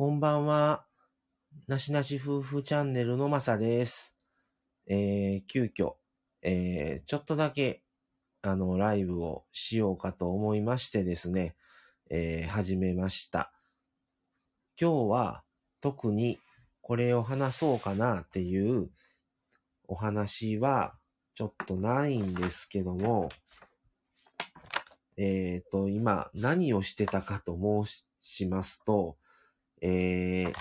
[0.00, 0.86] こんばんは。
[1.66, 4.16] なしなし夫婦チャンネルのまさです。
[4.86, 5.92] えー、急遽、
[6.40, 7.82] えー、ちょっとだけ、
[8.40, 11.54] あの、ライブをしようかと思いましてですね、
[12.08, 13.52] えー、始めました。
[14.80, 15.42] 今日は
[15.82, 16.38] 特に
[16.80, 18.88] これを話そうかなっていう
[19.86, 20.94] お話は
[21.34, 23.28] ちょっとないんですけども、
[25.18, 27.54] えっ、と、今何をしてたかと
[27.84, 29.18] 申しますと、
[29.80, 30.54] えー、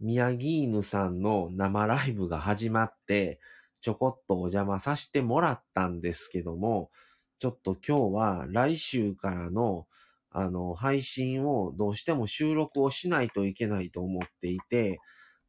[0.00, 3.40] 宮城犬さんの生ライブが始まって、
[3.80, 6.90] ちょこっとお邪魔させてもらったんですけども、
[7.38, 9.86] ちょっと今日は来週からの
[10.30, 15.00] あの配信をどうしても収録をしないといけないと思っていて、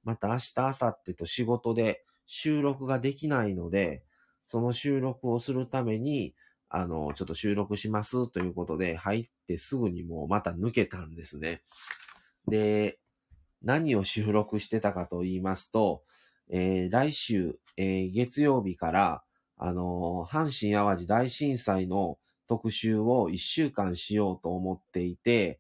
[0.03, 4.03] また明日、明後日と仕事で収録ができないので、
[4.47, 6.33] その収録をするために、
[6.69, 11.61] あの、ちょっと収録しますということで入ってすぐにもうまた抜けたんですね。
[12.49, 12.99] で、
[13.61, 16.03] 何を収録してたかと言いますと、
[16.49, 19.23] えー来週、えー月曜日から、
[19.57, 25.59] あのー阪神淡路大震災の特集を1週間しようと思っていて、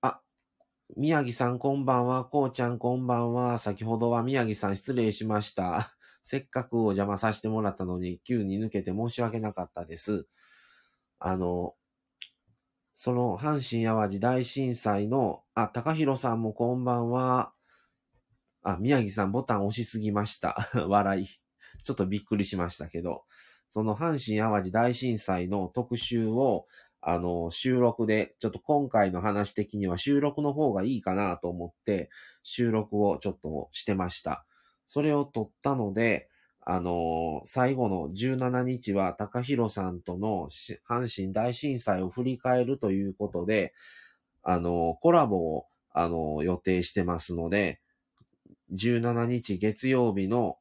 [0.00, 0.20] あ、
[0.96, 5.96] 宮城さんこんばんは、こうちゃんこんばんは、先ほどは宮城さん失礼しました。
[6.24, 10.26] せっかくお邪魔させてもらったのに、急に抜けて申し訳なかったです。
[11.18, 11.76] あの、
[12.94, 17.52] その阪神淡路大震災の、あ、高弘さんもこんばんは。
[18.62, 20.70] あ、宮城さんボタン押しすぎました。
[20.88, 21.26] 笑い。
[21.82, 23.24] ちょっとびっくりしましたけど、
[23.70, 26.66] その阪神淡路大震災の特集を、
[27.00, 32.10] あの、収録で、ちょっと今回の話的には収録の方がいいかなと思って、
[32.44, 34.46] 収録をちょっとしてました。
[34.86, 36.28] それを撮ったので、
[36.66, 40.48] あの最後の17日は高弘さんとの
[40.88, 43.74] 阪神大震災を振り返るということで、
[44.42, 47.80] あのコラボを、あの予定してますので、
[48.72, 50.58] 17日月曜日の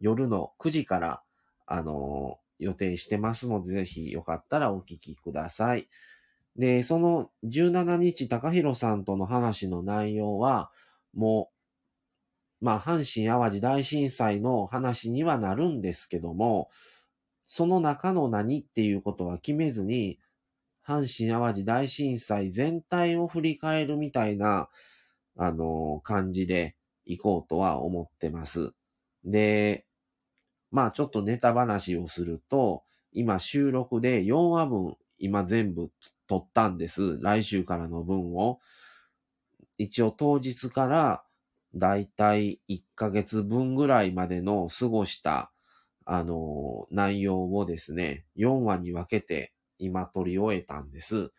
[0.00, 1.22] 夜の9時から、
[1.66, 5.88] あの予定してますので、ぜひよかったらお聞きください。
[6.56, 10.70] で、その17日高弘さんとの話の内容は、
[11.12, 11.53] もう、
[12.64, 16.70] まあ、阪神淡路大震災の話にはなるんですけども、
[17.46, 20.18] その中の何っていうことは決めずに、
[20.82, 24.70] 阪神淡路大震災全体を振り返るみたいな、
[25.36, 28.72] あの、感じで行こうとは思ってます。
[29.26, 29.84] で、
[30.70, 32.82] まあちょっとネタ話をすると、
[33.12, 35.90] 今収録で4話分、今全部
[36.26, 37.18] 撮ったんです。
[37.20, 38.58] 来週からの分を。
[39.76, 41.23] 一応当日から
[41.74, 45.52] だいたい1ヶ月分ぐらいまでの過ごした、
[46.04, 51.32] あの、内容をですね、4話に分けて今撮り終えたんです。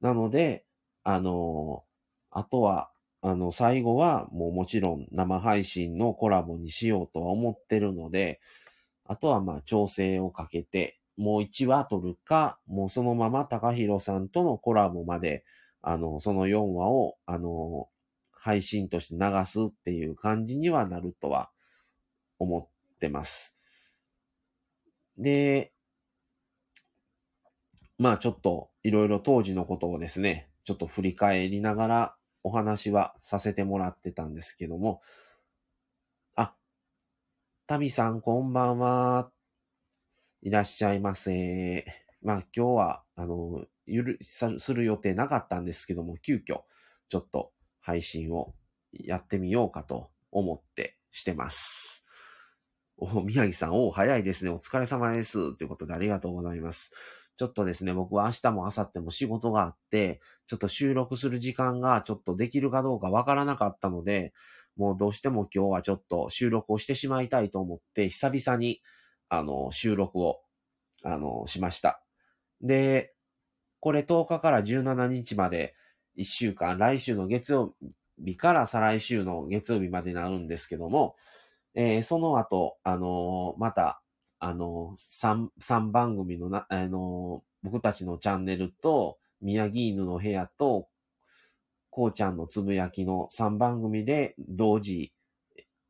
[0.00, 0.64] なので、
[1.04, 1.84] あの、
[2.30, 2.90] あとは、
[3.20, 8.40] あの、最後はもうもちろん生配信のコラボにしようとは思ってるので、
[9.04, 15.44] あとはまあ調整をかけて、もう1話撮るか、もうそのまま高弘さんとのコラボまで、
[15.82, 17.88] あの、その4話を、あの、
[18.44, 21.52] 配信として流すっていう感じにはなるとは
[22.40, 23.56] 思ってます。
[25.16, 25.72] で、
[27.98, 35.02] まあちょっといろいろ当時のことをですね、ちょっと振り返りながらお話はさせてもらってたんですけども、
[36.34, 36.52] あ、
[37.68, 39.30] タミさんこんばんは。
[40.42, 41.86] いらっしゃいませ。
[42.22, 46.62] まあ今日は、あの、ゆる、さする予定なかったんですけども、急遽、
[47.08, 48.54] ちょっと配信を
[48.92, 52.06] やってみようかと思ってしてます。
[52.96, 54.50] お、宮城さん、お、早いですね。
[54.50, 55.56] お疲れ様です。
[55.56, 56.92] ということでありがとうございます。
[57.36, 64.32] ちょっとですね、僕は明日も明後日も仕事があって、ちょっと収録する時間がちょっとできるかどうかわからなかったので、
[64.76, 68.80] もうどうしても今日はちょっと収録をしてしまいたいと思って、久々に、
[69.28, 70.40] あの、収録を、
[71.02, 72.02] あの、しました。
[72.60, 73.14] で、
[73.80, 75.74] これ10日から17日まで
[76.16, 77.74] 1週間、来週の月曜
[78.18, 81.16] 日から再来週の月曜日までになるんですけども、
[81.74, 84.02] えーその後、あのーまた、
[84.38, 90.88] あのー、3、三番組のな、あのー僕たちのチャンネルと、宮城犬の部屋と、
[91.90, 95.12] こうちゃんのつぶやきの3番組で同時、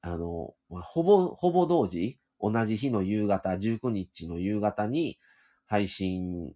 [0.02, 5.18] あのほぼ、ほぼ同時、同じ日の夕方、19日の夕方に
[5.66, 6.52] 配信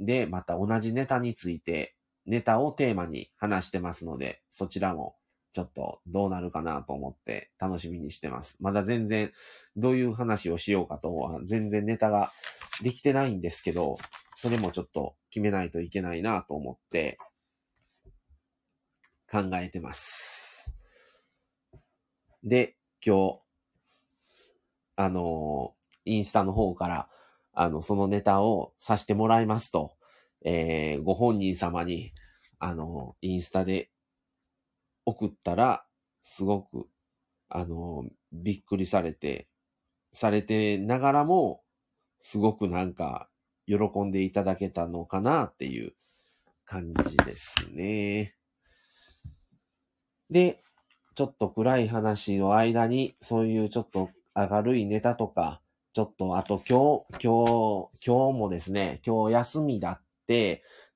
[0.00, 1.94] で、また同じネタについて、
[2.28, 5.16] ネタをテーマに話してますので、そちらも
[5.54, 8.58] ちょっとどうなるかなと思って楽しみにしてます。
[8.60, 9.32] まだ全然
[9.76, 12.32] どういう話をしようかとは全然ネタが
[12.82, 13.96] できてないんですけど、
[14.36, 17.18] それもちょっと決めないといけないなと思って、
[19.30, 20.74] 考えてます。
[22.44, 23.40] で、今日、
[24.96, 27.08] あのインスタの方から、
[27.52, 29.97] あの、そのネタをさせてもらいますと、
[30.44, 32.12] えーご本人様に、
[32.58, 33.90] あのインスタで
[35.04, 35.84] 送ったら、
[36.22, 36.86] すごく、
[37.48, 39.48] あのびっくりされて、
[40.12, 41.62] されてながらも、
[42.20, 43.28] すごくなんか、
[43.66, 45.94] 喜んでいただけたのかなっていう
[46.64, 48.34] 感じですね。
[50.30, 50.62] で、
[51.14, 55.60] ちょっと暗い話の間に、そういうちょっと明るいネタとか、
[55.92, 60.07] ちょっと、あと今日、今日、今日もですね、今日休みだっ、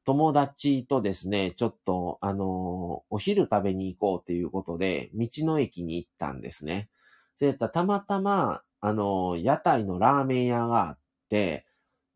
[0.04, 6.90] 友達とですね、ちょっと、あのお昼食べに行こうということで、道の駅に行ったんですね。
[7.36, 10.98] そういったたまたま、あの屋台のラーメン屋があっ
[11.28, 11.66] て、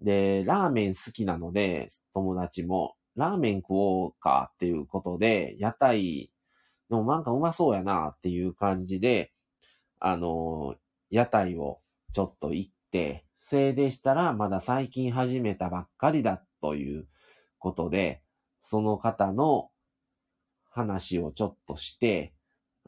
[0.00, 6.30] で、ラーメン好きなので、友達も、ラーメン食おうかっていうことで、屋台
[6.90, 9.32] のなんかうまそうやなっていう感じで、
[10.00, 10.76] あの
[11.10, 11.80] 屋台を
[12.12, 17.06] ちょっと行って、せいでしたらまだ最近始めたばっかりだっという
[17.58, 18.22] ことで、
[18.60, 19.70] その方の
[20.68, 22.34] 話をちょっとして、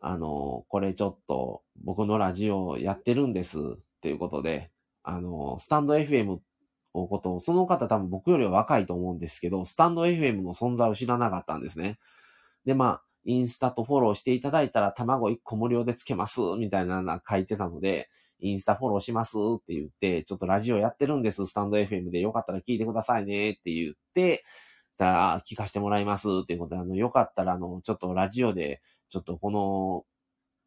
[0.01, 3.63] あのこれちょっと僕のラジオやってるんですっ
[4.01, 4.73] ていうことで、
[5.05, 6.39] あのスタンド FM
[6.95, 12.01] のことを、その方多分僕よりは若いと思うんですけど、スタンド FM の存在を知らなかったんですね。
[12.67, 22.21] で、まあ、インスタとフォローしていただいたら卵1個無料でつけます、みたいなの書いてたので、インスタフォローしますって言って、ちょっとラジオやってるんです、スタンド FM で。
[22.21, 24.45] よかったら聞いてくださいねって言って、
[24.99, 30.05] たら、聞かせてもらいますっていうことで、あの、よかったら、あの、ちょっとラジオで、ちょっとこの、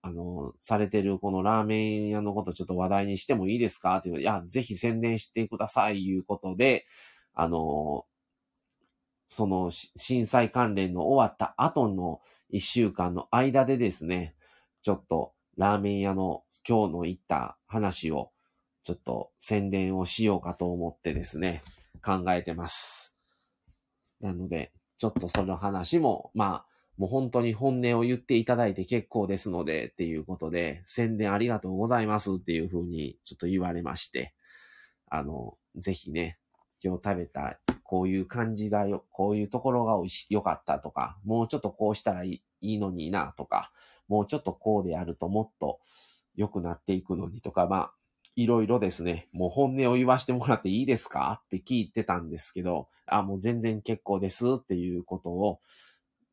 [0.01, 6.85] あの、されてるこのラーメン屋のことちょっと話題にしてもいいですかっていう、いや、ぜひ宣伝してください、いうことで、
[7.33, 8.05] あの、
[9.27, 12.19] その震災関連の終わった後の
[12.49, 14.35] 一週間の間でですね、
[14.81, 18.31] ちょっとラーメン屋の今日の言った話を
[18.83, 21.61] ちょっと宣伝をしようかと思ってですね、
[22.03, 23.15] 考えてます。
[24.21, 26.65] なので、ちょっとその話も、まあ、
[26.97, 34.33] もう本当に本音を言っていただいて結構ですので、っていうことで、宣伝ありがとうございますっていうふうにちょっと言われまして、
[35.11, 36.39] あの、ぜひね、
[36.83, 39.93] 今日食べた、こういう感じがよ、こういうところが、
[40.29, 43.71] 良かったとか、もうちょっとこうしたらいいのになとか、
[44.11, 45.79] もうちょっとこうでやるともっと
[46.35, 47.93] 良くなっていくのにとか、まあ、
[48.35, 55.61] いろいろですね、もう本音を言わしてもらっていいですかって聞いてたんですけど、あ、もう全然結構ですっていうことを、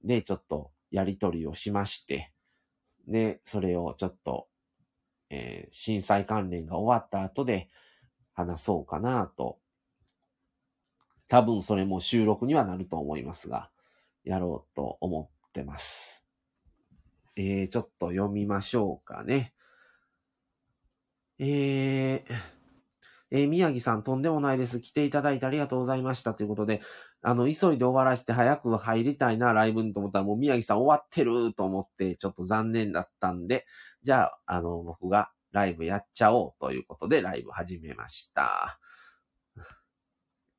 [0.03, 2.33] で、ちょっとやりとりをしまして、
[3.07, 4.49] で、それをちょっと、
[5.31, 7.69] えー震災関連が終わった後で
[8.33, 9.61] 話そうかなと。
[11.29, 13.71] 多分それも収録にはなると思いますが、
[14.25, 16.28] やろうと思ってます。
[17.39, 19.55] えー、ちょっと読みましょうかね。
[21.39, 22.35] えー、
[23.31, 24.81] えー宮城さんとんでもないです。
[24.81, 26.35] 来ていただいてありがとうございました。
[26.35, 26.81] ということで、
[27.23, 33.67] あの、急いで終わらせて早く入りたいな、ライブにと思ったら、もう宮城さん終わってると思って、ちょっと残念だったんで、
[34.03, 38.81] じゃあ、あの、僕がライブやっちゃおうということで、ライブ始めました。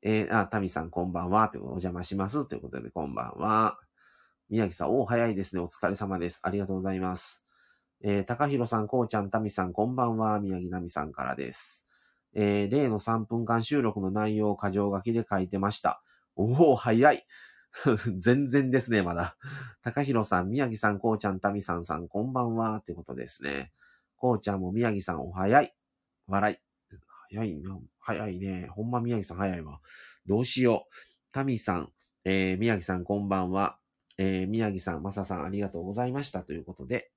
[0.01, 1.49] えー、あ、タミさんこんばんは。
[1.49, 2.47] とお邪魔します。
[2.47, 3.79] ということで、こんばんは。
[4.49, 5.61] 宮城さん、お早いですね。
[5.61, 6.39] お疲れ様です。
[6.41, 7.45] ありがとうございます。
[8.01, 10.39] えー、高弘さん、こうちゃん、タミさん、こんばんは。
[10.39, 11.85] 宮城奈美さんからです。
[12.33, 16.01] えー、例の3分間収録の内容を箇条書きで書いてました。
[16.35, 17.27] おお、早い。
[18.17, 19.37] 全然ですね、まだ。
[19.83, 22.77] 高弘さん、宮城さん、こうちゃん、タミさんさん、こんばんは。
[22.77, 23.71] ってことですね。
[24.15, 25.75] こうちゃんも宮城さん、お早い。
[26.25, 26.57] 笑い。
[27.29, 27.79] 早いな。
[27.99, 28.67] 早いね。
[28.71, 29.79] ほんま宮城さん早いわ。
[30.25, 30.93] どうしよう。
[31.31, 31.93] タミさん、
[32.25, 33.77] えー、宮城さんこんばんは。
[34.21, 36.41] えー、宮城さん、まささんありがとうございました。
[36.41, 37.09] ということで。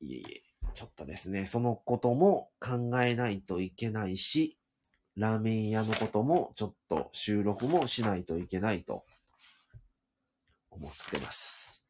[0.00, 0.42] いえいえ、
[0.74, 4.56] ちょっとですね、そのことも考えないといけないし、
[5.16, 9.04] ラーメン屋のこともちょっと収録もしないといけないと
[10.70, 11.82] 思ってます。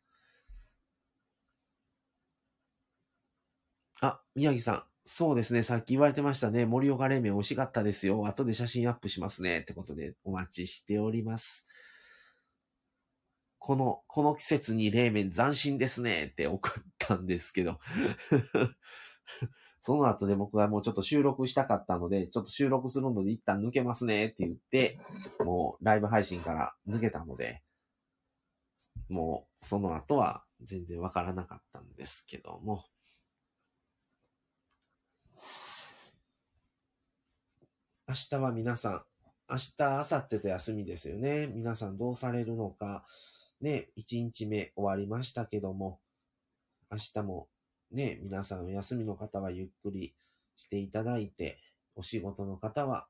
[4.01, 4.85] あ、宮城さん。
[5.05, 5.63] そうですね。
[5.63, 6.65] さっき言われてましたね。
[6.65, 8.27] 盛岡冷麺美味しかったですよ。
[8.27, 9.61] 後で写真アップしますね。
[9.61, 11.66] ってことでお待ちしております。
[13.67, 16.27] この、この季節に冷麺斬新ですね。
[16.27, 17.81] って送ったんですけど。
[19.83, 25.01] その後で僕はもうちょっと収録したかったので、ちょっと収録するので一旦抜けますねって言って、
[25.41, 27.61] もうライブ配信から抜けたので、
[29.09, 32.85] もうその後は全然わからなかったんですけども。
[38.07, 39.05] 明日は皆さん、
[39.51, 41.49] 明日、明後日と休みですよね。
[41.49, 43.05] 皆さんどうされるのか。
[43.61, 46.01] ね、1日目終わりましたけども、
[46.91, 47.49] 明日も
[47.91, 50.15] ね、皆さんお休みの方はゆっくり
[50.57, 51.59] していただいて、
[51.95, 53.07] お仕事の方は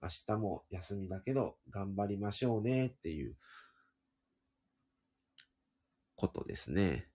[0.00, 3.34] 明日も休みだけど頑張りましょうねっていう
[6.14, 7.08] ことですね。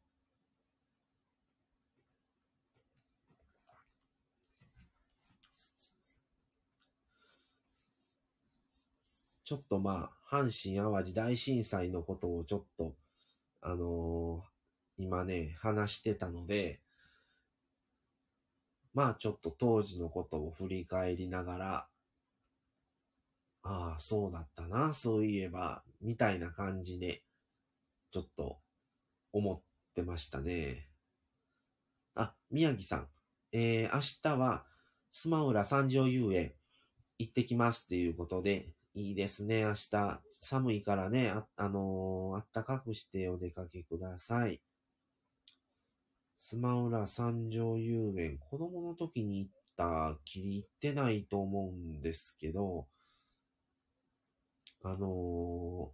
[9.46, 12.96] ちょっとまあ、阪神淡路大震災のことをちょっと、
[13.62, 16.82] あのー、今ね、話してたので、
[18.96, 21.88] まあちょっと当時のことを振り返りながら、
[23.62, 27.22] ああ、そうだったな、そういえば、みたいな感じで、
[28.10, 28.58] ちょっと
[29.34, 29.62] 思っ
[29.94, 30.88] てましたね。
[32.16, 33.08] あ、宮城さん、
[33.52, 34.02] えー、明
[34.36, 34.66] 日は、
[35.12, 36.54] スマウラ三条遊園
[37.20, 40.22] 行ってきますっていうことで、いいですね、明日。
[40.40, 44.62] 寒いからね、あ、あのー、あったかくしてお出かけください。
[46.38, 52.88] スマウラ三条遊園、子供の時に行ったきり行ってないと思うんですけど、
[54.84, 55.92] あの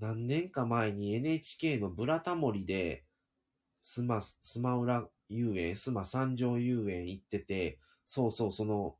[0.00, 3.04] ー、何年か前に NHK のブラタモリで、
[3.82, 8.96] スマ、スマウラ遊園、スマ三条遊園行ってて、そうそう、その、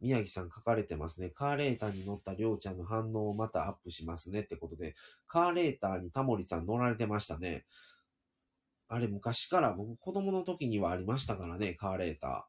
[0.00, 1.28] 宮城さん書かれてますね。
[1.28, 4.94] カーレーターに乗ったりょうちゃんの反応をまたアップしますねってことで、
[5.26, 7.66] カーレーターにタモリさん乗られてましたね。
[8.88, 12.48] あれ昔から僕子供の時にはありましたからね、カーレータ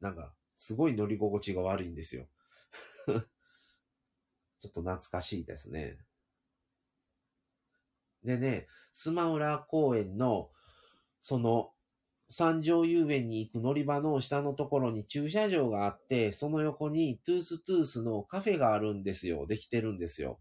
[0.00, 0.04] ー。
[0.04, 2.26] なんか、すごい乗り心地が悪いんですよ。
[3.06, 3.22] ちょっ
[4.72, 5.98] と懐かしいですね。
[8.24, 10.50] でね、須磨浦公園の、
[11.22, 11.73] その、
[12.28, 19.46] 山上遊園に行く乗り場の下のところに駐車場があって、その横にトゥーストゥースのカフェがあるんですよ。
[19.46, 20.40] できてるんですよ。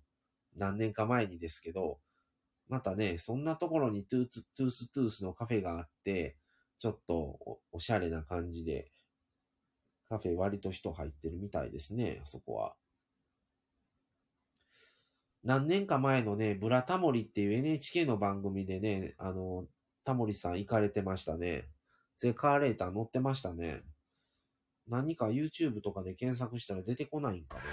[0.56, 2.00] 何年か前にですけど、
[2.70, 6.38] またね、そんなところにトゥーストゥーストゥースのカフェがあって、
[6.80, 8.92] ちょっとおしゃれな感じで、
[10.10, 12.76] カフェ割と人入ってるみたいですね、あそこは。
[15.44, 19.66] 何年か前のね、ブラタモリっていう NHK の番組でね、あの、
[20.04, 21.70] タモリさん行かれてましたね。
[22.18, 23.84] ゼカーレーター乗ってましたね。
[24.88, 27.64] 何か YouTube とかで検索したら出てこないんかね。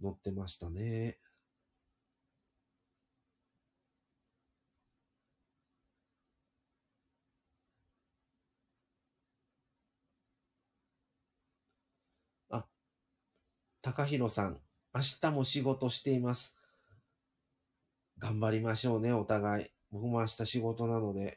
[0.00, 1.18] 乗ってましたね。
[13.96, 14.58] 高弘さん、
[14.92, 16.56] 明日も仕事しています。
[18.18, 19.70] 頑張りましょうね、お互い。
[19.92, 21.36] 僕も明日仕事なので。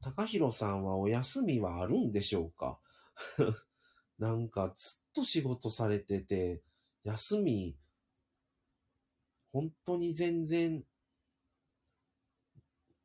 [0.00, 2.78] 高弘さんはお休みはあるんでしょうか？
[4.20, 6.62] なんかずっと仕事されてて、
[7.02, 7.76] 休み、
[9.54, 10.82] 本当に全然、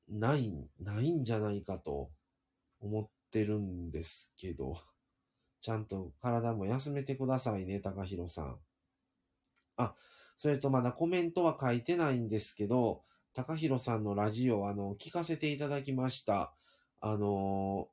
[0.07, 2.09] ない、ないんじゃないかと
[2.79, 4.81] 思ってるんですけど、
[5.61, 8.57] ちゃんと体も休めてくださいね、高弘さん。
[9.77, 9.93] あ、
[10.39, 13.03] それとまだコメントは書いてないんですけど、
[13.35, 16.55] 高弘さんのラジオ、あの、聞かせていただきました。
[16.99, 17.89] あの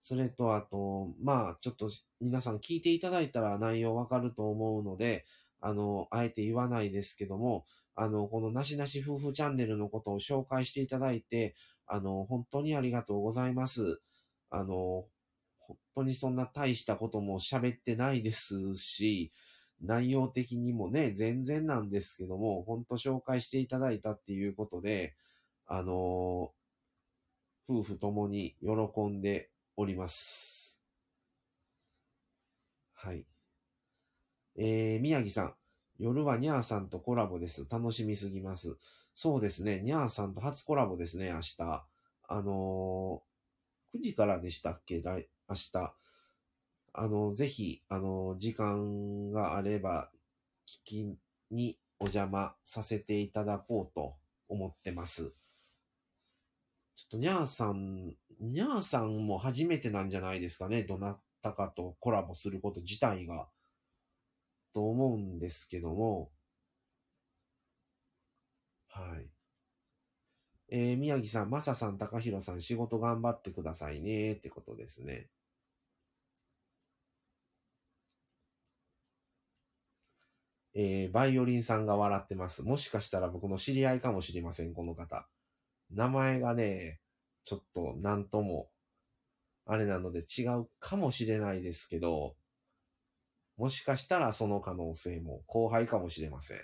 [0.00, 1.90] それとあと、まあ、ちょっと
[2.20, 5.24] 皆さん聞いていただいたら内容わかると思うので、
[5.64, 11.54] あの、あえて言わないですけども、あの、このなしなし夫婦チャンネルのことを紹介していただいて、
[11.86, 14.00] あの、本当にありがとうございます。
[14.50, 15.06] あの、
[15.58, 19.32] 本当にそんな大したことも喋ってないですし、
[19.80, 25.14] 内容的にもね、全然なんですけども、本当紹介していただいたっていうことで、
[25.66, 26.52] あの、
[27.68, 30.80] 夫婦ともに喜んでおります。
[32.94, 33.26] はい。
[34.56, 35.54] えー、宮城さん。
[35.98, 37.66] 夜はニャーさんとコラボです。
[37.70, 38.76] 楽しみすぎます。
[39.14, 39.80] そうですね。
[39.80, 41.86] ニャーさんと初コラボですね、明日。
[42.26, 45.02] あのー、9時からでしたっけ？
[45.02, 45.94] 来、明日。
[46.92, 50.10] あの、ぜひ、あの、時間があれば、
[50.66, 51.18] 聞き
[51.50, 54.14] にお邪魔させていただこうと
[54.48, 55.32] 思ってます。
[56.96, 60.82] ちょっとニャーさん、ニャーさんも初めてなんじゃないですかね？
[60.82, 63.48] どなたかとコラボすること自体が。
[64.74, 66.30] と思うんですけども、
[68.88, 69.28] はい。
[70.68, 75.28] えー、宮城さん、まささん、高弘さん、仕事頑張ってくださいね、ってことですね。
[80.74, 82.62] えー、バイオリンさんが笑ってます。
[82.64, 85.28] もしかしたら僕の知り合いかもしれません、この方。
[85.90, 87.00] 名前がね、
[87.44, 88.70] ちょっとなんとも、
[89.66, 92.36] あれなので違うかもしれないですけど、
[93.56, 96.58] もしかしたらその可能性も後輩かもしれません。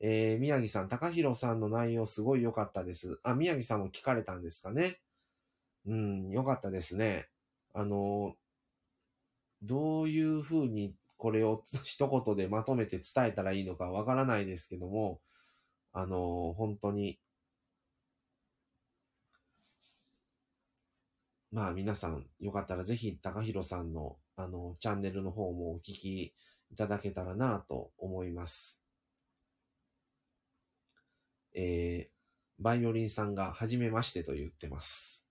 [0.00, 3.18] えー、宮城さん、高弘さんの内容すごい良かったです。
[3.22, 5.00] あ、宮城さんも聞かれたんですかね？
[5.86, 7.28] うん、良かったですね。
[7.72, 8.34] あの、
[9.62, 15.20] どういうふうにこれを一言でまとめて伝えたらいいのかわからないですけども、
[15.92, 17.18] あの、本当に、
[21.52, 26.34] まあ皆さん、よかったらぜひ高弘さんの、あの、チャンネルの方もお聞き
[26.70, 28.80] いただけたらなと思います。
[31.54, 35.24] えー、バイオリンさんが初めましてと言ってます。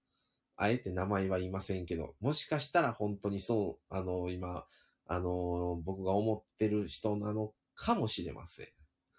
[0.57, 4.65] あえて名前は言いませんけど、もしかしたら本当にそう、あの、今、
[5.05, 8.67] あの、僕が思ってる人なのかもしれません。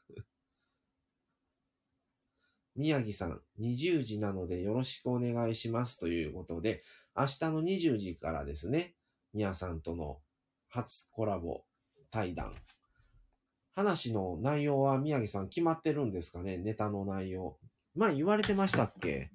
[2.75, 6.83] 宮城さん、20時なのでよろしくお願いしますということで、
[7.15, 8.96] 明日の20時からですね、
[9.37, 10.17] 宮さんとの
[10.71, 11.65] 初コラボ
[12.11, 12.55] 対談。
[13.75, 16.57] 話の内容は宮城さん決まってるんですかね？
[16.57, 17.59] ネタの内容。
[17.95, 19.31] まあ言われてましたっけ？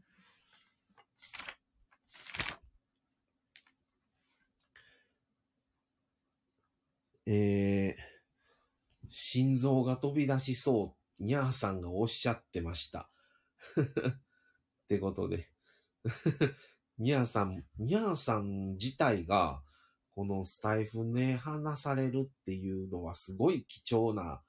[7.27, 13.11] えー、心臓が飛び出しそう、にゃーさんがおっしゃってました。
[13.77, 13.83] っ
[14.89, 15.47] てことで
[16.97, 19.61] にゃーさん、にゃーさん自体が、
[20.15, 24.41] このスタイフね、話されるっていうのはすごい貴重な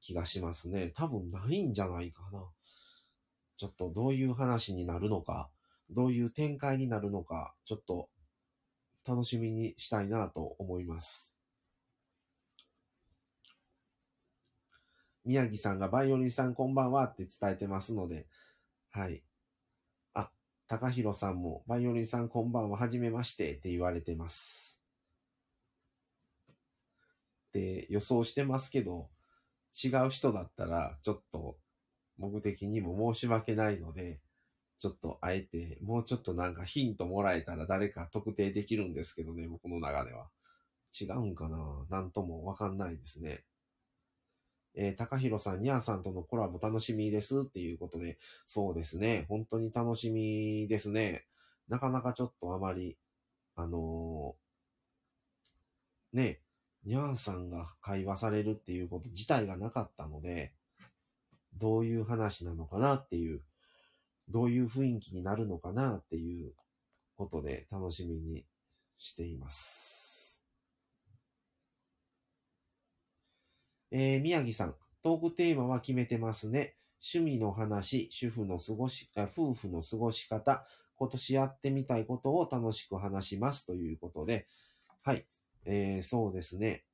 [0.00, 0.92] 気がしますね。
[0.94, 2.44] 多分ないんじゃないかな。
[3.56, 5.48] ちょっとどういう話になるのか、
[5.90, 8.08] どういう展開になるのか、ちょっと
[9.06, 11.34] 楽しみにしたいなと思います。
[15.24, 18.26] 宮城さんがバイオリンさんこんばんはって伝えてますので、
[18.90, 19.22] はい。
[20.14, 20.30] あ、
[20.68, 24.75] 高弘さんもバイオリンさんこんばんははじめましてって言われてます。
[27.56, 29.08] で、予想してますけど、
[29.82, 31.56] 違う人だったらちょっと
[32.18, 34.20] 僕的にも申し訳ないので、
[34.78, 40.28] ちょっとあえて、もうちょっとなんかヒントもらえたら誰か特定できるんですけどね、僕の中では。
[40.98, 41.86] 違うんかな？
[41.90, 43.44] なんともわかんないですね。
[44.74, 49.24] えー、高弘さん、にゃーさんとのコラボ楽しみですっていうことで、そうですね。
[49.28, 51.24] 本当に楽しみですね。
[51.68, 52.98] なかなかちょっとあまり、
[53.56, 56.40] あのー、ね、
[56.86, 60.52] にゃーさんが会話されるっていうこと自体がなかったので、
[61.58, 63.42] どういう話なのかなっていう、
[64.28, 66.52] どういう雰囲気になるのかなっていう
[67.16, 68.44] ことで楽しみに
[68.98, 70.44] しています。
[73.90, 76.76] えー、宮城さん、トークテーマは決めてますね。
[77.14, 84.46] 趣味の話、主婦の過ごし、夫婦の過ごし方、今年やってみたいことを楽しく話しますということで、
[85.02, 85.26] はい、
[85.66, 86.84] えー、そうですね。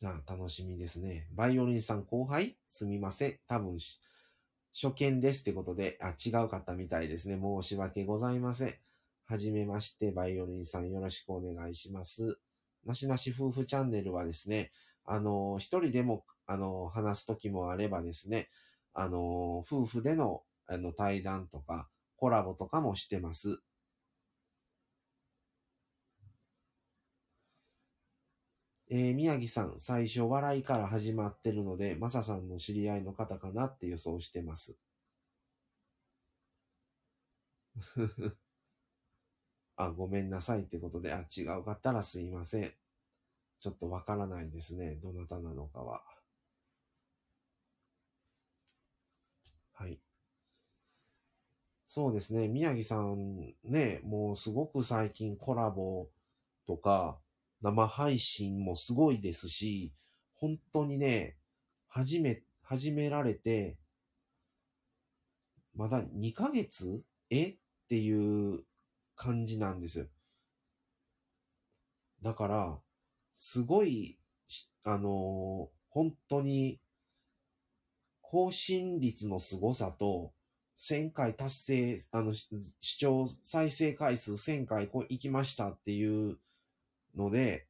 [0.00, 1.26] じゃあ、楽しみですね。
[1.32, 2.56] バイオリンさん後輩？
[2.66, 3.38] すみません。
[3.48, 3.78] 多分、
[4.72, 7.36] 初見ですってことで、あ、違うかったみたいですね。
[7.40, 8.74] 申し訳ございません。
[9.26, 12.38] はじめまして、バイオリンさんよろしくお願いします。
[12.84, 14.70] なしなし夫婦チャンネルはですね、
[15.04, 18.48] あの、一人でも、あの、話すときもあればですね、
[18.94, 23.60] あの、夫婦での、あの、対談とか、コラボとかもしてます。
[28.90, 34.76] えー、宮城さん、最初笑いから始まってるので、マサさんの知り合いの方かなって予想してます。
[39.76, 42.74] あ、ごめんなさいってことで、あ、違うかったらすいません。
[43.60, 44.96] ちょっとわからないですね。
[44.96, 46.02] どなたなのかは。
[49.72, 49.98] はい。
[51.90, 52.48] そうですね。
[52.48, 56.06] 宮城さんね、もうすごく最近コラボ
[56.66, 57.18] とか
[57.62, 59.94] 生配信もすごいですし、
[60.36, 61.38] 本当にね、
[61.88, 63.78] 始め、始められて、
[65.74, 67.02] まだ2ヶ月？
[67.30, 67.44] え？
[67.52, 67.56] っ
[67.88, 68.64] ていう
[69.16, 70.06] 感じなんですよ。
[72.22, 72.78] だから、
[73.34, 74.18] すごい、
[74.84, 76.80] あの本当に、
[78.20, 80.32] 更新率の凄さと、
[80.78, 82.48] 1000回達成、あの、視
[82.98, 86.38] 聴再生回数1000回こ行きましたっていう
[87.16, 87.66] ので、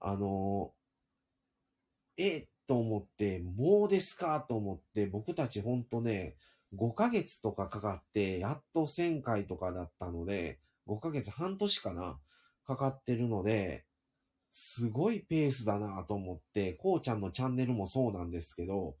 [0.00, 0.72] あの
[2.16, 6.36] えと思って、もうですかと思って、僕たちほんとね、
[6.74, 12.18] 5ヶ月とかかかって、やっと1000回とかだったので、5ヶ月、半年かな
[12.66, 13.84] かかってるので、
[14.50, 18.96] すごいペースだなと思って、こうちゃんのチャンネルもそうなんですけど、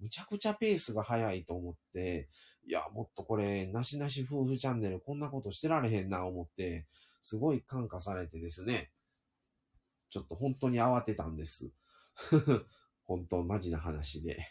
[0.00, 2.28] むちゃくちゃペースが速いと思って、
[2.68, 6.86] いや、もっとこれ、なしなし夫婦チャンネルこんなことしてられへんな思って、
[7.22, 8.90] すごい感化されてですね、
[10.10, 11.72] ちょっと本当に慌てたんです。
[13.04, 14.46] 本当、マジな話で。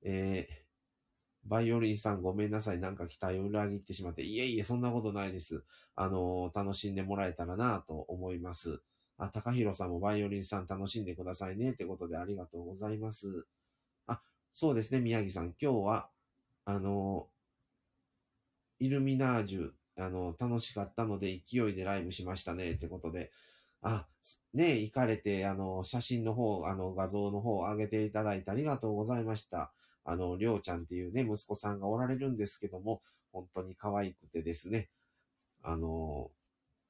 [0.00, 2.78] えー、バイオリンさんごめんなさい。
[2.78, 4.24] なんか期待を裏切ってしまって。
[4.24, 5.62] いえいえ、そんなことないです。
[5.94, 8.82] あのー、楽しんでもらえたらなと思います。
[9.18, 11.72] あ、高弘さんもバイオリンさん楽しんでくださいね。
[11.72, 13.46] ってことでありがとうございます。
[14.06, 14.22] あ、
[14.54, 15.54] そうですね、宮城さん。
[15.60, 16.10] 今日は、
[16.64, 17.28] あの、
[18.84, 22.72] イルミナージュ、あの、楽しかったので勢いでライブしましたね。
[22.72, 23.30] ってことで。
[23.80, 24.06] あ、
[24.54, 29.72] ね、行かれて、あの、写真の方、あの、画像の方を上げていただいてありがとうございました。
[30.04, 34.88] あの、りょうちゃんっていうね、息子さんがおられるんですけども、本当に可愛くてですね、
[35.62, 36.30] あの、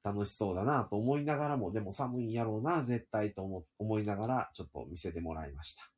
[0.03, 5.89] 楽しそうだなと思いながらも、でも寒いんやろうな、絶対と思思いながら、ちょっと見せてもらいました。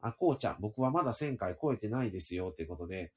[0.00, 3.12] あ、こうちゃん、僕はまだ1000回超えてないですよってことで、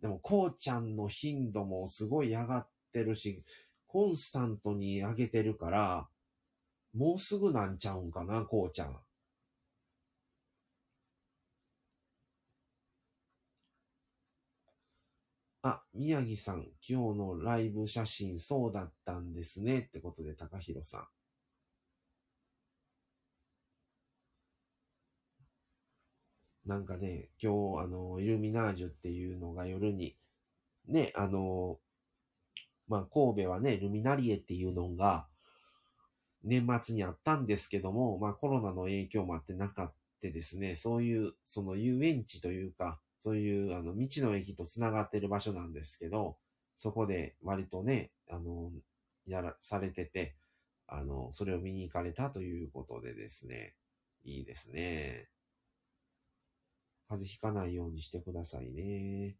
[0.00, 3.42] でも、こうちゃんの頻度もすごい上がってるし、
[3.86, 6.08] コンスタントに上げてるから、
[6.94, 9.00] もうすぐなんちゃうんかな、こうちゃん。
[15.62, 19.80] あ、宮城さん、今日のライブ写真そうだったんですね。
[19.80, 21.15] ってことで、高弘さん。
[26.66, 30.16] なんかね、今日、あの、イルミナージュっていうのが夜に、
[30.88, 31.78] ね、あの、
[32.88, 35.26] まあ、神戸はね、ルミナリエっていうのが、
[36.42, 46.36] 年末にあったんですけども、まあ、コロナの影響もあってなかったですね、そういう、その遊園地というか、そういう、あの、道の駅と繋がってる場所なんですけど、
[46.78, 48.72] そこで割とね、あの、
[49.26, 50.34] やら、されてて、
[50.88, 53.74] あの、それを見に行かれたということでですね、
[54.24, 55.28] いいですね。
[57.08, 59.36] 風邪ひかないようにしてくださいね。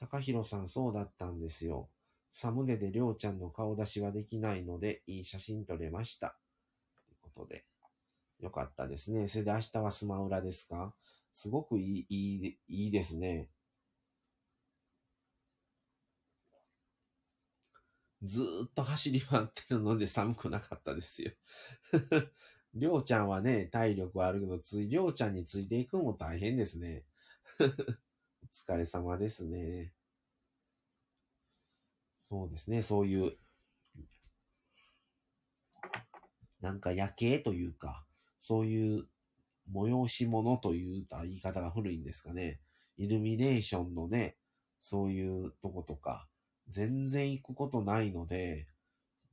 [0.00, 1.88] 高弘さん、そうだったんですよ。
[2.32, 6.36] サムネでりょうちゃんの顔出しはできないので、いい写真撮れました。
[7.06, 7.64] ということで。
[8.40, 9.28] よかったですね。
[9.28, 10.92] それで明日はスマウラですか？
[11.32, 13.48] すごくいい、いい、いいですね。
[18.22, 21.30] ずーっと走り回ってるので寒くなかったですよ。
[22.74, 27.04] りょうちゃんはね、体力はあるけど、つい、りょうちゃんについていくのも大変ですね。
[27.60, 29.92] お疲れ様ですね。
[32.20, 33.36] そうですね、そういう、
[36.60, 38.06] なんか夜景というか、
[38.40, 39.06] そういう
[39.72, 42.60] 催し物という言い方が古いんですかね。
[42.96, 44.36] イルミネーションのね、
[44.80, 46.28] そういうとことか、
[46.68, 48.66] 全然行くことないので、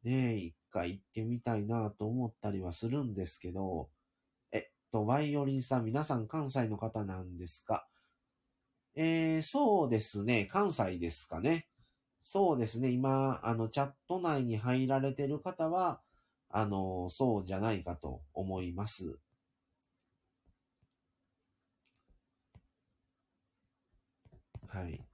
[0.04, 3.90] ねえ、一回行ってみたいなと思ったりはするんですけど、
[4.54, 7.86] えっと、バイオリンさん、皆さん関西の方なんですか？
[8.96, 11.68] えー、そうですね、関西ですかね。
[12.22, 16.00] そうですね、今、あの、チャット内に入られてる方は、
[16.50, 19.18] あの、そうじゃないかと思います。
[24.68, 25.11] はい。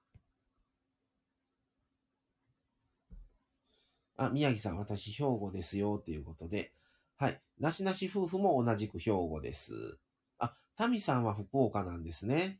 [4.18, 6.74] あ、宮城さん、私、兵庫ですよ、ということで。
[7.18, 7.42] はい。
[7.60, 10.00] なしなし夫婦も同じく兵庫です。
[10.40, 12.60] あ、タミさんは福岡なんですね。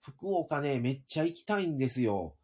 [0.00, 2.36] 福岡ね、めっちゃ行きたいんですよ。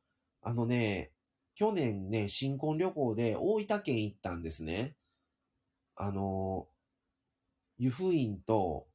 [0.42, 1.12] あのね、
[1.54, 4.96] 去年ね、新婚旅行で大分県行ったんですね。
[5.96, 6.68] あの、
[7.78, 8.86] 湯布院と、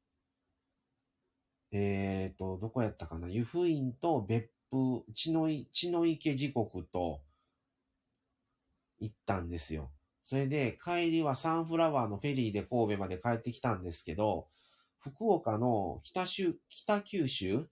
[1.71, 7.21] えっ、ー、と、どこやったかな湯布院と別府、血の血の池時刻と
[9.05, 9.91] 行ったんですよ。
[10.23, 14.47] それで帰りはサンフラワーのフェリーで神戸まで帰ってきたんですけど、
[14.99, 17.67] 福岡の北州、北九州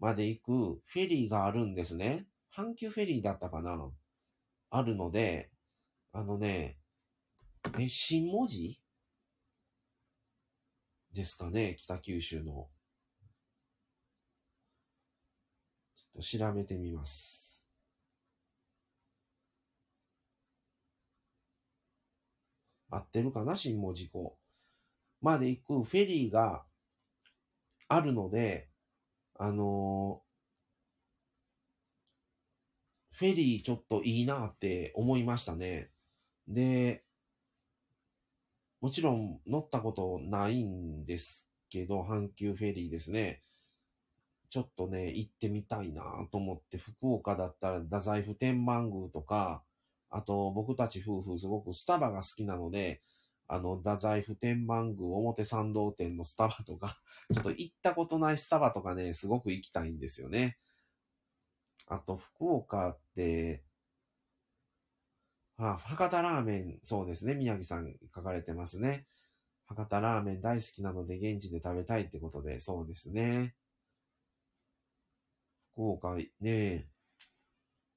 [0.00, 2.26] まで行くフェリーがあるんですね。
[2.54, 3.90] 阪急フェリーだったかな？
[4.70, 5.50] あるので、
[6.12, 6.78] あのね、
[7.78, 8.80] え、新文字
[11.12, 12.68] ですかね北九州の。
[15.94, 17.45] ちょっと調べてみます。
[22.96, 24.36] 合ってるかな新文字港。
[25.20, 26.64] まで行くフェリーが
[27.88, 28.68] あるので、
[29.38, 30.22] あの
[33.12, 35.90] フェリーちょっといいなって思いましたね。
[36.46, 37.02] で、
[38.80, 43.40] もちろん乗ったことないんですけど、阪急フェリーですね。
[44.50, 49.62] ちょっとね、行ってみたいなと思って、福岡だったら太宰府天満宮とか、
[50.16, 53.02] あと僕たち夫婦すごくスタバが好きなので、
[53.48, 56.98] あの、太宰府天満宮表参道店のスタバとか、
[57.34, 60.58] ちょっと行ったことないスタバとかね、すごく行きたいんですよね。
[61.86, 63.62] あと、福岡って、
[65.58, 67.34] あ、博多ラーメン、そうですね。
[67.34, 69.06] 宮城さん書かれてますね。
[69.66, 73.54] 博多ラーメン大好きなので現地で食べたいってことで、そうですね。
[75.74, 76.88] 福岡、ね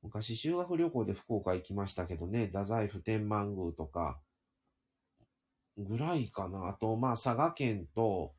[0.02, 4.20] 昔修学旅行で福岡行きましたけどね、太宰府天満宮とか、
[5.80, 6.68] ぐらいかな。
[6.68, 8.34] あと、まあ、佐賀県と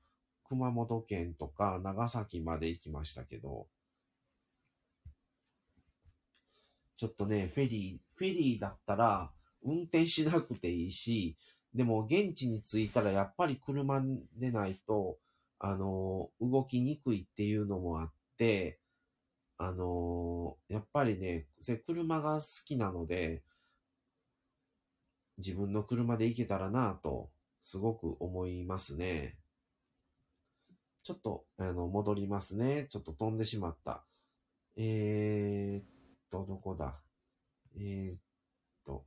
[0.44, 3.66] 熊本県とか長崎まで行きましたけど、
[6.96, 9.30] ちょっとね、フェリー、フェリーだったら
[9.62, 11.36] 運転しなくていいし、
[11.74, 14.02] でも現地に着いたらやっぱり車
[14.36, 15.16] でないと、
[15.58, 18.79] あの、動きにくいっていうのもあって、
[19.62, 21.46] あのやっぱりね、
[21.86, 23.42] 車が好きなので、
[25.36, 29.36] 自分の車で行けたらなぁと、すごく思いますね。
[31.02, 32.86] ちょっと、あの、戻りますね。
[32.88, 34.06] ちょっと飛んでしまった。
[34.76, 35.84] えー、っ
[36.30, 37.02] と、どこだ？
[37.76, 38.18] えー、っ
[38.86, 39.04] と。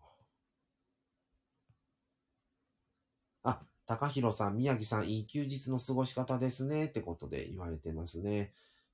[3.42, 6.86] あ、高弘さん、宮城さん、いい休日の過ごし方ですね。
[6.86, 8.54] ってことで言われてますね。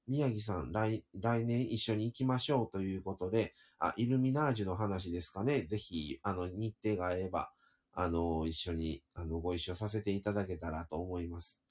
[0.10, 5.62] 宮城さん、来、来年一緒に行きましょうということで、あ、イルミナージュの話ですかね。
[5.62, 7.52] ぜひ、あの、日程が合えば、
[7.94, 11.62] あの、一緒に、あの、ご一緒させていただけたらと思います。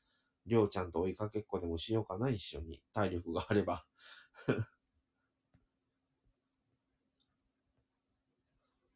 [0.47, 2.81] りょうちゃんと追いかけっこでもしようかな、一緒に。
[2.95, 3.85] 体力があれば。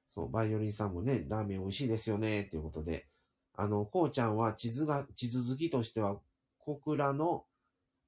[0.06, 3.08] そう、バイオリンさんもね、ラーメン美味しいですよね、っていうことで。
[3.54, 6.20] あの、こうちゃんは地図が、地図好きとしては、
[6.58, 7.44] 小倉の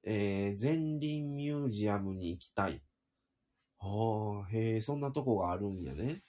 [0.05, 2.81] えー、前林ミュージアムに行きたい。
[3.79, 6.23] はあ、へえ、そんなとこがあるんやね。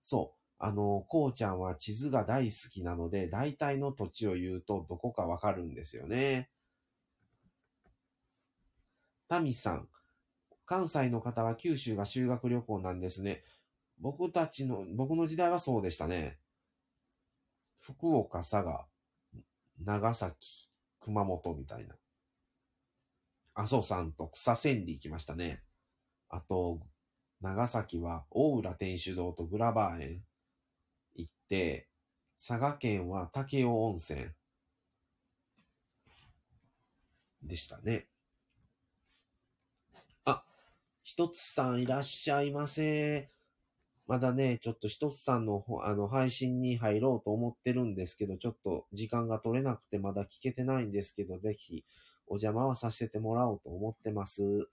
[0.00, 0.38] そう。
[0.60, 6.50] あの、こうちゃんは地図が大好きなので、大体の土地を言うとどこかわかるんですよね。
[9.28, 9.88] タミさん。
[10.64, 13.42] 関西の方は九州が修学旅行なんですね。
[13.98, 16.38] 僕たちの、僕の時代はそうでしたね。
[17.80, 18.86] 福岡、佐賀、
[19.80, 20.68] 長崎、
[21.00, 21.94] 熊本みたいな。
[23.58, 25.64] 阿蘇山と草千里行きましたね。
[26.28, 26.80] あと、
[27.40, 30.22] 長崎は大浦天主堂とグラバー園
[31.16, 31.88] 行って、
[32.36, 34.26] 佐賀県は武雄温泉
[37.42, 38.06] でしたね。
[40.24, 40.44] あ、
[41.02, 43.28] ひとつさんいらっしゃいませ。
[44.06, 51.84] まだね、ちょっとひとつさんのあの配信に入ろうと思ってるんですけど、ちょっと時間が取れなくてまだ聞けてないんですけど、ぜひ
[52.30, 54.68] お邪魔はさせてもらおうと思ってます。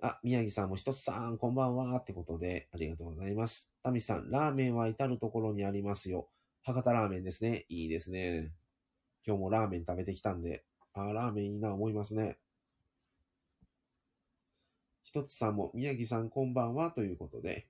[0.00, 1.96] あ、宮城さんも一つさん、こんばんは。
[1.98, 3.70] ってことで、ありがとうございます。
[3.84, 6.28] タミさん、ラーメンは至るところにありますよ。
[6.62, 7.66] 博多ラーメンですね。
[7.68, 8.52] いいですね。
[9.24, 12.36] 今日もラーメン食べてきたんで、あーラーメンいいな思いますね。
[15.04, 16.90] 一つさんも、宮城さんこんばんは。
[16.90, 17.68] ということで、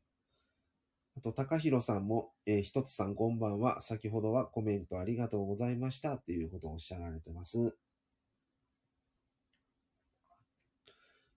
[1.14, 3.82] あと、高弘さんも、えー、ひとつさんこんばんは。
[3.82, 6.14] 先ほどはコメントありがとうございました。
[6.14, 7.58] っていうことをおっしゃられてます。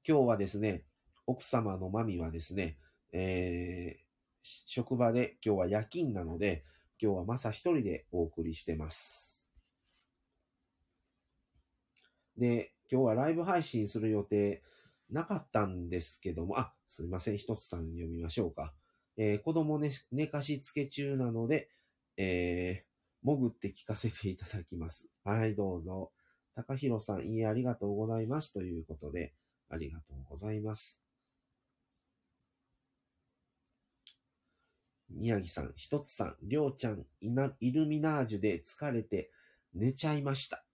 [0.08, 0.86] 今日はですね、
[1.28, 2.78] 奥様のマミはですね、
[3.12, 4.06] えー、
[4.44, 6.64] 職場で今日は夜勤なので、
[7.02, 9.50] 今日はまさ一人でお送りしてます。
[12.38, 14.64] で、今日はライブ配信する予定
[15.10, 18.74] なかったんですけども、あ、すいません、ひとつさん読みましょうか。
[19.18, 21.70] えー、子供寝、寝かしつけ中なので、
[22.18, 25.10] えー、潜って聞かせていただきます。
[25.24, 26.12] はい、どうぞ。
[26.56, 28.54] 高弘さん、いいえ、ありがとうございます。
[28.54, 29.34] ということで、
[29.70, 31.02] ありがとうございます。
[35.10, 39.32] 宮城さん、ひとつさん、りょうちゃん、イルミナージュで疲れて
[39.74, 40.66] 寝ちゃいました。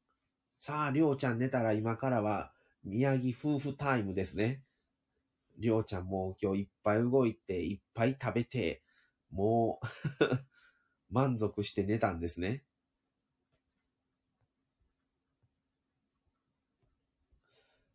[0.60, 2.52] さあ、りょうちゃん寝たら今からは
[2.84, 4.64] 宮城夫婦タイムですね。
[5.58, 8.84] りょうちゃんも今日いっぱい動いて、いっぱい食べて、
[9.32, 9.86] もう
[11.14, 12.64] 満足して寝たんですね。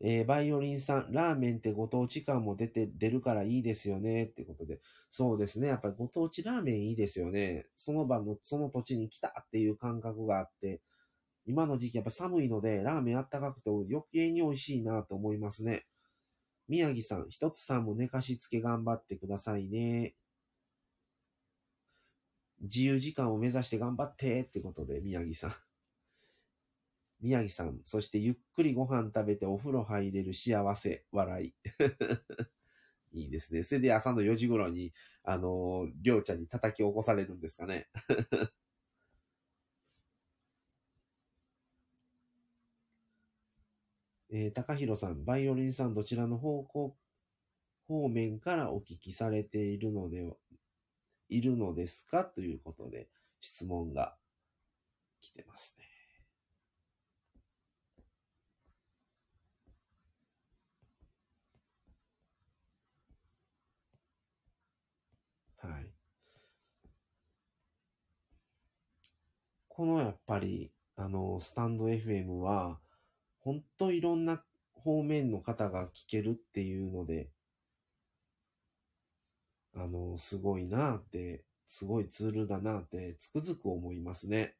[0.01, 4.81] えー、バイオリンさん、ラーメンってご当地感も出て、出るからいいですよね、ってことで。
[5.11, 5.69] そうですね。
[5.69, 7.66] やっぱりご当地ラーメンいいですよね。
[7.77, 10.83] その場の、その土地に来たっていう感覚があって、
[11.47, 15.87] 今の時期やっぱ寒いので、ラーメンあったかくて余計に美味しいなと思いますね。
[16.68, 20.14] 宮城さん、一つさんも寝かしつけ頑張ってくださいね。
[22.61, 25.55] 自由時間を目指して頑張ってってことで、宮城さん。
[27.20, 31.55] 宮城さん、そしてゆっくりご飯食べてお風呂入れる幸せ、笑い。
[33.12, 33.62] いいですね。
[33.62, 37.88] それで朝の4時頃に、あの、りょうちゃんに叩き起こされるんですかね。
[44.38, 46.94] えー、高弘さん、バイオリンさん、どちらの方向、
[47.88, 50.31] 方面からお聞きされているので、
[51.31, 52.27] いるのですか？
[52.27, 53.09] ということで、
[53.40, 54.14] 質問が
[55.22, 55.87] 来てますね。
[65.57, 65.90] はい。
[69.68, 72.79] このやっぱり、あの、スタンド FM は、
[73.46, 74.42] ほんといろんな
[74.74, 77.30] 方面の方が聞けるっていうので、
[79.72, 84.56] あの、すごいなって、すごいツールだなってつくづく思いますね。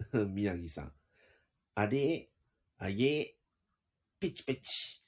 [0.34, 0.92] 宮城さん。
[1.76, 2.28] あれ、
[2.78, 3.36] あげ、
[4.18, 5.04] ペチペチ。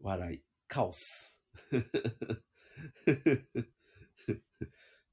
[0.00, 1.40] 笑い、カオス。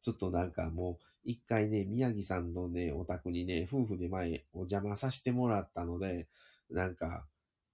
[0.02, 6.28] ちょっとなんかもう、一回ね、宮城さんのね、お宅にね、夫婦で前お邪魔させてもらったので、
[6.70, 7.26] なんか、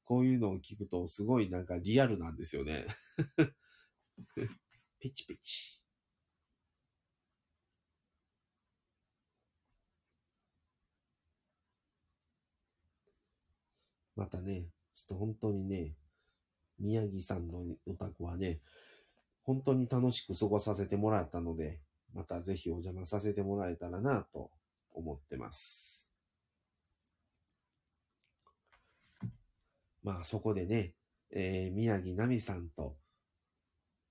[0.06, 2.88] こういうのを聞くとすごいなんかリアルなんですよね。
[5.00, 5.82] ペチペチ。
[14.16, 15.96] またね、ちょっと本当にね、
[16.80, 18.62] 宮城さんのお宅はね、
[19.44, 21.80] 本当に楽しく過ごさせてもらったので、
[22.14, 24.52] またぜひお邪魔させてもらえたらなと
[24.94, 26.10] 思ってます。
[30.04, 30.94] まあそこでね、
[31.32, 32.96] えー、宮城奈美さんと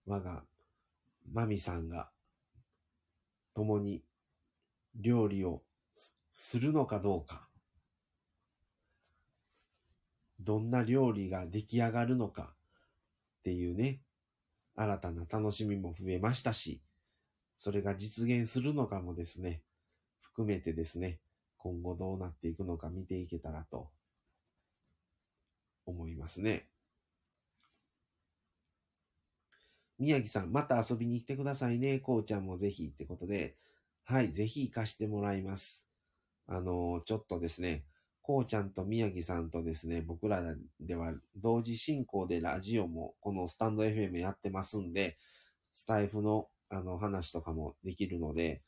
[0.07, 0.45] 我が
[1.33, 2.11] まみさんが
[3.55, 4.03] 共に
[4.95, 5.63] 料理を
[6.35, 7.49] するのかどうか、
[10.41, 12.55] どんな料理が出来上がるのか
[13.41, 14.01] っていうね、
[14.75, 16.81] 新たな楽しみも増えましたし、
[17.61, 19.61] それが実現するのかもですね、
[20.23, 21.20] 含めてですね、
[21.59, 23.90] 今後どうなっていくのか見ていけたらと
[25.85, 26.68] 思いますね。
[29.99, 31.99] 宮城さん、また遊びに来てくださいね。
[31.99, 33.57] こうちゃんもぜひってことで、
[34.05, 35.87] はい、ぜひ行かしてもらいます。
[36.46, 37.85] あのー、ちょっとですね、
[38.23, 40.42] こうちゃんと宮城さんとですね、僕ら
[40.81, 45.18] では同時進行でラジオもこのスタンド FM やってますんで、
[45.75, 48.63] スタイフのあの話とかもできるので、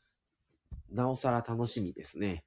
[0.91, 2.45] なおさら楽しみですね。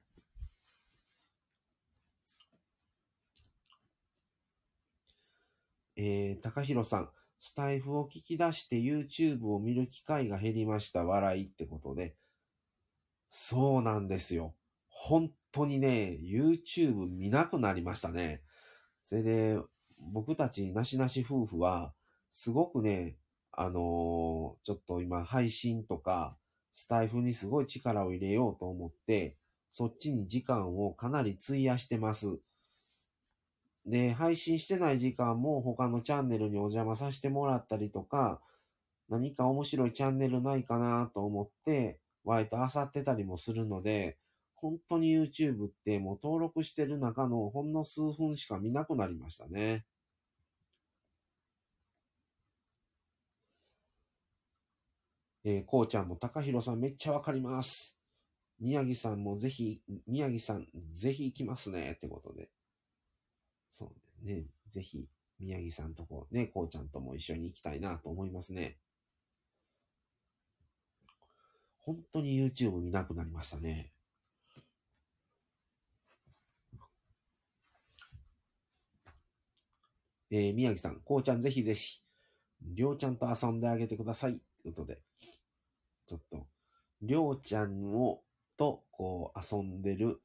[5.96, 11.04] えー、高弘さん、スタイフを聞き出して YouTube を見る機会が減りました。
[11.04, 12.14] 笑いってことで。
[13.30, 14.54] そうなんですよ。
[14.88, 18.42] 本当にね、YouTube 見なくなりましたね。
[19.04, 19.58] それで、
[19.98, 21.94] 僕たちなしなし夫婦は、
[22.30, 23.16] すごくね、
[23.58, 26.36] あのー、ちょっと今配信とか、
[26.74, 29.36] スタイフにすごい力を入れようと思って、
[29.72, 32.38] そっちに時間をかなり費やしてます。
[33.86, 38.40] で、配信してない時間も他のチャンネルにお邪魔させてもらったりとか、
[39.08, 44.18] 何か面白いチャンネルないかなと思って、ワイと漁ってたりもするので、
[44.56, 49.86] 本当に YouTube ってもう登録してる中のほんの数分しか見なくなりましたね。
[55.48, 57.96] えー、こうちゃんも高弘さんめっちゃわかります。
[58.58, 61.92] 宮城さんもぜひ、宮城さんぜひ行きますね。
[61.92, 62.50] ってことで。
[63.70, 63.92] そ
[64.24, 64.46] うね。
[64.72, 65.06] ぜひ、
[65.38, 68.76] 宮城さんとこね、こうちゃんとも一緒に行きたいなと思いますね。
[71.78, 73.92] 本当に YouTube 見なくなりましたね。
[80.32, 82.00] えー、宮城さん、こうちゃんぜひぜひ、
[82.62, 84.40] りょうちゃんと遊んであげてください。
[84.62, 84.98] ということで、
[86.06, 86.46] ちょっと、
[87.02, 88.22] りょうちゃんを、
[88.56, 90.20] と、こう、遊んでる、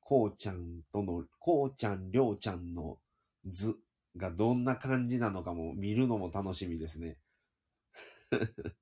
[0.00, 2.98] こうちゃんとの、こうちゃん、りょうちゃんの
[3.46, 3.76] 図
[4.16, 7.18] がどんな感じなのかも見るのも楽しみですね。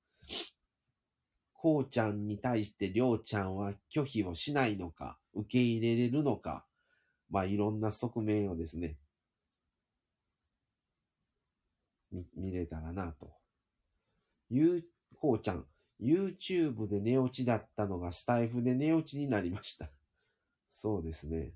[1.52, 6.64] こうちゃんに対してりょうちゃんは拒否をしないのか、受け入れれるのか、
[7.30, 8.96] まあいろんな側面をですね、
[12.10, 13.32] 見、見れたらなと。
[14.50, 14.84] ゆう、
[15.16, 15.66] こうちゃん、
[16.00, 19.90] YouTube で寝落ちだったのがスタイフで寝落ちになりました。
[20.70, 21.52] そうですね。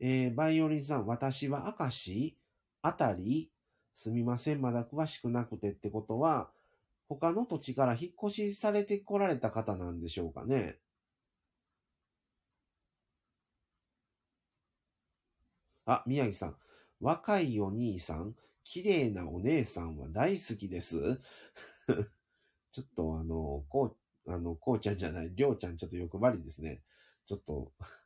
[0.00, 2.38] えー、バイオリンさん、私は明石
[2.82, 3.50] あたり
[3.98, 6.52] すみません、まだ詳しくなくてってことは、
[7.08, 10.78] 他の土地から引っ越しされてこられた方なんでしょうかね。
[15.84, 16.56] あ、宮城さん。
[17.00, 18.36] 若いお兄さん、
[18.70, 21.22] 綺麗なお姉さんは大好きです。
[22.70, 23.96] ちょっとあの、こ
[24.26, 26.82] う、あの、こうちゃんじゃない、りょうちゃんちょっと欲張りですね。
[27.24, 27.72] ちょっと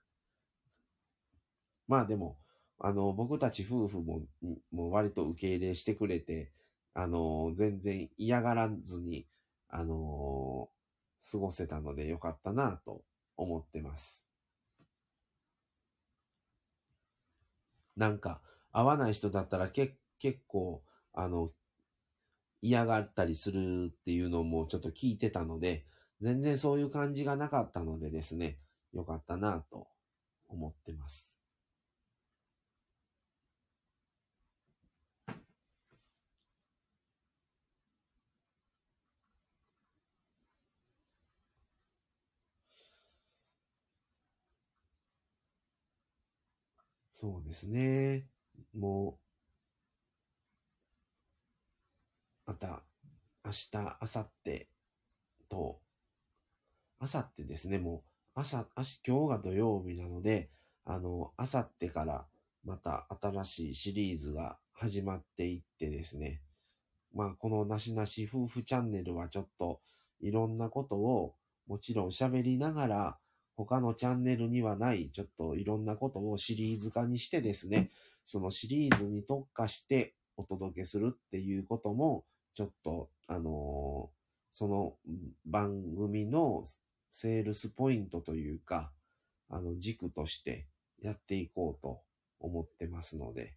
[1.89, 2.39] まあでも、
[2.79, 4.25] あの、僕たち夫婦も、
[4.71, 6.53] もう割と受け入れしてくれて、
[6.95, 9.27] あの、全然嫌がらずに、
[9.67, 10.71] あの、
[11.33, 13.05] 過ごせたのでよかったなと
[13.37, 14.25] 思ってます。
[17.97, 18.41] なんか、
[18.71, 20.83] 合わない人だったらけ結構、
[21.15, 21.53] あの、
[22.63, 25.85] 嫌がったりするっていうのもちょっと聞いてたので、
[26.23, 28.59] 全然そういう感じがなかったのでですね、
[28.95, 29.89] よかったなと
[30.49, 31.37] 思ってます。
[47.13, 48.27] そうですね。
[48.75, 49.32] もう、
[52.53, 52.83] また、
[53.47, 54.67] 明日、明後日
[55.49, 55.81] と、
[57.01, 58.05] 明後日ですね、も
[58.37, 60.51] う、朝、明日、今日が土曜日なので、
[60.85, 62.27] あの、明後日から
[62.67, 66.43] また新しいシリーズが始まっていってですね、
[67.15, 69.81] まあ、このなしなし夫婦チャンネルはちょっと
[70.21, 71.35] いろんなことを
[71.67, 73.19] もちろん喋りながら、
[73.57, 77.91] 他のチャンネルにはないちょっといろんなことをシリーズ化にしてですね、
[78.27, 84.17] そのシリーズに特化してお届けするっていうことも、ちょっと、あのー、
[84.51, 84.97] その
[85.47, 86.65] 番組の
[87.11, 88.93] セールスポイントというか、
[89.49, 90.67] あの、軸として
[91.01, 92.03] やっていこうと
[92.41, 93.55] 思ってますので、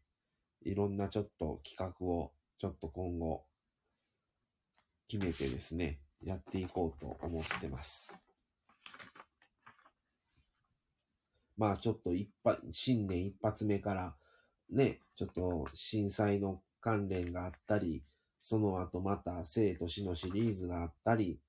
[0.64, 3.46] いろんなちょっと企画をちょっと今後
[5.08, 8.22] 決めてですね、やっていこうと思ってます。
[11.58, 14.16] まあちょっと一発、新年一発目から
[14.70, 18.04] ね、ちょっと震災の関連があったり、
[18.48, 21.40] その後また生と死のシリーズがあったり、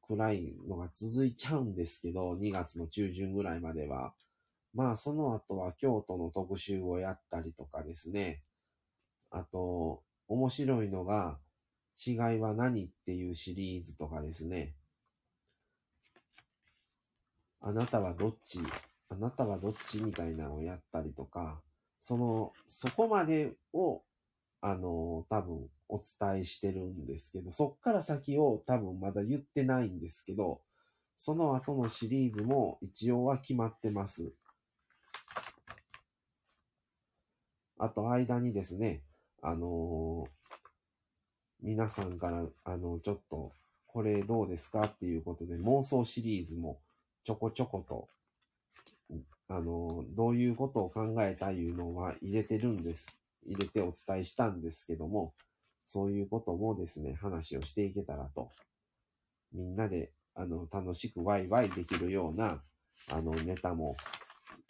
[0.00, 4.14] 暗いのが続いちゃうんですけど、2月の中旬ぐらいまでは。
[4.72, 8.40] まあ、その後は京都の特集をやったりとかですね。
[9.30, 11.38] あと、面白いのが、
[12.06, 14.72] 違いは何っていうシリーズとかですね。
[17.60, 18.60] あなたはどっち
[19.10, 21.60] あなたはどっちみたいなのをやったりとか、
[22.00, 24.00] その、そこまでを、
[24.62, 30.60] あの、多分お伝えしてるんですけど、そっから先を多分まだ言ってないんですけど、
[31.16, 34.32] その後のシリーズも一応は決まってます。
[37.78, 39.02] あと間にですね、
[39.40, 40.30] あのー、
[41.62, 43.52] 皆さんから、あの、ちょっと、
[43.86, 46.78] これどうですかっていうことで妄想シリーズも
[47.24, 48.08] ちょこちょこと、
[49.48, 53.06] あのー、どういうことを考えたいうのは入れてるんです。
[53.46, 55.34] 入れてお伝えしたんですけども、
[55.88, 58.50] そういうこともですね、話をしていけたらと。
[59.52, 62.62] みんなで、あの、楽しくワイワイできるような、
[63.10, 63.96] あの、ネタも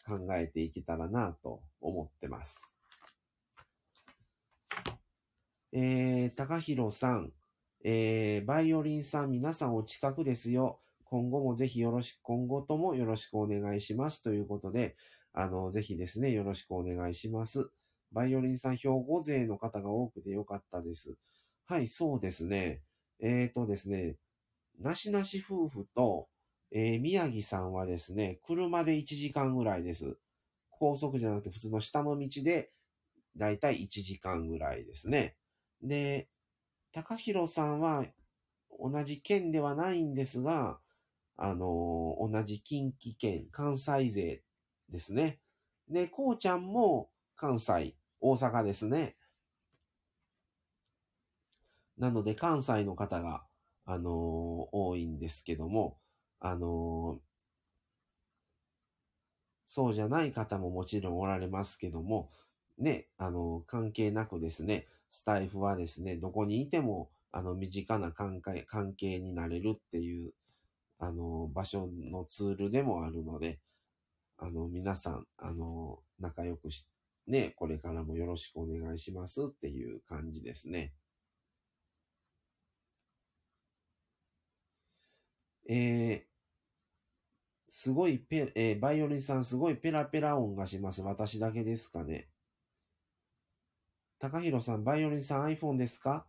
[0.07, 2.77] 考えていけたらなと思ってます。
[5.73, 7.33] えー、高弘さん、
[7.85, 10.81] えー、バイオリンさん、皆さんお近くですよ。
[11.03, 14.23] 今後もぜひよろしく、今後ともよろしくお願いします。
[14.23, 14.97] ということで、
[15.33, 17.71] あの、ぜひですね、よろしくお願いします。
[18.13, 21.17] バイオリンさん、兵庫勢の方が多くてよかったです。
[21.67, 22.83] はい、そうですね。
[23.21, 24.17] えっ、ー、とですね、
[24.81, 26.29] なしなし夫婦と、
[26.71, 30.17] えー、宮城さんはですね、車で1時間ぐらいです。
[30.71, 32.71] 高速じゃなくて普通の下の道で、
[33.37, 35.37] だいたい1時間ぐらいですね。
[35.83, 36.29] で、
[36.93, 38.05] 高弘さんは
[38.81, 40.79] 同じ県ではないんですが、
[41.37, 44.43] あのー、同じ近畿圏、関西勢
[44.89, 45.39] ですね。
[45.89, 49.15] で、こうちゃんも関西、大阪ですね。
[51.97, 53.45] なので、関西の方が、
[53.85, 55.99] あのー、多いんですけども、
[56.41, 57.21] あのー、
[59.67, 62.29] そうじゃない方ももちろんおられますけども、
[62.77, 70.33] ね、あのー、関係なくですね、スタイフはですね、どこにいても、あの、身近な関係関係になれるっていう、
[70.99, 73.61] あの、場所のツールでもあるので、
[74.39, 76.89] あの、皆さん、あの、仲良くし
[77.29, 80.95] ね、これからもよろしくお願いしますっていう感じですね。
[85.71, 86.29] えー、
[87.69, 91.03] すごいペ、えー、バイオリンさんすごいペラペラ音がします。
[91.03, 92.31] 私だけですかね。
[94.19, 96.27] 高弘さん、バイオリンさん iPhone ですか？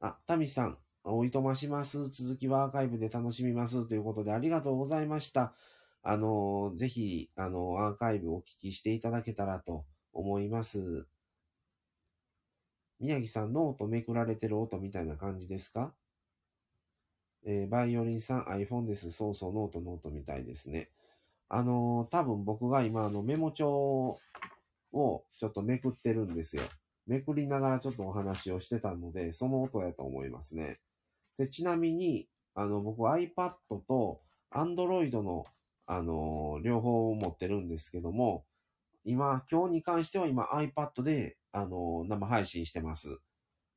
[0.00, 2.08] あ、タミさん、おいとまします。
[2.10, 3.86] 続きはアーカイブで楽しみます。
[3.88, 5.54] ということで、ありがとうございました。
[6.06, 11.06] あのーぜひ、あのアーカイブお聞きしていただけたらと思います。
[13.00, 15.94] 宮城さん、ノートめくられてる音みたいな感じですか？
[17.46, 19.12] えーバイオリンさん、iPhone です。
[19.12, 20.90] そうそう、ノート、ノートみたいですね。
[21.48, 24.20] あのー多分僕が今、あの、メモ帳
[24.92, 26.64] をちょっとめくってるんですよ。
[27.06, 30.80] めくりながらちょっとお話をしてたので、その音やと思いますね。
[31.38, 33.54] でちなみに、あの、僕 iPad
[33.88, 34.20] と
[34.52, 35.46] Android の、
[35.86, 38.44] あの両方持ってるんですけども、
[39.04, 43.20] 今、今日に関しては今 iPad で、あの生配信してます。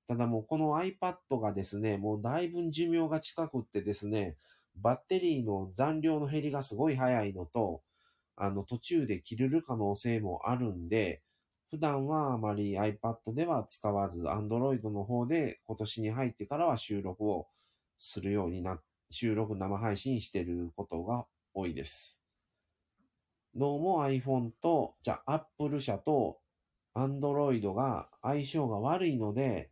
[0.08, 4.38] ただもうこの iPad がですね、もうだいぶ寿命が近くってですね、
[4.78, 7.82] バッテリーの残量の減りがすごい早いのと、
[8.38, 11.22] あの途中で切れる可能性もあるんで、
[11.70, 17.48] 普段はあまり iPad では使わず、Android の方で今年に入ってからは収録を
[17.98, 18.80] するようにな、
[19.10, 21.26] 収録生配信してることが
[21.58, 22.22] 多いです。
[23.56, 26.38] どうも iPhone と、じゃあ Apple 社と
[26.96, 29.72] Android が相性が悪いので、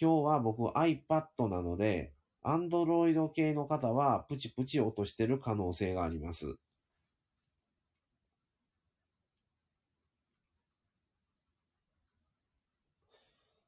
[0.00, 2.12] 今日は僕 iPad なので、
[2.44, 6.56] Android 系の方はプチプチ落としてる可能性があります。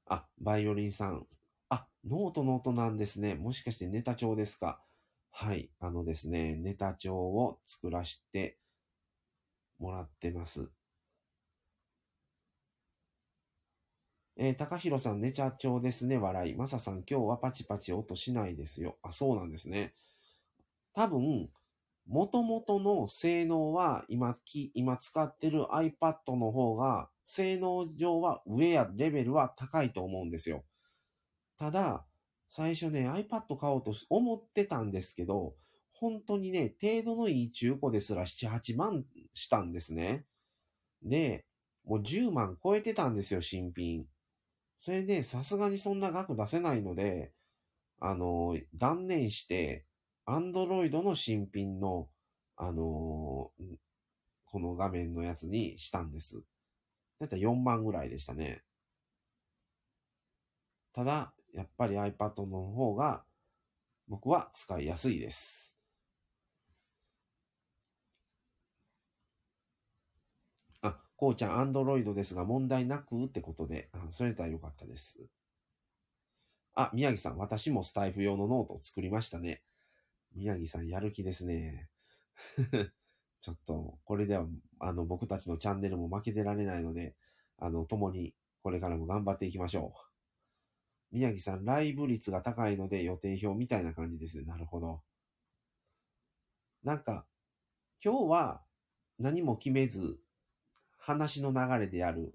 [0.07, 1.27] あ、バイオリンさん。
[1.69, 3.35] あ、ノートノートなんですね。
[3.35, 4.81] もしかしてネタ帳ですか？
[5.37, 5.69] はい。
[5.81, 8.57] あのですね、ネタ帳を作らせて
[9.81, 10.71] もらってます。
[14.37, 16.55] えー、高弘さん、ネタ帳ですね、笑い。
[16.55, 18.97] マサさん、今日はパチパチ音しないですよ。
[19.03, 19.95] あ、そうなんですね。
[20.95, 21.51] 多分、
[22.07, 30.65] 元々の性能は今き、今使ってる iPad の方が、性能上は上やレベルは高いと思うんですよ。
[31.59, 32.07] ただ、
[32.57, 35.57] 最初ね、iPad 買おうと思ってたんですけど、
[35.93, 40.25] 本当にね、程度のいい中古ですら7、8万したんですね。
[41.03, 41.47] で、
[41.85, 44.07] もう10万超えてたんですよ、新品。
[44.79, 47.33] それで、さすがにそんな額出せないので、
[47.99, 49.85] あの、断念して、
[50.25, 52.09] アンドロイドの新品の、
[52.55, 53.51] あの
[54.45, 56.45] この画面のやつにしたんです。
[57.19, 58.63] だいたい4万ぐらいでしたね。
[60.93, 63.25] ただ、やっぱり iPad の方が、
[64.09, 65.77] 僕は使いやすいです。
[70.83, 75.19] あ、こうちゃん、アンドロイドですが問題なくってことで、あそれだったらよかったです。
[76.75, 79.63] あ、宮城さん、私もスタイフ用のノートを作りましたね。
[80.35, 81.91] 宮城さん、やる気ですね。
[83.43, 84.47] ちょっと、これでは、
[84.81, 87.15] あの、僕たちのチャンネルも負けてられないので、
[87.59, 90.04] あの、共に、これからも頑張っていきましょう。
[91.15, 94.45] 宮城さん、ライブ率が高いので予定表みたいな感じですね。
[94.45, 95.01] なるほど。
[96.83, 97.25] なんか、
[98.05, 98.63] 今日は
[99.21, 100.19] 何も決めず、
[100.99, 102.35] 話の流れでやる。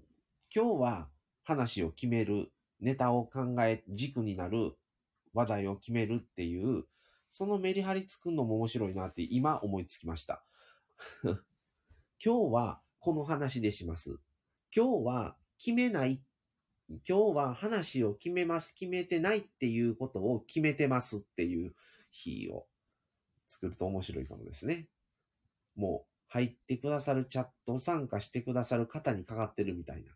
[0.54, 1.08] 今日は
[1.44, 2.50] 話を決める。
[2.80, 4.72] ネタを考え、軸になる
[5.34, 6.84] 話題を決めるっていう、
[7.30, 10.42] そのメリハリ作るのも面白いなって今思いつきました。
[11.22, 11.34] 今
[12.18, 14.18] 日はこの話でします。
[14.74, 16.22] 今日は決めない。
[16.90, 18.74] 今日は話を決めます。
[18.74, 21.72] 決めてないっていうことを決めてますっていう
[22.10, 22.66] 日を
[23.48, 24.88] 作ると面白いかもですね。
[25.76, 30.10] もう入ってくださるチャット参加してくださる方にかかってるみたいな。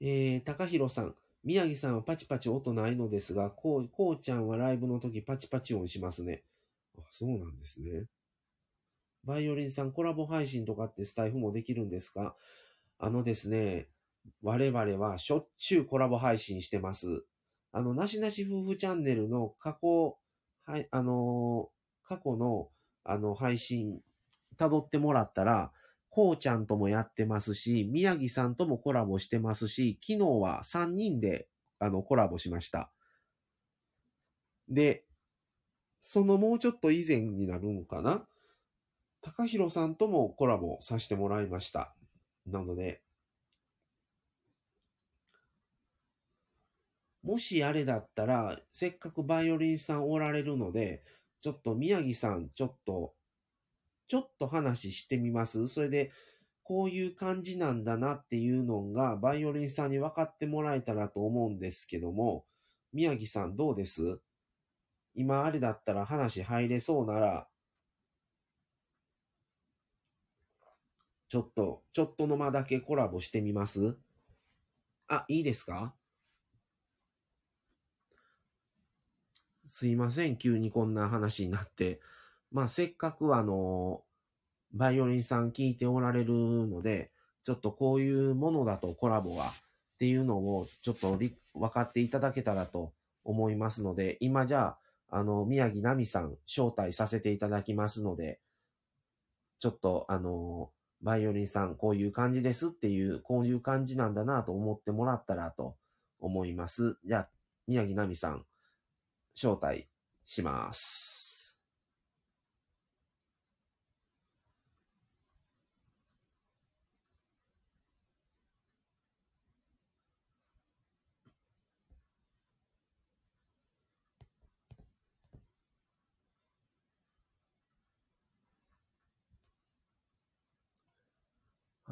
[0.00, 1.14] えー、高弘さん。
[1.44, 6.42] 宮城さんはパチパチ音ないのですが、こう、こうちゃんはライブの時パチパチ音しますね。
[6.98, 8.06] あ、そうなんですね。
[9.24, 12.36] バイオリンさん、コラボ配信とかってスタイフもできるんですか？
[12.98, 13.88] あのですね、
[14.42, 17.24] 我々はしょっちゅうコラボ配信してます。
[17.72, 20.16] あの、なしなし夫婦チャンネルの過去、
[20.66, 22.70] はい、あのー過去の、
[23.04, 24.00] あの、配信、
[24.58, 25.70] 辿ってもらったら、
[26.08, 31.48] こうちゃんともやってますし、宮城さんともコラボしてますし、昨日は3人で、
[31.78, 32.90] あの、コラボしました。
[34.68, 35.04] で、
[36.00, 38.26] そのもうちょっと以前になるのかな？
[39.22, 41.94] 高弘さんともコラボさせてもらいました。
[42.46, 43.02] なので、
[47.22, 51.04] もしあれだったら、せっかくバイオリンさんおられるので、
[51.42, 53.14] ちょっと宮城さん、ちょっと、
[54.08, 56.12] ちょっと話してみますそれで、
[56.62, 62.46] こういう感じなんだなっていうのが、バイオリンさんに分かってもらえたらと思うんですけども、
[62.92, 64.18] 宮城さんどうです？
[65.14, 67.48] 今あれだったら話入れそうなら、
[71.30, 73.96] ちょっと、ちょっとの間だけコラボしてみます？
[75.06, 75.94] あ、いいですか？
[79.64, 82.00] すいません、急にこんな話になって。
[82.50, 84.02] まあ、せっかくあの、
[84.72, 87.12] バイオリンさん聞いておられるので、
[87.44, 89.52] ちょっとこういうものだとコラボはっ
[90.00, 91.30] ていうのをちょっと分
[91.72, 94.76] かっていただけたらと思いますので、今じゃ
[95.10, 98.40] あ、あの、宮城奈美さん招待させていただきますので、
[99.60, 100.70] ちょっとあの、
[101.02, 105.76] バイオリンさんこういう感じですっていう、こういう感じなんだなと思ってもらったらと
[106.20, 106.98] 思います。
[107.04, 107.28] じゃあ、
[107.66, 108.44] 宮城奈美さん、
[109.34, 109.88] 招待
[110.24, 111.09] します。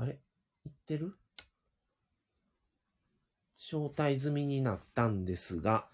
[0.01, 0.17] あれ？
[0.65, 1.19] 言ってる？
[3.59, 5.89] 招待済みになったんですが、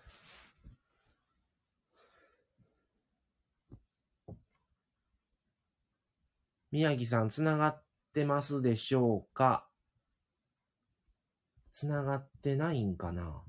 [6.71, 7.83] 宮城さん、つながっ
[8.13, 9.67] てますでしょうか？
[11.73, 13.43] つながってないんかな？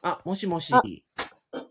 [0.00, 0.72] あ、もしもし。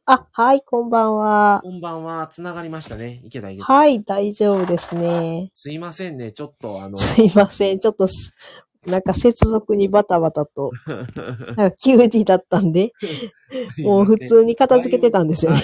[0.06, 1.60] ああ、はい、こんばんは。
[1.64, 2.28] こんばんは。
[2.32, 3.22] つながりましたね。
[3.24, 3.66] いけたいけた。
[3.66, 5.50] はい、大丈夫ですね。
[5.54, 6.32] すいませんね。
[6.32, 7.80] ちょっとあの、すいません。
[7.80, 8.34] ちょっとす、
[8.86, 10.72] なんか接続にバタバタと、
[11.58, 12.94] なんか急にだったんで、
[13.80, 15.58] もう普通に片付けてたんですよね。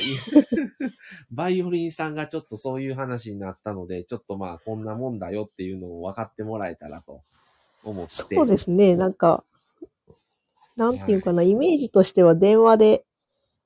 [1.31, 7.21] バイオリンさんがちょっとそういう話になったので、ちょっとまあこんなもんだよっていうのを分かってもらえたらと
[7.83, 8.13] 思って。
[8.35, 8.95] そうですね。
[8.95, 9.43] なんか、
[10.75, 13.05] なんていうかな、イメージとしては電話で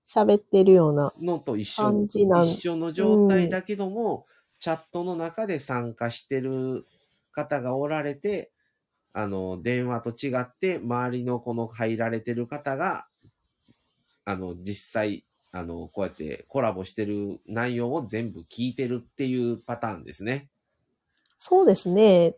[0.06, 1.14] 喋ってるような。
[1.22, 4.26] のと一緒感じなん一緒の状態だけども、
[4.60, 6.86] チャットの中で参加してる
[7.32, 8.52] 方がおられて、
[9.14, 13.08] あの、電話と違って、周りのこの入られてる方が、
[14.26, 20.50] あの、実際、あの、こうやってコラボしてる内容を全部聞いてるっていうパターンですね。
[21.40, 22.34] そうですね。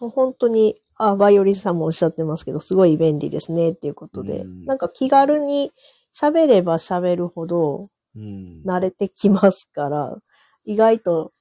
[0.00, 5.72] もう本当に、あ、バイオリンさんもおっしゃってますけど、すごい便利ですねっていうことで、うんなんか気軽に
[6.14, 8.62] 喋れば喋るほどうん。
[8.64, 10.16] 慣れてきますから、
[10.64, 11.32] 意外と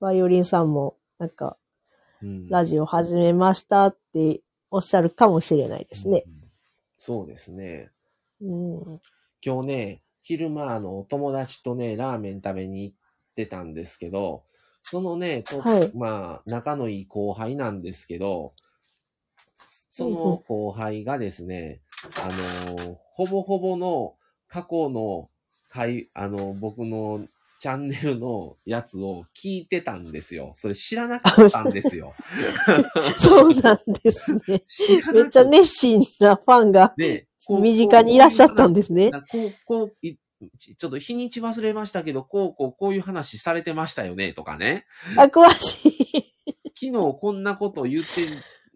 [0.00, 1.56] バイオリンさんもなんか
[2.22, 4.40] うんラジオ始めましたって
[4.70, 6.24] おっしゃるかもしれないですね。
[6.26, 6.38] うん
[6.98, 7.90] そうですね。
[8.40, 9.00] うん。
[9.40, 12.96] 今日ね、昼間あの、友達とね、ラーメン食べに行っ
[13.36, 14.44] てたんですけど、
[14.82, 18.52] そのね、とはいまあ、仲のいい後輩なんですけど、
[19.98, 21.80] その後輩がですね、
[22.22, 22.28] あ
[22.86, 24.14] の、ほぼほぼの
[24.46, 25.28] 過去の
[25.70, 27.26] 回、あの、僕の
[27.60, 30.52] チャンネルのやつを聞いてたんですよ。
[30.54, 32.14] それ知らなかったんですよ。
[33.18, 34.40] そうなんですね。
[35.12, 36.94] めっちゃ熱心なファンが
[37.60, 39.10] 身近にいらっしゃったんですね。
[39.10, 39.24] な
[39.66, 39.96] こう、
[40.58, 44.86] ちょっと日にち忘れましたけど、こう、こう、こういう話されてましたよね、とかね。
[45.16, 46.38] あ、詳しい。
[46.80, 48.28] 昨日こんなこと言って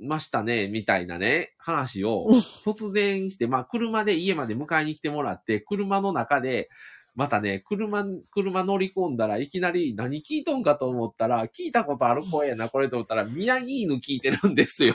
[0.03, 2.29] ましたね、みたいなね、話を
[2.65, 6.69] 突然して、まあ、車で家まで迎えに来てもらって、車の中で、
[7.15, 14.95] またね、車、車乗り込んだらいきなり何聞いとんかと思ったら、聞いたことある声やな、これと思ったら、宮城犬聞いてるんですよ。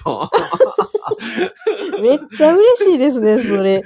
[2.01, 3.71] めっちゃ嬉しいですね、それ。
[3.73, 3.83] え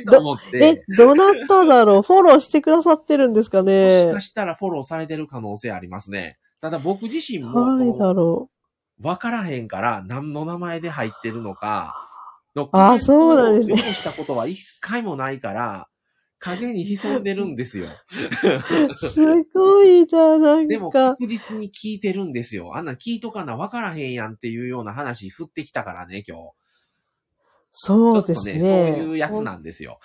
[0.00, 6.38] えと思ってえ。、どなただろうフォローしてくださってるんですかもしねかしたらフォローされてる可能性ありますね。
[6.60, 8.50] ただ僕自身も、誰だろ
[9.00, 11.94] わからへんから何の名前で入ってるのか、
[12.54, 15.88] のあーそうなんですねしたことは一回もないから、
[16.38, 17.88] 影に潜んでるんですよ。
[18.92, 18.96] う。
[18.96, 19.20] す
[19.52, 21.12] ごいな、なでもんか。
[21.12, 22.76] 確実に聞いてるんですよ。
[22.76, 26.52] あんな聞いとかなわからへんやんっていうような話振ってきたからね、今日。
[27.76, 28.94] そうですね、ね。
[28.98, 29.98] そういうやつなんですよ。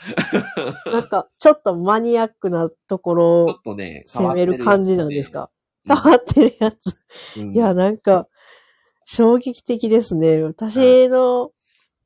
[0.91, 3.59] なんか、ちょっとマニアックなところを
[4.05, 5.51] 攻める感じなんですか？
[5.85, 7.05] 変変わってるやつ。
[7.37, 8.27] うんいや、なんか、
[9.11, 10.43] 衝撃的ですね。
[10.43, 11.51] 私の、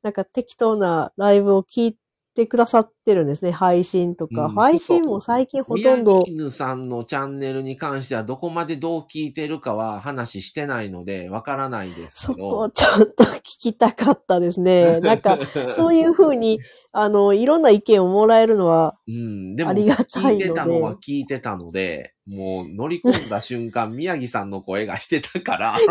[0.02, 1.98] なんか適当なライブを聞い
[2.34, 3.52] てくださってるんですね。
[3.52, 4.46] 配信とか。
[4.46, 12.34] うん配信も最近ほとんど宮、城犬さんのチャンネルに関してはどこまでどう聞いてるかは話してないのでわからないですけど。
[12.34, 15.00] そこをちょっと聞きたかったですね。
[15.04, 15.38] なんか、
[15.72, 16.60] そういうふうに、
[16.92, 25.76] あの、いろんな意見をもらえるのは、うん、でも、ありがたいので聞いてたのは聞いてたので、もう乗り込んだ瞬間、宮城さんの声がしてたから。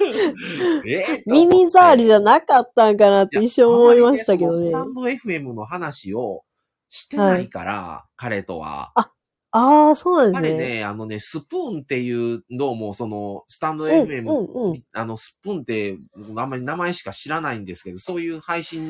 [0.86, 1.04] え？
[1.26, 6.42] 耳障りじゃなかったんかなって一瞬思いましたけどねンド FM の話を
[6.88, 8.92] してないから、彼とは。
[9.52, 10.60] ああ、そうなんあですね。
[10.60, 18.80] れね、あのね、スプーンっていうのも、その、スタンドうん FM、うんうんあの、スプーンって、僕あんまり名前しか知らないんですけど、そういう配信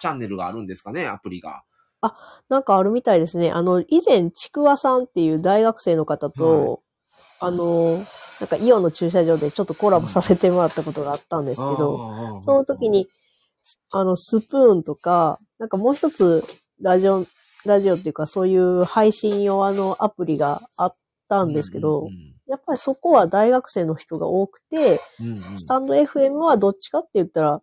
[0.00, 1.62] チャンネルがあるんですかね、アプリが。
[2.48, 3.50] なんかあるみたいですね。
[3.50, 6.82] あの、以前、ちくわさんっていう大学生の方と、
[7.40, 7.96] あの、
[8.40, 13.06] なんかイオンの駐車場でちょっとコラボさせてもらったことがあったんですけど、どその時に、
[13.92, 16.42] あの、スプーンとか、なんかもう一つ、
[16.80, 17.24] ラジオ、
[17.66, 20.96] ラジオっていうかそういう配信用のアプリがあっ
[21.28, 22.08] たんですけど、
[22.46, 27.62] やっぱりそこは大学生の人が多くて、うんうんうんスタンド FM はどっちかって言ったら、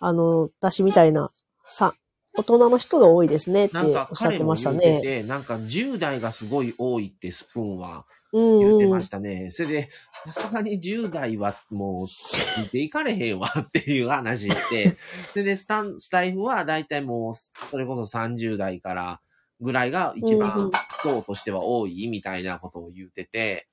[0.00, 1.30] あの、私みたいな、
[1.66, 1.94] さ、
[2.36, 5.00] 大人の人が多いですねってなんかおっしゃってました彼も言うね。
[5.00, 9.00] てて、なんか10代がすごい多いってスプーンは言ってま。
[9.00, 9.50] したね。
[9.52, 9.90] それで、
[10.26, 14.90] さすがに10代はもうついていかれへんわ っていう話して、
[15.32, 17.34] それでスタン、スタイフはだいたいもう、
[17.68, 19.20] それこそ30代から
[19.60, 20.70] ぐらいが一うんう番ん
[21.02, 23.68] 層としては多いみたいなことを言ってて、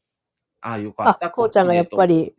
[0.62, 1.28] ああ、よかった。
[1.28, 2.34] あこうちゃんがやっぱり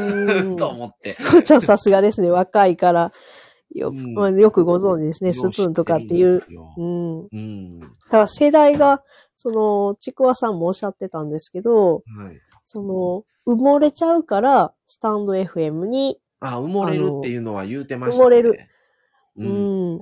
[0.00, 1.14] ん と思って。
[1.30, 2.30] こうちゃんさすがですね。
[2.30, 3.12] 若いから。
[3.74, 5.32] よ,、うんまあ、よくご存知ですね。
[5.32, 6.42] スプーンとかっていう。
[6.76, 7.20] うん。
[7.20, 7.80] うん。
[7.80, 9.02] だから世代が、
[9.34, 12.00] その、ちくわさんもおっしゃってたんですけど、は
[12.32, 12.40] い。
[12.64, 18.20] その、埋もれちゃうから、スタンド FM に、あ、埋もれるっていうのは言うてましたね。
[18.20, 18.58] 埋もれる。
[19.36, 19.44] う。
[19.44, 19.98] うんん、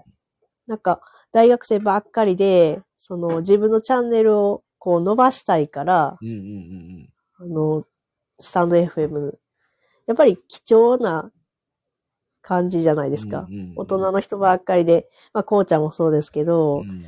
[0.67, 1.01] なんか、
[1.33, 7.09] 大学生ばっかりで、その、自分のチャンネルをこう伸ばしたいから、うんうんうん
[7.39, 7.85] あの、
[8.39, 9.33] スタンド FM、
[10.07, 11.31] やっぱり貴重な
[12.43, 13.47] 感じじゃないですか。
[13.49, 17.05] うんうんうん大人の人ばっかりで、まあ、こうちゃんもそうですけど、うん。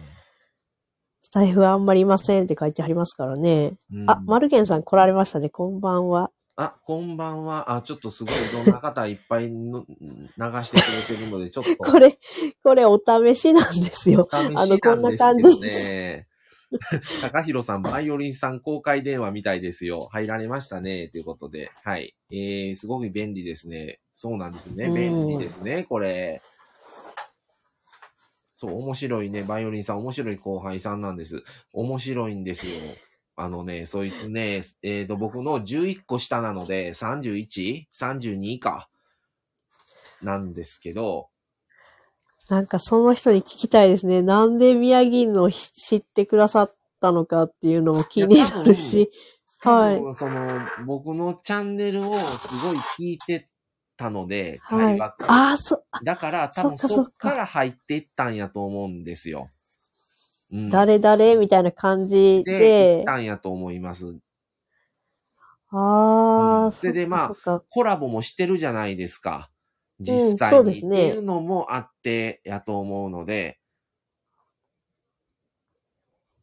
[1.22, 3.74] スタイフはあんまりいませんって書いてありますからね。
[3.92, 5.50] うんあ、マルゲンさん来られましたね。
[5.50, 6.30] こんばんは。
[6.56, 7.74] あ、こんばんは。
[7.74, 11.76] あ、ちょっとすごいいろんな方いっぱいの流してくれてるので、ちょっと。
[11.90, 12.16] これ、
[12.62, 14.28] これお試しなんですよ。
[14.30, 16.28] あのこんな感じです。
[17.22, 20.08] 高弘さん、バイオリンさん公開電話みたいですよ。
[20.12, 21.08] 入られましたね。
[21.08, 21.70] ということで。
[21.82, 22.14] はい。
[22.30, 24.00] えー、すごく便利ですね。
[24.14, 24.86] そうなんですね。
[24.86, 26.40] うん便利ですね、これ。
[28.54, 29.42] そう、面白いね。
[29.42, 31.42] バイオリンさん、面白い後輩さんなんです。
[31.72, 32.94] 面白いんですよ。
[33.36, 38.88] あのね、そいつね、えっ、と、僕の11個下なので、31?32 か。
[40.22, 41.28] なんですけど、
[42.48, 44.22] なんかその人に聞きたいですね。
[44.22, 49.10] なんで宮城のひ知ってくださったのかっていうのも気になるし。
[49.60, 53.48] はいその、僕のチャンネルをすごい聞いて
[53.96, 55.00] たので、はい。
[55.00, 59.48] ああ、そ、だから多分そっから入っていったんやと思うんですよ。
[60.52, 64.16] うん、誰々みたいな感じで、行っで、たんやと思います。
[65.70, 65.78] あう
[66.64, 67.60] んあ、それでまあ。
[67.70, 69.50] コラボもしてるじゃないですか。
[70.00, 70.56] 実うん際に。
[70.56, 73.58] そうですねっていうのもあってやと思うので、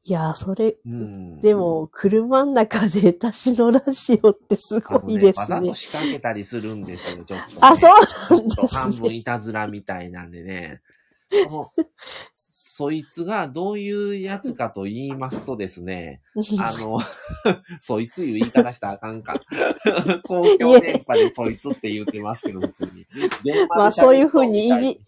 [0.03, 1.39] いやー、それ、うん。
[1.39, 5.75] でも、車の中で私のラジオってすごいですねわざと。
[5.75, 7.57] 仕掛けたりするんですよ、ちょっと、ね。
[7.61, 9.15] あ、そうなんですと半分ね。
[9.15, 10.81] いたずらみたいなんでね。
[12.81, 16.19] そいつがどういうやつかと言いますとですね、
[16.59, 16.99] あの、
[17.79, 19.35] そいついう言い方したらあかんか。
[20.25, 23.05] 公共電波でそいつって言ってますけど、普通に。
[23.69, 24.99] まあそういうふうにいじ、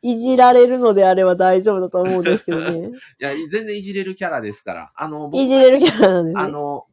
[0.00, 2.90] いじられるのであれば大丈夫だと思うんですけどね。
[2.90, 4.92] いや、全然いじれるキャラですから。
[4.94, 6.40] あの、僕いじれるキャラなんですね。
[6.40, 6.86] あの、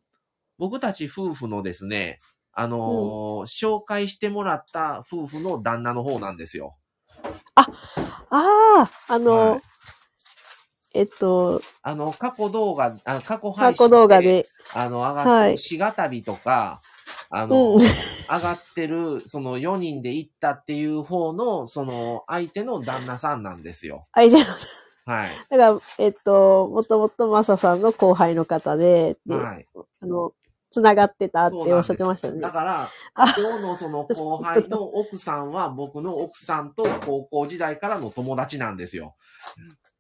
[0.58, 2.18] 僕たち夫婦のですね、
[2.54, 6.78] あのー紹介してもらった夫婦の旦那の方なんですよ。
[7.56, 7.68] あ
[8.32, 9.62] あ、あの、はい
[10.94, 16.80] えっと、あの、過去動画、あ過去過配信去動画で、あの、上がはいってる、しがたびとか、
[17.30, 24.06] あの、うん上がってる、その4人で行ったっていう方の、その、相手の旦那さんなんですよ。
[24.14, 24.46] 相手の、
[25.06, 25.30] はい。
[25.50, 29.66] だから、えっと、もともとマサさんの後輩の方で、で、はい。
[30.02, 30.34] あの、
[30.70, 32.52] つながってたってそうなんですおっしゃってましたねだ。
[32.52, 39.16] から、あ今日のその後輩の奥さんは、僕の奥さんと高校時代からの友達なんですよ。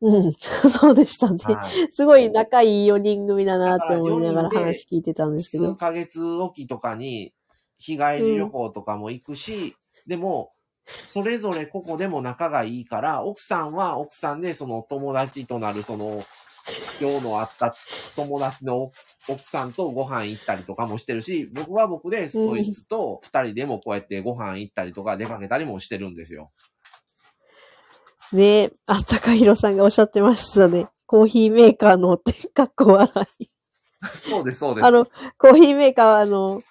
[0.02, 1.38] うん、 そうでしたね。
[1.44, 1.92] はい。
[1.92, 5.76] すごい仲いい4人組だなって思いながら話聞いてたんですけ数ど。
[5.76, 7.34] ヶ月おきとかに
[7.78, 9.76] 日帰り旅行とかも行くし、
[10.08, 10.52] でも、
[10.86, 16.22] それぞれここでも仲がいいから、奥さんは奥さんでその友達となるその、
[17.02, 17.74] 今日の会った
[18.16, 18.92] 友達の
[19.28, 26.52] 奥さんとご飯行ったりとかもしてるし、僕は僕でそいつと二人でもこうやってご飯行ったりとか出かけたりもしてるんですよ。
[28.36, 30.88] ねあったかひろさんがおっしゃってましたね。
[31.06, 33.10] コーヒーメーカーのって、 かっこ笑
[33.40, 33.50] い。
[34.14, 34.86] そうです、そうです。
[34.86, 35.06] あの、
[35.38, 36.62] コーヒーメーカーは、あの、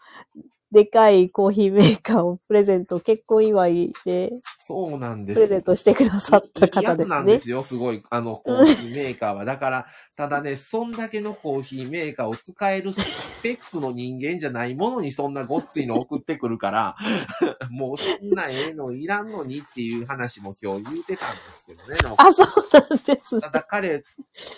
[0.71, 4.31] でかいコーヒーメーカーをプレゼント、結婚祝いで
[4.69, 5.37] そうなんです。
[5.37, 7.39] プレゼントしてくださった方ですねなんで。
[7.39, 8.03] すよ、すごい。
[8.11, 9.47] あの、コーヒーメーカーは。
[9.47, 16.97] だから、ただね、そんだけのコーヒーメーカーを使えるスペックの人間じゃないものにそんなごっついの送ってくるから、
[17.71, 21.97] もうそんなええのいらんのにっていう話も今日言うてたんですけどね。
[22.19, 23.41] あ、そうなんですね。
[23.41, 24.03] ただ彼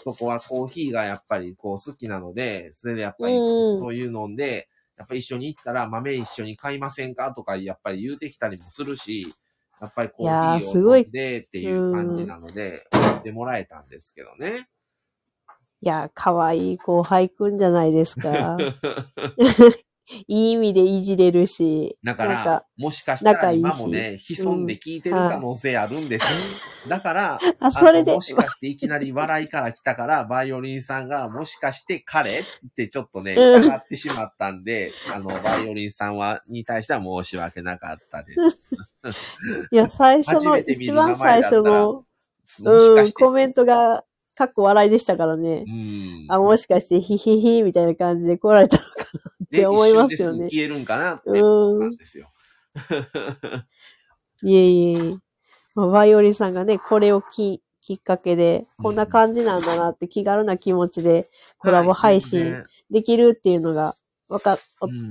[0.03, 7.33] とこはコーヒーがやっぱりこう好きなので、それでやっぱりうんそういうので、やっぱり一緒に行ったら豆一緒に買いませんか？
[7.33, 9.33] とかやっぱり言うてきたりもするし、
[9.81, 14.69] やっぱりコーヒーすごいを飲んでっていう感じなので、買ってもらえたんですけどね。
[15.83, 18.59] いや、可愛い後輩くんじゃないですか。
[20.27, 21.97] いい意味でいじれるし。
[22.03, 26.89] だからか、もしかしたら今もね、潜んで聞いてる可能性あるんです。
[26.89, 32.41] だから、 あ、それでも、しかしていきなり笑いから来たから、バイオリンさんが、もしかして彼？
[32.41, 32.45] っ
[32.77, 38.75] てちょっとね、うん疑ってしまったんで、あの、バイオリンさんは、に対しては申し訳なかったです。
[39.71, 42.05] いや、最初の、一番最初の、
[42.65, 43.13] うん。
[43.13, 44.05] コメントが、
[44.41, 45.71] かっこ笑いでしたからねう。
[45.71, 46.27] ん。
[46.31, 49.05] あ、もしかして、ヒヒヒみたいな感じで来られたのかな
[49.45, 52.31] って思いますよね消えるんかなって思ったんですよ。
[54.43, 55.17] いえいえ。
[55.75, 61.29] まあバイオリンさんがね、これをききっかけで、こんな感じなんだなって気軽な気持ちで
[61.59, 63.95] コラボ配はい信できるっていうのが、
[64.31, 64.57] わか、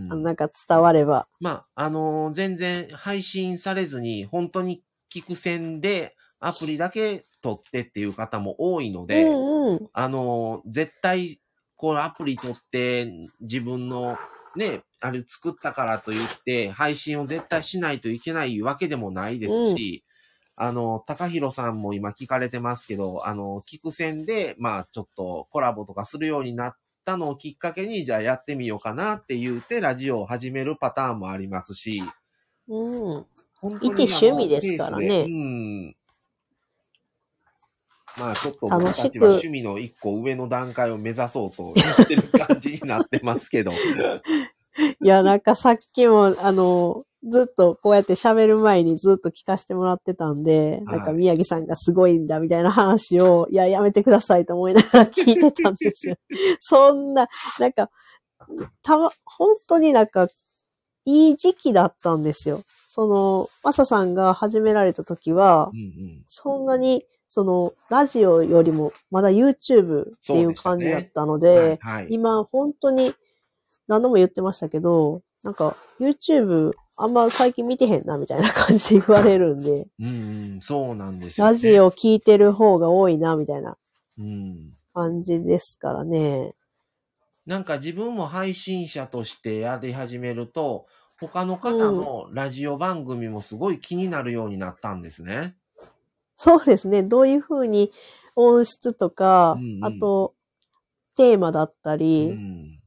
[0.08, 1.28] なんか伝われば。
[1.40, 4.82] まあ、あのー全然配信されずに、本当に
[5.14, 9.90] 聞く線でアプリだけ取ってっていう方も多いので、うんうん。
[9.94, 11.40] あのー絶対、
[11.76, 13.12] このアプリ取って
[13.42, 14.18] 自分の
[14.56, 20.04] ね、あれ作ったからといって、配信を絶対しないといけないわけでもないですし、
[20.62, 26.76] あの、高弘さんも今聞かれてますけど、あの、聞く線で、まあ、ちょっとコラボとかするようになっ
[27.06, 32.02] たのをきっかけに、じゃあやってみようかなって言って、ラジオを始めるパターンもありますし、
[32.68, 33.26] うん。
[33.62, 35.96] 本当に一趣味ですからねうん。
[38.18, 43.72] まあちょっと僕たちは趣味の一個上の段階を目指そうとしてる感じになってますけど。
[45.02, 56.16] いや、なんかさっきも、あの、ずっとこうやって喋る前にずっと聞かせてもらってたんで、はいなんか宮城さんがすごいんだみたいな話を、いや、やめてくださいと思いながら聞いてたんですよ。
[56.62, 57.28] そんな、
[57.60, 57.90] なんか、
[58.82, 60.28] たま、本当になんか、
[61.06, 62.62] いい時期だったんですよ。
[62.66, 66.24] その、マサさんが始められた時はう、んうん。
[66.28, 72.08] そんなに、その、ラジオよりもまだ YouTube っていう感じだったので、はい、はい。
[72.10, 73.14] 今、本当に、
[73.88, 80.10] 何度も言ってましたけど、なんか、YouTube、あんま最近見てへんな、みたいな感じで言われるんで、うんう
[80.58, 81.52] ん、そうなんですよ、ね。
[81.52, 83.78] ラジオ聞いてる方が多いな、みたいな
[84.18, 84.74] うん。
[84.94, 86.56] 感じですからね。
[87.46, 90.88] なんか自分も配信者としてやり始めると、
[91.20, 95.56] 他の方のラジオ番組もすごい気になるようになったんですね。
[96.42, 97.04] そうですね。
[97.04, 97.92] どういうふうに
[98.38, 100.36] 音質とか、うんうんあと、
[101.18, 102.80] テーマだったうり、ん。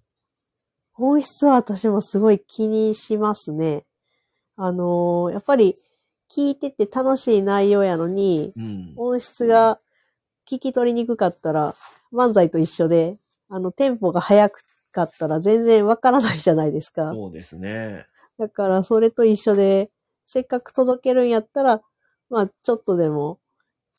[0.97, 3.85] 音質は私もすごい気にしますね。
[4.57, 5.75] あのーやっぱり
[6.35, 8.95] 聞いてて楽しい内容やのに、うん。
[8.97, 9.79] 音質が
[10.49, 11.75] 聞き取りにくかったら、
[12.11, 13.19] 漫才と一緒で、
[13.51, 14.49] あの、テンポが速
[14.93, 17.13] かったら全然わからないじゃないですか。
[17.13, 18.07] そうですね。
[18.39, 19.91] だから、それと一緒で、
[20.25, 21.83] せっかく届けるんやったら、
[22.31, 23.39] まあ、ちょっとでも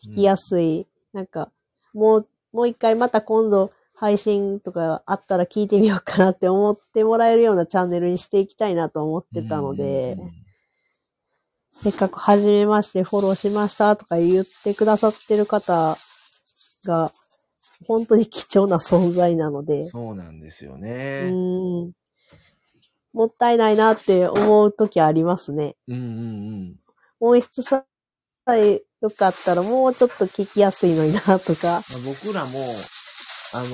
[0.04, 0.88] 聞きやすい。
[1.14, 1.52] なんか、
[1.94, 10.44] もう、もう一回また今度配信とかあったら聞いてみようかなって思ってもらえるようなチャンネルにしていきたいなと思ってたので、うん
[11.76, 15.98] せっかく初めましてフォローしましたとか言ってくださってる方
[16.86, 17.12] が、
[17.86, 21.30] 本当に貴重な存在なので、そうなんですようね。
[21.32, 21.92] ーん。
[23.12, 25.76] もったいないなって思う時ありますね。
[25.88, 26.06] うんうんう
[26.62, 26.80] ん。
[27.20, 27.86] 音質さ
[28.50, 31.68] え良かったらもうちょっと聞きやすいのになとか。
[31.68, 31.82] まあ
[32.24, 32.52] 僕らも、
[33.54, 33.66] あの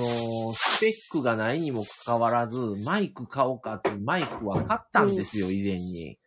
[0.50, 6.18] ースペックがないにもかかわらず、マイク買おうかってマイクは買ったんですよ、以前に。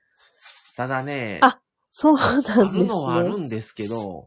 [0.78, 1.60] ただね、あ
[1.92, 3.46] そうなあんでするのはあるね。
[3.46, 4.26] んですけど、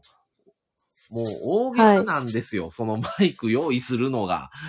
[1.09, 4.51] もう大げさなんですよ、そのマイク用意するのが。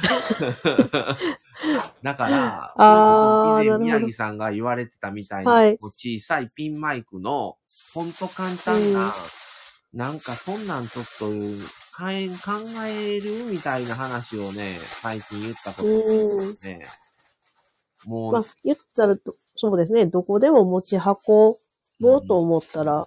[2.02, 7.56] だから、あ以前宮城さんが言われてたみたいに、は小さいピンマイクの、
[7.92, 9.10] ほんと簡単な、うん
[9.94, 11.24] なんかそんなんちょっと
[11.96, 12.08] 考
[12.86, 15.94] えるみたいな話をね、最近言ったことがあ
[16.44, 16.52] うん。
[16.52, 16.86] ってね、
[18.06, 20.06] もう、まあ、言ったらど、そうですね。
[20.06, 21.02] どこでも持ち運
[22.00, 23.06] ぼうと思ったら、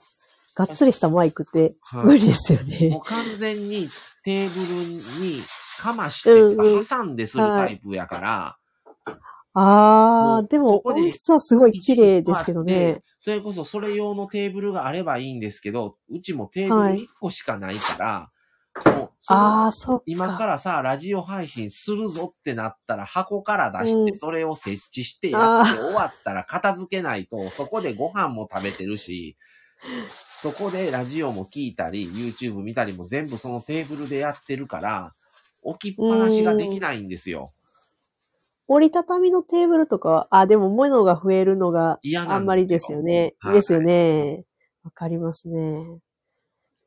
[0.56, 3.00] がっつりしたマイクってはい無理ですよもね。
[3.02, 3.88] う完全に
[4.26, 5.40] テーブルに
[5.80, 8.58] かましうんうんて挟んでするタイプやから、
[9.54, 13.04] ああ、もうでも音質はすごい綺麗ですけどね。
[13.20, 18.30] それこそそれ用のテーブルがあればいいんですけど、うちもテーブル1個しかないから、
[18.96, 20.04] もうそのああ、そっか。
[20.06, 29.36] 今からさ、ラジオ配信するぞってなったら箱から出して、うんそれを設置してやって終わったら片付けないと、そこでご飯も食べてるし、
[30.08, 35.14] そこでラジオも聞いたり、YouTube 見たりも全部そのテーブルでやってるから、
[35.62, 37.52] 置きっぱなしができないんですよ。
[38.74, 43.36] 折りたたみのテーブルとか、あ、でも物が増えるのがあんまりですよね。
[43.40, 44.46] はいですよね。
[44.84, 46.00] わかりますね。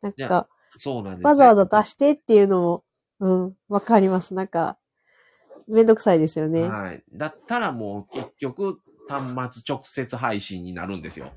[0.00, 2.84] なんか、そうなんですよわざわざ出してっていうのも、
[3.20, 4.32] うん、わかります。
[4.34, 4.78] なんか、
[5.68, 6.62] めんどくさいですよね。
[6.62, 7.02] はい。
[7.12, 11.32] だったらもう結局、端末直接配信になるんですよ。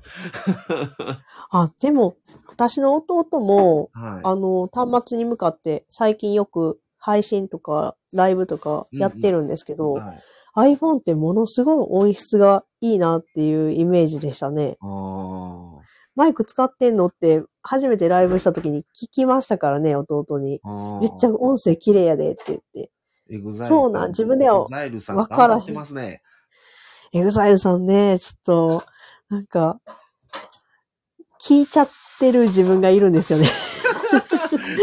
[1.50, 4.20] あ、でも、私の弟も、はい。
[4.24, 10.14] あの、端末に向かって最近よく配信とかライブとかやってるんですけど、は
[10.66, 14.76] い、iPhone ってものすごい音質がいいなっていうイメージでしたね。
[16.14, 20.60] マイク使ってんのって初めてライブした時に聞きましたからね、弟に。
[21.00, 22.90] めっちゃ音声綺麗やでって言って。
[23.30, 25.74] エグザイルそうなん自分ではエグザイルさんわからへん。
[27.12, 28.84] エグザイルさんね、ちょっと、
[29.28, 29.80] なんか、
[31.40, 31.88] 聞いちゃっ
[32.18, 33.46] てる自分がいるんですよね。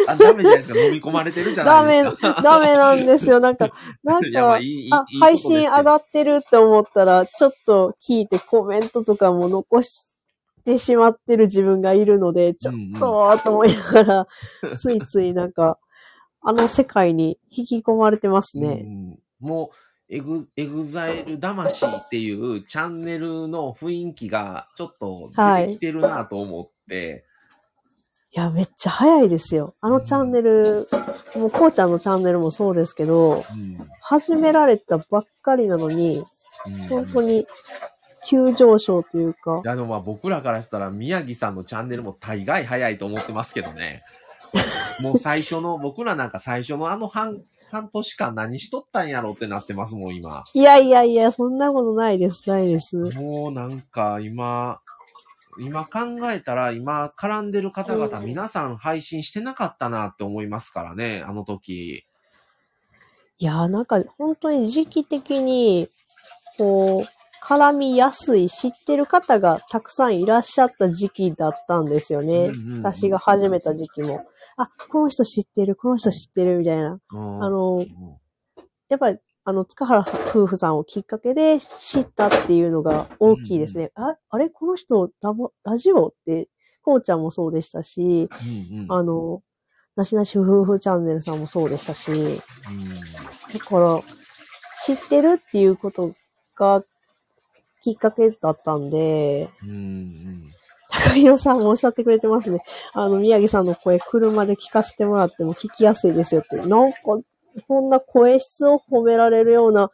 [0.08, 0.80] あ、ダメじゃないですか？
[0.86, 2.42] 飲み込まれてるじゃダメ、ないですか。
[2.42, 3.40] ダメなんですよ。
[3.40, 3.70] なんか、
[4.04, 4.90] なんいや、まあ、かあ、いい
[5.20, 10.18] 配信上っがってるって思ったら、ちょっと聞いてコメントとかも残し
[10.64, 14.28] てしまってる自分がいるので、ちょっと、と思いながら、
[14.78, 15.80] ついついなんか、
[16.42, 18.84] あの世界に引き込まれてますね。
[18.86, 19.76] うんもう、
[20.08, 27.26] エグ、エグザイル魂っていうチャンネルの雰囲気がちょっと出てきてるなと思って、
[28.36, 29.76] いや、めっちゃ早いですよ。
[29.80, 30.88] あのチャンネル、
[31.38, 36.22] もうこうちゃんのチャンネルもそうですけど、うん始められたばっかりなのに、う
[36.70, 37.46] ん本当に
[38.28, 44.02] 急上昇というか、いやでもまあ僕らからしたら宮城さんのチャンネルも大概早いと思ってますけどね。
[45.02, 50.44] もう最初の、僕らなんか最初のあの半、半年間何しとったんやろってなってますもん、今。
[50.54, 52.98] いやいやいや、そんなことないです、ないです。
[52.98, 54.80] もうなんか今、
[55.60, 56.00] 今考
[56.32, 62.06] えたら今絡んでる方々皆さん配信してなかったなって思いますからね、あの時。
[63.38, 65.90] いや、なんか本当に時期的に、
[66.58, 67.04] こう、
[67.46, 72.48] 絡みやすい、知ってる方がたくさんいらっしゃった時期だったんですよね。
[72.48, 74.26] うんうんうん私が始めた時期も。
[74.58, 77.00] あ、この人知ってる、この人知ってる、みたいな。
[77.12, 77.86] ああの、
[78.90, 83.92] やっぱり、あの、塚原夫婦さんをきっかけで知ったっていうのが大きいですね。
[83.96, 84.50] あ、あれ？
[84.50, 86.50] この人ラボ、ラジオって、
[86.82, 88.28] こうちゃんもそうでしたし、
[88.72, 89.42] うんうんあの、
[89.96, 92.12] なしなし夫婦チャンネルさんもそうでしたし、
[93.54, 94.02] だから、
[94.84, 96.12] 知ってるっていうこと
[96.56, 96.84] が
[97.82, 100.52] きっかけだったんで、うんうん
[100.88, 102.60] 高弘さんもおっしゃってくれてますね。
[102.94, 106.56] あの、宮城さんの声、車で聞かせてもらっても聞きやすいですよって。
[106.68, 106.98] なんか、
[107.68, 109.92] そんな声質を褒められるような、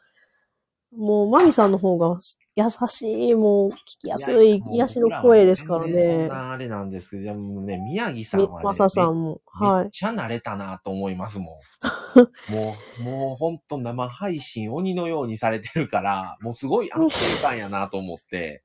[0.95, 2.20] もう、マミさんの方が
[2.55, 6.28] 優しい、もう、聞きやすい、癒しの声ですから全然そんね。
[6.28, 9.41] なあれなんですけど、いやもうね、宮城さんはね、ささんも。
[9.59, 9.88] めはい。
[9.88, 11.47] っちゃ慣れたなと思いますもん。
[12.53, 18.64] もう、もうほんと生配信鬼のようにされてるから、もうすごい安定感やなと思って、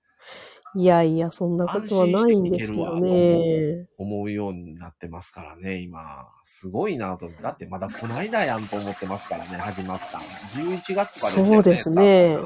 [0.76, 3.88] いやいや、そんなことはないんですけどね。
[3.96, 6.28] 思うようになってますからね、今。
[6.44, 7.30] すごいなと。
[7.42, 10.18] だってまだこないだやんと思ってますからね、始まった。
[10.18, 11.52] 11月からですよね。
[11.54, 12.38] そうですね。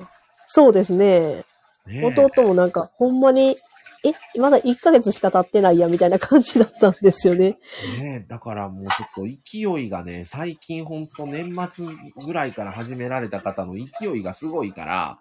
[0.47, 1.45] そうですね。
[1.87, 3.57] ねえ弟もなんか、ほんまに、
[4.05, 7.59] え、まだ1ヶ月しか経ってないや、みたいな感じだったんですよね。
[7.99, 11.87] ねえ、だからもうちょっと勢いがね、最近ほんと年末
[12.25, 13.85] ぐらいから始められた方の勢
[14.17, 15.19] いがすごいから、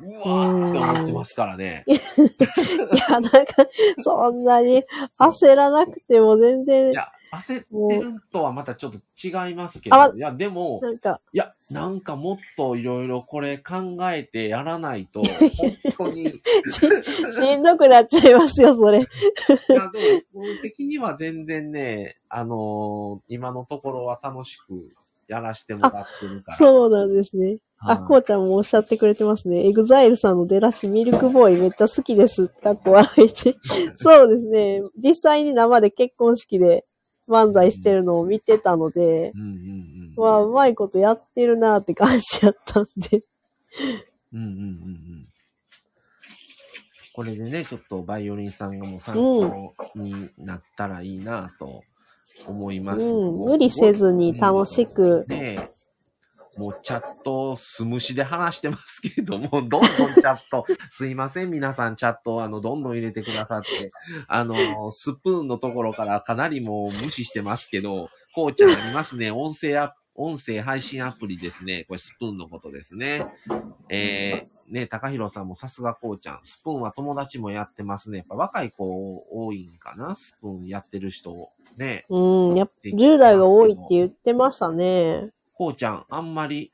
[0.00, 1.84] うわーって思ってますからね。
[1.88, 3.66] いや、なんか、
[3.98, 4.84] そんなに
[5.18, 6.90] 焦らなくても全然。
[6.90, 9.96] い、や、焦ってるとはまたちょっと違いますけど。
[9.96, 15.20] あ、いや、でも、なんか、いや、なんかもっといろいろこれ考えてやらないと、
[15.58, 16.30] 本当に、い
[16.70, 16.80] し、
[17.32, 19.00] しんどくなっちゃいますよ、それ。
[19.00, 19.04] や、
[19.66, 24.90] でも、僕的には全然ね、あのー今のところは楽しく
[25.28, 26.56] やらせてもらってるから。
[26.56, 27.58] そうなんですね。
[27.80, 29.66] あ、はいこうちゃんもおっしゃってくれてますね。
[29.66, 32.48] エグザイルさんの出だし、ミルクボーイめっちゃ好きです。
[32.48, 33.56] かっこ笑いて。
[33.96, 34.82] そうですね。
[34.96, 36.84] 実際に生で結婚式で
[37.28, 39.48] 漫才してるのを見てたので、うんうん
[40.16, 40.22] うん。
[40.22, 43.20] わあ、うまいことやってるなーって感じやったんで。
[44.32, 45.28] うんうんうんうん。
[47.12, 51.82] これでね、ちょっとバイオリンさんがもう参考になったらいいなと
[52.46, 53.00] 思います。
[53.00, 53.38] うん。
[53.38, 55.24] 無理せずに楽しく。
[55.28, 55.78] ねえ
[56.58, 63.92] もうチャット、素虫で話してますけれども、 どんどんチャット、すいません、皆さんチャット、あの、どんどん入れてくださって、
[64.26, 64.56] あの、
[64.90, 71.84] スプーンのところからかなりもう無視してますけど、こうちゃんありますね、音声ア音声配信アプリですね。
[71.84, 73.24] これスプーンのことですね。
[73.88, 76.40] えー、ね、高弘さんもさすがこうちゃん。
[76.42, 78.18] スプーンは友達もやってますね。
[78.18, 78.84] やっぱ若い子
[79.30, 80.16] 多いんかな？
[80.16, 81.50] スプーンやってる人。
[81.78, 82.04] ね。
[82.08, 85.30] うん、やっぱ10代が多いって言ってましたね。
[85.54, 86.72] こうちゃん、あんまり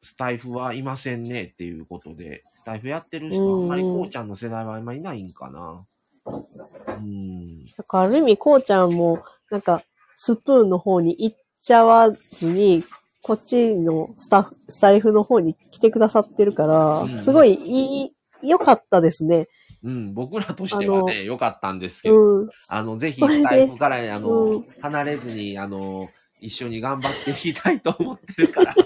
[0.00, 5.84] スタイフはいませんねっていうことで、スタイフやってる人、あんまりこうちゃんの世代はあんまりいないんかな。
[6.26, 7.64] うん。
[7.64, 9.82] だからある意味、こうちゃんも、なんか、
[10.16, 12.84] スプーンの方に行っちゃわずに、
[13.22, 18.10] こっちのスタッフ、スタイフの方に来てくださってるから、うんすごいいい、
[18.42, 19.48] 良かったですね。
[19.82, 22.50] うん、僕らとしてはね、良かったんですけど、うん。
[22.68, 26.06] あの、ぜひ、スタイフから、あの、うん離れずに、あの、
[26.38, 28.74] 一緒に頑張っていきたいと思ってるから。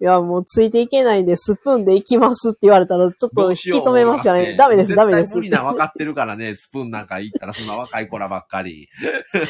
[0.00, 4.56] いや、もうついていけないんで、スプーンで行きますって言われたら、ちょっと引き止めますからね。
[4.56, 5.36] ダメです、ダメです。
[5.36, 8.88] 無理な分かってるからね、スプーンなんか行ったらそんな若い子らばっかり。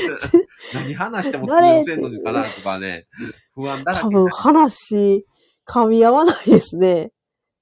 [0.75, 3.07] 何話しても通用せんのかなとかね、
[3.55, 4.03] 不安だらけ。
[4.03, 5.25] 多分話、
[5.69, 7.13] 噛み合わないですね。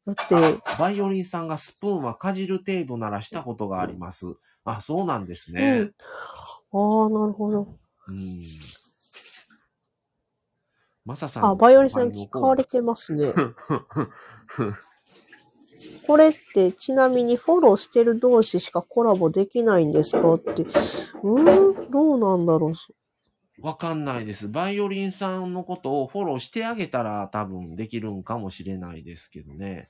[0.07, 0.35] だって、
[0.79, 4.35] バイオリンさんがスプーンはかじる程度ならしたことがあります。
[4.65, 5.79] あ、そうなんですうね。
[5.81, 5.93] ん。
[6.73, 7.79] ああ、なるほど。
[8.09, 8.78] うん。
[11.09, 11.45] マサさん。
[11.47, 13.33] あ、バイオリンさん聞かれてますね。
[16.07, 20.65] これって、ちなみにフォローしてる同士しかコラボできないんですかって。
[20.65, 22.73] うーん、どうなんだろう。
[23.63, 24.49] わかんないです。
[24.49, 29.89] バイオリンさんのことをフォローしてあげたら多分できるんかもしれないですけどね。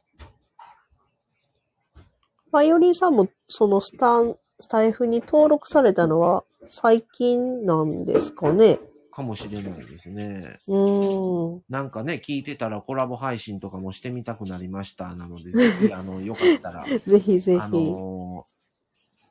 [2.52, 8.78] バイオリンさんも、そのスタン、スタイフに登録されたのは最近なんですかね。
[9.18, 10.58] かもしれないですね。
[10.68, 11.62] うーん。
[11.68, 15.12] なんかね、聞いてたらコラボ配信とかもしてみたくなりました。
[15.16, 17.58] なので、ぜひ、 あの、よかったら、ぜひぜひ。
[17.58, 18.44] あの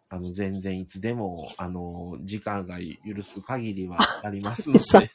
[0.10, 5.12] あの、全然いつでも、あの時間が許す限りはありますのさで。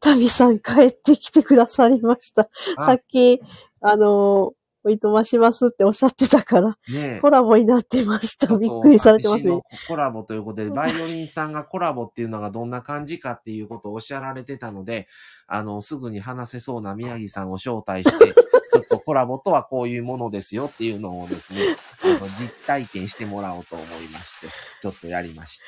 [0.00, 2.48] タミさん帰ってきてくださりました。
[2.76, 3.40] あさっき、
[3.80, 4.54] あの、
[4.86, 8.56] おいとましますっておっしゃってたから、ねコラボになってました。
[8.56, 9.60] びっくりされてますね。
[9.88, 15.08] コラボということで、 バイオリンさんがコラボっていうのがどんな感じかっていうことをおっしゃられてたので、
[15.48, 21.60] あの、すぐに話せそうな宮城さんを招待して、 ちょっとコラボとはこういうものですよっていうのをですね、
[22.04, 24.46] あの、実体験してもらおうと思いまして、
[24.82, 25.64] ちょっとやりました。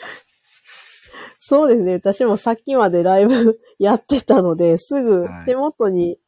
[1.40, 1.94] そうですね。
[1.94, 6.18] 私もさっきまでライブ やってたので、すぐはい手元に、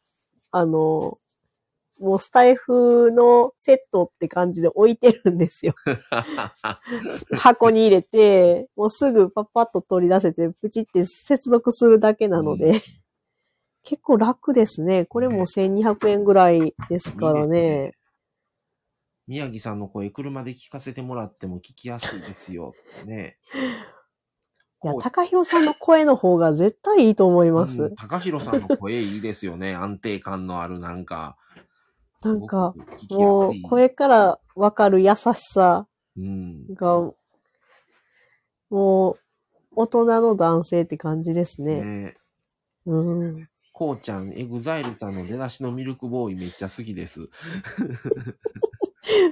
[0.51, 1.19] あの、
[2.01, 5.75] もうスタイフのセットって感じで置いてるんですよ。
[7.39, 12.73] 箱に入れて、もうすぐパッパッと取り出せて、プチって接続するだけなので、う
[13.83, 15.05] 結構楽ですね。
[15.05, 17.95] これも1200円ぐらいですからね。
[19.27, 22.73] 宮城さんの声、車で聞かせてもらっても聞きやすいですよ。
[23.07, 23.37] ね。
[24.83, 27.83] いや高弘さんの声の方が絶対いいと思います。
[27.83, 29.75] うん高弘さんの声いいですよね。
[29.75, 31.37] 安定感のあるなんか。
[32.23, 32.75] なんか、
[33.09, 36.67] もう声からわかる優しさうん。
[36.75, 37.13] が、
[38.69, 39.19] もう、
[39.75, 41.83] 大人の男性って感じですね。
[41.83, 42.17] ね
[42.87, 43.49] うん。
[43.73, 47.31] こうちゃん、エグザイルさんの出だしのミルクボーイめっちゃ好きです。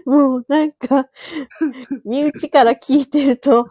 [0.06, 1.10] もうなんか、
[2.06, 3.68] 身内から聞いてると、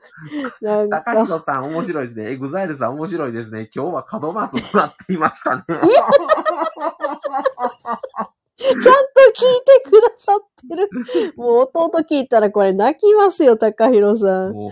[0.60, 2.32] なん高か、弘さん面白いですね。
[2.32, 3.70] エグザイルさん面白いですね。
[3.74, 5.64] 今日は門松となっていましたね。
[8.60, 8.92] ちゃんと聞い
[9.82, 10.88] てくださってる。
[11.36, 14.52] もう弟聞いたらこれ泣きますよ、高弘さん。
[14.52, 14.68] も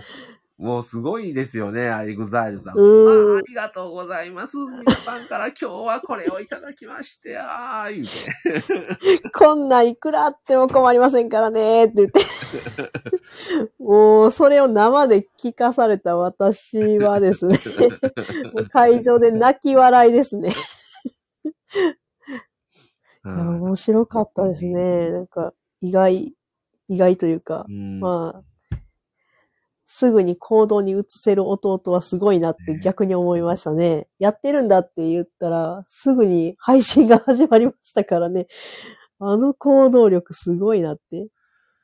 [0.59, 2.77] う、もうすごいですよね、エグザイルさん。
[2.77, 4.57] うんあありがとうございます。
[4.57, 9.29] 皆さんから今日はこれをいただきまして、ああ、言うて。
[9.33, 12.19] こんなんいくらあっても困りませんからね、って言って。
[13.79, 17.57] もう、それを生で聞かされた私はですね、
[18.53, 20.51] もう会場で泣き笑いですね。
[23.35, 25.11] いやうん面白かったですね。
[25.11, 26.33] なんか、意外、
[26.87, 28.79] 意外というか、うんまあ、
[29.85, 34.07] すぐに行動に移せる弟はすごいなって逆に思いましたね。
[34.19, 38.45] やってるんだって言ったら、すぐに配信が始まりましたからね。
[39.19, 41.27] あの行動力すごいなって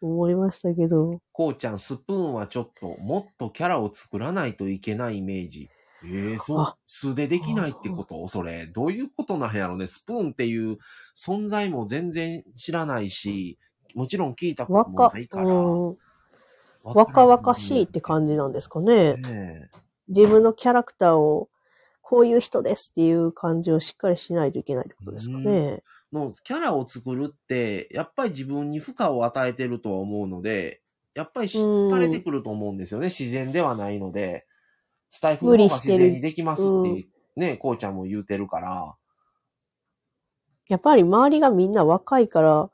[0.02, 1.20] 思いましたけど。
[1.32, 5.70] こうちゃん、スプーンはちょっと、もっとキャラを作らないといけないイメージ。
[6.12, 8.28] ええそうあ、素でできないってこと？
[8.28, 8.68] それ。
[8.68, 9.88] どういうことなんやろね？
[9.88, 10.78] スプーンっていう
[11.18, 13.58] 存在も全然知らないし、
[13.94, 15.46] もちろん聞いたことも若ない、から。
[15.46, 15.98] うん、
[16.84, 19.18] 若々しいって感じなんですかね。
[19.22, 19.34] じ。
[19.34, 19.70] ね
[20.08, 21.50] 自分のキャラクターを
[22.02, 25.82] こういう人ですっていう感じをしっかりしないといけないってことですかね。
[26.14, 30.82] のキャラを作るって、やっぱり自分に負荷を与えてるとは思うので、
[31.16, 31.58] やっぱり知
[31.90, 33.08] かれてくると思うんですよね。
[33.08, 34.46] 自然ではないので。
[35.16, 38.96] スタイフの方が自然にできますって、ね、こうちゃんも言うてるから。
[40.68, 42.70] やっぱり周りがみんな若いから、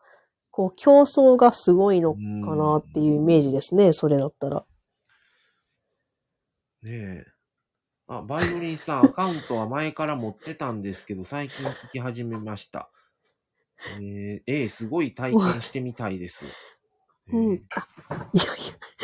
[0.49, 4.65] こう競争がすごいのかなっていうイメージですね、それだったら。
[6.81, 7.26] ねえ。
[8.07, 12.89] あ、バイオリンさん、アカウントは前から持ってたんですけど、最近聞き始めました。
[13.97, 16.45] えー、えーすごい体験してみたいです。
[17.30, 17.53] うん。
[17.53, 17.88] えあ、
[18.34, 18.48] いやい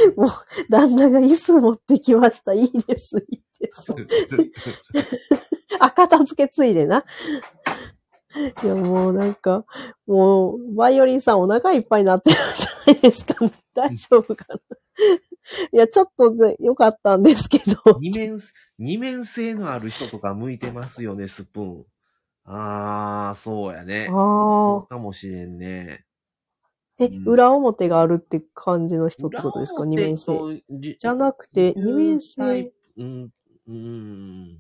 [0.08, 0.28] や、もう、
[0.70, 2.54] 旦那が椅子持ってきました。
[2.54, 3.94] いいです、いいです。
[3.94, 4.52] ー
[5.80, 7.06] あ、片付けついでな。
[8.64, 9.66] いや、もうなんか、
[10.08, 13.36] もう、バイオリンさんお腹いっぱいになってるじゃないですか。
[13.74, 14.60] 大丈夫かな。
[15.72, 18.00] いや、ちょっとでよかったんですけど。
[18.00, 18.40] 二面、
[18.78, 21.86] 二面性のある人とか向いてますよね、スプーン。
[22.46, 24.08] あー、そうやね。
[24.08, 26.07] そあうかもしれんね。
[27.00, 27.04] あ。
[27.04, 29.84] えうん、裏表があるって感じの人ってことですか？
[29.84, 30.64] 裏二面性。
[30.70, 32.74] じじゃなくて、うん二面性。
[32.98, 33.30] うん、
[33.68, 34.60] うん。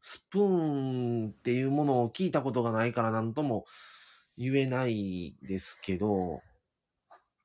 [0.00, 3.64] スプーンっていうものを聞いたことがないから何とも
[4.38, 6.42] 言えないですけど、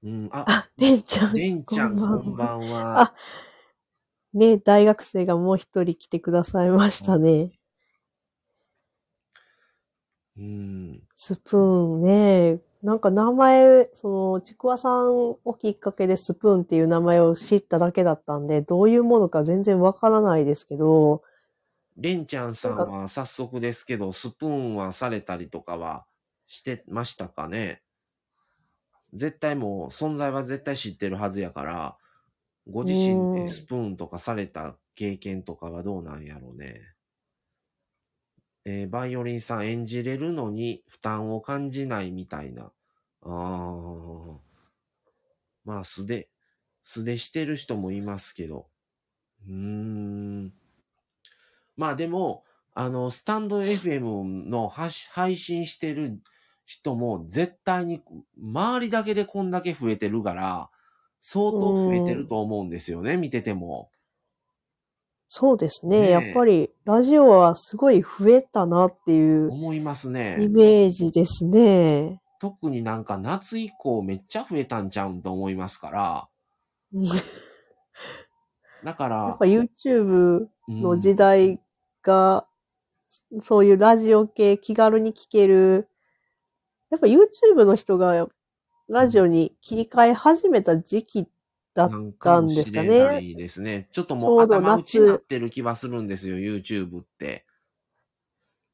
[0.04, 2.60] うん、あ、あ、レンちゃん、レンちゃん、こんこんばんは。
[2.60, 3.02] ばんは。
[3.02, 3.14] あ
[4.34, 7.52] ね、大学生がもう一人来てくださいましたね。
[10.38, 12.62] うん、スプーンね。
[12.84, 21.24] なんか名前、その、ちくわさんをきっかけでスプーンっていう名前を知っただけだったんで、どういうものか全然わからないですけど、
[21.98, 26.06] レンちゃんさんは早速ですけど、スプーンはされたりとかは
[26.48, 27.84] してましたかね？
[29.14, 31.98] 絶対もう存在は絶対知ってるはずやから、
[32.68, 36.82] ご自身でスプーンとかされた経験とかはどうなんやろうね。
[38.66, 42.66] えーバイオリンさん演じれるのに負担を感じないみたいな。
[42.66, 42.72] あ
[43.24, 44.38] あ。
[45.66, 46.30] まあ素で、
[46.84, 48.68] 素でしてる人もいますけど。
[49.48, 50.54] うーん。
[51.78, 52.44] まあでも、
[52.74, 56.22] あの、スタンド FM の配信してる
[56.66, 58.02] 人も絶対に、
[58.38, 60.70] 周りだけでこんだけ増えてるから、
[61.20, 63.92] 相当増えてると思うんですよね、見てても。
[65.34, 65.98] そうですね。
[66.02, 70.36] ねえやっぱり、ラジオはすごい増えたなっていう思いますイね。
[70.50, 72.22] メージですね。
[72.42, 76.28] 特になんか夏以降めっちゃ増えたんちゃうんと思いますから。
[76.92, 77.08] う ん
[78.84, 81.62] だから、やっぱ YouTube うんの時代
[82.04, 82.46] が、
[83.40, 85.88] そういうラジオ系気軽に聞ける、
[86.90, 88.28] やっぱ YouTube の人が
[88.90, 91.26] ラジオに切り替え始めた時期
[91.74, 91.90] だっ
[92.20, 93.88] たんですかねないですね。
[93.94, 97.46] ちょっともう頭打ち夏になってる気はするんですよ、YouTube って。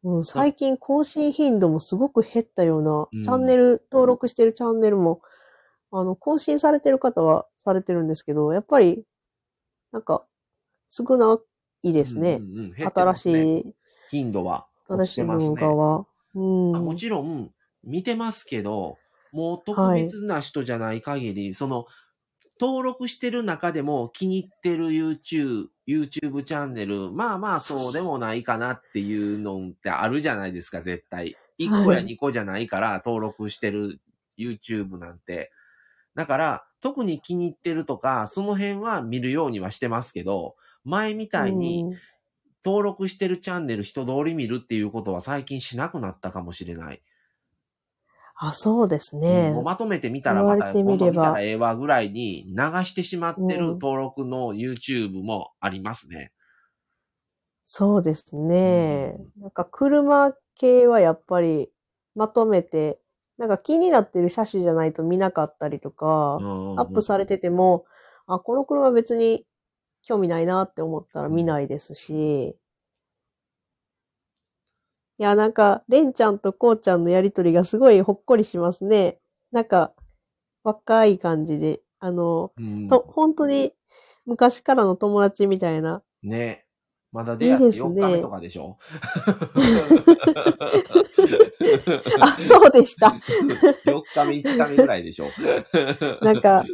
[0.04, 5.22] うん、最近更新頻度もすごく減ったような、うんチャンネル、登録してるチャンネルも、
[5.92, 9.04] あの、更新されてる方はされてるんですけど、やっぱり、
[9.92, 10.26] なんか、
[10.90, 11.38] 少な
[11.84, 12.36] いですね。
[12.36, 13.76] うんうんうん減ってま新しい、
[14.10, 15.26] 頻度は新しい。
[15.26, 16.06] 動画は。
[16.36, 16.76] うん。
[16.76, 17.52] あもちろん、
[17.84, 18.98] 見てますけど、
[19.32, 21.86] もう特別な人じゃない限り、その、
[22.60, 31.36] 登録してる中でも気に入ってる YouTube、YouTube チャンネル、まあまあそうでもないかなっていうのってあるじゃないですか、絶対。
[31.60, 34.00] 1個やはい2個じゃないから登録してる
[34.38, 35.52] YouTube なんて。
[36.16, 41.98] だから、特に気に入ってるとか、その辺は見るようにはしてますけど、前みたいにうん
[42.68, 47.02] 登録してるチャンネル一通り見るっていうことは最近しなくなったかもしれない。
[48.40, 49.54] あ、そうですね。
[49.54, 52.54] もうまとめて見たらまた今てみれば度見たらええわぐらいに流
[52.86, 56.32] してしまってるうん登録の YouTube もありますね。
[57.66, 59.20] そうですね。
[59.38, 61.70] なんか車系はやっぱり
[62.16, 63.00] まとめて、
[63.38, 66.44] なんか気になってる車種じゃないと見なかったりとか、
[66.76, 67.86] アップされてても、
[68.26, 69.46] あ、この車別に
[70.04, 72.56] 興味ないなって思ったら見ないですし、
[75.20, 79.20] いや、なんか、レンちゃんとコウちゃんのやりとりがすごいほっこりしますね。
[79.52, 79.94] なんか、
[80.64, 83.74] 若い感じで、あの、うんと、本当に
[84.26, 86.04] 昔からの友達みたいな。
[86.22, 86.66] ね。
[87.12, 88.78] まだ出会っていいですね4日目とかでしょ？
[92.20, 93.16] あ、そうでした。
[93.86, 95.28] 4日目、5日目ぐらいでしょ？
[96.22, 96.66] なんか、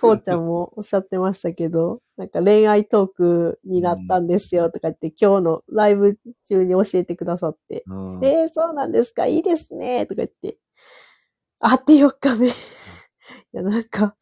[0.00, 10.58] こうちゃんもおっしゃってましたけど、 なんか恋愛トークになったんですよとか言って、今日のライブ中に教えてくださって、うんえー、そうなんですかいいですねとか言って、
[11.58, 12.48] 会って4日目。
[12.52, 12.52] い
[13.52, 14.16] や、なんか、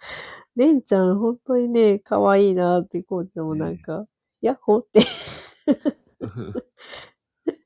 [0.56, 4.06] レンちゃん本当にね、可愛いなって、こうちゃんもなんか、
[4.42, 5.00] ヤッホーって。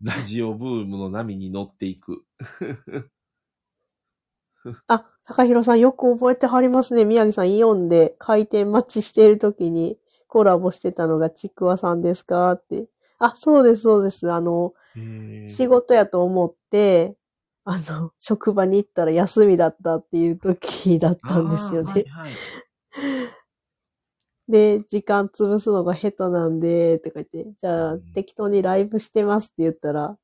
[0.02, 2.24] ラジオブームの波に乗っていく。
[4.88, 7.04] あ、高弘さんよく覚えてはりますね。
[7.04, 12.88] 宮城さんイオンで開店待ちしている時にコラボしてたのがちくわさんですかって。
[13.18, 14.30] あ、そうです、そうです。
[14.30, 14.74] あの、
[15.46, 17.16] 仕事やと思って、
[17.64, 21.92] あの、職場に行ったら休みだったっていう時だったんですよね。
[21.92, 22.32] はいはい、
[24.48, 30.18] で、時間潰すのが下手なんで、って書いて、じゃあ、適当にライブしてますって言ったら、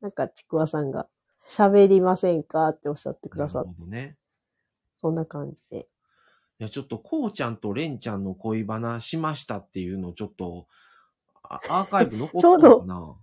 [0.00, 1.08] なんかちくわさんが、
[1.46, 3.68] 喋りませんかっておっしゃってくださって。
[3.68, 4.16] なるほどね。
[4.96, 5.88] そんな感じで。
[6.60, 10.66] いや、ちょっと、こうちゃんとれんちゃんの恋バナしましたっていうのをちょっと、
[11.42, 12.66] アーカイブ残ってるのかな？
[12.66, 13.18] ちょうど、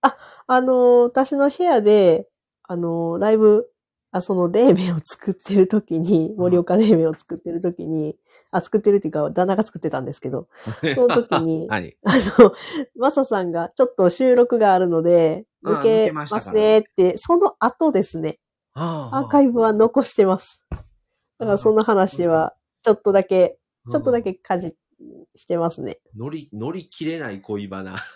[0.00, 0.16] あ、
[0.46, 2.28] あのー、私の部屋で、
[2.62, 3.70] あのー、ライブ、
[4.10, 8.16] あ、その冷麺を作ってる時に、盛岡冷麺を作ってる時に、
[8.50, 10.48] あ、作ってるっていうか、旦那が作ってたんですけど、
[10.94, 12.52] その時に、はい、あの、
[12.96, 18.38] マサさんがちょっと収録があるので、抜けますねって、その後ですね、
[18.74, 20.64] アーカイブは残してます。
[20.70, 23.58] だからその話は、ちょっとだけ、
[23.90, 24.74] ちょっとだけかじ
[25.34, 25.98] してますね。
[26.16, 28.02] 乗り、乗り切れない恋バナ。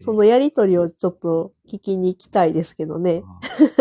[0.00, 3.24] そのやりとりをちょっと聞きに行きたいですけどね。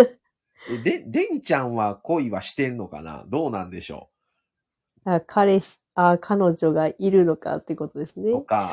[0.83, 3.23] で、でんちゃんは恋はしてんのかな？
[3.27, 4.09] どうなんでしょ
[5.05, 5.09] う？
[5.11, 8.31] あ彼氏、あ彼女がいるのかってことですね。
[8.31, 8.71] とか、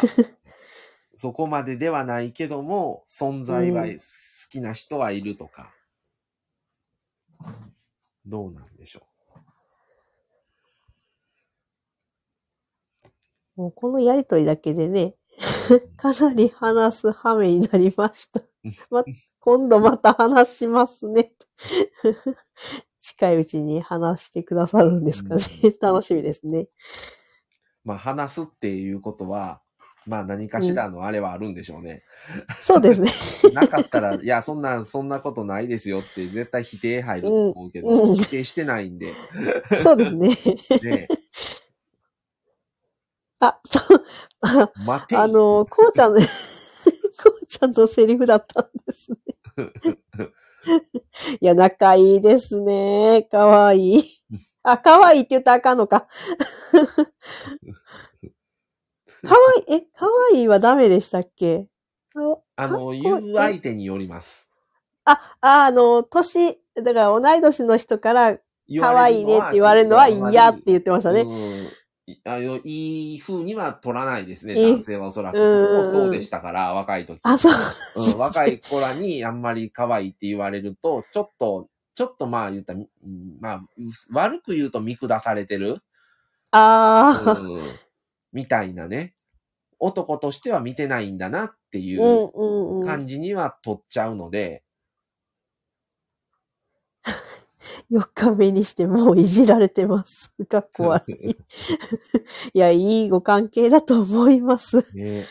[1.17, 3.91] そこまでではないけども、存在は好
[4.51, 5.75] きな人はいるとか。
[7.41, 7.55] うん、
[8.27, 9.07] どうなんでしょ
[13.57, 13.61] う。
[13.63, 15.15] もうこのやりとりだけでね、
[15.97, 18.43] かなり話す羽目になりました。
[18.91, 19.03] ま、
[19.41, 21.33] 今度また話しますね。
[23.05, 25.43] 近いうちに話してくださるんですかね。
[25.81, 26.69] 楽しみですね。
[27.85, 29.61] まあ、話すっていうことは、
[30.07, 32.03] まあ何かしらのあれはあるんでしょうね。
[32.35, 33.11] うん、そうですね。
[33.53, 39.13] なかったら、いや、そんな、そんなことないですよって絶対否定入ると思うけど、うん、否定してないんで。
[39.77, 40.29] そうですね。
[40.83, 41.09] ね
[43.41, 43.61] あ、
[44.87, 46.21] 待てあの、こうちゃん、こ
[47.43, 49.19] うちゃんのセリフだったんですね。
[51.41, 53.27] いや、仲いいですね。
[53.31, 54.05] かわいい。
[54.63, 56.07] あ、かわいいって言ったらあかんのか。
[59.23, 61.67] かわいい、え、かわいいはダメでしたっけ？
[62.57, 64.49] あの、言う相手によります。
[65.05, 68.39] あ、あ、あの、年、だから同い年の人から、
[68.81, 71.25] かわいいねって言われるのは嫌って言ってましたね。
[72.25, 75.39] あの、いい風には取らないですね、男性はおそらく。
[75.85, 77.19] そうでしたから、若い時。
[77.23, 77.53] あ、そう、
[78.13, 78.19] うん。
[78.19, 82.81] 若い子らにあんまり可愛いって言われると、ちょっと、ちょっとまあ言ったら、
[83.41, 83.63] まあ、
[84.11, 85.79] 悪く言うと見下されてる。
[86.51, 87.61] ああ、うん、
[88.33, 89.15] みたいなね。
[89.79, 94.63] 男としては見てないんだなっていう感じには取っちゃうので、
[97.91, 100.35] 4日目にしてもういじられてます。
[100.47, 101.31] かっこ悪い。
[102.55, 104.77] いや、いいご関係だと思います。
[104.97, 105.25] ね、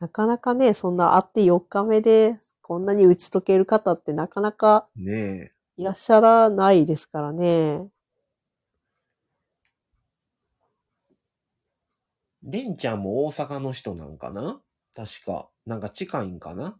[0.00, 4.88] なかなかね、そんな会って4日目でこんなに打ち解ける方ってなかなか
[5.76, 7.88] いらっしゃらないですからね。
[12.42, 14.60] レンちゃんも大阪の人なんかな？
[14.94, 15.48] 確か。
[15.66, 16.78] なんか近いんかな？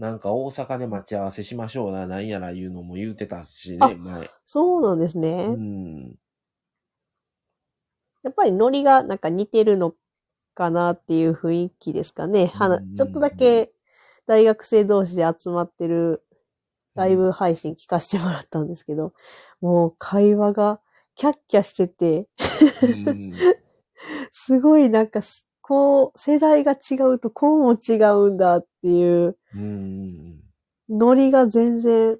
[0.00, 4.30] なんか大阪で待ち合わせしましょうな、なんやら言うのも言うてたしね、前。
[4.46, 5.44] そうなんですね。
[5.44, 6.14] うん。
[8.22, 9.94] やっぱりノリがなんか似てるの
[10.54, 12.46] かなっていう雰囲気ですかね。
[12.46, 13.72] はなちょっとだけ
[14.26, 16.22] 大学生同士で集まってる
[16.94, 19.12] ライブ配信聞かせてもらったんですけど、
[19.60, 20.80] もう会話が
[21.14, 22.26] キャッキャしてて
[24.32, 25.20] すごいなんか
[25.70, 27.94] こう、世代が違うとこうも違
[28.26, 29.38] うんだっていう、
[30.88, 32.18] ノリが全然、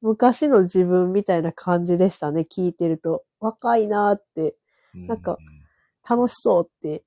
[0.00, 3.24] 昔の自分みたいな感じでしたね、聞いてると。
[3.40, 4.56] 若いなって、
[4.94, 5.36] なんか、
[6.08, 7.04] 楽しそうって、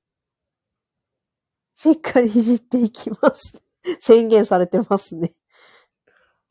[1.74, 3.64] しっかりいじっていきます。
[4.00, 5.32] 宣言されてますね。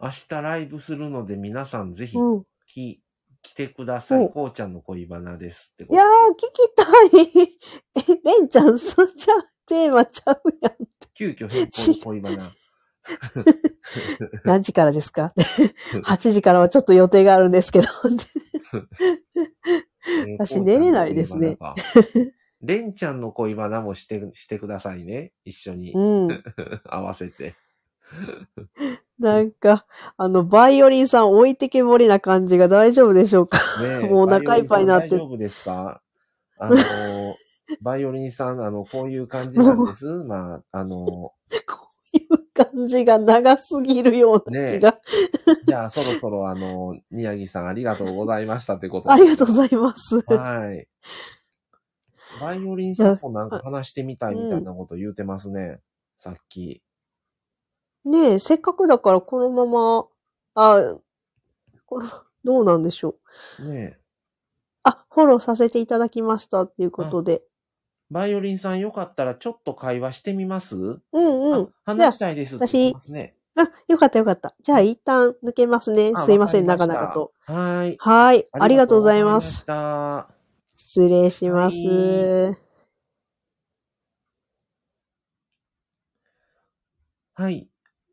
[0.01, 3.01] 明日ライブするので皆さんぜひ、うん、き
[3.43, 4.31] 来てください。
[4.31, 6.85] こうちゃんの恋バナですっていやー、聞きた
[7.43, 7.49] い。
[8.17, 9.35] え、レンちゃん、そじゃ
[9.67, 10.73] テーマちゃうやん。
[11.15, 12.51] 急遽変更恋バナ。
[14.45, 15.33] 何時からですか
[16.05, 17.89] ?8 時からはちょっと予定があるんですけど。
[20.39, 21.59] 私寝れないですね。
[22.61, 25.33] レンちゃんの恋バナもして、してくださいね。
[25.45, 25.93] 一緒に。
[25.93, 26.45] うん。
[26.85, 27.57] 合わせて。
[29.19, 29.87] なんか、
[30.17, 33.59] あの、バイオリンさん置いてけぼりな感じが大丈夫でしょうか、
[34.01, 35.11] ね、 もうお腹いっぱいになって。
[35.11, 36.01] 大丈夫ですか？
[36.59, 36.77] あの、
[37.81, 40.07] バイオリンさん、あの、こういう感じなんです。
[40.07, 41.35] まあ、あの、こ
[42.15, 45.01] ういう感じが長すぎるような気が。
[45.67, 50.21] じゃあ、そろそろあの、宮城さんありがとうございましたってことでありがとうございます。
[50.35, 50.89] はい。
[52.41, 55.79] バイオリンさんもなんか話してみたいみたいなこと言うてますね。
[56.19, 56.83] さっき。
[58.05, 60.07] ねえ、せっかくだからこのまま、
[60.55, 60.99] あ、
[61.87, 62.09] この、
[62.45, 63.17] どうなんでしょ
[63.61, 63.69] う。
[63.69, 64.01] ねえ。
[64.83, 67.43] あ、フォローさせていただきましたっていうことで。
[68.11, 70.77] バイオリンさんよかったらちょっと会話してみます？
[70.77, 71.65] うんうん。
[71.65, 73.37] あ話したいですって言ってますね。
[73.57, 74.55] あ、よかったよかった。
[74.61, 76.13] じゃあ一旦抜けますね。
[76.15, 77.33] あすいません、わかりました長々と。
[77.47, 77.97] はい。
[77.99, 78.49] はい。
[78.53, 79.65] ありがとうございます。
[80.77, 81.77] 失礼します。
[81.87, 82.55] は
[87.35, 87.72] はい。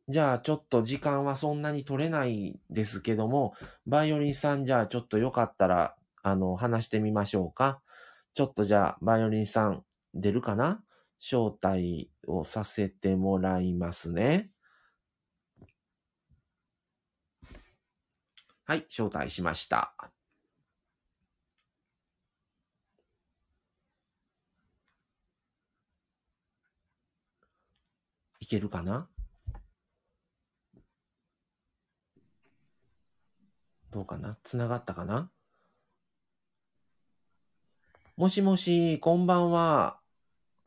[0.10, 3.54] じゃあ、ちょっと時間はそんなに取れないですけども、
[3.86, 7.80] バイオリンさん、じゃあ、ちょっとよかったら、あの、話してみましょうか。
[8.34, 10.84] ちょっとじゃあ、バイオリンさん、出るかな？
[11.20, 14.50] 招待をさせてもらいますね。
[18.66, 19.94] はい、招待しました。
[28.40, 29.08] いけるかな？
[33.92, 34.38] どうかな？
[34.44, 35.32] つながったかな？
[38.18, 40.00] もしもし、こんばんは。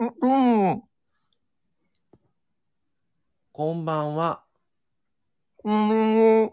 [0.01, 0.82] う、うん。
[3.53, 4.44] こんばんは。
[5.62, 6.53] うん。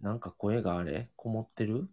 [0.00, 1.10] なんか声があれ？
[1.14, 1.88] こもってる？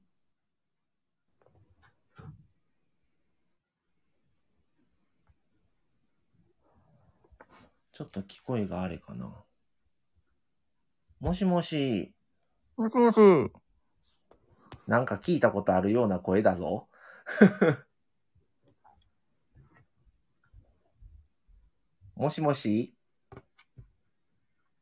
[7.91, 9.31] ちょっと聞こえがあれかな。
[11.19, 12.13] もしもし、
[12.75, 13.17] もしもし。
[14.85, 16.87] なんか聞いたことあるような声だぞ。
[22.15, 22.93] もしもし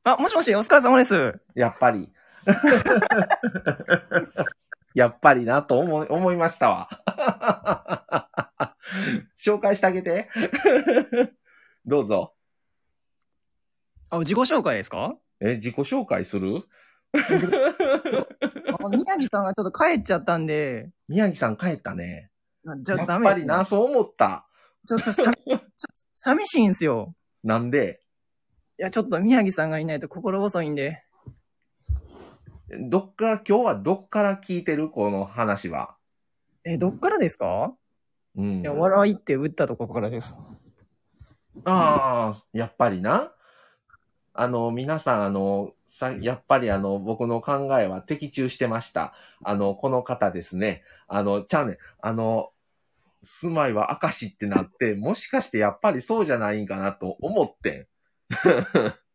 [0.04, 1.40] あ、もしもし、お疲れ様です。
[1.56, 2.12] やっぱり。
[4.94, 6.88] やっぱりなと思い思いましたわ。
[9.38, 10.30] 紹介してあげて。
[11.86, 12.36] どうぞ。
[14.10, 15.16] あ、自己紹介ですか？
[15.40, 16.64] え、自己紹介する？
[17.16, 17.18] あ
[18.90, 22.32] 宮城さんがちょっと帰っちゃったんで、宮城さん帰ったね。
[22.82, 24.48] じゃやっあダメですねぱりな、そう思った。
[24.88, 25.66] ちょっとさ、ちょっと
[26.14, 27.16] 寂しいんですよ。
[27.44, 28.02] なんで？
[28.80, 31.04] いや、ちょっと宮城さんがいないと心細いんで。
[32.90, 34.90] どっから、今日はどっから聞いてる？
[34.90, 35.96] この話は。
[36.66, 37.74] え、どっからですか？
[38.36, 38.74] うんいや、。
[38.74, 40.36] 笑いって打ったとこからです。
[41.64, 43.32] ああ、やっぱりな。
[44.38, 49.14] あの、皆さん、あの、さ、やっぱりあの、僕の考えは的中してました。
[49.44, 50.84] あの、この方ですね。
[51.08, 52.52] あの、ちゃうねんあの、
[53.24, 57.88] 住まいは明石ってなって、もしかしてやっぱりそうじゃないんかなと思って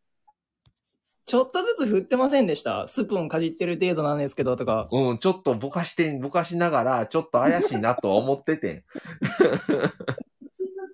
[1.25, 2.87] ちょっとずつ振ってませんでした？
[2.87, 4.89] スプーンかじってる程度なんですけど、とか。
[4.91, 5.11] ん。
[5.11, 8.83] うん、ちょっとぼかして、ぼかしながら、ちょっと怪しいなとは思っててん。
[9.21, 9.53] 続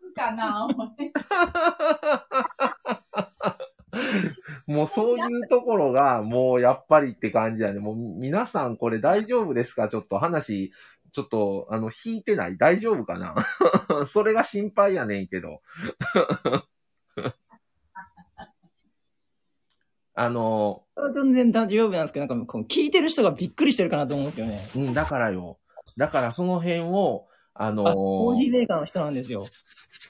[0.02, 1.12] くかな思って。
[4.68, 7.80] もうそういうところが、もうやっぱりって感じやね。
[7.80, 9.90] もう皆さんこれ大丈夫ですか？
[9.90, 10.72] ちょっと話、
[11.14, 13.36] ちょっと、あの、引いてない大丈夫かな？
[14.08, 15.62] それが心配やねんけど。
[20.20, 20.84] あの、
[21.14, 24.60] 全然大丈夫なんですけど、なんかこう聞いてる人がびっくりしてるかなと思うんですけどね。
[24.76, 25.60] うん、だからよ。
[25.96, 29.46] だからその辺を、あのあ、コーヒーメーカーの人なんですよ。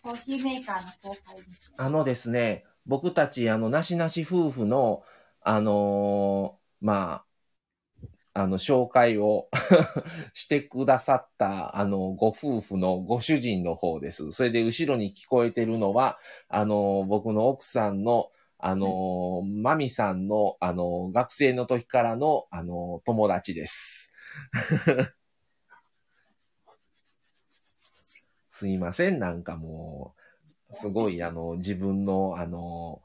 [0.01, 1.73] コーヒーメーカーの公開です。
[1.77, 5.03] あのですね、僕たち、あの、なしなし夫婦の、
[5.41, 7.25] あのーま
[8.33, 9.49] あ、あの、紹介を
[10.33, 14.31] してくださった、あの、ご夫婦のご主人の方です。
[14.31, 24.13] それで、後ろに聞こえてるのは、あの、僕の奥さんの、あの、マミさんの、あの、学生の時からの、あの、友達です。
[28.51, 30.16] すいません、なんかもう、
[30.71, 33.01] すごい、あの、自分の、あの、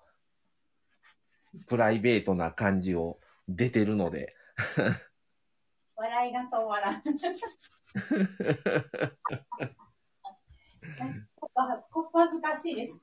[1.66, 3.18] プライベートな感じを
[3.48, 4.34] 出てるので。
[5.96, 7.02] 笑いが止まらん。
[11.36, 11.50] こ
[12.04, 12.94] こ恥ずかしいです。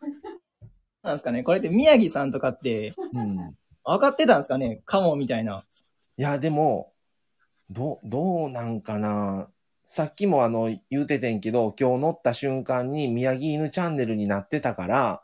[1.04, 3.56] なんですかねこれって宮城さんとかってうん。
[3.86, 5.64] 分かってたんですかねカモみたいな。
[6.18, 6.94] いや、でも、
[7.70, 9.50] ど、どうなんかな。
[9.92, 15.24] さっきもあの、言うててんけど、今日乗った瞬間に宮城犬チャンネルになってたから、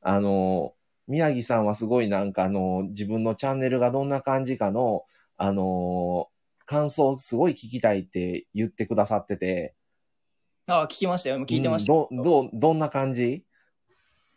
[0.00, 0.72] あの、
[1.06, 5.04] 宮城さんはすごいなんかあの、自分のチャンネルがどんな感じかの、
[5.36, 6.28] あの、
[6.64, 9.74] 感想すごい聞きたいって言ってくださってて。
[10.66, 11.44] ああ、聞きましたよ。
[11.44, 11.92] 聞いてました。
[11.92, 13.44] うん、ど、ど、どんな感じ？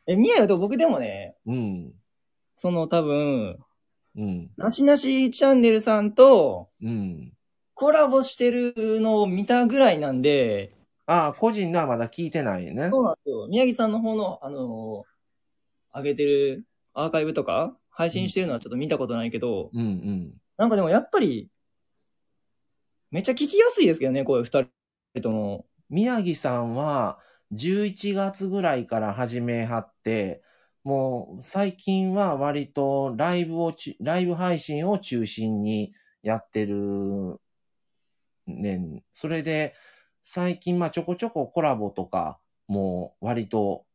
[0.05, 1.93] え、宮城と僕でもね、うん。
[2.57, 3.57] その多分、
[4.17, 4.51] うん。
[4.57, 7.31] なしなしチャンネルさんとうん。
[7.81, 10.71] コラボしてるのを見たぐらいなんで、
[11.07, 12.91] ああ、個人のはまだ聞いてないね。
[12.91, 13.47] そうなんですよ。
[13.47, 15.03] 宮城さんの方の、あの
[15.91, 20.33] 上げてるアーカイブとか、配信してるのはちょっと見たことないけど、うんうん。
[20.57, 21.49] なんかでもやっぱり、
[23.09, 24.63] めっちゃ聞きやすいですけどね、こういう二
[25.15, 25.65] 人とも。
[25.89, 27.17] 宮城さんは、
[27.51, 30.43] 11月ぐらいから始めはって、
[30.83, 37.41] もう最近は割とライブをち、ライブ配信を中心にやってる
[38.59, 39.03] ねん。
[39.13, 39.75] それで、
[40.23, 43.85] 最近まあちょこちょこコラボとかも割と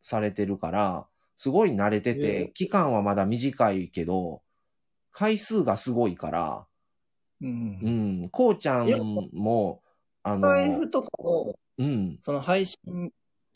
[0.00, 1.06] されてるから、
[1.36, 4.42] すごい慣れてえて、期間はまだ短いけど、
[5.10, 6.66] 回数がすごいから、
[7.40, 7.90] うんう。
[8.26, 8.88] ん、こうちゃん
[9.32, 9.82] も、
[10.22, 12.76] あの、F とかを、うん、その配信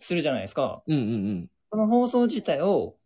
[0.01, 0.83] するじゃないですか。
[0.87, 1.51] うんうんうん。
[1.71, 2.97] その放送自体を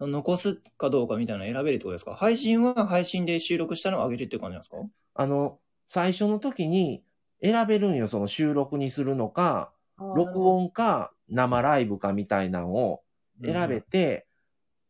[0.00, 2.14] 残すかどうかみたいなの選べるってことですか？
[2.14, 4.78] 配信は配信で収録したのを上げるっていう感じなんですか？
[5.14, 7.02] あの、最初の時に
[7.42, 13.02] 選べるんよ、その収録にするのか、録音か生ライブかみたいなのを
[13.42, 14.26] 選べて、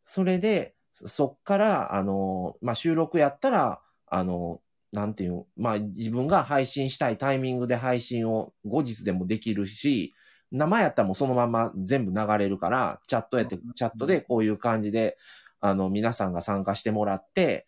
[0.03, 4.61] それで、そそっから、あの、まあ、収録やったら、あの、
[4.93, 10.15] なんていう、まあ、自分が配信したいタイミングで配信を後日でもできるし、
[10.53, 15.19] 生やったらもうそのまま全部流れるから、チャットやって、チャットでこういう感じで、
[15.61, 17.67] あの、皆さんが参加してもらって、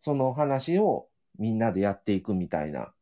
[0.00, 1.06] その話を
[1.38, 2.92] みんなでやっていくみたいな。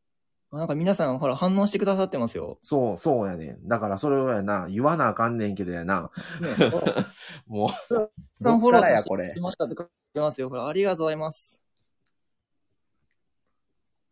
[0.51, 2.59] なんか皆さんほら反応してくださってますよ。
[2.61, 3.67] そう、そうやねん。
[3.67, 6.11] だからそれをやな、言わなあかんねんけどやな。
[6.39, 6.71] ね、
[7.47, 9.33] もう、さんフォや、さこれ？
[9.41, 10.49] ましたって書いてますよ。
[10.49, 11.61] これありがとうございます。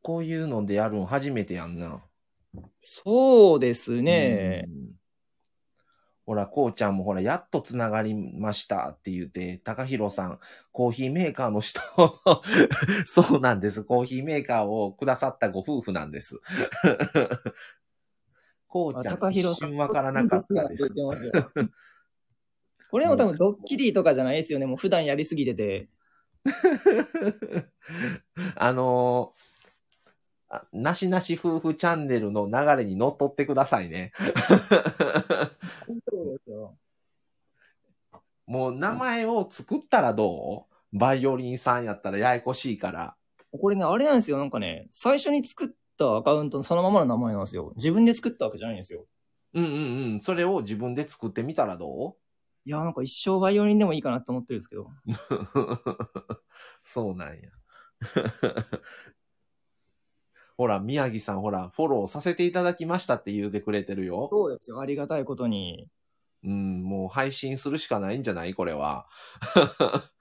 [0.02, 2.02] こういうのでやるの初めてやんな。
[2.82, 4.66] そうですね。
[4.68, 5.03] うん
[6.26, 10.40] ほら、こうちゃんもほら、やっとつながりましたって言って、高弘さん、
[10.72, 11.82] コーヒーメーカーの人、
[13.06, 13.84] そうなんです。
[13.84, 16.40] コーヒーメーカーをくださったご夫婦なんです。
[18.68, 20.90] こうちゃん、一弘さん瞬わからなかったです。
[22.90, 24.66] これも多分ドッキリとかじゃないですよね。
[24.66, 25.90] もう普段やりすぎてて。
[28.56, 29.53] あのーあ
[30.72, 34.12] なしなし夫婦チャンネルの流れに乗っ取ってくださいね。
[36.10, 36.78] そうですよ。
[38.46, 40.98] もう名前を作ったらどう？
[40.98, 43.16] バイオリンさんやったらややこしいから。
[43.60, 44.38] これね、あれなんですよ。
[44.38, 47.74] なんかね、最初に作ったアカウントのそのままの名前なんですよ。
[47.78, 49.06] 自分で作ったわけじゃないんですよ。
[49.54, 50.22] うんうんうん。
[50.22, 52.16] それを自分で作ってみたらど
[52.66, 54.84] いや、なんか一生バイオリンでもいいかなって思ってるんですけど。
[54.84, 54.88] う
[56.84, 57.50] そうなんや。
[60.58, 64.28] ほら、宮城さん、ほら、フォローさせていただきましたって言うてくれてるよ。
[64.32, 64.80] そうですよ。
[64.80, 65.88] ありがたいことに。
[66.44, 69.08] うん、もう配信するしかないんじゃないこれは。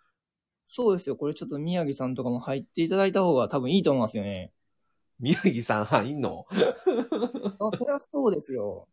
[0.65, 1.17] そうですよ。
[1.17, 4.53] これちょっと宮城さんとかも入っていただいた方が多分いいと思いますよね。
[5.19, 6.47] 宮城さん入んの？
[6.51, 8.89] あ、それはそうですよ。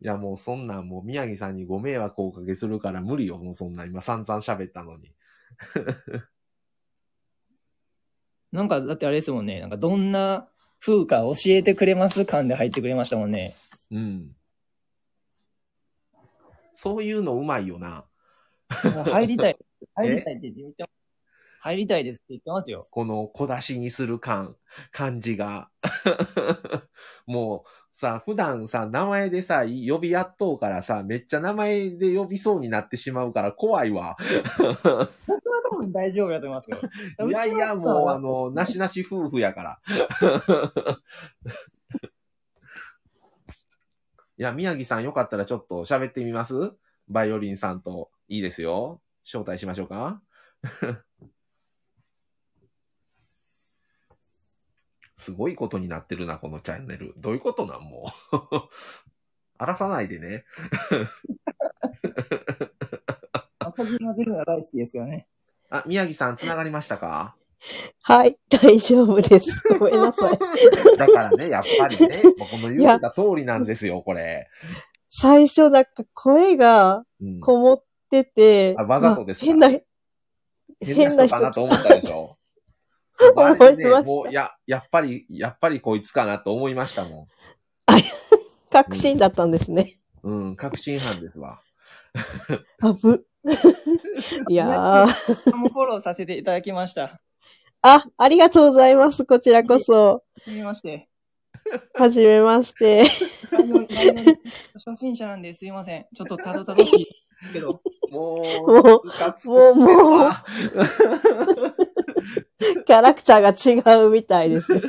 [0.00, 3.38] いや、もうそんなん、もう宮城さんにご迷惑をおかけするから無理よ。
[3.38, 5.12] もうそんな、今散々喋ったのに。
[8.52, 9.60] なんか、だってあれですもんね。
[9.60, 10.48] なんかどんな
[10.80, 13.54] 風か教えてくれます感で入ってくれましたもんね。
[13.90, 14.36] うん。
[16.74, 18.04] そういうのうまいよな。
[18.68, 19.56] 入りたい。
[19.94, 20.92] 入りたいって言ってます。
[21.60, 22.86] 入りたいですって言ってますよ。
[22.90, 24.56] この小出しにする感、
[24.92, 25.70] 感じが。
[27.26, 34.16] もうさ、普段さ、名前でさ、呼び合っとうからさ、めっちゃ名前で呼びそうになってしまうから怖いわ。
[34.56, 35.08] 僕は
[35.72, 36.78] 多分大丈夫だと思いますよ。
[37.28, 39.80] いやいや、もうあの、なしなし夫婦やから。
[44.38, 46.54] いや、宮城さんよかったらちょっと喋ってみます？
[47.08, 48.12] バイオリンさんと。
[48.28, 49.00] いいですよ。
[49.24, 50.22] 招待しましょうか？
[55.18, 57.12] すごいことになってるな、このチャンネル。
[57.18, 58.36] どういうことなんもう。
[59.58, 60.44] 荒らさないでね。
[63.58, 65.26] 赤木混ぜるのが大好きですけどね。
[65.70, 67.34] あ、宮城さん繋がりましたか？
[68.04, 69.62] はい、大丈夫です。
[69.78, 70.38] ごめんなさい。
[70.96, 74.48] だからね、やっぱりね、もうこの言った通りなんですよ、これ。
[75.08, 79.52] 最初なんか声がうん、こもってて、あわざとですか？
[79.56, 79.80] まあ変な、
[80.80, 82.36] 変な人かなと思ったでしょ。
[83.34, 87.28] 思いましたもう、や、やっぱり、やっぱりこいつかなと思いましたも
[88.70, 89.94] 確信だったんですね。
[90.28, 90.48] ん。
[90.48, 91.60] うん、確信犯ですわ。
[92.80, 93.26] あぶ。
[94.48, 97.20] いやー、フォローさせていただきました。
[97.82, 99.24] あ、ありがとうございます。
[99.24, 99.94] こちらこそ。
[99.94, 101.08] はじめまして。
[101.94, 103.04] はじめまして。
[104.74, 106.06] 初心者なんですいません。
[106.14, 107.06] ちょっとたどたどしい
[107.52, 107.80] けど。
[108.10, 110.44] ももうもうもうわ
[112.86, 114.72] キャラクターが違うみたいです。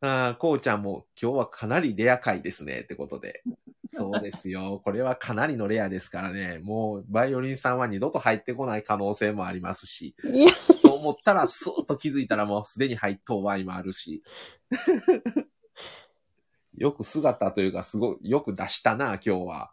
[0.00, 3.42] ああ、こうちゃんも今日はかなりレア回ですねってことで。
[3.90, 4.80] そうですよ。
[4.84, 6.60] これはかなりのレアですからね。
[6.62, 10.14] もう、バイオリンさんは二度と入ってこない可能性もありますし。
[10.32, 10.52] いや、
[10.82, 14.22] と思ったら、スーッと気づいたらもうすでに入っとう場合もあるし。
[16.76, 19.72] よく姿というか、すごい、よく出したな、今日は。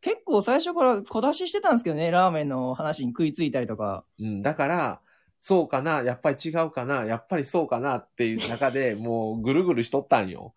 [0.00, 4.04] 結構最初から小出ししてたんですけどね、ラーメンの話に食いついたりとか。
[4.20, 5.00] うん、だから、
[5.40, 10.54] そうかな、やっぱり違うかな、やっぱりそうかなっていう中で、 もうぐるぐるしとったんよ。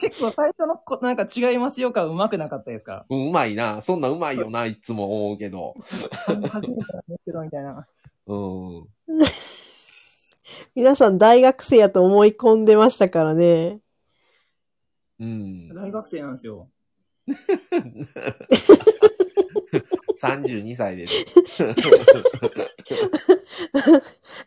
[0.00, 3.04] 結構最初のこなんか違いますよかうまくなかったですか？
[3.10, 3.82] うん、うまいな。
[3.82, 5.74] そんなうまいよな、いつも思うけど。
[6.48, 7.86] 初めてなんですけど、みたいな。
[8.26, 8.86] うん。
[10.74, 13.80] 皆さん大学生やと思い込んでましたからね。
[15.20, 15.68] うん。
[15.74, 16.68] 大学生なんですよ。
[20.22, 21.24] 32歳です。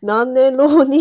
[0.02, 1.00] 何年浪人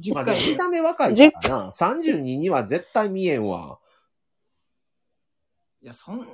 [0.00, 1.70] ？10まあ、見た目若いからな。
[1.70, 3.78] 32には絶対見えんわ。
[5.82, 6.24] いや、そんな、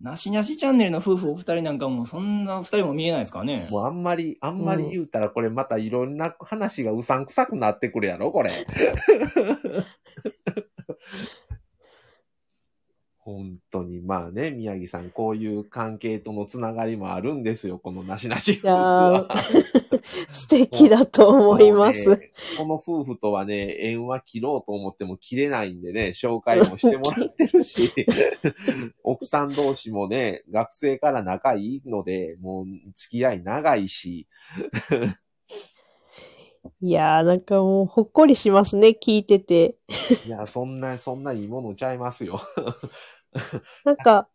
[0.00, 3.66] なしなしチャンネルの夫婦お二人なんかも、そんな二人も見えないですからね。
[3.70, 8.50] もうあんまり、あんまり言うたら、これまたいろんな話がうさんくさくなってくるやろ、これ。
[13.28, 20.00] 本当に、まあね、宮城さん、こういう関係とのつながりもあるんですよ、このなしなし夫婦いやはー。
[20.30, 22.08] 素敵だと思います。
[22.08, 27.92] ねこの夫婦とはね、縁は切ろうと思っても切れないんでね、紹介もしてもらってるし、
[29.04, 34.26] 奥さん同士もね、学生から仲いいので、もう付き合い長いし、
[36.80, 39.76] いやー、なんかもうほっこりしますね、聞いてて。
[40.26, 42.40] いや、そんな、そんないいものちゃいますよ。
[43.84, 44.28] なんか、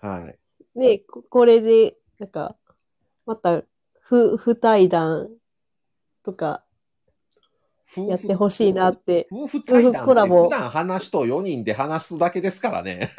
[0.00, 0.30] は
[0.74, 0.78] い。
[0.78, 2.56] ね、ここれで、なんか、
[3.26, 3.62] また、
[4.00, 5.30] ふ、不対談
[6.22, 6.64] とか
[7.96, 9.26] やってほしいなって。
[9.30, 13.12] 夫婦対談ってコラボ普段話と4人で話すだけですからね。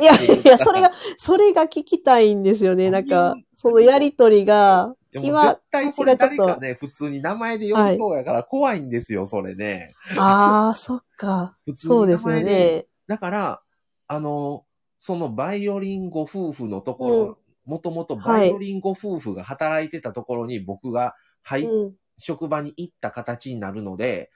[0.00, 0.12] いや
[0.42, 2.90] いや、それが、それが聞きたいんですよね。
[2.90, 9.94] なんか、そのやりとりが、今絶対これ私がちょっと誰かね、普通に名前で呼びそうやから怖いんですよ、それね。
[10.18, 11.56] ああ、そっか。
[11.64, 12.76] 普通そうですよに名前で。
[12.80, 12.86] ね。
[13.06, 13.62] だから、
[14.06, 14.63] あの、
[15.06, 21.94] そのバイオリンご夫婦のところ、もともとバイオリンご夫婦が働いてたところに僕が入っうん。
[22.16, 24.30] 職場に行った形になるので、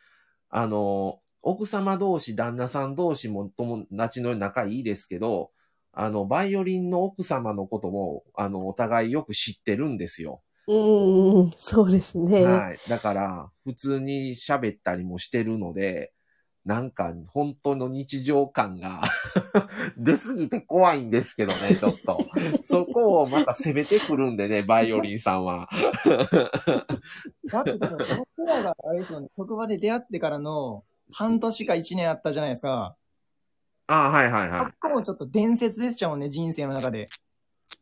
[0.51, 5.53] あの、奥様同士、旦那さん同士も友達の仲いいですけど、
[5.95, 10.43] あの、バイオリンの奥様のことも、あの、お互いよく知ってるんですよ。
[10.67, 12.45] うん、うんそうですね。
[12.45, 12.91] はい。
[12.91, 16.13] だから、普通に喋ったりもしてるので、
[16.69, 19.03] なんか、本当の日常感が
[19.97, 22.19] 出すぎて怖いんですけどね、ちょっと。
[22.63, 25.67] そこをまた攻めてくるんでね、バイオリンさんは。
[27.51, 32.95] だって僕らがあれですよね、職場で出会ってからの半年か一年あったじゃないですか。
[33.87, 34.61] ああ、はいはいはい。
[34.61, 37.07] あっこもちょっと伝説でしたもんね、人生の中で。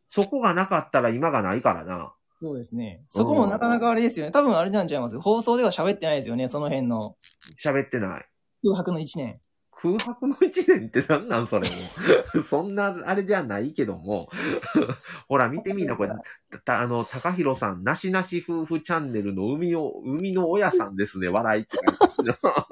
[0.07, 2.13] そこがなかったら今がないからな。
[2.41, 3.03] そうですね。
[3.09, 4.31] そこもなかなかあれですよね。
[4.31, 5.19] 多分あれなんちゃいます？
[5.19, 7.17] 放送では喋ってないですよね、その辺の
[7.61, 8.25] 喋ってない。
[8.63, 9.39] 空白の一年。
[9.79, 11.75] 空白の一年って何なんそれも。
[12.43, 14.29] そんな、あれではないけども。
[15.29, 16.09] ほら、見てみんな、これ、
[16.65, 22.67] た、あの、高弘さん、なしなし夫婦チャンネルの海を、海の親さんですね、笑いって書いてあ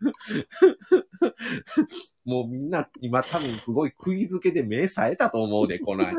[0.00, 0.06] る
[2.24, 6.16] もうみんな、今多分すごい釘付けで目冴えたと思うで、こない。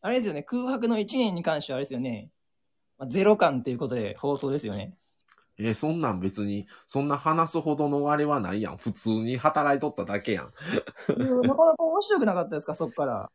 [0.00, 2.30] あれですよね、空白の一年に関してはあれですよね。
[2.98, 4.94] まあ、ゼロ感っていうことで放送ですよね。
[5.60, 8.76] えーそんなん別に、そんな話すほどのあれはないやん。
[8.76, 10.52] 普通に働いとっただけやん。
[11.16, 13.30] うんなかなか面白くなかったですか、そっから。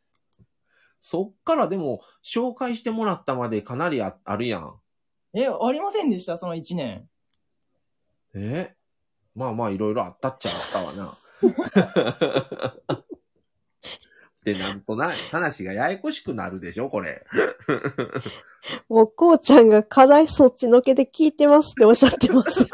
[1.00, 4.80] そっからでも、紹介してもらったまでかなりああるやん。
[5.34, 7.06] え、ありませんでした、その一年。
[8.32, 8.74] え？
[9.34, 11.12] まあまあ、いろいろあったっちゃあったわな。
[14.44, 17.24] で、なんとな、 話がややこしくなるでしょ、これ。
[18.88, 22.68] もう、こうちゃんが課題そっちのけで聞いてますっておっしゃってます。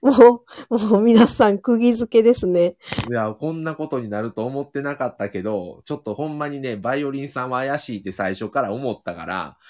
[0.00, 2.76] もう、もう皆さん釘付けですね。
[3.10, 9.58] いや、こんなことになると思ってなかったけど、ちょっとほんまにね、バイオリンさんは怪しいって最初から思ったから。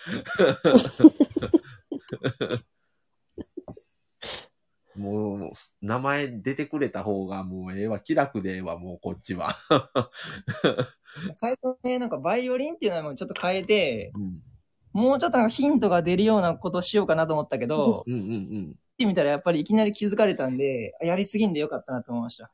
[4.99, 9.57] もう、名前出てくれた方がもうええわ、気楽でええわ、もうこっちは。
[11.37, 14.43] 最初ね、なんかバイオリンっていうのもちょっと変えて、うん。
[14.93, 18.75] もうちょっとなんかヒントが出るようなことしようかなと思ったけど、うんうんうん。
[18.75, 22.51] ってみたらやっぱりいきなり気づかれたんで、あやりすぎんでよかったなと思いました。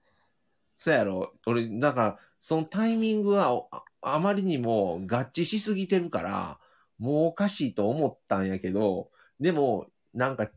[0.77, 1.33] そうやろ。
[1.47, 3.66] 俺、だから、そのタイミングは
[4.03, 6.59] あまりにも合致しすぎてるから、
[6.99, 9.09] もうおかしいと思ったんやけど、
[9.41, 10.51] でも、なんか、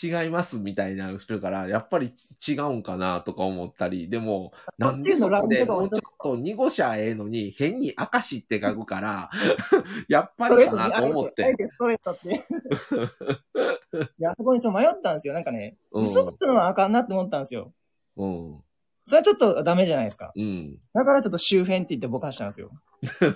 [0.00, 2.14] 違いますみたいな人から、やっぱり
[2.46, 9.30] 違うんかなとか思ったり、でも、なんでそこでもうちょっと濁しゃええのに、変に明石って書くから、
[10.08, 11.44] やっぱりかなと思って。
[11.44, 12.28] あえてストレートって。
[14.18, 15.34] いや、あそこにちょっと迷ったんですよ。
[15.34, 17.72] なんかね、うん嘘つくのはあかんなって思ったんですよ。
[18.16, 18.62] うん。
[19.08, 20.32] それはちょっとダメじゃないですか。
[20.36, 20.76] うん。
[20.92, 22.70] だからちょっと周辺って言ってぼかしたんですよ。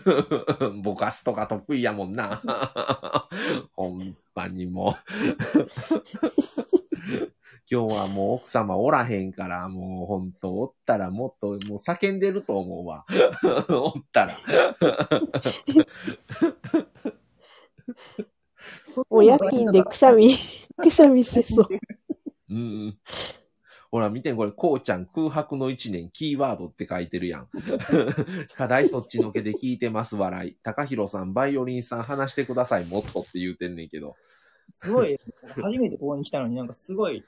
[0.84, 2.42] ぼかすとか得意やもんな。
[3.72, 4.94] ほんまにもう。
[7.70, 13.06] 今日はもう奥様おらへんから、もうほんと、おったらもっと、もう叫んでると思うわ。
[13.70, 14.32] おったら。
[19.08, 20.36] もう夜勤でくしゃみ、
[20.76, 21.68] くしゃみしてそう。
[22.50, 22.98] うんうん。
[23.92, 27.48] ほら、見てこれ、こうちゃん空白の一年、キーワードって書いてるやん。
[28.56, 30.56] 課題そっちのけで聞いてます、笑い。
[30.62, 34.16] 高弘さん、バイオリンさん話してください、もっとって言うてんねんけど。
[34.72, 35.20] すごい、
[35.56, 37.22] 初めてここに来たのになんかすごい、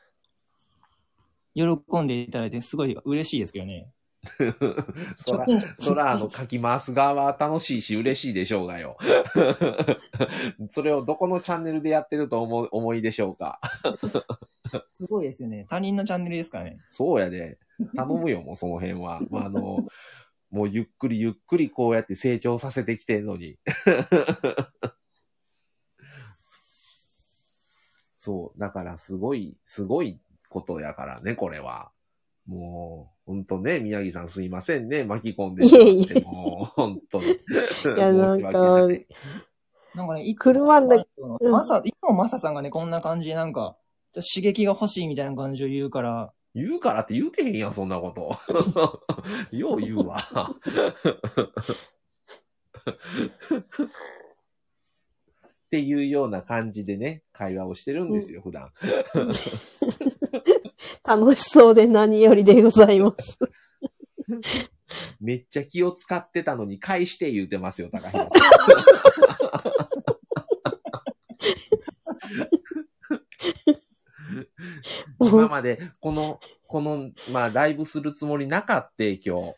[1.54, 3.92] 喜んでいただいてすごい嬉しいですけどね。
[5.16, 5.46] そら、
[5.76, 8.96] そら、あの、書き回す側は楽しいし嬉しいでしょうがよ。
[10.70, 13.60] それをどこのチャンネルでやってると思う、思いでしょうか？
[14.92, 15.66] すごいですよね。
[15.68, 16.78] 他人のチャンネルですからね。
[16.90, 17.58] そうやで。
[17.94, 19.20] 頼むよ、もう その辺は。
[19.30, 19.86] まあ、あの、
[20.50, 23.58] もうゆっくりゆっくりこうやって成長させてきてんのに。
[28.16, 28.58] そう。
[28.58, 31.90] だからすごい、すごいことやからね、これは。
[32.46, 35.86] もう、ほんとね、宮城さんすいませんね、巻き込んでしまって。
[35.86, 37.24] いえいえもう、ほんとに。
[37.26, 37.34] いい
[37.98, 38.50] や、なんか、
[39.94, 43.76] なんかね、いつ車だうんマサ、いつもマサさんがね、こんな感じでなんか、
[44.14, 48.38] 刺激が欲しいみたいな感じを言うから、言うからって言うてへんやん、そんなこと。
[49.56, 50.54] よう言うわ。
[55.66, 58.70] っていうような感じでね、会話をしてるんですよ、普段。
[61.06, 63.38] 楽しそうで何よりでございます。
[65.20, 68.44] めっちゃ気を使ってたのに返して言うてますよ、高弘さん。
[75.20, 79.54] 今まで、この、この、まあ、ライブするつもりなかって、今日。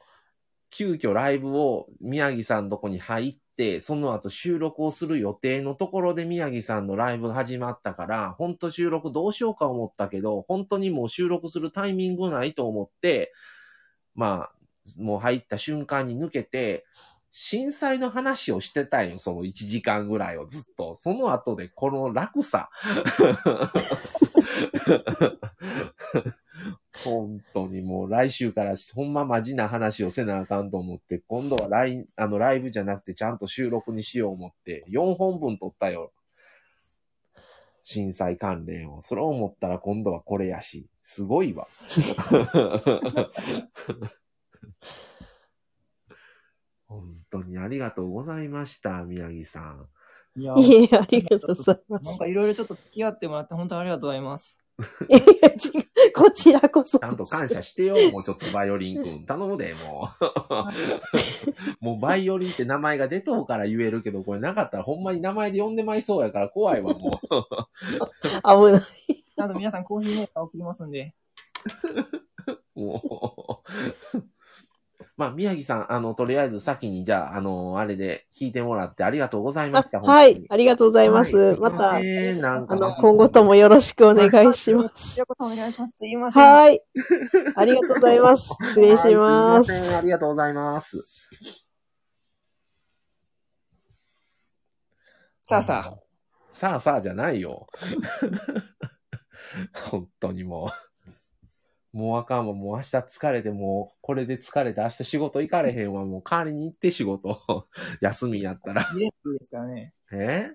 [0.71, 3.41] 急遽ライブを宮城さんのとこに入って、
[3.81, 13.33] その後収録をする予定のところで宮城さんのライブが始まったから、本当収録どうしようか思ったけど、本当にもう収録するタイミングないと思って、
[14.15, 14.53] まあ、
[14.99, 16.85] もう入った瞬間に抜けて、
[17.31, 20.95] 震災の話をしてたんよ、その1時間ぐらいをずっと。
[20.97, 22.71] その後でこの楽さ。
[27.05, 36.13] 本当にもう来週からほんまマジな話をせなあかんと思って、今度はライン、あのライブじゃなくてちゃんと収録にしよう思って、4本分撮ったよ。
[37.83, 39.03] 震災関連を。
[39.03, 41.69] それを思ったら今度はこれやし、すごいわ。
[46.89, 49.89] 本当にありがとうございました、宮城さん。
[50.37, 52.05] いや、いえ、ありがとうございます。
[52.05, 54.59] なんかいろいろちょっと付き合ってもらって本当ありがとうございます。
[55.09, 55.53] いや、違
[56.09, 57.49] う、こちらこそちゃんと感。
[57.49, 59.25] 謝してよ、もうちょっとバイオリンくん。
[59.25, 60.25] 頼むで、もう。
[61.85, 68.81] もうバイオリンって名前が出とうから言えるけど、これなかったらほんまに名前で呼んでまいそうやから怖いわ、も危ない。
[69.37, 71.15] ちゃんと皆さんコーヒーメーカー送りますんで。
[72.77, 72.81] う。
[72.81, 73.63] も
[74.15, 74.19] う。
[75.17, 79.99] まあ、宮城さん、あの、とりあえず先に、じゃあ、あの、あれで弾いてもらってありがとうございまあした。
[79.99, 81.37] はい、ありりがとうございます。
[81.37, 82.01] はいまた、あ
[82.77, 85.19] の、今後ともよろしくお願いします。
[85.21, 85.95] よろしくお願いします。
[85.97, 86.43] すいません。
[86.45, 86.83] はい。
[87.57, 88.55] ありがとうございます。
[88.61, 89.73] 失礼しまはいす。
[89.73, 90.99] すいませんありがとうございます。
[95.41, 95.99] さあさあ。
[96.53, 97.67] さあさあじゃないよ。
[99.91, 100.96] 本当にもう。
[101.97, 102.53] もうあかんわ。
[102.53, 106.05] もう明日疲れて、もうこれで疲れて明日仕事行かれへんわ。
[106.05, 107.41] もう代わりに行って仕事。
[108.03, 108.87] 休みやったら。
[108.95, 109.11] で
[109.41, 109.95] すからね。
[110.13, 110.51] え？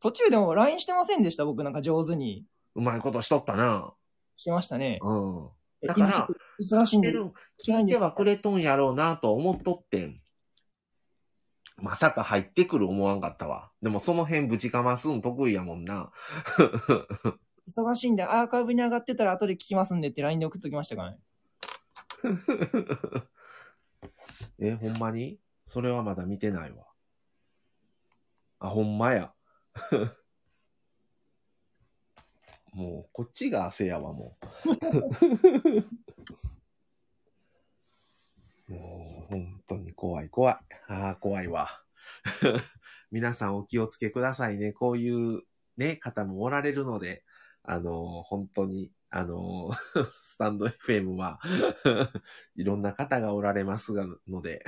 [0.00, 1.44] 途中でも LINE してませんでした？
[1.44, 2.44] 僕なんか上手に
[2.74, 3.94] うまいことしとったな。
[4.34, 4.98] してましたね。
[5.00, 5.48] うん。
[5.82, 10.20] えだから今ちょっと忙しいんで聞いてはくれとんやろうなと思っとってん。
[11.76, 13.70] まさか入ってくる思わんかったわ。
[13.80, 16.10] でもその辺ぶちかますん得意やもんな。
[17.68, 21.18] 忙しいんでアーカイブに上がってたら後で聞きますんでって LINE で送っときましたからね。
[24.58, 25.38] え、ほんまに？
[25.66, 26.86] それはまだ見てないわ。
[28.58, 29.34] あ、ほんまや。
[32.72, 34.68] もう、こっちが汗やわ、もう。
[38.72, 40.58] もう、本当に怖い、怖い。
[40.88, 41.84] ああ、怖いわ。
[43.10, 44.72] 皆さんお気をつけくださいね。
[44.72, 45.42] こういう
[45.76, 47.24] ね、方もおられるので、
[47.70, 49.70] あの、本当に、あの、
[50.14, 51.38] スタンド FM は
[52.56, 54.64] いろんな方がおられますがので、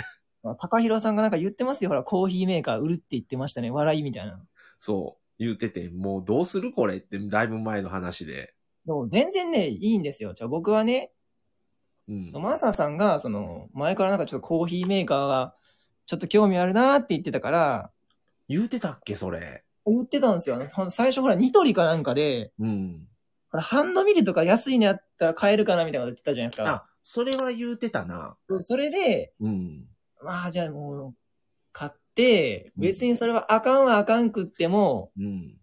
[0.59, 1.89] 高弘さんがなんか言ってますよ。
[1.89, 3.71] ほら、コーヒーメーカー売るって言ってましたね。
[3.71, 4.43] 笑いみたいな。
[4.79, 8.55] そう、言ってて、もうどうするこれって、だいぶ前の話で。
[8.85, 10.35] でも全然ね、いいんですよ。
[10.35, 11.13] じゃあ僕はね、
[12.09, 12.31] うん。
[12.33, 15.55] マサさんが、その、前からなんかちょっとコーヒーメーカーが、
[16.07, 17.91] ちょっと興味あるなーって言ってたから、
[18.49, 19.65] 言うてたっけ、それ。
[19.99, 20.59] 売ってたんですよ。
[20.73, 23.09] ほん最初ほら、ニトリかなんかで、うん。
[23.51, 26.69] ほら、ハンドミルとか安いのやったら買えるかなみたいなこと言ってたじゃないですか。
[26.69, 28.37] あ、それは言うてたな。
[28.61, 29.87] それで、うん。
[30.23, 31.15] まあじゃあもう、
[31.73, 35.59] 買って、うん別にそれはあかんはあかんくっても、うん。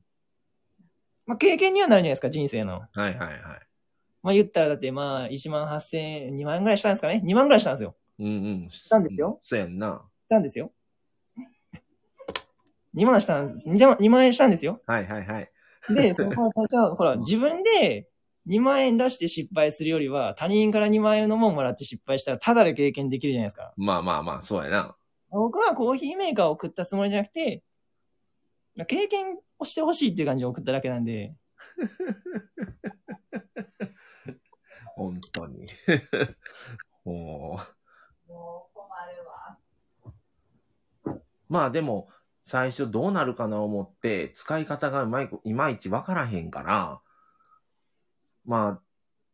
[1.26, 2.80] まあ経験にはなるじゃないですか、人生の。
[2.80, 3.42] はいはいはい。
[4.24, 7.96] まあ言ったらだってまあ1万8000円、2万円ぐらいしたんですかね ?2 万ぐらいしたんですよ。
[8.20, 8.30] うんう
[8.68, 8.70] ん。
[8.70, 10.02] したんですよそうやんな。
[10.26, 10.72] したんですよ。
[12.98, 13.70] 2万したんです。
[13.70, 14.82] 2万 ,2 万円したんですよ。
[14.88, 15.52] はいはいはい。
[15.90, 16.32] で、その
[16.68, 18.10] じゃあ、ほら、自分で
[18.48, 23.74] 2万円出して失敗するよりは、他人から2万円のもんもらって失敗したら、ただで経験できるじゃないですか。
[23.78, 24.96] まあまあまあ、そうやな。
[25.30, 27.64] 僕はコーヒーメーカーを送ったつもりじゃなくて、
[28.88, 31.36] 経験をしてほしいっていう感じで送っただけなんで、
[34.96, 35.68] 本当に。
[37.06, 37.60] も
[38.28, 39.58] もう困るわ。
[41.06, 41.22] う。
[41.48, 42.10] まあでも、
[42.48, 47.02] 最初どうなるかな思って、使い方がうまい、いまいちわからへんから、
[48.46, 48.82] まあ、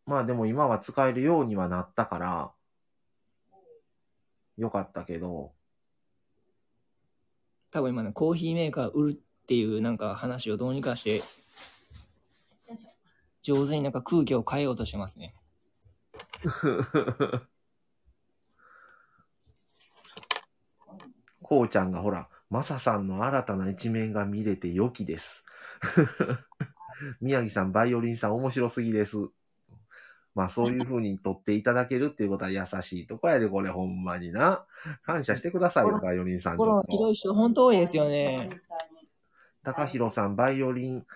[0.08, 2.52] まあでも今は使えるようにはなったから、
[4.58, 5.52] よかったけど、
[7.70, 9.16] 多分今ね、コーヒーメーカー売るっ
[9.46, 11.22] ていうなんか話をどうにかして、
[13.44, 15.36] 上手になんか空気を変えようとしてますね。
[21.44, 25.48] こうちゃんがほら、マサさんの新たな一面が見れて良きです。
[27.20, 29.18] 宮城さん、バイオリンさん面白すぎです。
[30.36, 34.68] まあそういう風に撮っていただけるっていうことは優しいとこやで、これほんまにな。
[35.02, 36.58] 感謝してくださいよ、バイオリンさん。
[36.58, 37.30] 心の広いと。
[37.30, 38.52] 人本当多いですよね。
[39.64, 41.08] 高弘さん、バイオリン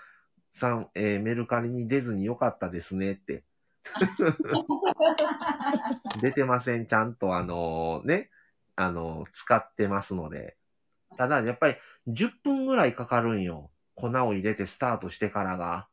[0.53, 3.43] さん、えーメルカリに出ずによかったですねって。
[6.19, 6.88] 出てません。
[6.88, 8.31] ちゃんとあのね、
[8.76, 10.56] あの使ってますので。
[11.18, 11.76] ただ、やっぱり
[12.07, 13.69] 10分ぐらいかかるんよ。
[13.95, 15.88] 粉を入れてスタートしてからが。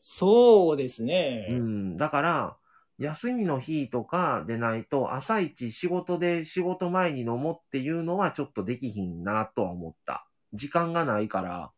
[0.00, 1.48] そうですね。
[1.50, 1.96] うん。
[1.96, 2.56] だから、
[2.98, 10.26] 休みの日とかでないと、朝一仕事で仕事前に飲もうっていうのはちょっとできひんなとは思った。
[10.52, 11.72] 時間がないから。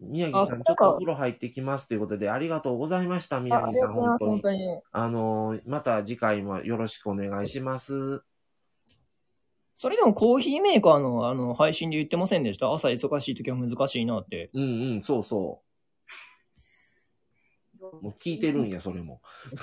[0.00, 4.30] 宮城さん、あちょっとお風呂入ってきますということで、ありがとうございました、宮城さん、本当に。
[4.30, 4.80] 本当に。
[4.92, 8.22] あのーまた次回もよろしくお願いします。
[9.80, 12.72] それでもコーヒーメーカーのあの配信で言ってませんでした？
[12.72, 14.50] 朝忙しい時は難しいなって。
[14.52, 15.62] うんうん、そうそ
[17.80, 17.84] う。
[18.02, 19.22] もう聞いてるんや、それも。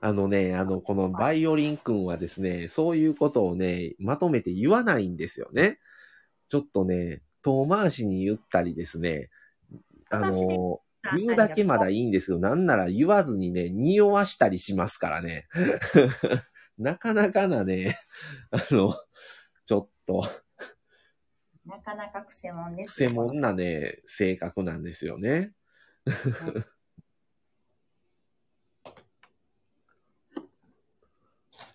[0.00, 5.80] あのね、あの、このバイオリン君はですね、そういうことをね、まとめて言わないんですよね。
[6.48, 9.30] ちょっとね、遠回しに言ったりですね、
[10.10, 10.80] あの、
[11.16, 12.38] 言うだけまだいいんですよ。
[12.38, 15.48] なんなら言わずにね、匂わしたりしますからね。
[16.80, 17.98] なかなかなね、
[18.50, 18.94] あの、
[19.66, 20.26] ちょっと、
[21.66, 25.52] なかなか癖もんです癖もんなね、性格なんですよね。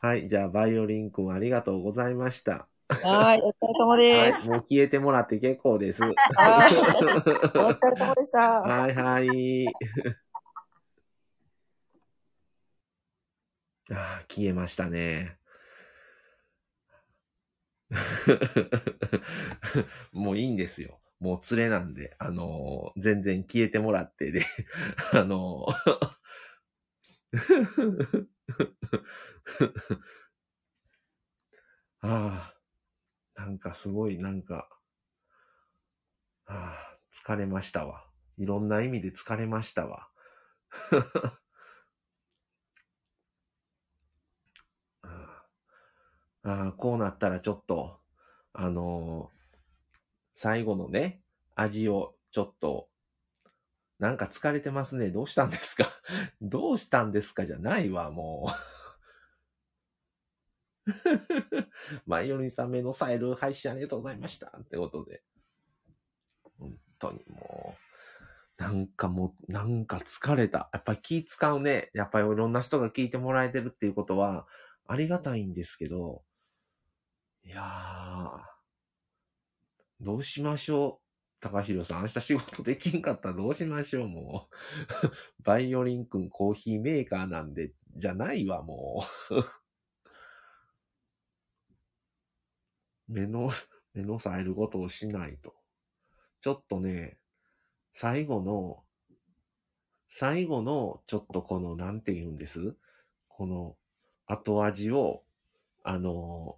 [0.02, 0.27] はい。
[0.27, 2.68] じゃあ、バイオリン君ありがとうございました。
[2.90, 4.49] はい、お疲れ様です。
[4.49, 4.57] はい。
[4.57, 6.02] もう消えてもらって結構です。
[6.02, 6.82] はい、お
[7.72, 8.61] 疲れ様でした。
[8.61, 9.68] はいはい。
[13.91, 15.39] ああ、消えましたね。
[20.11, 20.99] もういいんですよ。
[21.19, 24.45] もう連れなんで、あのー全然消えてもらってで、
[25.13, 26.15] あのー
[32.01, 32.53] あ
[33.35, 34.69] あ、なんかすごい、なんか、
[36.47, 38.03] ああ、疲れましたわ。
[38.37, 40.09] いろんな意味で疲れましたわ。
[46.45, 47.99] ああ、こうなったらちょっと、
[48.53, 49.35] あのー
[50.38, 51.22] 最後のね、
[51.55, 52.89] 味をちょっと、
[53.99, 55.09] なんか疲れてますね。
[55.09, 55.89] どうしたんですか？
[56.41, 58.51] どうしたんですかじゃないわ、も
[60.88, 60.91] う。
[62.05, 64.47] マイオリンさん目のさえる配信ありがとうございました。
[64.47, 65.23] ってことで。
[66.59, 67.77] 本当にも
[68.59, 70.69] う、なんかもう、なんか疲れた。
[70.73, 71.91] やっぱり気使うね。
[71.93, 74.47] やっぱりいろんな人が聞いてもらえてるっていうことは、
[74.88, 76.23] ありがたいんですけど、
[77.45, 78.39] いやー、
[80.01, 81.05] どうしましょう。
[81.41, 84.55] 高弘さん、明日仕事できんかったらどうしましょう、もう。
[85.43, 89.35] バイオリンくんコーヒーメーカーなんで、じゃないわ、もう。
[93.07, 93.51] 目の、
[93.93, 95.55] 目の冴えることをしないと。
[96.41, 97.19] ちょっとね、
[97.93, 98.84] 最後の、
[100.09, 102.76] 最後の、ちょっとこの、なんて言うんです？
[103.27, 103.77] この、
[104.26, 105.23] 後味を、
[105.84, 106.57] あの、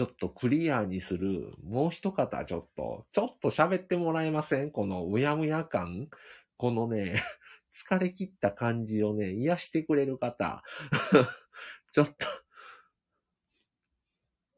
[0.00, 4.70] ちょっとクリアにする、もう一方ちょっと、ちょっと喋ってもらえません？
[4.70, 6.08] このうやむや感？
[6.56, 7.22] このね、
[7.86, 10.62] 疲れ切った感じをね、癒してくれる方。
[11.92, 12.14] ちょっと、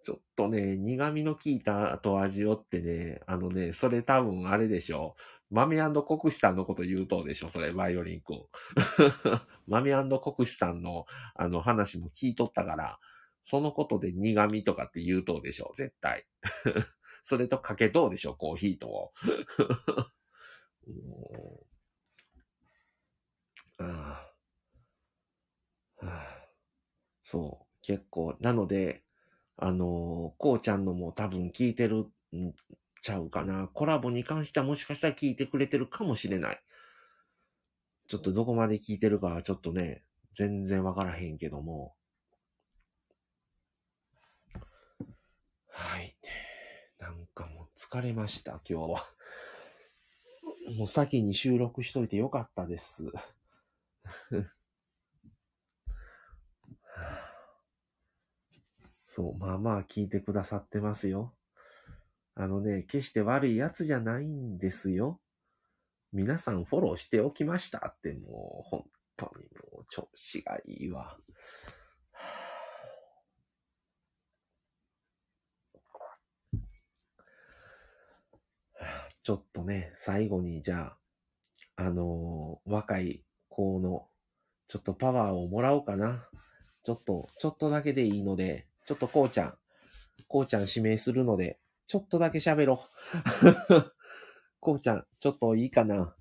[0.05, 5.17] ちょっとね、苦味の効いた後味をってね、あのね、それ多分あれでしょ。
[5.51, 8.47] 豆国士さんのこと言うとでしょ、それ、バイオリン君。
[9.67, 9.91] 豆
[10.21, 13.01] 国士さんのあの話も聞いとったから、
[13.43, 16.27] そのことで苦味とかって言うとでしょ、絶対。
[17.25, 19.13] それとかけとうでしょ、コーヒーと。
[23.79, 24.33] あ
[26.01, 26.43] あ
[27.23, 28.37] そう、結構。
[28.41, 29.03] なので、
[29.57, 32.07] あのー、こうちゃんのも多分聞いてる
[32.37, 32.55] ん
[33.03, 33.69] ちゃうかな。
[33.69, 36.63] コラボに関してはもしかしたら聞いてくれてるかもしれない。
[38.07, 40.05] ちょっとどこまで聞いてるかはちょっとね、
[40.37, 41.95] 全然わからへんけども。
[45.73, 46.17] はい。
[46.99, 49.07] なんかもう疲れました、今日は。
[50.77, 53.05] もう先に収録しといてよかったです。
[59.07, 61.35] そう、まあまあ聞いてくださってますよ。
[62.35, 65.21] あのね、決して悪いやつじゃないんですよ。
[66.13, 68.85] 皆さんフォローしておきましたって、もう本
[69.17, 71.19] 当にもう調子がいいわ。
[79.23, 80.95] ちょっとね、最後にじゃ
[81.77, 84.09] あ、あのー、若い子の、
[84.69, 86.29] ちょっとパワーをもらおうかな。
[86.85, 89.55] ちょっと、ちょっとだけでいいので、ちょっとこうちゃん、
[90.27, 92.85] こうちゃん指名するので、ちょっとだけ喋ろ
[93.71, 93.93] う。
[94.61, 96.17] こうちゃん、ちょっといいかな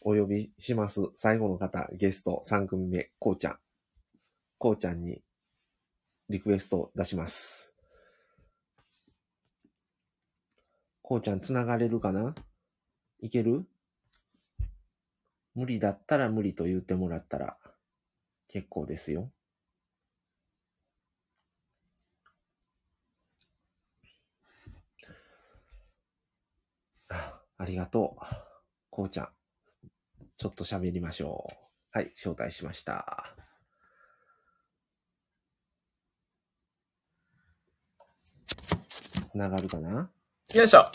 [0.00, 1.00] お呼びします。
[1.16, 3.58] 最後の方、ゲスト3組目、こうちゃん。
[4.58, 5.22] こうちゃんに
[6.28, 7.69] リクエストを出します。
[11.10, 12.36] こうちゃん、つながれるかな？
[13.18, 13.66] いける？
[15.56, 17.56] 無理だったら無理と言ってもらったら
[18.46, 19.28] 結構ですよ。
[27.08, 28.24] ありがとう。
[28.90, 29.28] こうちゃん。
[30.36, 31.48] ちょっと喋りましょ
[31.92, 31.98] う。
[31.98, 33.34] はい、招待しました。
[39.28, 40.08] つながるかな？
[40.54, 40.86] よいしょ。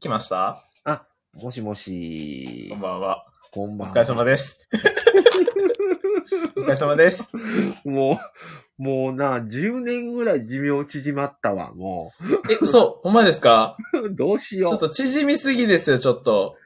[0.00, 0.64] 来ました？
[0.84, 2.68] あ、もしもし。
[2.70, 3.24] こんばんは。
[3.52, 3.92] こんばんは。
[3.92, 4.58] お疲れ様です。
[6.56, 7.28] お疲れ様です。
[7.84, 8.20] も
[8.78, 12.12] う、もうな、10年ぐらい寿命縮まったわ、も
[12.48, 12.52] う。
[12.52, 13.76] え、嘘ほんまですか？
[14.10, 14.70] どうしよう。
[14.70, 16.56] ちょっと縮みすぎですよ、ちょっと。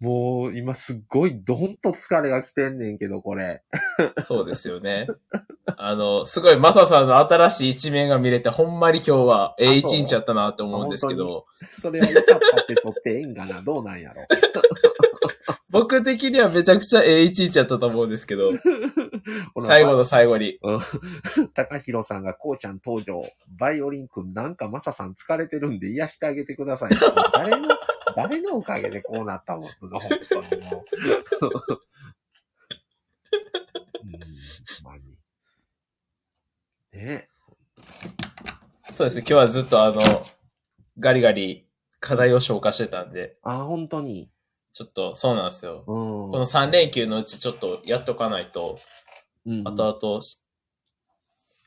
[0.00, 3.62] もう、今すっごいどんと疲れが来てんねんけど、これ。
[4.24, 5.06] そうですよね。
[5.76, 11.46] あの、すごいマサさんの新しい一面が見れて、ほんまに今日はええ一日やったなって思うんですけど。
[11.72, 14.22] それは良かったって撮ってええんかなどうなんやろ。
[15.70, 18.52] 僕的にはめちゃくちゃええ一日やったと思うんですけど。
[19.60, 20.58] 最後の最後に。
[21.54, 23.20] 高弘さんがこうちゃん登場。
[23.58, 26.90] バイオリンくんなんかマサさん疲れてるんで癒してあげてください。
[27.32, 27.68] 誰の、
[28.16, 30.84] 誰のおかげでこうなったもん、本当にも
[31.40, 31.80] う。
[34.02, 34.12] うん、
[34.84, 35.16] まに。
[36.92, 37.28] ね
[38.92, 39.20] そうですね。
[39.20, 40.26] 今日はずっとあの、
[40.98, 41.66] ガリガリ
[42.00, 43.36] 課題を消化してたんで。
[43.42, 44.30] あ、本当に？
[44.72, 45.84] ちょっと、そうなんですよ。
[45.86, 48.80] この3連休のうちちょっとやっとかないと、
[49.46, 50.22] うん、後々、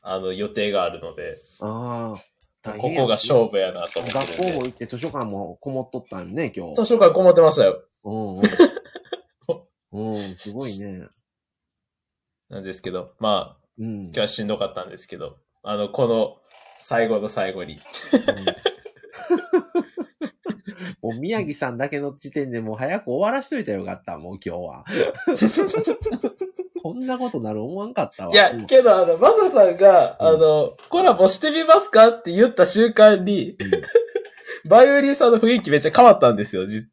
[0.02, 1.38] あの、予定があるので。
[1.60, 2.20] ああ。
[2.64, 6.74] ここが勝負やなと思って学校も行って図書館もこもっとったんね、今日。
[6.76, 7.82] 図書館こもってましたよ。
[8.04, 8.42] うん、うん。
[10.18, 11.06] うん、すごいね。
[12.48, 16.38] なんですけど、まあ、うん、今日はしんどかったんですけど、あの、この
[16.78, 17.80] 最後の最後に。
[21.02, 24.84] もう宮城さんだけの時点でもう早く終わらしといたらよかった、もう今日は。
[26.82, 28.32] こんなことなる思わんかったわ。
[28.32, 36.86] いや、けどあの、マサさんが、うん、あの、コラボしてみますかって言った瞬間に、うん、バイオリンさんの雰囲気めっちゃ変わったんですよ、じ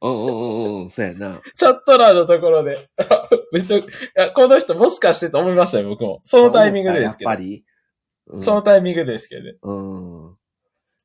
[0.00, 1.40] うんうんうんうん、そうやな。
[1.56, 2.76] チャット欄のところで。
[3.52, 6.20] めっちゃ、この人もしかしてと思いましたよ、僕も。
[6.24, 7.30] そのタイミングですけど。
[7.30, 7.64] やっぱり、
[8.28, 9.56] うん、そのタイミングですけどね。
[9.62, 10.37] うん。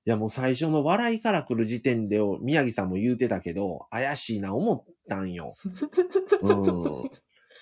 [0.05, 5.55] いや、もう最初の笑いから来る時点で、宮城さんも言うてたけど、怪しいな思ったんよ。
[6.41, 6.63] うん。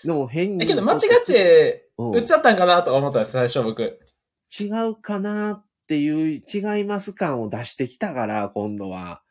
[0.03, 0.65] でも変に。
[0.65, 3.99] けど間違って、売っちゃったんかなと思ったんです、最初僕。
[4.59, 9.21] 違うかなっていう、違います感を出してきたから、今度は。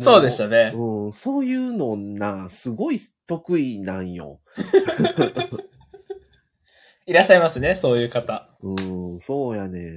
[0.00, 0.72] そうでしたね。
[0.74, 4.40] うん、そういうのな、すごい得意なんよ。
[7.06, 8.48] いらっしゃいますね、そういう方。
[8.60, 8.74] う
[9.16, 9.90] ん、そうやね。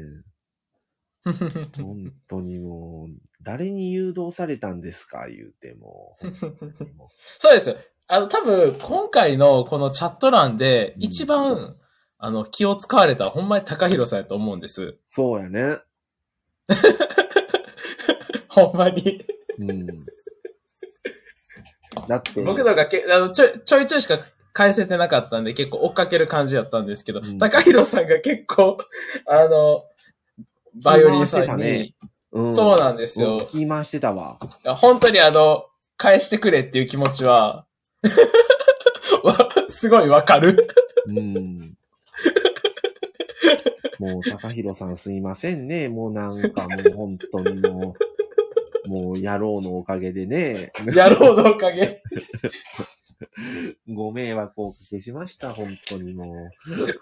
[1.81, 6.17] 本当にもう、誰に誘導されたんですか、言うても。
[7.39, 7.75] そうです。
[8.07, 11.75] あの、多分、今回のこのチャット欄で、一番、うん、
[12.19, 14.97] あの、気を使われたほんまに高弘さんやと思うんです。
[15.09, 15.79] そうやね。
[18.49, 19.25] ほんまに。
[19.59, 19.87] うん。
[22.07, 22.41] だって。
[22.41, 24.19] 僕のがけあのちょちょいちょいしか
[24.53, 28.77] 返せてなかったんで、結構追っかける感じやったんですけど、うん、高弘さんが結構、
[29.27, 29.83] あの、
[30.83, 31.93] バイオリンさんに、ね
[32.31, 33.47] うん、そうなんですよ。
[33.53, 34.37] 言い回してたわ。
[34.75, 35.65] 本当にあの、
[35.97, 37.65] 返してくれっていう気持ちは、
[39.69, 40.67] すごいわかる。
[41.07, 41.77] うん。
[43.99, 45.87] もう、高弘さんすいませんね。
[45.87, 47.95] もうなんかもう本当にも
[48.85, 50.71] う、もう野郎のおかげでね。
[50.85, 52.01] 野郎のおかげ。
[53.87, 56.49] ご迷惑をおかけしました、本当にもう。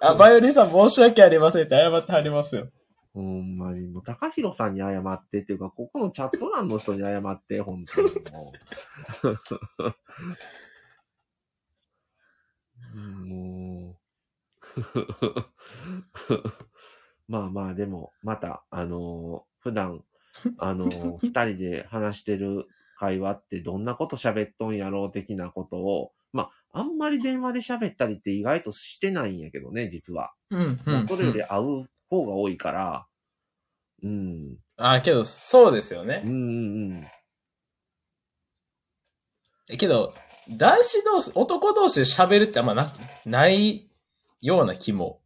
[0.01, 2.67] あ、バイオリンさん申し訳ありませんって謝ってはりますよ。
[3.13, 8.53] ほんまに、もう、高弘さんに謝ってっていうか、ここのチャット欄の人に謝って、本当にも
[12.93, 12.97] う。
[12.97, 14.03] もう。
[17.27, 20.03] まあまあ、でも、また、あのー、普段、
[20.57, 22.67] あのー、二人で話してる
[22.97, 30.33] 会話ってどんなこと喋っとんやろう的なことを、まあ、あんまり電話で喋ったりって意外としてないんやけどね、実は。
[30.49, 31.07] うん、うん。
[31.07, 33.07] それより会う方が多いから、
[34.03, 34.57] うん。
[34.77, 36.21] ああ、けど、そうですよね。
[36.25, 37.07] うんうん
[39.69, 39.77] うん。
[39.77, 40.13] けど、
[40.49, 42.93] 男子同士、男同士で喋るってあんまな、
[43.25, 43.89] ない
[44.41, 45.21] ような気も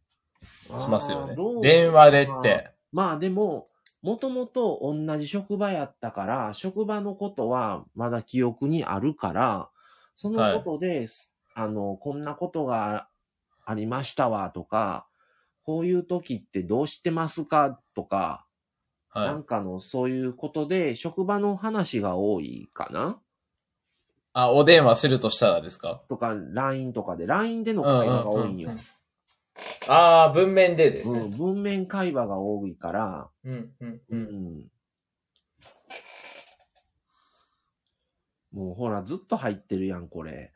[0.76, 1.34] しますよね。
[1.60, 2.70] 電話でって。
[2.92, 3.68] まあでも、
[4.00, 9.70] もともと同じ職場やったから、職場のことはまだ記憶にあるから、
[10.14, 11.08] そのことで、はい、
[11.54, 13.08] あの、こんなことが
[13.64, 15.07] ありましたわとか、
[15.68, 17.78] こういう時ってどうしてますか？
[17.94, 18.46] とか、
[19.10, 23.20] はい、なんかのそういうことで、職場の話が多いかな？
[24.32, 26.00] あ、お電話するとしたらですか？
[26.08, 28.70] とか、LINE とかで、LINE での会話が多いんよ。
[28.70, 28.84] うんうんうん、
[29.88, 31.36] ああ、文面でですね、うん。
[31.36, 34.64] 文面会話が多いから、うん、うん、うん。
[38.54, 40.50] もうほら、ずっと入ってるやん、これ。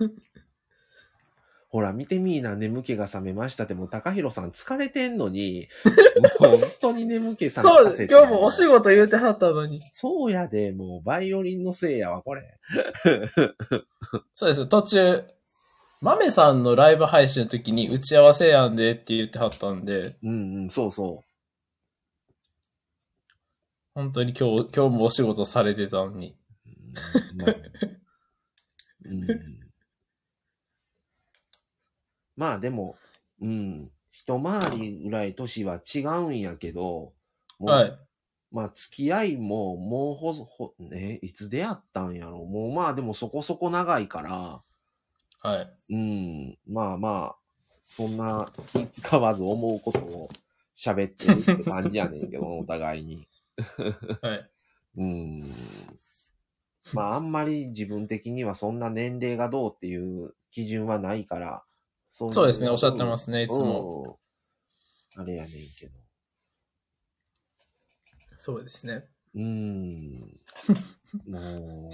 [1.68, 5.68] ほら、見てみーな、眠気が覚めましたって、もう、高弘さん疲れてんのに、
[6.40, 8.04] もう本当に眠気覚めそうです。
[8.04, 9.82] 今日もお仕事言うてはったのに。
[9.92, 12.58] そうやで、もう、バイオリンのせいやわ、これ。
[14.34, 14.66] そうです。
[14.66, 15.24] 途中、
[16.00, 20.16] マメさんのライブ配信の時に打ち合わせやんでって言ってはったんで。
[20.22, 21.26] うんうん、そうそう。
[23.92, 26.36] 本当に今日、今日もお仕事されてたのに。
[29.04, 29.55] うんまあ
[32.60, 32.96] でも、
[33.40, 37.12] うん、一回りぐらい年は違うんやけど、
[37.58, 37.98] もう、はい、
[38.50, 42.44] まあ付き合いももうほ、ほ、ね、いつ出会ったんやろ？
[42.44, 44.60] もうまあでもそこそこ長いから、
[45.42, 45.94] はい。
[45.94, 47.36] うん、まあまあ、
[47.84, 50.28] そんな気使わず思うことを
[50.76, 53.28] 喋ってるって感じやねんけど、 お互いに。
[54.22, 54.50] はい。
[54.98, 55.52] うん。
[56.92, 61.62] まああんまり自分的にはそんな年齢がどうっていう基準はないから、
[62.18, 64.18] そうそうですね、おっしゃってますね、いつも。
[65.16, 65.92] あれやねんけど。
[68.38, 69.04] そうですね。
[69.34, 70.40] うーん。
[71.26, 71.92] もう、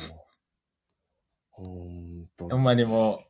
[1.51, 3.25] ほんとほんまにも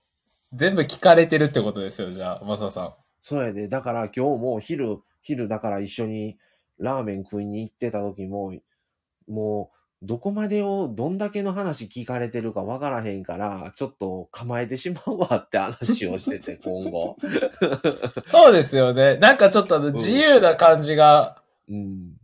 [0.52, 2.94] う、全部聞かれてるってことですよ、じゃあ、マサさん。
[3.20, 6.36] そうやで、だから今日も昼、昼だから一緒に
[6.78, 8.52] ラーメン食いに行ってた時も、
[9.26, 17.16] もどこまでを、どんだけの話聞かれてるかわからへんから、ちょっと構えてしまうわって話をしてて、 今後。
[18.26, 19.16] そうですよね。
[19.18, 22.16] なんかちょっと自由な感じがうん。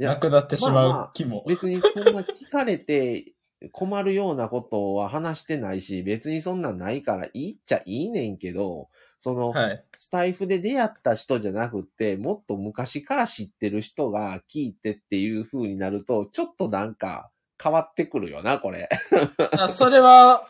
[0.00, 1.44] なくなってしまう気も。
[1.46, 3.32] 別にそんな聞かれて
[3.70, 8.88] 困るようなことは話してないし、別にそんなんないからいいっちゃいいねんけど、
[9.20, 9.84] その、はい。
[10.12, 18.90] スタイフで出会った人じゃなくって、もっと昔から知ってる人が聞いてっていう風になると、ちょっとなんか変わってくるよな、これ。
[19.58, 20.46] あそれは、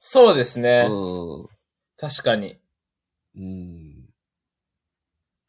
[0.00, 0.88] そうですうね。
[0.88, 1.46] ん。
[1.98, 2.56] 確かに。
[3.36, 4.08] うん。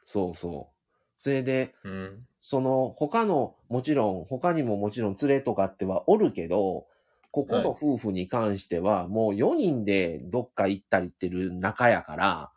[0.03, 0.75] そうそう。
[1.17, 2.27] それで、うん。
[2.41, 6.87] その他の、もちろん、他にももちろん連れとかってはおるけど、
[7.31, 12.54] ここの夫婦に関しては、もう4人でどっか行ったりってる仲やから、お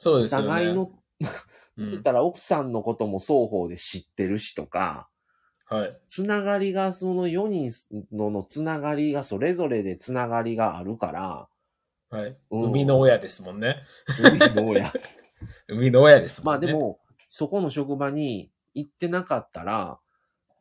[0.00, 0.46] そうですよね。
[0.48, 0.92] 互いの、
[1.76, 1.90] うん。
[1.90, 5.08] 言ったら奥さんのことも双方で知ってるしとか、
[5.66, 5.96] はい。
[6.08, 7.70] つながりが、その4人
[8.12, 11.48] ののつながりが、それぞれでつながりがあるから、
[12.10, 12.36] はい。
[12.50, 13.76] うん生みの親ですもんね。
[14.18, 14.92] 海の親。
[15.68, 16.66] 生みの親ですもんね。
[16.66, 20.00] まあで、も、そこの職場に行ってなかったら、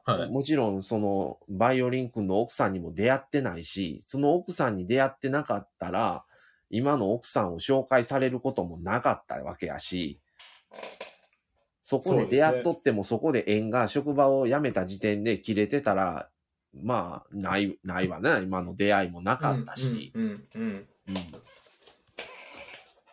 [0.06, 0.30] はい。
[0.30, 6.24] もちろん、その、バイオリン君の奥さんにも出会ってないし、その奥さんに出会ってなかったら、
[6.70, 10.20] 今の奥さんを紹介されることもなかったわけやし、
[11.84, 16.30] そこで出会っとっても、そこで縁が職場を辞めた時点で切れてたら、
[16.84, 18.44] まあ、ない、ないわね。
[18.44, 20.88] 今の出会いもなかったし、うん、うん、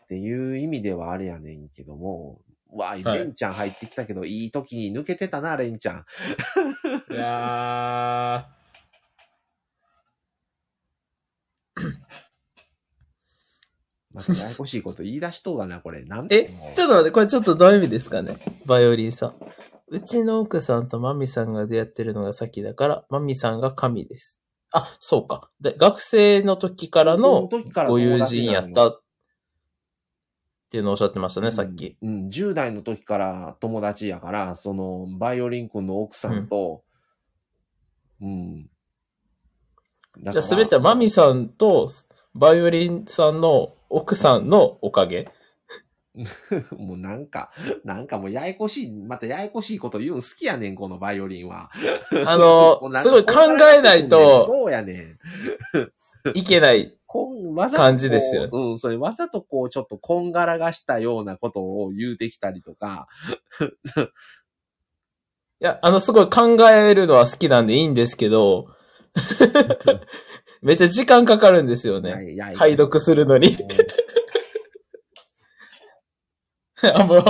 [0.05, 3.03] っていう意味ではあれやねんけども、わあ、い。
[3.03, 6.05] レンちゃん入ってきたけど、いい時に抜けてたな、レンちゃん。
[7.11, 8.49] いや
[14.17, 16.03] またややこしいこと言い出しとうがな、これ。
[16.05, 16.47] なんー。
[16.47, 18.39] えもう、ちょっと待って、これちょっとどういう意味ですかね？
[18.65, 19.35] バイオリンさん。
[19.89, 24.41] うちの奥さんとマミさんが出会ってるのが先だから、マミさんが神です。
[24.73, 25.51] あ、そうか。
[25.61, 29.01] で学生の時からの高校時からご友人やったっ
[30.71, 31.97] ていうのをおっしゃってましたね、さっき。
[32.03, 32.09] うん。
[32.09, 36.83] うん、10代の時から友達やから、その、バイオリン君の奥さんと、
[38.21, 38.69] うん。
[40.21, 41.89] だじゃあすべてはマミさんと
[42.37, 45.31] バイオリンさんの奥さんのおかげ？
[46.79, 47.51] もうなんか、
[47.85, 51.71] なんかもうややこしい、またややこしいこと言うん好きやねん、このバイオリンは。
[52.27, 53.35] あの、 すごい考
[53.75, 55.19] えないとそうやねん。
[56.35, 56.95] いけない。
[57.07, 63.07] こん、わざとこう感じですようん、それわざとこう、ちょっとこんがらがしたようなことを言うてきたりとか、
[65.61, 68.67] いや、あの、すごい考えるのは好きなんでいいんですけど、
[70.67, 72.11] めっちゃ時間かかるんですよね。
[72.11, 73.57] いやいや解読するのに。
[76.93, 77.25] あ、もう、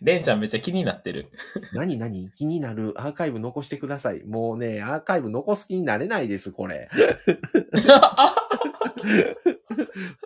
[0.00, 1.32] レンちゃんめっちゃ気になってる。
[1.72, 2.30] 何何？
[2.30, 2.94] 気になる？
[2.96, 4.22] アーカイブ残してください。
[4.24, 6.88] もうね、アーカイブ残す気になれないです、これ。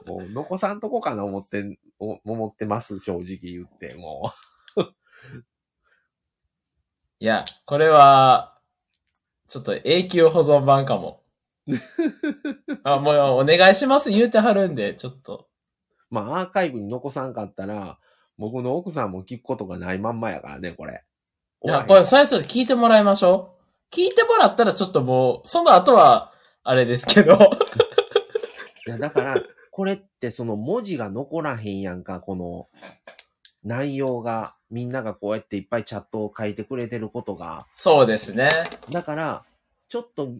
[0.04, 4.34] もう残さんとこかな思って、お思ってます、正直言って、も
[7.20, 8.58] いや、これは、
[9.48, 11.23] ちょっと永久保存版かも。
[12.84, 15.48] あ、もうお願いします言うてはるんで、ちょっと。
[16.10, 16.14] う。
[16.14, 17.98] まあ、アーカイブに残さんかったら、
[18.36, 21.02] 僕の奥さんも聞くことがないまんまやからね、これ。
[21.62, 23.56] いや、これ、それちょっと聞いてもらいましょ
[23.90, 23.94] う。
[23.94, 26.32] 聞いてもらったらちょっともう、その後は、
[26.62, 27.34] あれですけど。
[28.86, 32.68] いや、だから、これってその文字が残らへんやんか、この
[33.64, 37.66] 内容が、みんながこうやっていっぱいチャットを書いてくれてることが。
[37.76, 38.48] そうですね。
[38.90, 39.44] だから、
[39.88, 40.32] ちょっと、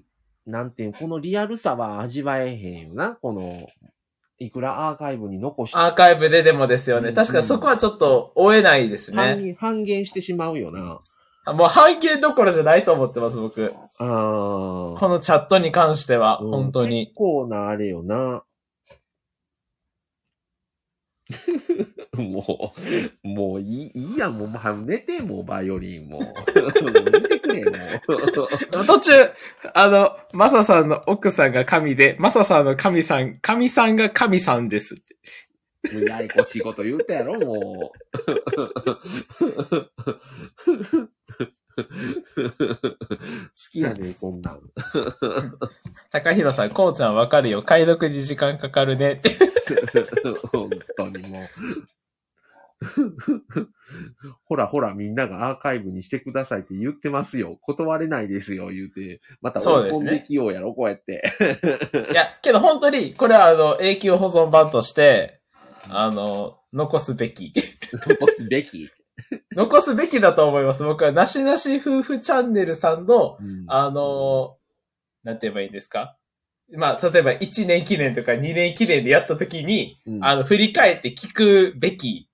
[0.46, 3.66] なんていう、このリアルさは味わえへんよな、この、
[4.38, 5.78] いくらアーカイブに残して。
[5.78, 7.10] アーカイブででもですよね。
[7.10, 9.56] うん確かにそこはちょっと追えないですね。
[9.58, 11.00] 半減してしまうよな。
[11.46, 13.72] あもう半径どころじゃないと思ってます、僕。
[13.98, 17.14] あーこのチャットに関しては、うん本当に結。
[17.14, 18.42] 構なあれよな。
[22.22, 22.74] も
[23.24, 26.20] う、もういい、いいやん、もう、まあ、寝て、もう、バイオリンも。
[26.20, 28.86] もう寝てくれ、もう。
[28.86, 29.12] 途中、
[29.74, 35.14] あの、マサさんの奥さんが神で、マサさんの神さん、神さんが神さんですって。
[35.92, 38.30] もうややこしいこと言うたやろ、もう。
[41.76, 41.82] 好
[43.72, 44.60] きやねん、そんなん。
[46.10, 47.62] 高弘さん、こうちゃんわかるよ。
[47.62, 49.30] 解読に時間かかるねって。
[50.52, 51.42] 本当にもう。
[54.44, 57.58] ほらほら、みんながアーカイブにしてくださいって言ってますよ。
[57.62, 59.20] 断れないですよ、言うて。
[59.40, 61.22] また追い込んできようやろ、こうやって。
[62.10, 65.40] いや、けど本当に、これはあの、永久保存版として、
[65.88, 67.52] あの、残すべき。
[67.92, 68.88] 残すべき。
[69.54, 70.82] 残すべきだと思います。
[70.82, 74.64] 僕は、なしなし夫婦チャンネルさんの、うんあのー
[75.24, 76.16] なんて言えばいいんですか？
[76.76, 82.28] まあ、例えば1年記念とか2年記念でやった時に、うんあの、振り返って聞くべき。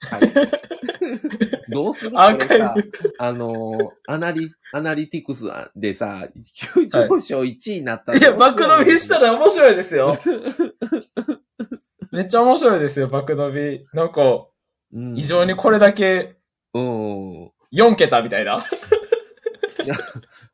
[0.00, 2.20] はいどうする？
[2.20, 3.14] アーカイこれさブ。
[3.18, 5.46] あのーアナリ、アナリティクス
[5.76, 6.28] でさ、
[6.74, 9.32] 急上昇1位になったらいや、爆伸びしたら。
[9.32, 10.18] ら面白いですよ。
[12.12, 13.86] めっちゃ面白いですよ、爆伸び。
[13.92, 14.46] なんか、
[14.92, 16.36] うん異常にこれだけ
[16.74, 17.44] うん。
[17.72, 18.64] 4桁みたいな。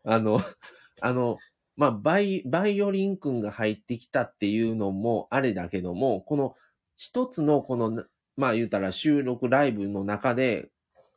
[0.04, 0.40] あの、
[1.00, 1.38] あの、
[1.76, 6.54] まあ、バイ、バイオリン君が入ってきたっていうのもあれだけども、この
[6.96, 8.04] 一つのこの、
[8.36, 10.70] まあ言うたら収録ライブの中で、はい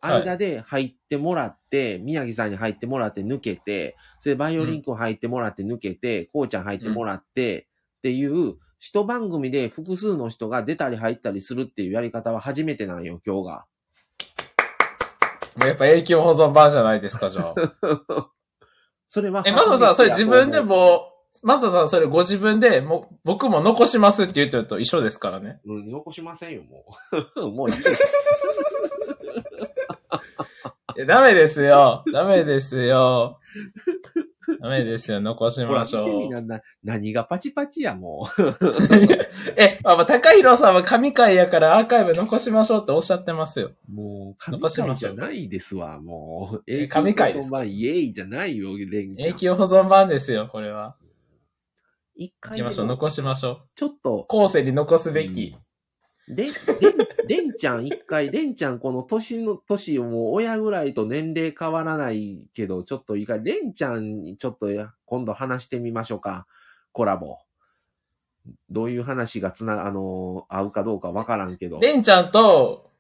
[0.06, 7.68] 間で入ってもらって、宮城さんに入ってもらって抜けて、それでバイオリン君入ってもらって抜けて、こうちゃん入ってもらって、
[8.00, 13.66] っていう、一番組で複数の人が出たり入ったりするっていうやり方は初めてなんよ、今日が。
[15.66, 17.56] やっぱ永久保存版じゃないですか、じゃあ。
[19.08, 19.44] それは。
[19.46, 20.60] え、マサさん、それ自分で。
[20.60, 21.13] も、
[21.44, 25.60] マサさん、それご自分で、もう、僕も残しますって言ってると一緒ですからね。
[25.66, 26.86] うん、残しませんよ、も
[27.36, 27.52] う。
[27.52, 28.04] もういいです。
[30.96, 32.04] いやダメですよ。
[32.14, 33.40] ダメですよ。
[34.62, 35.20] ダメですよ。
[35.20, 38.30] 残しましょう何がパチパチや、も
[39.58, 43.72] え、まあ、まあ、高弘さんは神回やからアーカイブ残しましょうっておっしゃってますよ。
[43.90, 43.92] う。
[43.92, 46.64] もう、神回じゃないですわ、もう。
[46.68, 50.96] え神回ですまあ、イエイじゃないよ、レンちゃん永久保存版ですよ、これは。
[52.16, 52.88] 一回行きましょう。
[52.88, 53.62] 残しましょう。
[53.76, 55.56] ちょっと、後世に残すべき。
[56.28, 66.48] レン、レン、レンちゃん一回、レンちゃんこの年の、年をもう親ぐらいと年齢変わらないけど、ちょっと一回、レンちゃんにちょっとや今度話してみましょうか。
[66.92, 67.40] コラボ。
[68.70, 71.80] どういう話がつな、あの、合うかどうかわからんけど。
[71.80, 72.92] レンちゃんと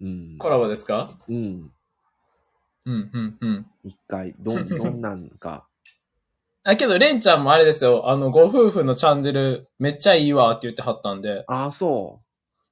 [0.00, 0.36] うん。
[0.38, 1.18] コラボですか？
[1.28, 1.70] うん。
[2.84, 3.66] うん、うん、うん。
[3.84, 5.68] 一回、どん、どんなんか。
[6.64, 8.08] あ、けど、レンちゃんもあれですよ。
[8.08, 11.44] あの、ご夫婦のチャンネル、めっちゃいいわって言ってはったんで。
[11.48, 12.22] ああ、そ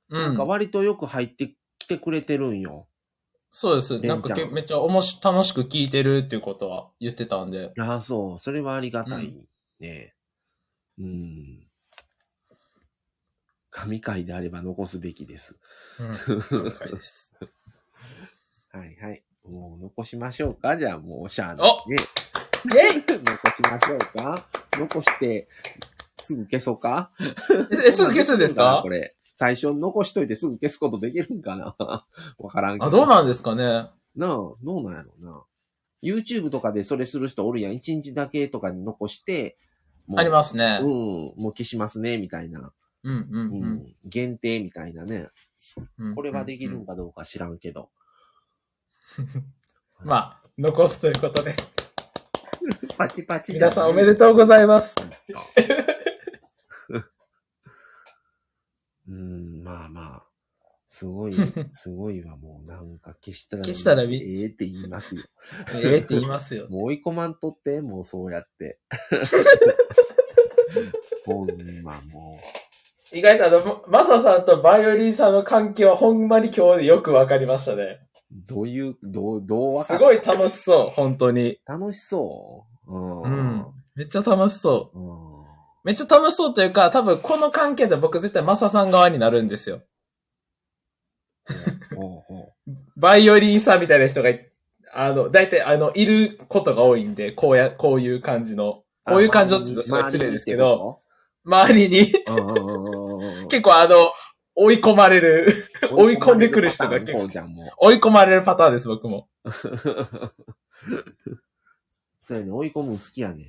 [0.09, 0.17] う。
[0.17, 0.45] うんなんか。
[0.45, 2.87] 割とよく入ってきてくれてるんよ。
[3.53, 3.99] そうです。
[4.01, 7.73] なんんかけめっちゃおもし、楽しく聞いてるっていうことは言ってたんで。
[7.79, 8.39] ああ、そう。
[8.39, 9.35] それはありがたい
[9.81, 10.15] ね。
[10.99, 11.67] うん。
[13.71, 15.59] 神回であれば残すべきです。
[15.99, 16.43] うん。
[16.43, 17.33] 神回です。
[18.71, 19.25] はいはい。
[19.45, 21.97] もう残しましょうかじゃあもうシャアおね。
[22.65, 24.47] 残しましょうか？
[24.79, 25.49] 残して、
[26.19, 27.11] すぐ消そうか？
[27.87, 28.81] え、すぐ消すんですか？
[28.83, 29.17] これ。
[29.39, 31.75] 最初に残しといてすぐ消すことできるんかな？
[32.39, 32.87] わからんけど。
[32.87, 33.65] あ、どうなんですかね？
[34.17, 35.43] なあ、どうなんやろうな。
[36.03, 37.73] YouTube とかでそれする人おるやん。
[37.73, 39.57] 1日だけとかに残して、
[40.17, 40.89] ありますねうん、。
[40.89, 42.73] もう消しますね、みたいな。
[43.05, 43.95] うん、う、うんうんん。
[44.05, 45.29] 限定みたいなね。
[45.99, 46.15] うん。
[46.15, 47.91] これはできるうんんかどうか知らんけど。
[50.05, 51.55] まあ、残すということで。
[52.97, 53.53] パチパチ。
[53.53, 54.95] 皆さんおめでとうございます。
[59.09, 60.31] うん、まあまあ。
[60.89, 61.33] すごい、
[61.73, 63.63] すごいわ、もうなんか消したら。
[63.65, 65.23] 消したらみええって言いますよ。
[65.73, 66.69] ええって言いますよ。
[66.71, 68.81] もう追い込まんとって、もうそうやって。
[71.25, 72.41] ほんまも
[73.13, 78.01] 意外とあの、マサさんとバイオリンさんの関係はほんまに今日でよくわかりましたね。
[78.31, 79.99] う、どういう、どう、どうわかる？
[79.99, 81.59] すごい楽しそう、本当に。
[81.67, 82.93] 楽しそう。
[82.93, 83.23] うん。
[83.23, 83.67] うん。
[83.95, 84.99] めっちゃ楽しそう。
[84.99, 85.41] うん。
[85.85, 89.83] めっちゃ楽しそうというか、多分この関係で僕絶対マサさん側になるんですよ。
[91.97, 92.53] ほうほ
[92.97, 94.51] バイオリンさんみたいな人がい、
[94.93, 99.11] あの、大体あの、いることが多いんで、こうや、こういう感じの、う。
[99.11, 101.01] こういう感じのって言ったらすごい失礼ですけど、
[101.45, 102.35] 周周りにりにってこと。
[102.35, 104.13] うんうんうんうん 結構あの、
[104.55, 105.99] 追い込まれる、うん。
[106.07, 107.29] 追い込んでくる人が結構
[107.79, 109.29] 追い込まれるパターンです、僕も。
[109.45, 109.51] う。
[112.21, 113.47] そうやね、追い込むの好きやねん。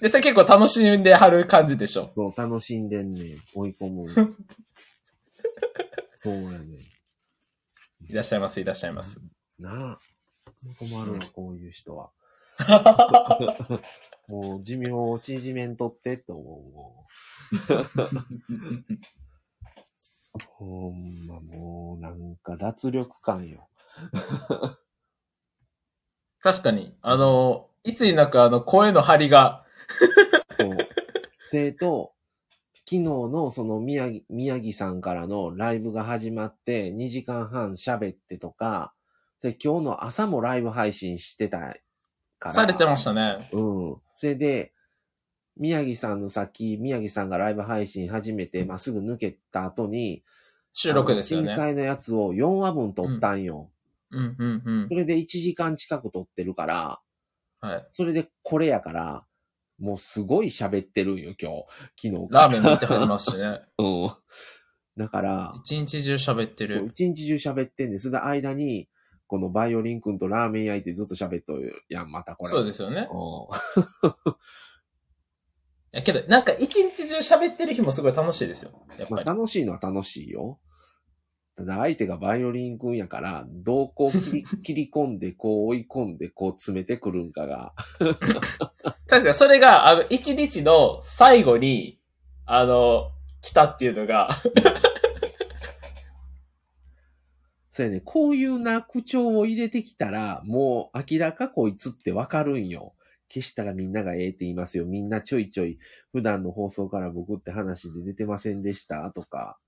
[0.00, 2.12] で、それ結構楽しんではる感じでしょ。
[2.14, 3.38] そう、楽しんでんねん。
[3.54, 4.06] 追い込む。
[6.14, 6.78] そうやね
[8.08, 9.18] いらっしゃいます、いらっしゃいます。
[9.18, 9.22] ん。
[9.58, 9.98] なあ。
[10.78, 12.10] 困るわ、こういう人は。
[14.28, 16.44] もう寿命を縮めんとってって思う。
[16.72, 17.14] もう
[20.56, 23.68] ほんまもう、なんか脱力感よ。
[26.40, 29.64] 確かに、あの、いつになくあの、声の張りが、
[30.50, 30.76] そう。
[31.48, 32.12] それと、
[32.86, 38.92] 昨日のその宮城、宮城さんからのライブが始まって2時間半喋ってとか、
[39.38, 41.74] それ今日の朝もライブ配信してた
[42.44, 42.54] から。
[42.54, 43.48] されてましたね。
[43.52, 43.96] うん。
[44.14, 44.72] それで、
[45.56, 50.24] 宮城さんのさっき、宮城さんがライブ配信始めて、まあ、すぐ抜けた後に、
[50.72, 51.48] 収録ですよね。
[51.48, 53.70] 震災のやつを4話分撮ったんよ。
[54.10, 54.94] うんうんうんそ。
[54.94, 57.00] れで1時間近く撮ってるから、
[57.60, 57.86] はい。
[57.88, 59.24] それでこれやから、
[59.78, 61.64] もうすごい喋ってるんよ、今日。
[62.10, 62.28] 昨日。
[62.30, 63.60] ラーメンも行ってはりますしね。
[63.78, 64.14] うん。
[64.96, 66.86] だから、一日中喋ってそうる。
[66.86, 68.10] 一日中喋ってんです。
[68.10, 68.88] で、間に、
[69.26, 72.50] このバイオリン君とラーメン焼いてずっと喋っとるやん、またこれ。
[72.50, 73.08] そうですよね。
[75.92, 78.72] やけど、なんか一日中喋ってる日もすごい楽しいですよ。
[78.98, 79.36] やっまあ、ぱり。
[79.38, 80.58] 楽しいのは楽しいよ。
[81.56, 87.74] ただ相手がバイオリン君やから、どうこう切り切り込んで、こう追い込んで、こう詰めてくるんかが。
[89.06, 92.00] 確かにそれが、あの、一日の最後に、
[92.44, 94.30] あの、来たっていうのが、
[97.74, 102.94] そうやね、こういうな口調を入れてきたら、もう明らかこいつってわかるんよ。
[103.28, 104.84] 消したらみんながええって言いますよ。
[104.86, 105.80] みんなちょいちょい、
[106.12, 109.58] 普段の放送から僕って話で出てませんでしたとか、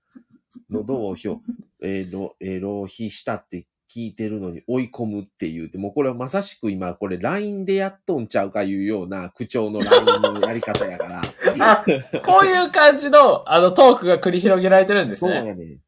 [0.69, 1.41] 喉をひょ、
[1.83, 11.21] えー、ろ、えー、浪費したって聞いてるのに追い込むって言うて、もうこれはまさしく今これ LINE でやっとんちゃうかいうような口調の LINE のやり方やから。
[11.59, 11.85] あ、
[12.25, 15.39] こういう感じの、あの、トークが繰り広げられてるんですね。
[15.39, 15.79] そうやね。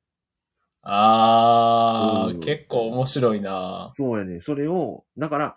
[0.91, 4.41] あー、うん結構面白いなそうやね。
[4.41, 5.55] それを、だから、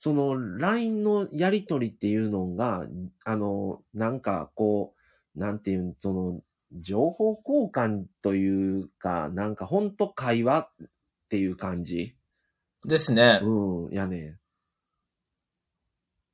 [0.00, 2.86] その LINE のやりとりっていうのが、
[3.24, 4.94] あの、なんかこ
[5.34, 6.40] う、なんていうん、その、
[6.72, 10.88] 情報交換というか、なんかほんと会話っ
[11.30, 12.14] ていう感じ。
[12.84, 13.40] ですね。
[13.42, 14.36] うん、やね。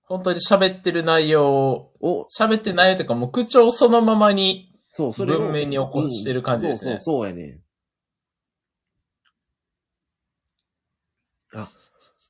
[0.04, 5.38] 本当に喋ってる内容を、を、喋ってる内容というかもう口調そのままに、そう、それを。
[5.38, 7.60] 文面に起こしてる感じですねうんそうそう、そうやね。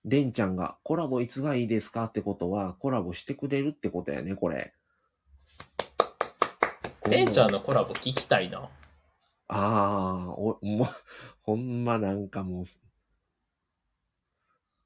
[0.05, 4.75] レンちゃんがコラボいつがいいですかってことは、コラボしてくれるってことやね、これ。
[7.09, 8.69] レンちゃんのコラボ聞きたいな。
[9.49, 10.89] ああ、お、もう、
[11.43, 12.65] ほんまなんかもう、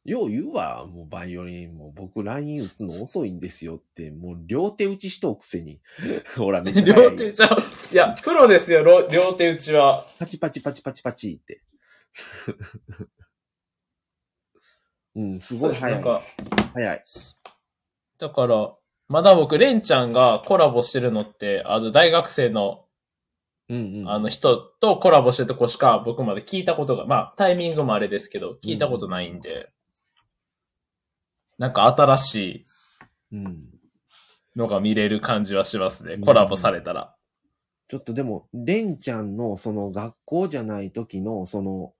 [0.04, 5.80] よう言うわ、もうバイオリン、もう僕 LINE 打つの遅いんですよって、もう両手打ちしとうくせに。
[6.36, 7.58] ほら、めっちゃ両手打ちは、
[7.92, 10.06] いや、プロですよ、ろ両手打ちは。
[10.18, 11.62] パチパチパチパチパチって。
[15.16, 16.02] うん、すごい早い。
[16.02, 16.22] か、
[16.74, 17.04] 早い。
[18.18, 18.74] だから、
[19.08, 22.84] まだ僕、レンちゃんがコラボしてるのって、あの、大学生の、
[23.68, 24.08] うんうん。
[24.08, 29.70] あの人とコラボしてるとこしか僕まで聞いたことが、まあ、タイミングもあれですけど、聞いたことないんで、
[31.58, 32.64] なんか新しい
[33.32, 33.64] うん。
[34.54, 36.18] のが見れる感じはしますねう。
[36.18, 37.16] んコラボされたら。
[37.88, 41.94] ちょっとでも、レンちゃんのその学校じゃない時のその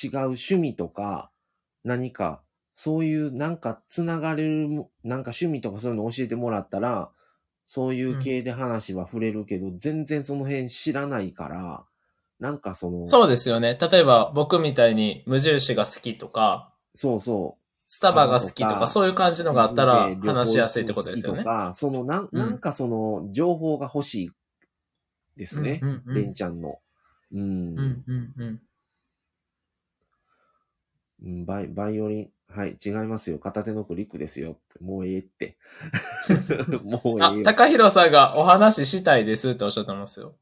[0.00, 1.30] 違う趣味とか
[1.84, 2.42] 何か
[2.82, 7.10] そういうなんかつながれるも、なんか趣味とかそういうの教えてもらったら、
[7.66, 11.84] そういう系で話は触れるけど、全然その辺知らないから、
[12.38, 13.76] なんかその、そうですよね。
[13.78, 17.62] 例えば僕みたいに無印が好きとか、そうそう。
[17.86, 21.44] スタバが好きとか、そういう感じのがあったら話しやすいってことですよねと。
[21.44, 24.30] か、そのなん、うんなんかその情報が欲しい
[25.36, 25.80] ですね。
[25.82, 26.78] うんうんうんレンちゃんの。
[27.30, 27.40] うん。
[27.40, 28.60] うんうんうん。
[31.22, 33.38] うんバイバイオリン、はい、違いますよ。
[33.38, 34.56] 片手のクリックですよ。
[34.80, 35.56] もうええって。
[36.82, 37.44] もうえあえ、よ。
[37.44, 40.36] 高弘さんがお話ししたいですっておっしゃってますよ。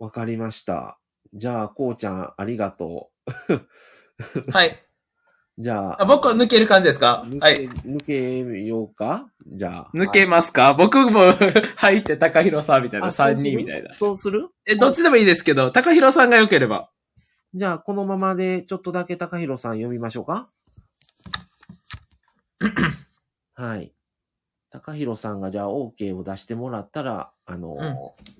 [0.00, 0.96] わかりました。
[1.34, 3.10] じゃあ、こうちゃん、ありがと
[4.52, 4.68] はい。
[4.68, 5.62] う。
[5.62, 7.24] じゃあ、あ僕は抜ける感じですか？
[7.26, 7.54] 抜け、はい。
[7.68, 9.28] 抜けようか？
[9.48, 9.90] じゃあ。
[9.92, 11.32] 抜けまますか、僕も
[11.74, 13.96] 入って高弘さんみたいな、3人みたいな。
[13.96, 14.48] そうする？
[14.66, 16.90] え、どっちでもいいですけど、高弘さんが良ければ。
[17.54, 20.48] じゃあ、このままで、ちょっとだけ高弘さん読みましょうか
[23.54, 23.92] はい。
[24.70, 28.38] 高弘さんがじゃあ OK を出してもらったら、あのー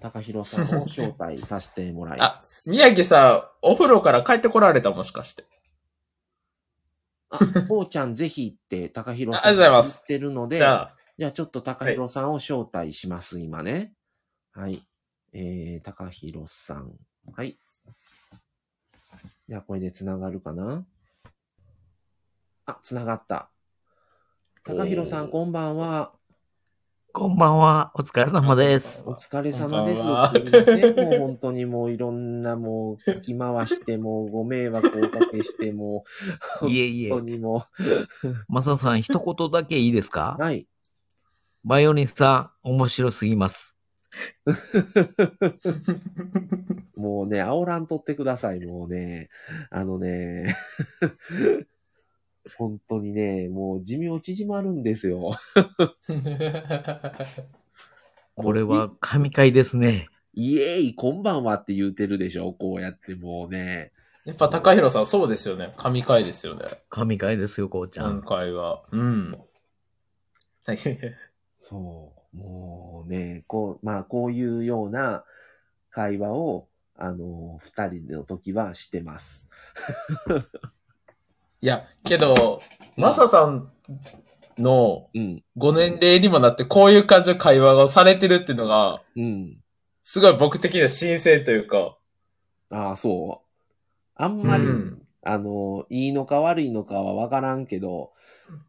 [0.00, 2.70] 高弘さんを招待させてもらいます。
[2.70, 5.44] 宮城さん、お風呂から帰ってこられたもしかして。
[7.30, 7.38] あ、
[7.68, 13.92] こうちゃんぜひって高弘さんあありがとうございます言ってるので、じゃあ、じゃあちょっと高弘さんを招待します、今ね。
[14.52, 14.80] はい。
[15.32, 16.92] えー、高弘さん。
[17.34, 17.58] はい。
[19.48, 20.84] じゃあこれで繋がるかな
[22.70, 23.50] あ、繋がった。
[24.64, 26.12] 高弘さん、こんばんは。
[27.12, 27.90] こんばんは。
[27.96, 29.02] お疲れ様です。
[29.04, 30.02] お疲れ様です。
[30.02, 30.30] すみま
[30.64, 30.94] せん。
[30.94, 36.04] もう本当にもういろんなもう聞き回して、もうご迷惑をおかけして、も
[36.62, 37.18] ういえいえ本。
[37.22, 37.66] 当にも
[38.46, 40.36] マサさん、一言だけいいですか？
[40.38, 40.42] う。
[40.42, 40.68] はい。
[41.64, 43.76] バイオリンさん、面白すぎます。
[46.96, 49.30] もうね、煽らんとってください、もうね。
[49.70, 50.56] あのね、
[52.56, 55.38] 本当にね、もう寿命縮まるんですよ。
[58.34, 60.08] これは神回ですね。
[60.32, 63.92] イエーイ、こんばんはって言うてるでしょこうやってもうね。
[64.24, 65.74] やっぱ高弘さんそうですよね。
[65.76, 66.64] 神回ですよね。
[66.88, 68.22] 神回ですよ、こうちゃ今ん。
[68.22, 68.84] 回は。
[68.92, 69.32] うん。
[70.64, 70.78] はい
[71.62, 72.36] そう。
[72.36, 75.24] もうね、こう、まあ、こういうような
[75.90, 79.48] 会話を、あの、二人の時はしてます。
[81.62, 82.62] いや、けど、
[82.96, 83.70] マサさん
[84.58, 85.42] のうん。
[85.56, 89.58] ご年齢にもなってこういう感じの会話をされてるっていうのが、うん。
[90.04, 91.96] すごい僕的には新鮮というか、
[92.70, 93.46] ああ、そう。
[94.14, 98.12] あんまり、うんあの、いいのか悪いのかはわからんけど、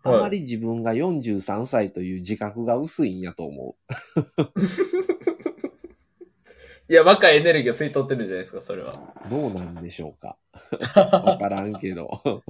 [0.03, 3.75] あはいまり自分が43歳という自覚が薄いんやと思
[6.91, 8.99] いや、若いエネルギーを吸い取ってるじゃないですか、それは。
[9.25, 9.29] う。
[9.29, 10.37] どうなんでしょうか。
[11.25, 12.43] わからんけど。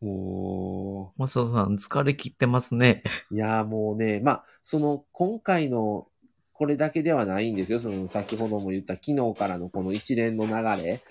[0.00, 3.02] もマサさん、疲れ切ってますね。
[3.30, 6.08] う、いや、もうね、まあ、その、今回の、
[6.54, 7.80] これだけではないんですよ。
[7.80, 11.02] その、先ほども言った昨日からのこの一連の流れ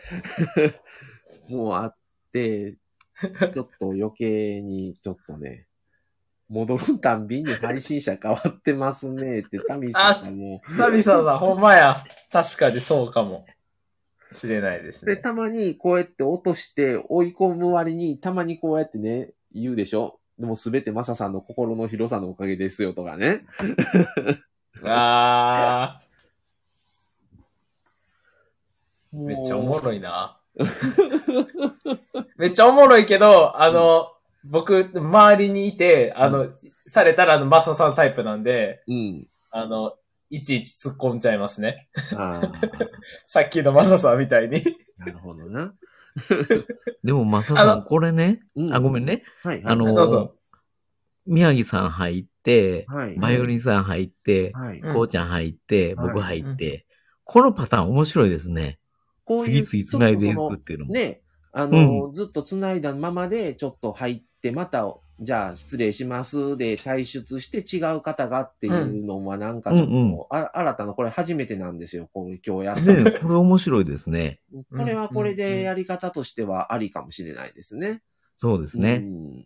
[1.55, 1.95] もうあっ
[2.33, 2.77] て、
[3.53, 5.67] ちょっと余計に、ちょっとね、
[6.49, 12.03] 戻るたんびに配信者変わってますねって、 タミさんがもう、ナビさんさん、ほんまや。
[12.31, 13.45] 確かにそうかも。
[14.31, 15.21] しれないですで、ね。
[15.21, 23.45] たまにこうやって落として追い込む割に、たまにこうやってね、言うでしょでもすべてマサさんの心の広さのおかげですよとかね。
[24.83, 30.37] あー、もうめっちゃおもろいな。
[32.37, 34.14] めっちゃおもろいけど、あの、
[34.45, 36.49] 僕、周りにいて、あの、
[36.87, 39.27] されたら、あの、マサさんタイプなんで、うん。
[39.49, 39.93] あの、
[40.29, 41.89] いちいち突っ込んじゃいますね。
[43.25, 44.63] さっきのマサさんみたいに。
[44.97, 45.73] なるほどな。
[47.03, 49.05] でも、マサさあん、これね、うんあ、ごめん。
[49.05, 49.23] ね。
[49.43, 49.73] はい、はい。
[49.73, 50.33] あの
[51.25, 53.15] 宮城さん入って、はい。
[53.15, 54.79] バイオリンさん入って、はい。
[54.79, 56.85] うんこうちゃん入って、はい僕入って、
[57.23, 58.79] このパターン面白いですね。
[59.23, 60.93] こういう次々繋いでいくっていうのも。
[60.93, 72.09] ね、あの、ずっと繋いだままで、ちょっと入って、また、じゃあ失礼しますで退出して違う方がっていうのはなんかちょっと、うんうんあ新たな、これ初めてなんですよ。
[72.13, 74.41] 今日やったのね、これ面白いですね。
[74.71, 78.01] これはこれでやり方としてはありかもしれないですね。
[78.37, 79.01] そうですね。
[79.03, 79.45] うん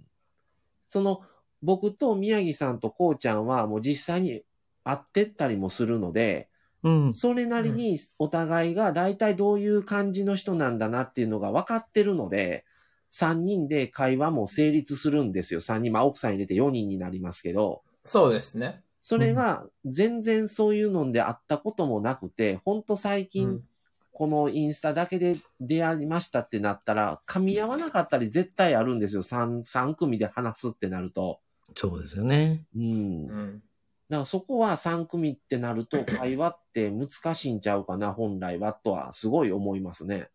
[0.90, 1.22] その、
[1.62, 4.42] 僕と宮城さんとこうちゃんはもう実際に
[4.84, 6.50] 会ってったりもするので、
[6.84, 7.14] うん。
[7.14, 12.66] それなりにお互いが大体どういう感じの人なんだなっていうのが分かってるので、
[13.12, 15.62] 3人で会話も成立するんですよ。
[15.62, 18.84] 3人、まあ奥さん入れて4人になりますけど、そうですね。
[19.02, 23.64] それが全然そういうので会ったこともなくて、ほんと最う近ん
[24.12, 29.24] このインスタだけで出会いましたってなったら、噛み合わなかったり絶対あるんですよ。
[29.24, 31.40] 3、三組で話すってなると。
[31.78, 32.66] そうですよね。
[32.76, 33.28] うん。
[33.28, 33.64] だかうん。
[34.10, 40.30] らそこは3組ってなると、会話って難しいんちゃうかな、本来は、とはすごい思いますね。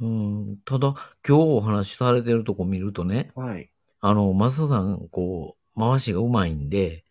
[0.00, 0.58] うん。
[0.64, 0.94] ただ、
[1.26, 3.70] 今日お話しされてるとこ見るとね、はい。
[4.00, 7.04] あの、マサさん、こう、回しがうまいんで、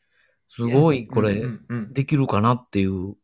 [0.50, 1.44] すごい、これ
[1.92, 3.16] できるかなっていう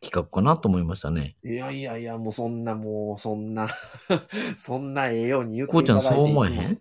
[0.00, 1.36] 企画かなと思いましたね。
[1.44, 3.68] いやいやいや、もうそんな、もう、そんな、
[4.58, 6.80] そんなええように言ってこうちゃんそう思えへん？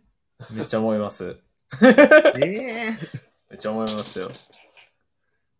[0.52, 1.38] めっちゃ思います。
[1.82, 2.98] ええ
[3.50, 4.32] めっちゃ思いますよ。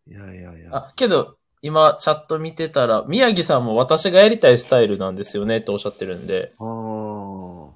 [0.06, 0.76] いやいやいや。
[0.76, 6.52] あ、けど、今、チャット見てたら、宮城さんも私がやりたいスタイルなんですよねっておっしゃってるんで。
[6.58, 7.70] あー。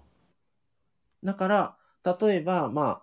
[1.24, 3.02] だから、例えば、ま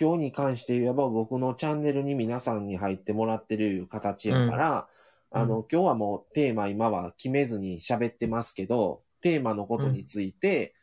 [0.00, 4.88] 今日に関して言えば僕のチャンネルに皆さんに入ってもらってる形やから、
[5.32, 5.40] うん。
[5.42, 10.74] あの、今日はもうテーマ今は決めずに喋ってますけど、テーマのことについて、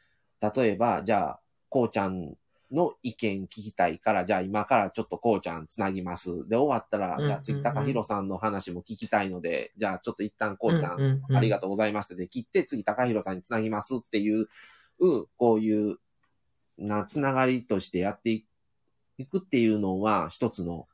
[0.42, 1.40] 例えば、じゃあ、
[1.70, 2.34] こうちゃん
[2.72, 6.48] の意見聞きたいから、じゃあ今からちょっとこうちゃんつなぎます。
[6.48, 14.48] で、終わったら、うんじゃあ次、高弘さんの話も聞きたいので、じゃあちょっと一旦こうちゃん、ありがとうございますって切って、次、高弘さんにつなぎますっていう、
[15.00, 15.98] うんこういう、
[16.78, 18.44] な、つながりとしてやって
[19.18, 20.88] いくっていうのは、一つの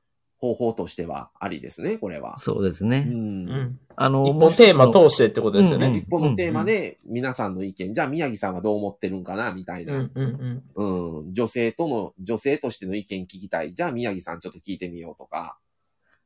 [0.45, 2.37] 方法としてはありですね、これは。
[2.37, 3.09] そうですね。
[3.11, 3.79] うんうん。
[3.95, 5.97] あの、一本テーマと通してってことですよね。
[5.97, 9.93] 一個のテーマで皆さんの意見、じゃあ宮城さんはどう思ってるんかな、みたいな。
[9.93, 11.19] うんうんうん。
[11.23, 13.73] うん、女性との、女性としての意見聞きたい。
[13.73, 15.57] じゃあ宮城さんちょっと聞いてみようとか。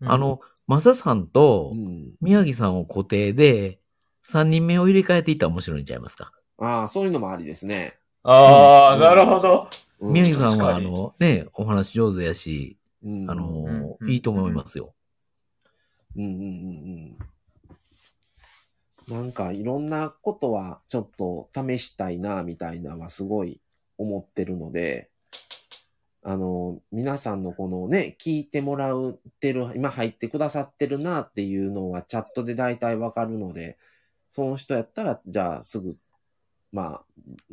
[0.02, 2.12] うんあ、の、マサさんとうん。
[2.22, 3.80] 宮城さんを固定で、
[4.28, 6.32] 3人目を入れ替えていったら面白いんちゃいますか？
[6.60, 7.98] ああ、そういうのもありですね。
[8.24, 9.68] ああ、うんなるほど。
[10.00, 14.94] うん宮城さんは、あの、ね、お話上手やし、うんあの、うんいいと思いますよ。
[16.16, 16.38] うんうんうん
[19.10, 19.22] うん。
[19.22, 23.62] なんかいろんなことはちょっと試したいな、みたいなのはすごい
[23.98, 25.10] 思ってるので、
[26.22, 33.78] あの、皆さんのこのね、聞いてもらってる、今入ってくださってるなっていうのはチャットで大体わかるので、
[34.30, 35.98] その人やったら、じゃあすぐ、
[36.72, 37.02] ま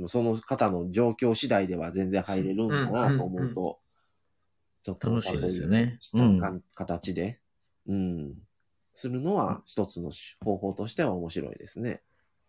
[0.02, 3.78] あ、その方の状況次第では全然入れるんだなと思うと、
[4.86, 7.40] ちょっと楽しいですよねそういうか形で、
[7.88, 8.34] うん、
[8.94, 10.12] するのは一つの
[10.44, 12.02] 方法としては面白いですね。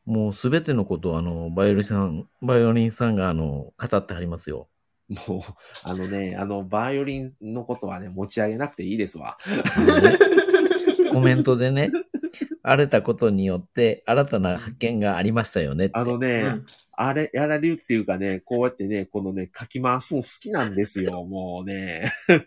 [0.06, 4.68] もうすべてのことをあの、バイオリンさん、バイオリンさんがあの、語ってはりますよ。
[5.10, 5.42] もう、
[5.82, 9.40] あのね、あの、バイオリンのことはね、持ち上げなくていいですわ。
[11.12, 11.90] コメントでね、
[12.68, 15.90] 荒れたことによって新たな発見がありましたよね。
[15.94, 16.66] あのね、うん
[17.00, 22.12] あれ、やられるっていうかね、こうやってね、このね、書き回すの好きなんですよ、 もうね。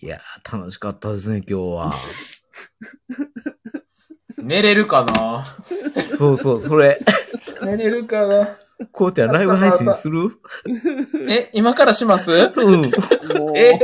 [0.00, 1.92] いやー、楽しかったですね、今日は。
[4.42, 5.44] 寝れるかな？
[6.16, 7.00] そうそう、それ。
[7.62, 8.56] 寝れるかな？
[8.92, 10.30] こうちゃんライブ配信する？
[11.28, 12.30] え、今からします？
[12.32, 12.90] うん。
[13.38, 13.78] もうえ？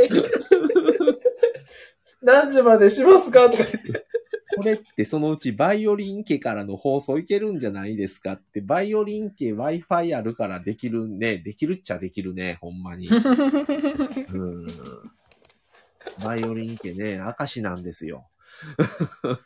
[2.23, 3.51] 何時までしますか？
[3.51, 4.07] とか言って。
[4.55, 11.39] これってそのうちバイオリン家からの放送いけるんじゃないですかって、バイオリン家 Wi-Fi あるからできるね。
[11.39, 13.09] できるっちゃできるね、ほんまに。
[13.09, 14.67] うん。
[16.23, 18.29] バイオリン家ね、証なんですよ。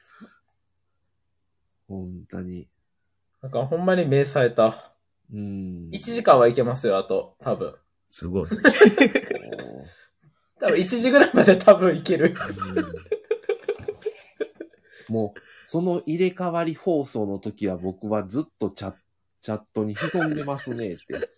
[1.87, 2.69] 本当に。
[3.43, 4.93] なんかほんまに目さえた。
[5.33, 5.89] うん。
[5.93, 7.37] 1時間はいけますよ、あと。
[7.39, 7.77] 多分。
[8.09, 8.49] すごい。
[10.61, 12.35] 多分1時ぐらいまで多分いける。
[15.09, 18.95] もう、その入れ替わり放送の時は僕はずっとチャ
[19.43, 21.31] チャットに潜んでますねって。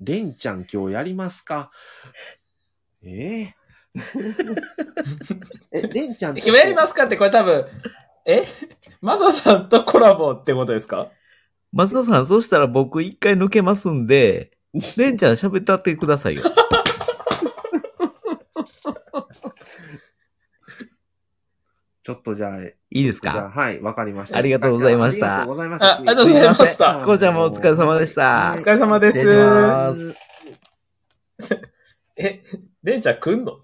[0.00, 1.70] レンちゃん今日やりますか？
[3.04, 3.08] え
[3.44, 3.54] え
[5.72, 7.66] え、レンちゃん今やりますかってこれ多分、
[8.26, 8.44] え？
[9.00, 11.10] マサさんとコラボってことですか？
[11.72, 14.52] 松田さん、そうしたら僕一回抜けますんで、
[14.96, 16.42] レンちゃん喋ってってくださいよ。
[22.02, 23.52] ちょっとじゃあ、いいですか？
[23.54, 24.38] はい、わかりました。
[24.38, 29.18] ありがとうございましたありがとうございましあありがとうございましたこうちゃんもお疲れ様でしたお疲れ様です。
[29.18, 30.16] 失礼します
[32.16, 32.44] え、
[32.82, 33.58] レンちゃん来んの？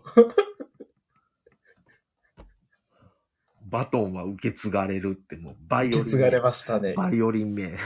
[3.70, 6.00] バトンは受け継がれるってもう、バイオリン。
[6.00, 6.94] 受け継がれましたね。
[6.94, 7.76] バイオリン名。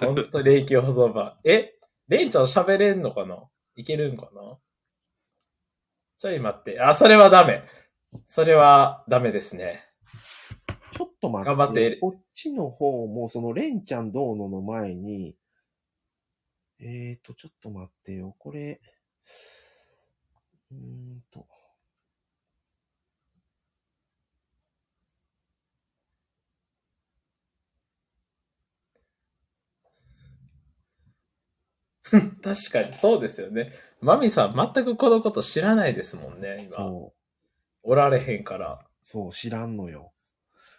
[0.00, 1.34] ほんと霊気保存版。
[1.44, 1.74] え、
[2.08, 3.36] レンちゃん喋れんのかな？
[3.76, 4.56] いけるんかな？
[6.18, 6.80] ちょい待って。
[6.80, 7.64] あ、それはダメ。
[8.26, 9.84] それはダメですね。
[10.92, 11.48] ちょっと待って。
[11.48, 15.36] 頑張ってこっちの方も、その、レンちゃんどうのの前に、
[16.80, 18.34] えーと、ちょっと待ってよ。
[18.38, 18.80] これ、
[20.70, 21.46] うーんと。
[32.42, 33.72] 確かに、そうですよね。
[34.00, 36.70] マミさん全くこのこと知らないですもんね、今。
[36.70, 37.23] そう。
[37.84, 38.80] おられへんから。
[39.02, 40.12] そう、知らんのよ。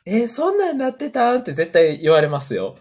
[0.05, 1.39] えーそんなんなってたん？
[1.39, 2.77] って絶対言われますよ。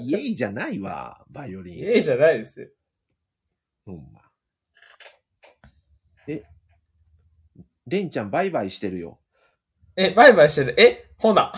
[0.00, 1.78] イエイじゃないわ、バイオリン。
[1.84, 2.68] ええじゃないですよ。
[3.86, 4.20] ほんま。
[6.26, 6.42] え、
[7.86, 9.18] レンちゃんバイバイしてるよ。
[9.96, 10.80] え、バイバイしてる？
[10.80, 11.52] え、ほな。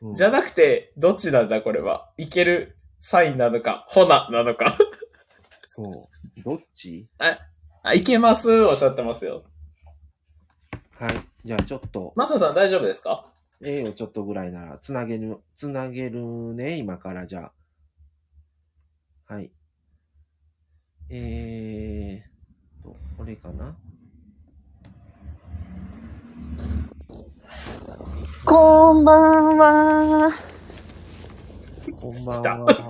[0.00, 2.10] うんじゃなくて、どっちなんだこれは？
[2.16, 4.78] いけるサインなのか、ほななのか。
[5.66, 6.42] そう。
[6.42, 7.08] どっち？
[7.18, 7.38] あ、
[7.94, 9.42] いけますおっしゃってますよ。
[10.98, 11.12] はい。
[11.44, 13.26] じゃあちょっと、マサさん大丈夫ですか
[13.62, 17.52] ？A をちょっとぐらいなら、つなげる、つなげるね、今からじゃ
[19.28, 19.32] あ。
[19.34, 19.50] はい。
[21.08, 23.74] えーと、これかな？
[28.44, 30.30] こんばんは。
[32.00, 32.88] こんばんは。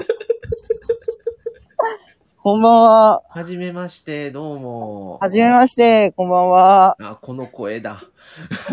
[2.43, 3.23] こんばんは。
[3.28, 5.19] はじめまして、どうも。
[5.20, 6.97] はじめまして、こんばんは。
[6.99, 8.02] あ、この声だ。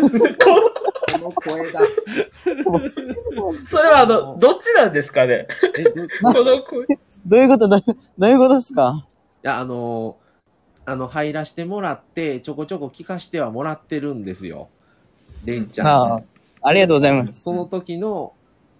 [0.00, 0.08] こ
[1.12, 1.80] この声だ。
[3.68, 5.48] それはあの、どっちなんですかね？
[5.76, 5.84] え、
[6.24, 6.86] この声。
[7.26, 7.68] どういうこと？
[7.68, 7.82] どう
[8.18, 9.06] どういうことですか？
[9.42, 10.16] や、あの
[10.86, 14.70] あの、入らしてもらって、ちょこちょこ聞かしてはもらってるんですよ。
[15.44, 15.86] レンちゃん。
[15.88, 16.22] ああ
[16.62, 17.42] ありがとうございます。
[17.42, 18.32] その時の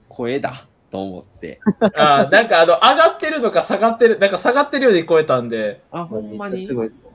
[0.08, 1.60] 声だと思って。
[1.96, 6.60] あーなんかあの、上がってるのか下がってる、なんか下がってるように聞こえたんで、あ、ほんまに？
[6.60, 7.06] すごいです。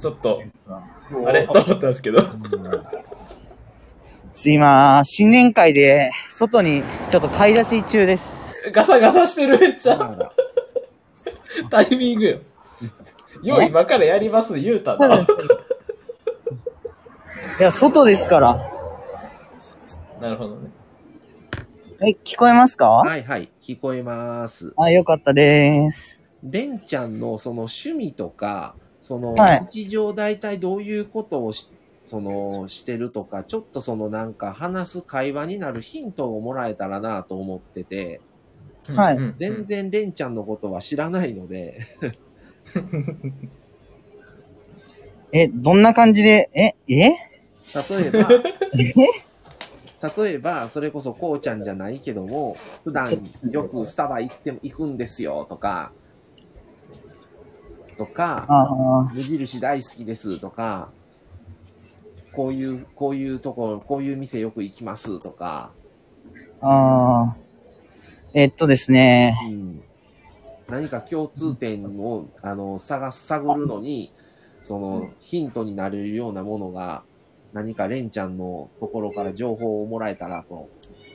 [0.00, 1.46] ちょっと、あれ？
[1.46, 2.22] と思ったんですけど。
[4.46, 8.70] 今、新年会で、外にちょっと買い出し中です。
[8.70, 10.30] ガサガサしてるめっちゃ。
[11.70, 12.38] タイミングよ。
[13.42, 15.16] よう今からやります言うたな。
[15.16, 15.26] い
[17.60, 18.54] や、外ですから。
[20.20, 20.70] なるほどね。
[22.00, 22.90] え、聞こえますか？
[22.90, 24.72] はいはい、聞こえます。
[24.76, 26.24] あ、よかったです。
[26.44, 29.68] レンちゃんのその趣味とか、そのはい。
[29.72, 31.72] 日常大体どういうことをし、
[32.04, 38.20] そのしてるとか、ちょっとそのなんか話す会話になるヒントをもらえたらなと思ってて、
[38.94, 39.18] はい。
[39.34, 41.84] 全然レンちゃんのことは知らないので、
[45.32, 47.16] え、どんな感じで、え、え？
[47.74, 48.28] 例えば、
[48.78, 49.27] え？
[50.00, 53.10] 例えば、それこそこうちゃんじゃないけども、普段
[53.50, 55.92] よくスタバ行っても行くんですよとか、
[57.96, 60.90] とか、あ無印大好きですとか、
[62.32, 65.72] こういう、こういうところ、こういう店よく行きますとか、
[66.60, 67.36] あ、ああ。
[68.34, 69.36] えっとですね。
[69.48, 69.82] うん、
[70.68, 74.12] 何か共通点を、あの、探す、探るのに、
[74.62, 77.02] その、ヒントになるようなものが、
[77.52, 80.68] 何かレンちゃんのところから情報をもらえたらと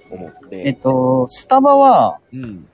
[0.10, 0.64] 思って。
[0.66, 2.68] えっと、スタバはうん。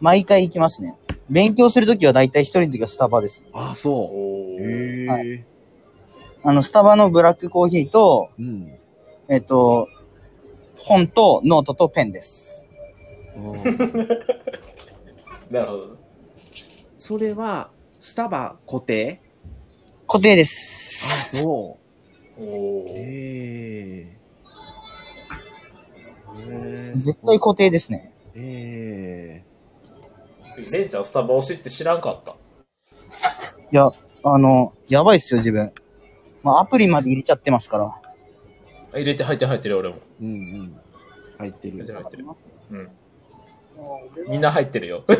[0.00, 0.94] 毎回行きますね。
[1.30, 3.42] 勉強するときは大体一人の時はスタバです。
[3.52, 4.10] あ、そ
[4.58, 4.62] う。
[4.62, 5.18] へえ、は
[6.42, 8.72] あの、スタバのブラックコーヒーと、うん。
[9.28, 9.88] えっと、
[10.76, 12.68] 本とノートとペンです。
[13.36, 13.52] う ん
[15.50, 15.96] なるほど。
[16.96, 19.20] それは、スタバ固定？
[20.06, 21.06] 固定です。
[21.34, 21.85] あ、そう。
[22.38, 24.16] おえ。
[26.38, 28.12] へえ絶対固定ですね。
[28.34, 29.42] え
[30.72, 32.32] レンちゃんスタバ推しって知らんかった。
[32.32, 32.34] い
[33.72, 33.90] や、
[34.22, 35.72] あの、やばいっすよ、自分。
[36.42, 37.84] まあ、アプリまで入れちゃってますから。
[37.86, 38.00] あ
[38.92, 39.96] 入れて入ってる入ってる俺も。
[40.20, 40.76] えうんうん。
[41.38, 41.92] 入ってる入って。
[41.92, 42.24] る入ってる。
[42.70, 42.90] うん。
[44.30, 45.04] みんな入ってるよ。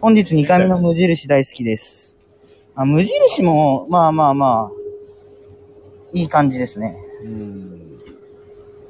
[0.00, 2.11] 本日2回目の無印大好きです。
[2.74, 4.82] あ、無印も、まあまあまあ、
[6.12, 6.96] いい感じですね。
[7.24, 7.98] うん。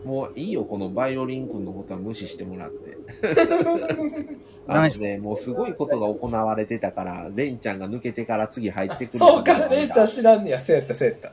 [0.05, 2.97] もういいよ、このバイオリン君のことは無視してもらって。
[4.67, 9.19] あとね、もうすごいことが行われてたから、レンちゃんが抜けてから次入ってくる。
[9.19, 10.61] そうか、レンちゃん知らんねや。
[10.61, 11.33] そうやった、そうやった。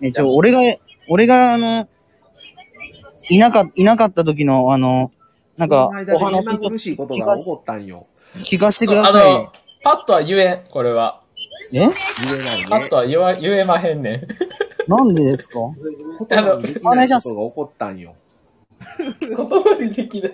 [0.00, 0.60] え、ちょ、俺が、
[1.08, 1.88] 俺が、あの、
[3.30, 5.10] いなか、いなかった時の、あの、
[5.56, 8.06] なんかおで話と目まぐるしいことが起こったんよ。
[8.44, 9.52] 聞かせてくださいの。、
[9.82, 11.20] パッとは言えん、これは。
[11.74, 11.80] え？
[11.80, 12.96] 言えないねパッと。
[12.96, 14.22] は言わ言えまへんねん。
[14.90, 15.54] なんでですか？
[16.28, 18.14] 言葉にできないことが起こったんよ。
[18.98, 20.32] 言葉にできない。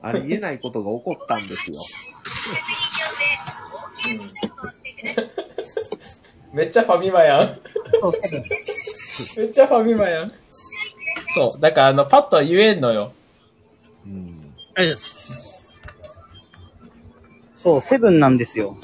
[0.00, 1.78] ありえないことが起こったんですよ。
[6.52, 7.54] めっちゃファミマやん。
[8.00, 8.12] そう
[9.36, 10.32] めっちゃファミマやん。
[11.34, 11.60] そう。
[11.60, 13.12] だから、あの、パッとは言えんのよ。
[14.06, 14.54] うん。
[14.74, 15.47] ありがとうございます。
[17.58, 18.76] そう、セブンなんですよ。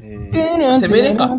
[0.00, 1.38] えー攻めれんか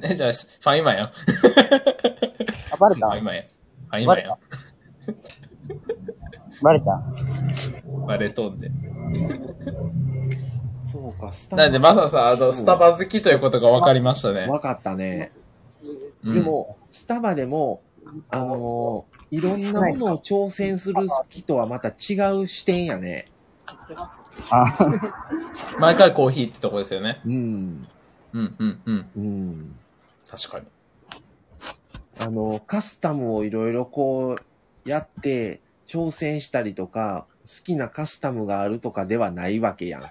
[0.00, 1.06] え、じゃあ、ファミマやん。
[1.06, 3.10] あ、バレた？
[3.10, 3.44] ファミマやん。
[3.44, 4.38] ファミマやん。
[6.62, 7.02] バレた？
[8.06, 8.70] バレとんで。
[10.92, 14.46] そうか、スタなんで、まささん、あの、スタバ好きということが分かりましたね。
[14.46, 15.32] わかったね。
[16.24, 17.82] うんでも、スタバでも、
[18.30, 23.31] あのーいろんなものを挑戦する好きとはまた違う視点やね。
[24.50, 24.66] あ、
[25.78, 27.20] 毎回コーヒーってとこですよね。
[27.24, 27.86] うん。
[28.32, 29.10] うん、うん、うん。
[29.16, 29.76] うん。
[30.28, 30.66] 確かに。
[32.20, 40.10] あの、カスタムをいろいろこう、やって、挑戦したりとか、好きなカスタムがあるとかではないわけやん。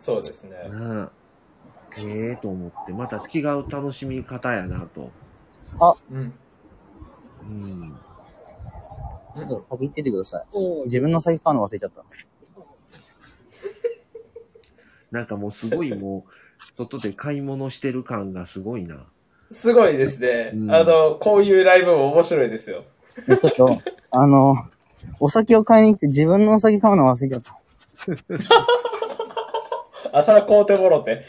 [0.00, 0.56] そうですね。
[0.66, 1.10] うん。
[1.98, 5.10] ええと思って、また違う楽しみ方やなと。
[6.10, 6.32] うん。
[7.42, 8.00] うん。
[9.36, 10.44] ちょっと先行っててください。
[10.84, 12.04] 自分の先買うの忘れちゃった。
[15.10, 16.30] なんかもうすごいもう、
[16.74, 19.06] 外で買い物してる感がすごいな。
[19.52, 20.52] すごいですね。
[20.54, 22.84] うんあの、こういうライブも面白いですよ。
[23.26, 23.78] ちょっと、
[24.10, 24.56] あの、
[25.20, 27.58] お酒を買いに来て自分のお酒買うの忘れちゃった。
[30.18, 31.24] あ、そら買うてもろて。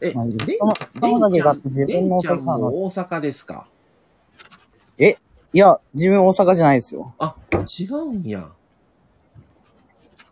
[0.00, 2.70] え、まあレンスタバスタバだけ買って自分のおレンちゃん酒買うの。
[2.70, 3.66] も大阪ですか？
[5.54, 7.14] いや、自分大阪じゃないですよ。
[7.16, 7.36] あ、
[7.78, 8.50] 違うんや。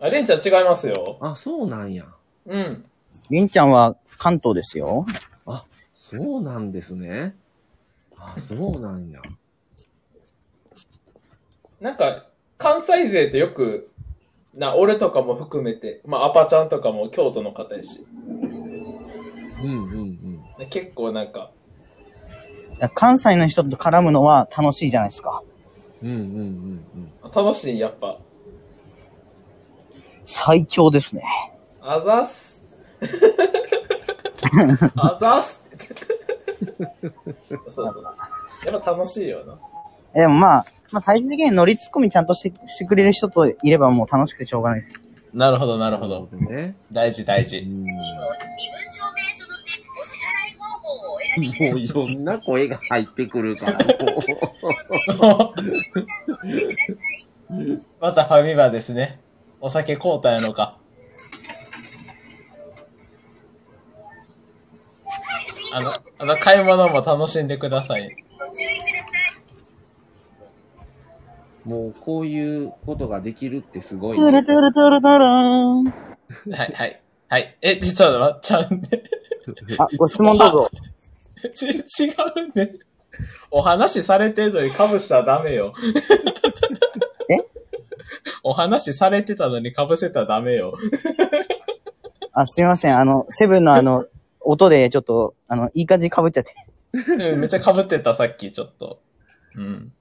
[0.01, 1.17] あ、レンちゃん違いますよ。
[1.20, 2.07] あ、そうなんや。
[2.44, 2.84] うん。
[3.31, 5.07] りんちゃんは関東ですよ。
[5.92, 7.36] そうなんですね。
[8.18, 9.23] あ、そうなんや。
[11.81, 12.26] なんか、
[12.59, 13.91] 関西勢ってよく、
[14.55, 18.05] な、俺とかも含めて、まあ、アパちゃんとかも京都の方やし、
[19.62, 20.68] うんうんうん。
[20.68, 21.52] 結構なんか、
[22.94, 25.42] 関西の人と絡むのは楽しいじゃないですか。
[26.02, 27.44] うんうんうんうん。
[27.44, 28.18] 楽しい、やっぱ。
[30.25, 31.23] 最強ですね。
[31.81, 32.60] あざっす。
[34.97, 35.86] あざーすって。
[37.70, 38.05] そうそう。
[38.67, 39.59] やっぱ楽しいよな。
[40.15, 44.92] でもまあ、まあ最終的に乗りツッコミちゃんとしてしてくれる人といればもう楽しくてしょうがないです。
[45.33, 46.28] なるほど、なるほど。
[46.51, 46.76] ね。
[46.92, 47.59] 大事、大事。
[47.59, 47.65] うん。
[47.65, 49.70] 身分証明書の手
[50.01, 50.42] お支払い
[51.37, 53.79] もういろんな声が入ってくるから、
[57.49, 59.21] もまたファミマですね。
[59.61, 60.77] お酒買うたんやろか。
[65.75, 68.03] あの、あの、買い物も楽しんでください。
[68.03, 68.09] ご
[68.55, 69.33] 注意ください。
[71.65, 75.85] う、もうこういうことができるってすごい、トゥルトゥルトゥルトゥルーン。
[75.85, 77.01] はい、はい。
[77.33, 77.57] はい。
[77.62, 79.05] え、ちょっと待っちゃうんで。
[79.81, 80.70] あ、ご質問どうぞ。
[81.55, 82.15] ち、違う
[82.55, 82.75] ね。
[83.51, 85.73] お話されてるのに被したらダメよ。
[87.31, 87.39] え？
[88.43, 90.77] お話されてたのに被せたらダメよ。
[92.35, 92.99] あ、すいません。
[92.99, 94.05] あの、セブンのあの、
[94.43, 96.55] 音でちょっと、あの、いい感じに被っちゃって。
[96.93, 99.01] うんめっちゃ被ってた、さっき、ちょっと。
[99.57, 99.93] うん。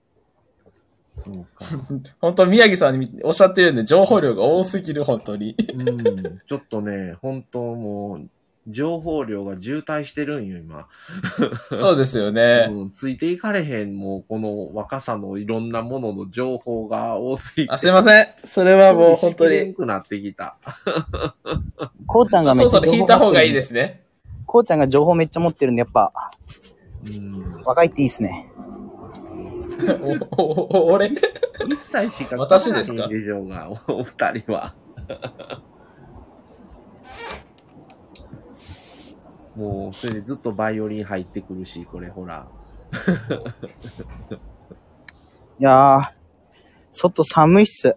[1.24, 1.66] そうか。
[2.20, 5.56] 本当宮城さんにおっしゃってるんで、情報量が多すぎる、本当に。
[5.74, 6.42] うん。
[6.48, 8.30] ちょっとね、本当もう、
[8.68, 10.88] 情報量が渋滞してるんよ、今。
[11.80, 12.68] そうですよね。
[12.72, 17.74] うん、ついていかれへん、もう、この若さのいろんなものの情報が多すぎて。
[17.74, 18.28] あ、すいません。
[18.46, 19.74] それはもう本当に。
[19.74, 20.58] くなってきた。
[22.06, 24.04] こうちゃんがめっちゃそうそう、引いた方がいいですね。
[24.46, 26.12] こうちゃんが情報めっちゃ持ってるんで、やっぱ、
[27.06, 27.64] うん。
[27.64, 28.48] 若いっていいっすね。
[30.38, 31.20] お、お、お、俺一
[31.76, 34.76] 切しか私ですか変わらへんでしょうが、おお二人は。
[39.56, 42.48] もう、それでずっとバイオリン入ってくるし、これほら。
[45.60, 46.02] いやー、
[46.92, 47.96] 外寒いっす。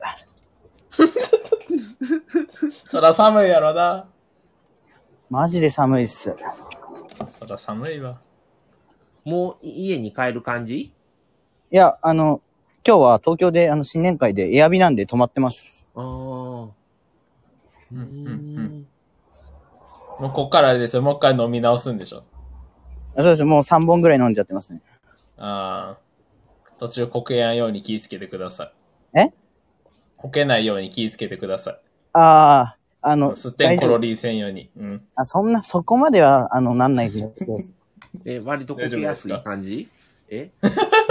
[2.86, 4.08] そら寒いやろな。
[5.30, 6.36] マジで寒いっす。
[7.38, 8.20] そら寒いわ。
[9.24, 10.93] もう家に帰る感じ
[11.74, 12.40] いや、あの、
[12.86, 15.84] 今日は東京であの新年会でエアビなんで泊まってます。
[15.96, 16.04] ああ。
[16.04, 16.70] うん、
[17.90, 18.00] うん、う
[18.62, 18.86] ん。
[20.20, 21.02] もうこっからあれですよ。
[21.02, 22.22] もう一回飲み直すんでしょ。
[23.16, 23.42] あそうです。
[23.42, 24.82] もう3本ぐらい飲んじゃってますね。
[25.36, 26.78] ああ。
[26.78, 28.70] 途中こけやんように気ぃつけてくださ
[29.12, 29.18] い。
[29.18, 29.32] え？
[30.16, 31.80] こけないように気ぃつけてください。
[32.12, 34.70] あー、あの、すってんころ大丈夫りせんように。
[34.76, 35.04] うん。
[35.16, 37.34] あ、そんな、そこまでは、あの、なんないけど。
[38.24, 39.88] え、割とこけやすい感じ？
[40.28, 40.52] え？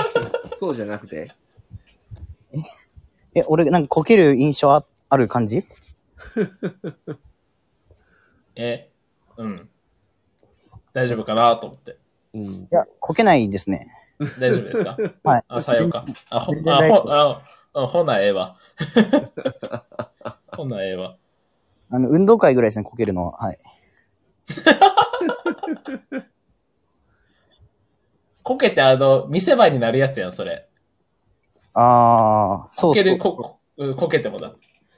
[0.63, 1.29] そうじゃなくて？
[3.35, 5.57] え、 俺、なんかこける印象あある感じ？
[5.59, 5.65] い
[8.55, 8.89] え、
[9.35, 9.69] うん。
[10.93, 11.97] 大丈夫かなと思って。
[12.33, 12.67] うん。
[12.71, 13.93] や、こけないですね。
[14.39, 14.97] 大丈夫ですか？
[15.29, 15.43] はい。
[15.49, 16.05] あ、さようか。
[16.29, 17.43] あ、ほ、全然大丈あ、ほ、あ、
[17.83, 18.57] あほなええわ。
[20.55, 21.17] ほなええわ。
[21.89, 23.33] あの、運動会ぐらいですね、こけるのは。
[23.37, 23.59] はい。
[28.43, 30.67] こけてあの、見せ場になるやつやん、それ。
[31.73, 33.17] あー、そうそうこける、。
[33.17, 34.53] こ、うんこけてもだ。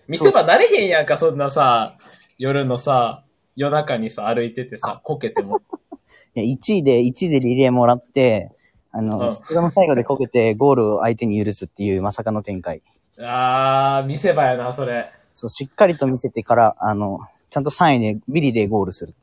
[0.08, 1.98] 見せ場なれへんやんか、そんなさ、
[2.38, 3.24] 夜のさ、
[3.56, 5.62] 夜中にさ、歩いててさ、こけても。
[6.36, 8.52] いや1位で、1位でリレーもらって、
[8.92, 12.82] あうんの、最後の最後でこけてゴールを相手に許すっていうまさかの展開。
[13.20, 15.12] あー、見せ場やな、それ。
[15.34, 19.14] そう、しっかりと見せてから、あの、ちゃんと3位でビリでゴールする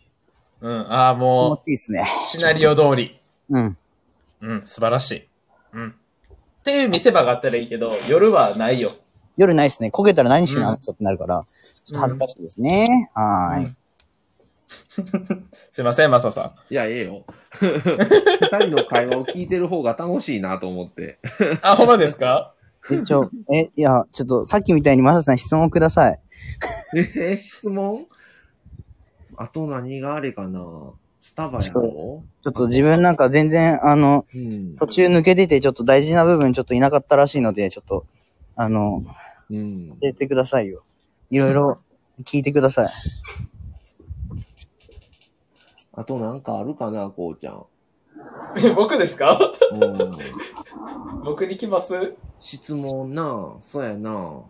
[0.60, 0.68] う。
[0.68, 2.04] うん、あー、気持もちいいっすね。
[2.24, 3.20] う、シナリオ通り。
[3.50, 3.78] うん。
[4.42, 5.28] うん、素晴らしい。
[5.72, 5.88] うん。
[5.88, 8.92] っていう見せ場があったらいいけど、夜はないよ。
[9.36, 9.90] 夜ないっすね。
[9.90, 11.44] こけたら何しにうんあっちゃってなるから、
[11.86, 13.10] ちょっと恥ずかしいですね。
[13.14, 13.74] はーい。
[15.72, 17.24] すいません、マサさいや、ええよ。
[17.60, 17.78] 二
[18.66, 21.18] 人の会話を聞いてる方が楽しいなと思って。
[21.40, 21.58] ん。
[21.62, 22.54] あ、ほんまですか？
[22.90, 26.20] え、ちょ、え、いや、ちょっと、さっきみたいにマサさん質問ください。
[26.96, 28.06] えー質問？
[29.36, 30.60] あと何があれかな？
[31.24, 34.74] スタバやろちょっと自分なんか全然、あの、うん。
[34.76, 38.04] 途中抜けてて、ちょっと大事な部分ちょっといなかったらしいので、ちょっと、
[38.56, 39.04] あの、
[39.48, 39.90] うん。
[40.00, 40.82] 教えてくださいよ。
[41.30, 41.78] いろいろ
[42.24, 42.90] 聞いてください。
[45.92, 47.66] あとなんかあるかなこうちゃん。
[48.74, 49.38] 僕ですか？
[49.72, 50.10] うん。
[51.24, 52.16] 僕に来ます？
[52.40, 54.40] 質問なそうやな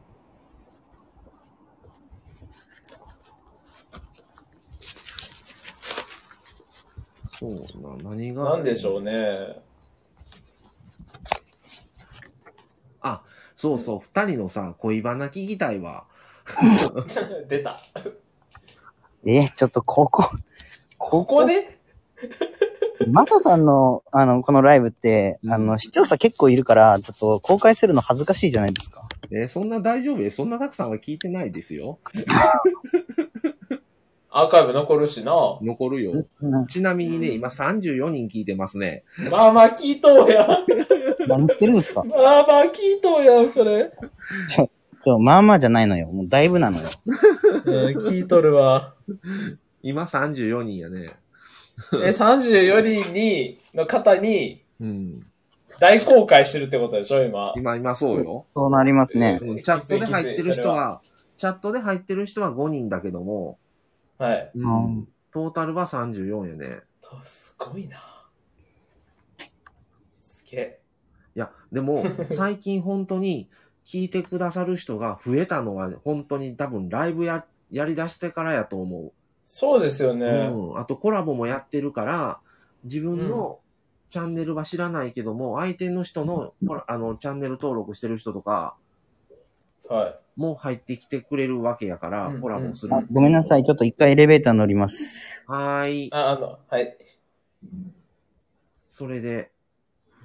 [7.68, 8.44] そうな、何が。
[8.44, 9.60] なんでしょうね。
[13.00, 13.22] あ、
[13.56, 16.04] そうそう、二人のさ、恋バナ聞きたいわ。
[17.48, 17.80] 出た。
[19.26, 20.30] え、ちょっとここ、
[20.98, 21.78] ここで？
[23.08, 29.08] マサさんの、あの、このライブって、あの、視聴者結構いるから、ちょっと公開するの恥ずかしいじゃないですか。
[29.32, 30.30] えーそんな大丈夫？
[30.30, 31.98] そんなたくさんは聞いてないですよ。
[34.34, 35.32] アーカイブ残るしな。
[35.60, 36.24] 残るよ。
[36.70, 39.04] ちなみにね、今34人聞いてますね。
[39.30, 40.46] まあまあ聞いとうや。
[41.28, 42.02] 何してるんですか？
[42.02, 43.92] まあまあ聞いとうや、それ。
[44.48, 44.70] ちょ、
[45.04, 46.06] ちょ、まあまあじゃないのよ。
[46.06, 46.88] もうだいぶなのよ。
[47.64, 48.94] うん、聞いとるわ。
[49.82, 51.12] 今34人やね。
[51.92, 55.22] え、34人に、の方に、うん。
[55.78, 57.52] 大公開してるってことでしょ、今。
[57.56, 58.46] 今、今そうよ。
[58.54, 59.40] そうなりますね。
[59.42, 61.00] うんチャットで入ってる人は、
[61.36, 63.58] チャットで入ってる人は5人だけども、
[64.18, 64.50] はい。
[64.54, 66.82] うん、トータルは34やね。
[67.22, 67.98] すごいな。
[70.22, 70.80] すげえ。
[71.34, 73.48] いや、でも、 最近本当に
[73.84, 79.12] 聞いてくださる人が増えたのは、本当に多分ライブや、やり出してからやと思
[79.46, 80.16] そうですよう。
[80.16, 80.26] ね。
[80.26, 80.78] うん。
[80.78, 82.38] あとコラボもやってるから、
[82.84, 83.60] 自分の
[84.08, 86.54] チャンネルは知らないけども、相手の人の、
[86.86, 88.81] あの、チャンネル登録してる人とか、はい。
[90.36, 92.94] も入ってきてくれるわけやから、うんコラボする。
[92.94, 93.64] あごめんなさい。
[93.64, 95.44] ちょっと一回エレベーター乗ります。
[95.46, 96.08] はーい。
[96.12, 96.96] あ、あの、はい。
[98.90, 99.50] それで、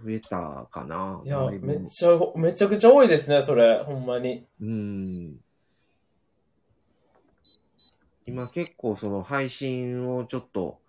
[0.03, 1.21] 増えたかな。
[1.25, 3.83] いやめっちゃ、めちゃくちゃ多いですね、それ。
[3.83, 4.45] ほんまに。
[4.61, 5.37] うん。
[8.25, 10.79] 今結構その配信をちょっと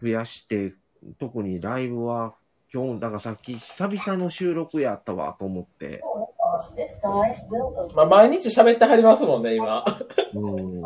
[0.00, 0.74] 増やして、
[1.18, 2.34] 特にライブは
[2.72, 6.02] 今日、だからさっき久々の収録やったわと思って。
[7.94, 9.84] まあ、毎日喋ってはりますもんね、今。
[10.34, 10.82] うん。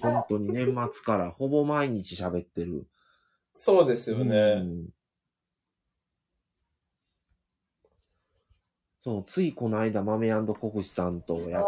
[0.00, 2.86] 本当に年末からほぼ毎日喋ってる。
[3.54, 4.36] そうですよね。
[4.36, 4.88] うん
[9.00, 11.64] そう、ついこの間、豆国士さんとや、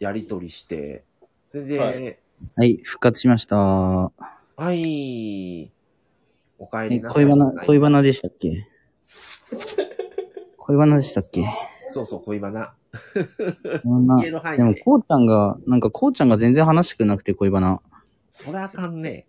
[0.00, 1.04] やりとりして、
[1.48, 2.18] それで、ははい、
[2.56, 3.56] はい、復活しました。
[6.58, 7.24] お帰りなさい。
[7.26, 8.66] 恋バナ、恋バナでしたっけ？
[10.58, 11.44] 恋バナでしたっけ？
[11.88, 12.74] そうそう、恋バナ。
[13.82, 17.80] そんな言える範囲ででも、こうちゃんが、なんか、こうちゃんが全然話してくれなくて、恋バナ。
[18.30, 19.26] そりゃあかんね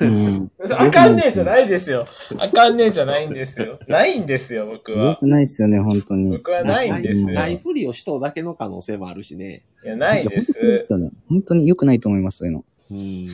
[0.00, 0.50] うん。
[0.70, 2.04] あかんねえじゃないですよ。
[2.38, 3.80] あかんねえじゃないんですよ。
[3.88, 5.10] ないんですよ、僕は。
[5.10, 6.30] よくないっすよね、本当に。
[6.36, 7.26] 僕はないんですよ。
[7.28, 9.64] ないふりをしとうだけの可能性もあるしね。
[9.84, 10.40] いや、ないで。
[10.42, 11.10] すすよね。
[11.28, 12.64] 本当に良くないと思います、そういうの。
[12.90, 13.26] うん。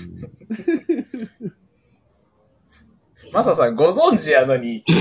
[3.33, 4.85] マサさんご存知やのに。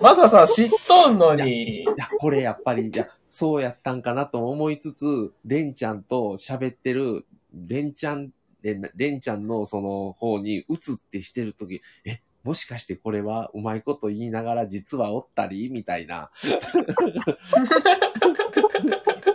[0.00, 1.82] マサさん知っとんのに。
[1.82, 8.30] いや、これやっぱり、いや、そうやったんかなと思いつつ、レンちゃんと喋ってる、レンちゃん、
[8.62, 8.74] レ
[9.10, 16.30] ンちゃんのその方に移ってしてるとき、え、もしかしてこれはうまいこと言いながら実はおったりみたいな。
[16.42, 16.62] ちょっ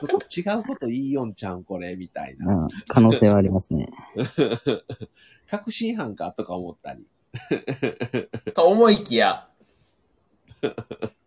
[0.07, 2.53] と違うこと言いよんちゃうんこれみたいな。
[2.53, 3.89] うん可能性はありますね。
[5.49, 7.05] 確信犯かとか思ったり。
[8.53, 9.47] と思いきや。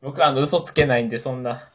[0.00, 1.70] 僕はあの嘘つけないんで、そんな。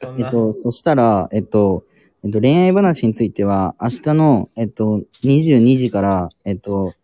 [0.00, 0.26] そんな。
[0.26, 1.84] えっと、そしたら、えっと、
[2.24, 6.94] えっと、恋愛話については、明日の、えっと、22時から、えっと、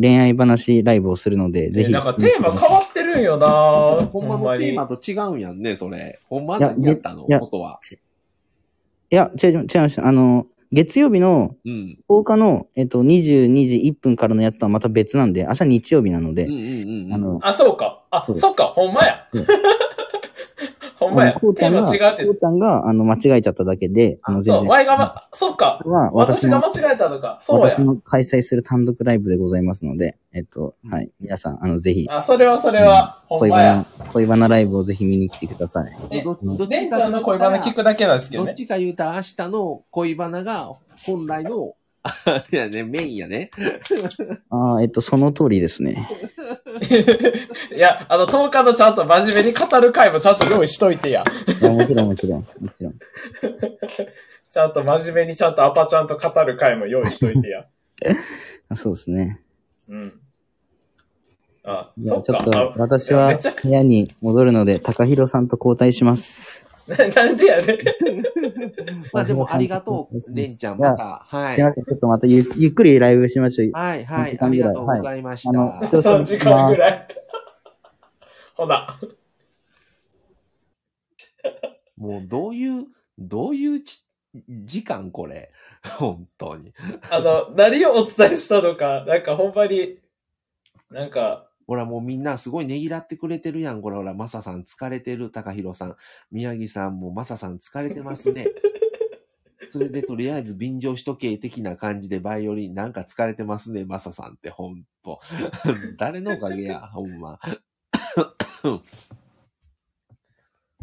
[0.00, 1.92] 恋愛話ライブをするので、ぜひ。
[1.92, 4.74] なんかテーマ変わってるんよなほんまほんまにのテー。
[4.74, 6.18] マと違うんやんね、それ。
[6.28, 7.80] ほんまいや何やったのいやことは。
[9.10, 10.06] いや、違う、違う違いました。
[10.06, 11.98] あの、月曜日のうん。
[12.08, 17.14] 10日の、えっと、22時1分からのやつとはまた別なんで、明日日曜日なので、うんうんうんうん。
[17.14, 18.04] あの、あ、そうか。
[18.10, 18.66] あ、そそうっか。
[18.66, 19.46] ほんまやうん。
[21.10, 21.32] ほんまや。
[21.32, 21.94] こうちゃんが、こう
[22.36, 24.68] ちゃんが、あの、間違えちゃっただけで、あの、全そう、然。
[24.68, 27.40] 前がま、そうかは私が間違えたのか。
[27.42, 27.82] そうや私。
[27.82, 31.10] の開催する単独ライブでございますので、えっと、はい。
[31.20, 34.04] 皆さん、あの、ぜひ、あ、それはそれは、ほん恋まやバ。
[34.04, 35.92] ナ、恋バナライブをぜひ見に来てください。
[36.10, 38.48] えどどっちゃんのちかと言ったら恋バナ聞くだけなんですけどね。
[38.48, 40.72] どっちか言うたら明日の恋バナが
[41.04, 43.50] 本来の、 あれやね、メインやね。
[44.48, 46.08] ああ、えっと、その通りですね。
[47.76, 51.24] いや、あの、10日のちゃんと真面目に語る回もちゃんと用意しといてや。
[51.60, 52.94] いやもちろん、もちろん、もちろん。
[54.50, 57.66] ちゃんと真面目にちゃんとアパちゃんと語る回も用意しといてや。
[58.70, 59.40] あそうですね。
[59.88, 60.20] うん。
[61.64, 62.44] あ、じゃあ、そっか。
[62.44, 66.64] ちょっと、あ私は部屋に戻るので、高弘さんと交代します。
[66.86, 67.78] ななんでやねん。
[69.12, 71.24] まあでもありがとう、レンちゃん、また。
[71.26, 71.54] はい。
[71.54, 73.70] すいません、ちょっとまたゆゆっくりライブしましょう。
[73.72, 75.58] はい、はい、3時間ぐらいありがとうございました。
[75.58, 77.08] はいあの3時間ぐらい。
[78.56, 79.00] ほな。
[81.96, 82.86] もうどういう、
[83.18, 84.04] どういうち
[84.48, 85.50] 時間これ？
[85.82, 86.72] 本当に。
[87.10, 89.98] あの、何をお伝えしたのか、なんかほんまに、
[90.90, 93.80] なんか、ほらもうみんなすごいねぎらってくれてるやん。
[93.80, 95.96] これほら、マサさん疲れてる、高弘さん。
[96.32, 98.48] 宮城さんもマサさん疲れてますね。
[99.70, 105.20] それでとりあえず便乗しとけ的な感じでバイオリンなんか疲れてますね、マサさんってほんと。
[105.96, 107.38] 誰のおかげや、ほんま。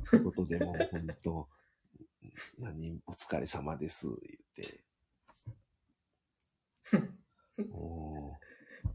[0.10, 1.50] ということでもうほんと、
[2.60, 4.20] 何、お疲れ様です、言っ
[4.56, 4.80] て。
[7.74, 8.47] おー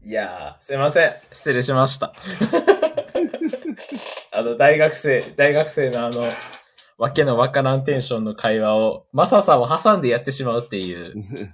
[0.05, 1.11] いやー、すいません。
[1.31, 2.13] 失礼しました。
[4.31, 6.29] あの、大学生、大学生のあの、
[6.97, 11.13] わけのわからんテンションの会話を、マサさんを挟んでやってしまうっていう。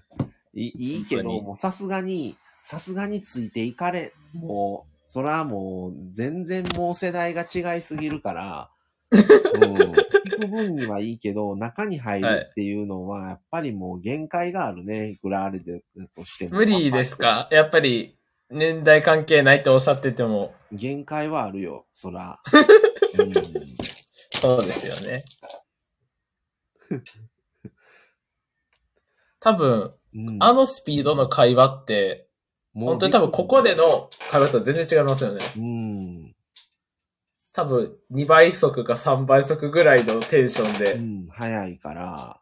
[0.55, 8.69] いいいいけど、もうさすがに、さすがについていかれ、もう、それはもう、全然もう世代が違いすぎるから、
[9.11, 15.09] うん、聞く分にはいいけど、中に入るっていうのは、やっぱりもう限界があるね。
[15.11, 15.83] いくらあれで、
[16.15, 16.55] としても。
[16.57, 17.47] 無理ですか？
[17.51, 18.17] やっぱり、
[18.49, 22.39] 年代関係ないっておっしゃってても、限界はあるよ、そら。
[23.17, 23.33] うん
[24.41, 25.23] そうですよね。
[29.39, 32.27] 多分、うんあのスピードの会話って、
[32.73, 35.41] 本当に多分ここでの会話とは全然違いますよね。
[35.55, 36.35] うん。
[37.51, 42.41] 多分2倍速か3倍速ぐらいのテンションうでん、早いから、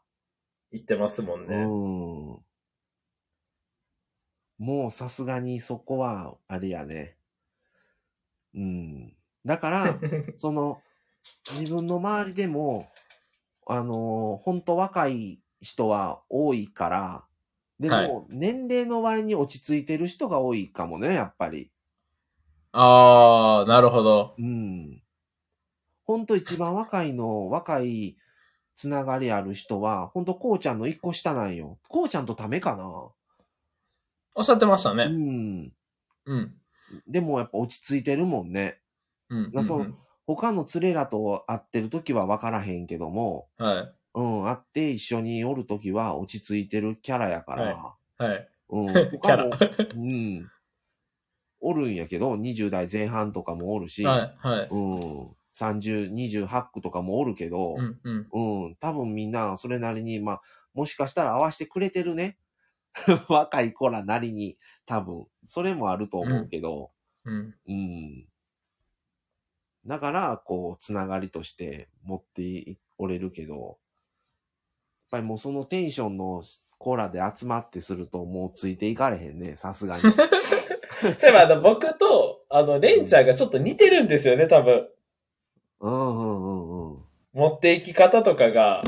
[0.72, 1.56] 言ってますもんうね。
[1.58, 2.40] ん。
[4.58, 7.16] もうさすがにそこは、あれやね。
[8.56, 9.14] うん。
[9.46, 10.00] だから、
[10.38, 10.82] その、
[11.52, 12.88] 自分の周りでも、
[13.68, 17.26] あの、本当若い人は多いから、
[17.80, 21.72] でも、はい年齢の割に落ち着いてる人が多いかもね、やっぱり。
[22.72, 24.36] あー、なるほど。
[24.38, 25.02] うん。
[26.04, 28.18] ほんと一番若いの、若い
[28.76, 31.80] つながりある人は、ほんとこうちゃんの一個下なんよ。
[31.88, 33.10] こうちゃんとためかな。
[34.38, 35.06] おっしゃってましたうね。
[35.06, 35.74] ん。
[36.26, 36.54] うん。
[37.08, 38.80] でもやっぱ落ち着いてるもんね。
[39.30, 39.52] うん。
[39.52, 43.94] なそううん他の連れらと会ってる時は分からへんけども、はい。
[44.14, 48.50] うん、会って一緒におる時は落ち着いてるキャラやから、はい。
[48.70, 48.94] うん、
[49.24, 49.44] キャラ。
[49.46, 49.58] 他もは、
[49.96, 50.52] うん、
[51.62, 54.06] おるんやけど、20代前半とかもおるし、い。
[54.06, 54.68] はい。
[54.70, 58.00] うん、30、28区とかもおるけど、うん。
[58.04, 58.28] うん。
[58.66, 60.42] うん、多分みんなそれなりに、まあ、
[60.74, 62.38] もしかしたら合わせてくれてるね。
[63.30, 65.26] 若い子らなりに、多分。
[65.46, 66.92] それもあると思うけど、
[67.26, 67.56] うん。
[67.68, 68.26] うん。
[69.86, 73.76] だから、こう、つながりとして持っておれるけど、やっ
[75.12, 76.44] ぱりもうそのテンションの
[76.78, 80.02] 子らで集まってすると、もうついていかれへんね、さすがに。
[80.08, 80.28] そうい
[81.30, 84.90] えば、あの、僕と、あの、レンちゃんがちょっと似てるんですよね、多分。
[85.80, 86.98] うんうんうんうん。
[87.34, 88.84] 持っていき方とかが、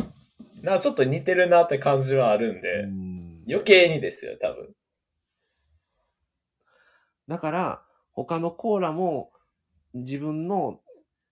[0.61, 3.18] なちょっと似てるなって感じはあるんで、うん
[3.49, 4.73] 余計にですよ、多分。
[7.27, 9.31] だから、他のコーラも
[9.93, 10.79] 自分の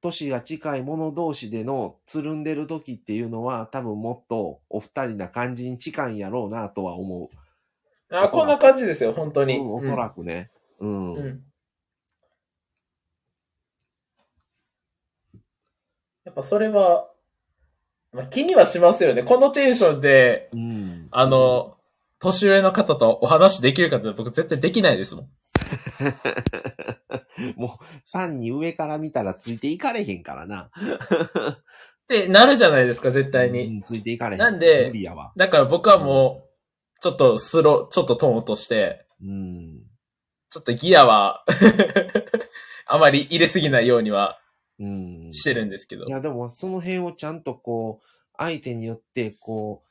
[0.01, 7.29] 年が近い者同士でのつるんでる時っていうのは多分もっとお二人な感じに近いんやろうなとは思
[8.09, 9.45] あ、こんな感じですよ、本当う。
[9.45, 9.57] に。
[9.57, 10.49] うん、おそらくね。
[10.79, 11.13] うん。
[11.13, 11.25] うん。
[11.25, 11.43] うん
[16.25, 17.09] やっぱそれは、
[18.11, 19.23] まあ、気にはしますよね。
[19.23, 21.07] このテンションで、うん。
[21.09, 21.76] あの、
[22.19, 25.29] 年上の方とお話できるかって僕絶対できないですもん。
[27.55, 30.63] もう、3に上から見たらついていかれへんからな。
[30.63, 30.69] っ
[32.07, 33.67] てなるじゃないですか、絶対に。
[33.67, 34.39] うんついていかれへん。
[34.39, 34.91] なんで。
[35.35, 36.47] だから僕はもう、
[37.01, 39.83] ちょっとスロー、ちょっとトーン落として、うん。
[40.49, 41.43] ちょっとギアは、
[42.87, 44.39] あまり入れすぎないようには
[44.79, 45.33] うん。
[45.33, 46.09] してるんですけどい。
[46.09, 49.86] や、でもその辺をちゃんとこう、相手によってこう、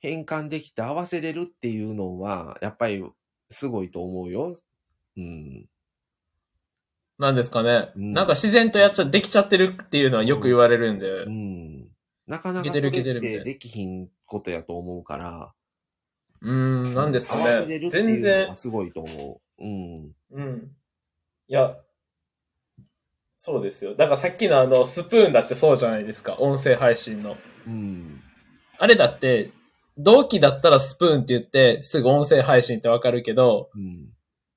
[0.00, 3.04] 変換できて合わせれるっていうのは、やっぱり
[3.48, 4.56] すごいと思うよ。
[5.16, 5.66] うん。
[7.18, 7.90] なんですかね。
[7.96, 11.24] うんなんか自然とやっちゃ、できちゃってるっていうのはよく言われるんで。
[11.24, 11.88] うん。
[12.26, 15.52] なかなかいけてるそれってできひんことやと思うから。
[16.42, 17.78] うーん、なんですか合わせれね。
[17.80, 19.64] るっていうの全然は、すごいと思う。
[19.64, 20.12] うん。
[20.30, 20.76] うん。
[21.48, 21.76] いや、
[23.36, 23.94] そうですよ。
[23.94, 26.36] だからさっきのあの、スプーンだってそうじゃないですか。
[26.38, 27.36] 音声配信の。
[27.66, 28.20] うん。
[28.78, 29.50] あれだって、
[29.98, 34.08] 同期だったらスプーンって言って、すぐ音声配信ってわかるけど、うん。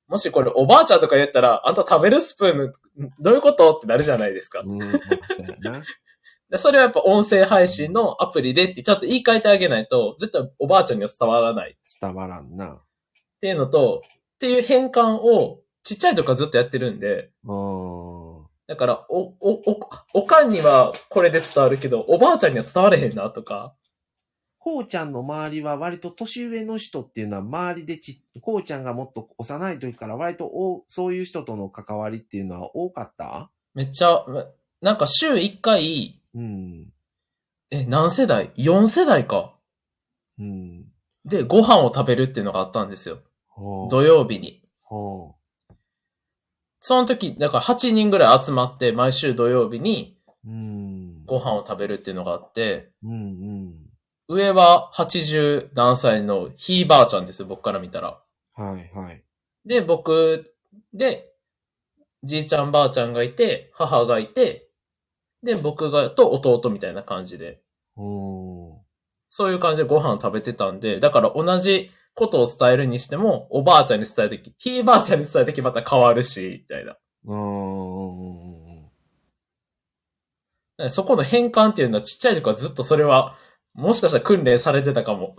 [0.07, 2.73] もしこれおばあちゃんとか言ったら、あんた食べるスプーン、
[3.19, 3.75] どういうこと？
[3.75, 4.61] ってなるじゃないですか。
[4.61, 4.79] うん。
[6.57, 12.81] それはやっぱ音声配信のアプリでってちゃんと言い換えてあげないと、絶対おばあちゃんには伝わらないっ伝わらんな。
[13.39, 18.45] ていうのと、っていう変換をちっちゃい時からずっとやってるんで、うん。
[18.67, 19.33] だから、お、お、
[19.65, 19.79] お、
[20.13, 23.73] おかんにはこれで伝わるけど、おばあちゃんには伝われへんなとか、
[24.63, 33.49] こうちゃんの周りは割と年上の人っていうのは周りでち、こうちゃんがもっと幼い時から割とおそういう人との関わりっていうのは多かった？
[33.73, 34.23] めっちゃ、
[34.79, 36.93] なんか週1回、うん。
[37.71, 39.55] え、何世代 ?4 世代か。
[40.37, 40.85] うん。
[41.25, 43.17] で、ご飯を食べるっていうのがあったんですよ。
[43.89, 44.63] 土曜日に。
[44.81, 45.35] ほ
[46.81, 50.19] その時、だから8人ぐらい集まって、毎週土曜日に。
[51.25, 53.90] ご飯を食べるっていうのがあって、うんうん。
[54.31, 58.21] 上は80何歳のひいばあちゃんですよ、僕から見たら。
[58.53, 59.23] はい、はい。
[59.65, 60.55] で、僕
[60.93, 61.33] で、
[62.23, 64.69] じいちゃんばあちゃんがいて、母がいて、
[65.43, 67.61] で、僕が、と弟みたいな感じで。
[67.97, 76.95] そういう感じでご飯食べてたんで、だから同じことを伝えるにしても、おばあちゃんに伝えるとき、ひいばあちゃんに伝えるときまた変わるし、みたいな。
[80.89, 83.35] そこの変換っていうのはちっちゃい時はずっとそれは、
[83.73, 85.35] もしかしたら訓練されてたかも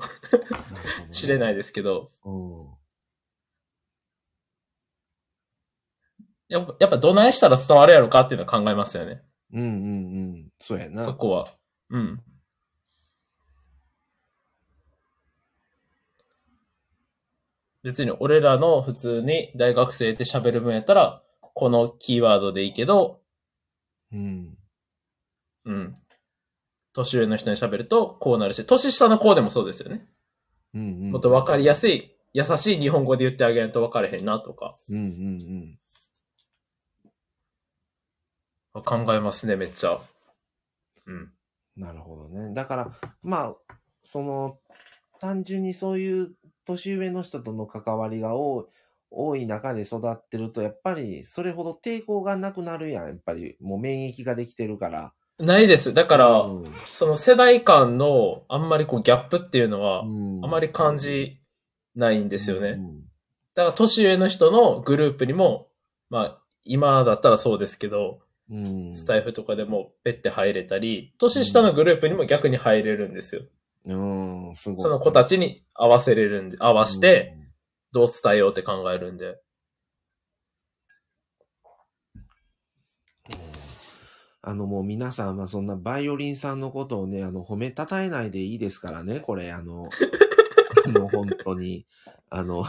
[1.11, 1.39] しれい。
[1.39, 2.83] ないですけど、うん。
[6.49, 9.23] やっぱ、やっぱどないしたら伝わるやろかっていうのは考えますよね。
[9.53, 9.69] うんうんう
[10.39, 10.49] ん。
[10.59, 11.05] そうやな。
[11.05, 11.55] そこは。
[11.91, 12.23] うん。
[17.83, 23.21] 別に俺らの普通に大学生で喋る分やったら、このキーワードでいいけど、
[24.13, 24.57] うん。
[25.65, 25.95] うん。
[26.95, 30.07] 年上の人に喋るとこうなるし、年下の子でもそうですよね。
[30.75, 31.13] うんうん。
[31.13, 34.77] もっと分かりやすい、優しい日本語で言ってあげないと分かれへんなとか。
[34.89, 35.79] うんうん
[38.75, 40.01] 考えますね、めっちゃ。
[41.07, 41.15] うん。
[41.15, 41.33] うん。
[41.77, 42.55] なるほどね。
[42.55, 44.59] だから、まあ、その、
[45.21, 46.33] 単純にそういう
[46.67, 48.65] 年上の人との関わりが多い、
[49.11, 53.09] 多い中で育ってると、やっぱりそれほど抵抗がなくなるやん。
[53.09, 55.13] やっぱりもう免疫ができてるから。
[55.39, 55.95] ないです。
[55.95, 61.41] だから、うんその世代間のあんまりこうギャップっていうのは、うんあまり感じ
[61.95, 62.71] ないんですよね。
[62.71, 63.03] うん
[63.55, 65.69] だから年上の人のグループにも、
[66.09, 68.21] まあ、今だったらそうですけど、
[68.51, 68.95] うん。
[68.95, 73.43] スタイフとかでもペッて入れたり、年下のグループにも逆に入れるんですよ。
[73.87, 73.95] う
[74.51, 74.81] ん、すごい。
[74.81, 77.37] その子たちに合わせれるんで、合わせて、
[77.93, 79.39] どう伝えようって考えるんで。
[84.45, 89.89] あのもう皆さんはそんなバイオリンさんのことをね、あの褒めたたえないでいいですからね、これ、あの、
[90.85, 91.87] あの本当に、
[92.29, 92.65] あの、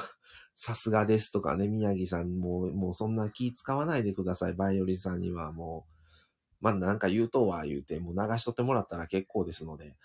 [0.55, 5.87] さすがですとかね、宮城さんもう、もうそんな気使わないでください、バイオリンさんにはも
[6.61, 9.95] う、まあなんか言うとは言うて、もう流しとってもらったら結構ですので。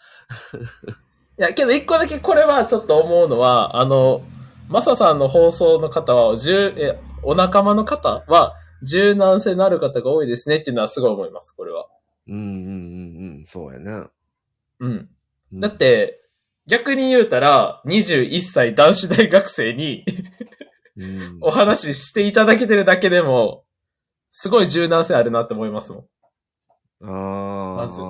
[1.38, 4.22] いや、けど一個だけこれはちょっと思うのは、あの、
[4.68, 11.86] マサさんの放送の方は、十、え、お仲間の方は、柔軟性のある方が多いですねっていうのはすごい思います、これは。
[12.26, 14.10] うんうんうんうん、そうやな。
[14.80, 14.90] うん。
[15.52, 16.20] うんだっ、て、
[16.66, 20.04] 逆に言うたら、21歳男子大学生に
[20.98, 23.64] うん、お話ししていただけてるだけでも、
[24.32, 26.04] すごい柔軟性あるなって思いますもん。
[27.04, 28.00] ああ、まず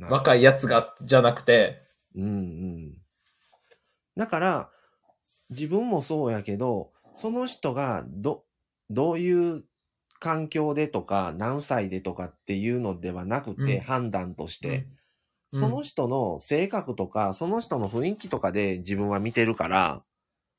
[0.00, 1.80] な若いやつが、じゃなくて、
[2.16, 2.94] うんうん。
[4.16, 4.70] だから、
[5.50, 8.44] 自分もそうやけど、その人がど、
[8.90, 9.64] どういう
[10.20, 14.86] 環境でとか、何歳でとかっていうのではなくて、うん判断として、
[15.52, 20.02] うんその人の性格とか、その人の雰囲気とかで自分は見てるから、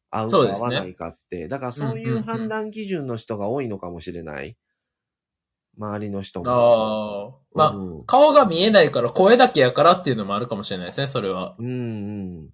[0.09, 1.47] 合うそうですねか合わないかって。
[1.47, 4.57] だからそういんうんううん判断基準の人が多いのかもしれない。
[5.77, 6.49] 周りの人も。
[6.49, 11.55] ああ、まあ、うん顔が見えないから声だけやからっていうのもあるかもしれないですね、それは。
[11.59, 11.71] うんう
[12.47, 12.49] ん。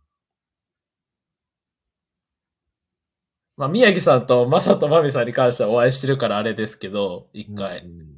[3.58, 7.86] まあ、宮城さんとマサとマミさんに関してはお会いしてるからあれですけど、一回。
[7.86, 8.16] うん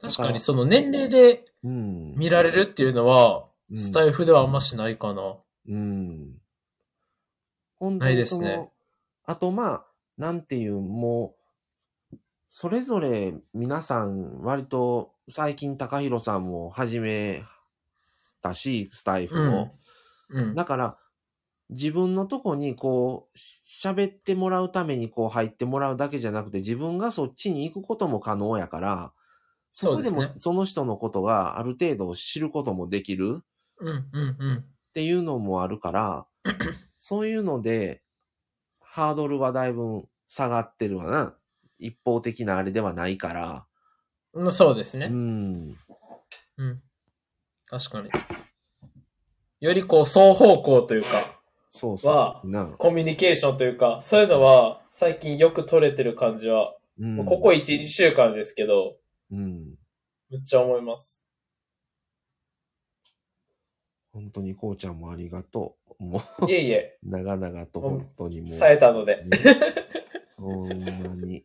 [0.00, 2.14] 確かにその年齢でうん。
[2.14, 5.36] 見られるっていうのは、うんスタイフではあんましないかな。
[5.68, 6.38] うん。
[7.78, 8.70] 本当ないですね
[9.26, 9.86] あとまあ、
[10.16, 11.34] なんていう、も
[12.12, 12.16] う、
[12.48, 17.42] それぞれ皆さん、割と最近高弘さんも始め
[18.42, 19.68] たし、スタイフを。
[20.30, 20.54] うん。
[20.54, 20.98] だから、
[21.70, 29.12] 自分のとこにこう、し喋ってもらうためにこう入ってもらうだけじゃなくて、自分がそっちに行くことも可能やから、
[29.72, 33.42] そこでもその人のことがある程度知ることもできる。
[33.80, 34.56] うん、うん、うん。
[34.58, 34.64] っ
[34.94, 36.26] ていうのもあるから、
[36.98, 38.02] そういうので、
[38.80, 41.34] ハードルはだいぶ下がってるわな。
[41.78, 43.66] 一方的なあれではないから。
[44.32, 44.52] うん。
[44.52, 45.06] そうですうね。
[45.08, 45.76] ん。
[46.56, 46.82] うん。
[47.66, 48.10] 確かに。
[49.60, 51.37] よりこう、双方向というか、
[51.70, 52.50] そうそはう。
[52.50, 52.66] な。
[52.66, 58.96] コミュニケーションというか、そういうのは最近よく取れてる感じは、うんここ1、2週間ですけど、
[59.30, 59.74] うん。
[60.30, 61.22] めっちゃ思います。
[64.12, 66.04] 本当にこうちゃんもありがとう。
[66.04, 68.58] もう、いえいえ、 長々と本当にもう。
[68.58, 69.22] 冴えたので。
[69.24, 69.38] ね
[70.36, 71.44] ほんまに。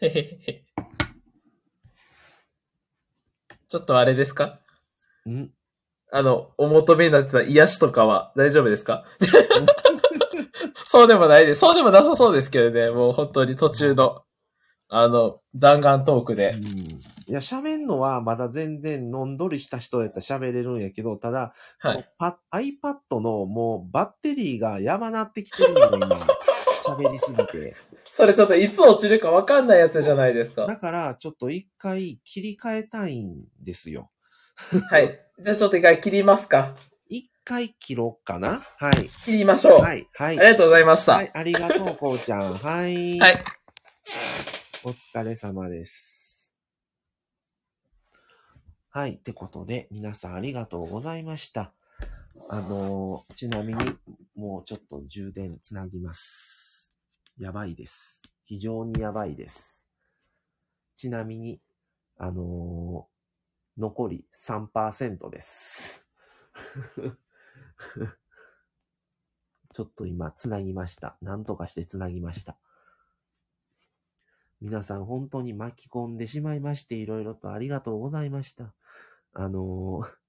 [3.68, 4.60] ちょっとあれですか？
[5.28, 5.50] ん？
[6.10, 9.04] あの、お求めになってた癒しとかは大丈夫ですか？
[10.86, 11.60] そうでもないです。
[11.60, 12.90] そうでもなさそうですけどね。
[12.90, 14.22] もう本当に途中の、
[14.88, 16.64] あの、弾丸トークでうん。
[16.66, 22.08] いや、喋んのはまだ全然のんどりした人やったら喋れるんやけど、ただ、はい。
[22.18, 26.06] パ iPad のもうバッテリーがやばなってきてるのよ、今。
[26.88, 27.76] 喋りすぎて。
[28.10, 30.64] それちょっといつ落ちるかわかんないやつじゃないですか。
[30.64, 34.10] だから、ちょっと一回切り替えたいんですよ。
[34.90, 35.20] はい。
[35.40, 36.74] じゃあちょっと一回切りますか。
[37.08, 38.66] 一回切ろうかな？
[38.76, 39.08] はい。
[39.24, 39.80] 切りましょう。
[39.80, 40.38] はい、はい。
[40.40, 41.12] ありがとうございました。
[41.14, 42.54] はい、ありがとう、こうちゃん。
[42.54, 43.20] はい。
[43.20, 43.38] はい。
[44.82, 46.52] お疲れ様です。
[48.90, 49.12] はい。
[49.12, 51.72] ってことで、皆さんありがとうございました。
[52.48, 53.94] あのーちなみに、
[54.34, 56.92] もうちょっと充電つなぎます。
[57.38, 58.22] やばいです。
[58.44, 59.84] 非常にやばいです。
[60.96, 61.60] ちなみに、
[62.18, 63.17] あのー
[63.78, 66.06] 残り3%です。
[69.72, 71.16] ちょっと今、つなぎました。
[71.22, 72.58] なんとかしてつなぎました。
[74.60, 78.74] 皆さん本当に巻き込んでしまいまして、いろいろとありがとうございました。
[79.32, 80.28] あのー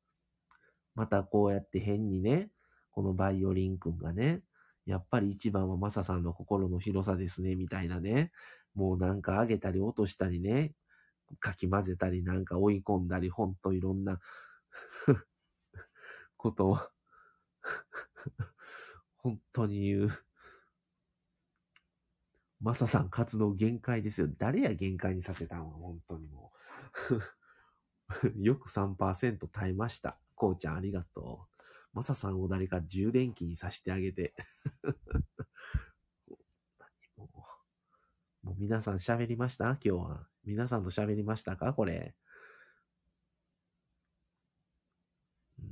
[1.00, 2.50] またこうやって変にね、
[2.92, 4.42] このバイオリンくんがね、
[4.86, 8.34] やっぱり一番はマサさんの心の広さですね、みたいなね。
[8.76, 10.74] もうなんか上げたり落としたりね、
[11.40, 14.19] かき混ぜたりなんか追い込んだり、ほんといろんな
[16.38, 16.80] ことを
[19.17, 20.25] 本当に言う。
[22.61, 24.27] マサさん活動限界ですよ。
[24.38, 26.51] 誰や限界にさせたんは、本当にも
[27.11, 27.40] う。
[28.43, 30.19] よく3%耐えました。
[30.35, 31.64] こうちゃんありがとう。
[31.93, 34.33] マサさんを誰か充電器にさしてあげて。
[37.16, 37.30] も
[38.39, 39.66] うもう皆さん喋りました？
[39.66, 40.28] 今日は。
[40.44, 41.72] 皆さんと喋りましたか？
[41.74, 42.16] これ。
[45.60, 45.68] うん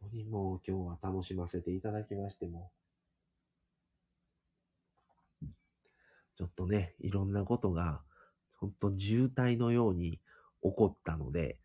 [0.00, 2.70] 本当にもう今日は楽しませていただきましても。
[6.36, 8.00] ちょっとね、いろんなことが、
[8.58, 10.20] ほんと渋滞のように
[10.62, 11.58] 起こったので、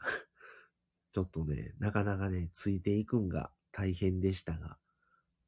[1.12, 4.78] ちょっとね、なかなかね、ついていくんが大変でしたが、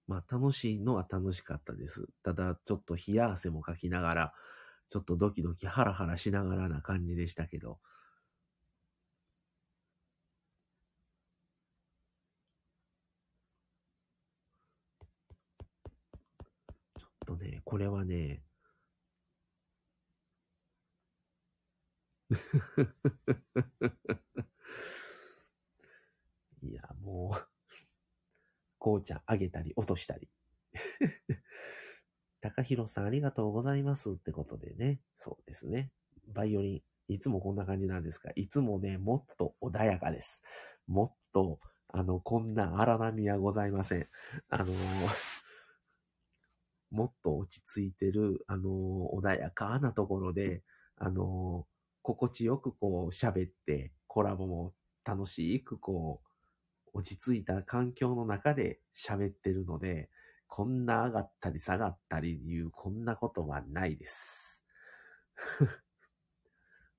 [0.09, 2.07] まあ楽しいのは楽しかったです。
[2.25, 4.33] ただ、ちょっと冷や汗もかきながら、
[4.91, 7.78] ちょっとドキドキハラハラしながらな感じでしたけど、
[16.99, 18.43] ちょっとね、これはね、
[26.62, 27.48] いや、もう、
[28.78, 30.28] こうちゃんあげたり落としたり。
[32.40, 35.00] 高弘さんありがとうございますってことでね。
[35.16, 35.90] そうですね。
[36.28, 40.42] バイオリン、いつもこんな感じなんですが、いつもね、もっと穏やかです。
[40.86, 41.58] もっと、
[41.89, 44.08] あの、こんな荒波はございません。
[44.50, 45.08] あのー
[46.90, 50.62] もっと落ち着いてる、あのー穏やかなところで、
[50.97, 54.73] あのー心地よくこう喋って、コラボも
[55.05, 56.27] 楽しくこう、
[56.99, 60.10] 落ち着いた環境の中で喋ってるので、
[60.49, 64.65] こんな上がったり下がったりいう、こんなことはないです。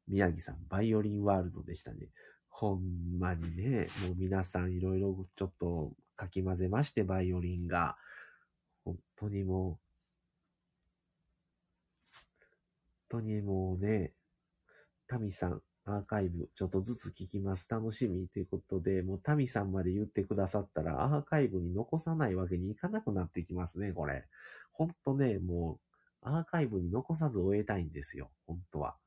[0.08, 2.08] 宮城さん、バイオリンワールドでしたね。
[2.48, 7.98] ほんまにね、もう皆さんいろいろちょっとかき混ぜまして、バイオリンが。
[8.86, 9.82] 本当にも
[12.12, 12.16] う、
[13.10, 14.14] 本当にもうね、
[15.08, 17.68] タミさん、アーカイブ、ちょっとずつ聞きます。
[17.68, 24.26] 楽しみということで、もうタミさんまで言ってくださったら、アーカイブに残さないわけにいかなくなってきますね、これ。
[24.72, 25.80] ほんとね、も
[26.24, 28.98] う、アーカイブに残さず終えたいんですよ、本当は。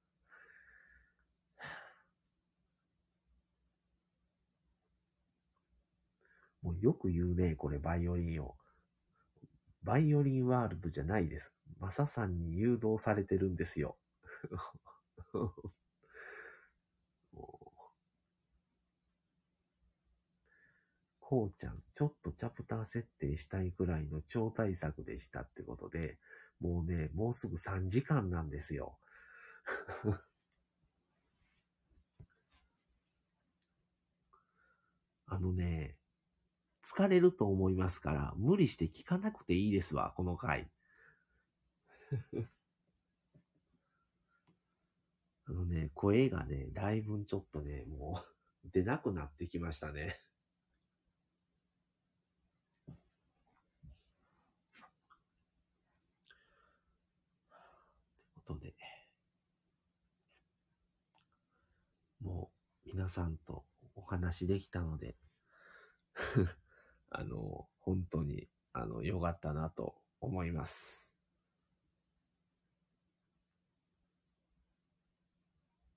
[6.63, 8.57] もうよく言うね、これ、バイオリンを。
[9.85, 11.53] バイオリンワールドじゃないです。
[11.79, 13.97] マサさんに誘導されてるんですよ。
[17.33, 17.73] も
[21.21, 26.19] うこうちゃん、ちょっとチャプター設定したいくらいの超大作でしたってことで、
[26.61, 28.99] もうね、もうすぐ3時間なんですよ。
[35.25, 35.97] あのね、
[36.85, 40.71] 疲れると思いますから、無理して聞かなくていいですわ、この回。
[45.47, 48.23] あのね、声がね、だいぶちょっとね、も
[48.67, 50.23] う出なくなってきましたね。
[62.93, 63.65] 皆さんと
[63.95, 65.17] お話できたので
[67.11, 71.11] あの、本当に、あの、良かったなと思います。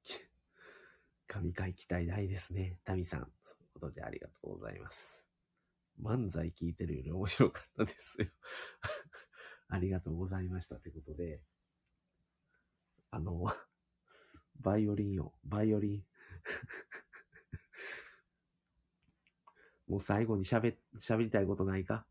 [1.28, 2.80] 神回期待大ですね。
[2.84, 3.32] タミさん。
[3.44, 5.28] そういうことでありがとうございます。
[6.02, 8.28] 漫才聞いてるより面白かったですよ
[9.70, 10.78] ありがとうございました。
[10.78, 11.42] ということで、
[13.12, 13.46] あの、
[14.60, 16.06] バイオリンを、バイオリン
[19.88, 22.06] もう最後に喋、喋りたいことないか？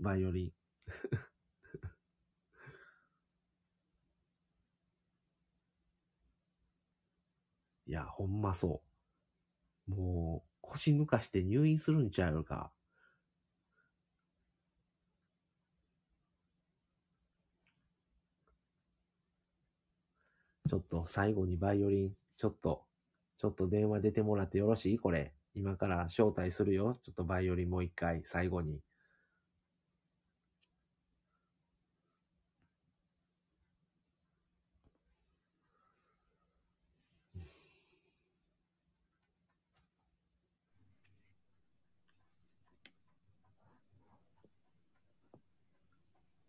[0.00, 0.52] バイオリン。
[7.86, 8.82] いや、ほんまそ
[9.88, 9.90] う。
[9.90, 12.72] もう、腰抜かして入院するんちゃうか？
[20.68, 22.85] ちょっと最後にバイオリン、ちょっと、
[23.38, 24.98] ちょっと電話出てもらってよろしい？
[24.98, 25.32] これ。
[25.54, 26.98] 今から招待するよ。
[27.02, 28.80] ちょっとバイオリンもう一回、最後に。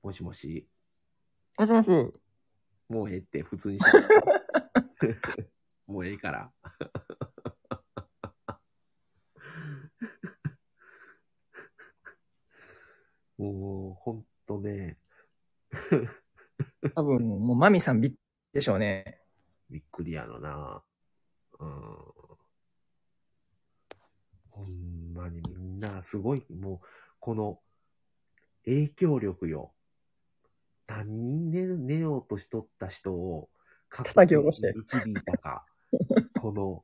[0.03, 0.65] もしもし、
[1.57, 1.89] もしもし。
[2.89, 3.97] もうええって、普通にして。
[5.87, 6.51] もうええから。
[13.37, 14.97] もう、ほんとね、
[16.95, 18.13] 多分、もうマミさんびっ
[18.53, 19.21] でしょうね。
[19.69, 20.81] びっくりやろな。
[21.59, 21.69] うん。
[24.49, 26.87] ほんまにみんなすごい、もう、
[27.19, 27.59] この
[28.65, 29.73] 影響力よ。
[30.87, 33.49] 何人寝寝ようとしとった人を、
[33.89, 35.65] 叩き起こして導いたか。
[36.41, 36.83] この、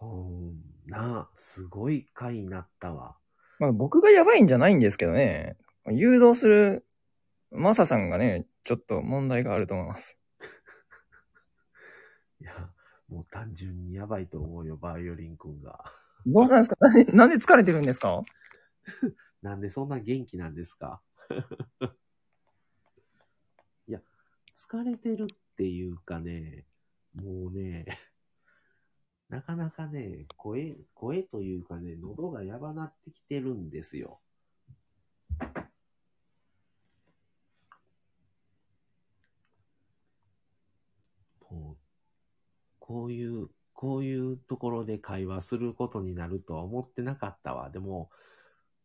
[0.00, 3.16] うん、なあ、すごい回になったわ。
[3.58, 5.56] まあ僕がやばいんじゃないんですけどね。
[5.90, 6.86] 誘導する
[7.50, 10.18] マサさんがね、ちょっと問題があると思います。
[12.40, 12.70] いや、
[13.08, 15.84] もう単純にやばいと思うよ、バイオリン君が。
[16.26, 16.76] どうしたんですか？
[17.16, 18.22] なんで疲れてるんですか？
[19.42, 21.00] なんでそんな元気なんですか？
[24.70, 26.64] 疲れてるっていうかね、
[27.14, 27.84] もうね、
[29.28, 34.20] なかなかね、声、声というかね、喉がやばなってきてるんですよ。
[41.50, 41.76] もう、
[42.78, 47.70] こういう、こういうところで会話することになるとは思ってなかったわ。
[47.70, 48.10] でも、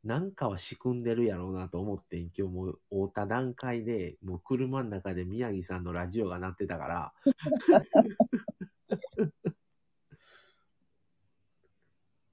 [0.04, 7.14] なんかは仕組んでるやろうなと思って、今日もう会った段階で、もう車の中で宮城さんのラジオが鳴ってたから、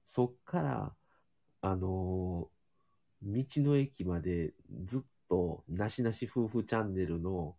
[0.05, 0.95] そっから、
[1.61, 2.57] あのー
[3.23, 4.53] 道の駅まで
[4.85, 7.55] ずっとなしなし夫婦チャンネルの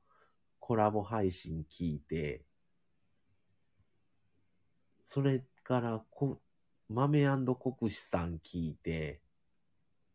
[0.61, 2.43] コラボ配信聞いて、
[5.05, 6.41] それからこ、
[6.89, 9.21] 豆国士さん聞いて、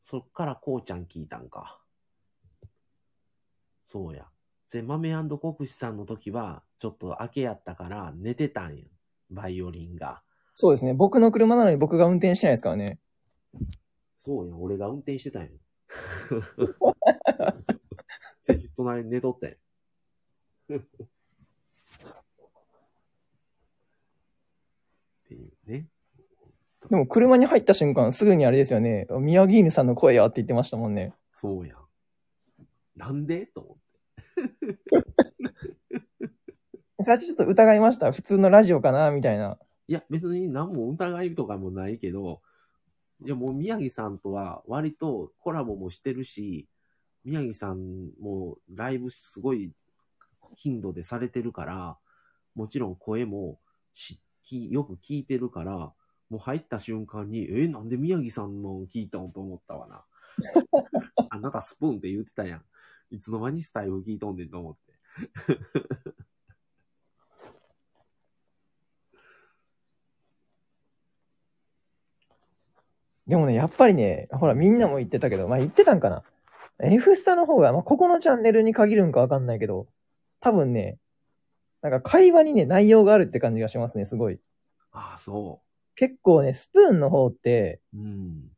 [0.04, 1.80] そっからこうちゃん聞いたんか。
[3.88, 4.26] そうや。
[4.72, 8.84] で、豆国士さんの時は、ちょっと明けやったから寝てたんや。
[9.30, 10.22] バイオリンが。
[10.56, 10.94] そうですね。
[10.94, 13.00] 僕の車なのに僕が運転してないですからね。
[14.20, 14.62] そうやん。
[14.62, 15.50] 俺が運転してたんや。
[18.42, 19.56] 席隣に寝とったやん。
[19.56, 19.60] っ
[25.26, 25.88] ていうね。
[26.94, 29.08] でも車に入った瞬間すぐにあれですよね。
[29.20, 31.12] 宮城犬さんの声やって言ってましたもんね。
[31.32, 31.78] そうやん。
[32.96, 33.48] なんで？
[33.48, 34.78] と思って。
[37.04, 38.12] 最初ちょっと疑いました。
[38.12, 39.58] 普通のラジオかなみたいな。
[39.88, 42.44] いや、別に何も疑いとかもないけど、
[43.26, 46.68] いや、もう宮城さんとは割とコラボもしてるし、
[47.26, 49.74] 宮城さんもライブすごい
[50.54, 51.98] 頻度でされてるから、
[52.54, 53.60] もちろん声も
[53.96, 55.92] しきよく聞いてるから、
[56.34, 60.04] もう入った瞬間に、え、なんで宮城さんの聞いたんと思ったわな。
[61.30, 62.66] あなたスプーンって言ってたやん。
[63.12, 64.82] いつの間にスタイル聞いとんねんと思って。
[73.28, 76.24] でもね、やっぱりね、ほらみんなも言ってたけど、まあ言ってたんかな。
[76.80, 79.86] F スタの方が、まあここのチャンネルに限るんかわかんないけど、
[80.40, 80.98] 多分ね、
[81.84, 84.40] なんか会話にね、内容があるって感じがしますね、すごい。
[84.92, 85.62] ああ、そ
[85.96, 87.98] 結構ね、スプーンの方って、う。
[87.98, 88.50] うん。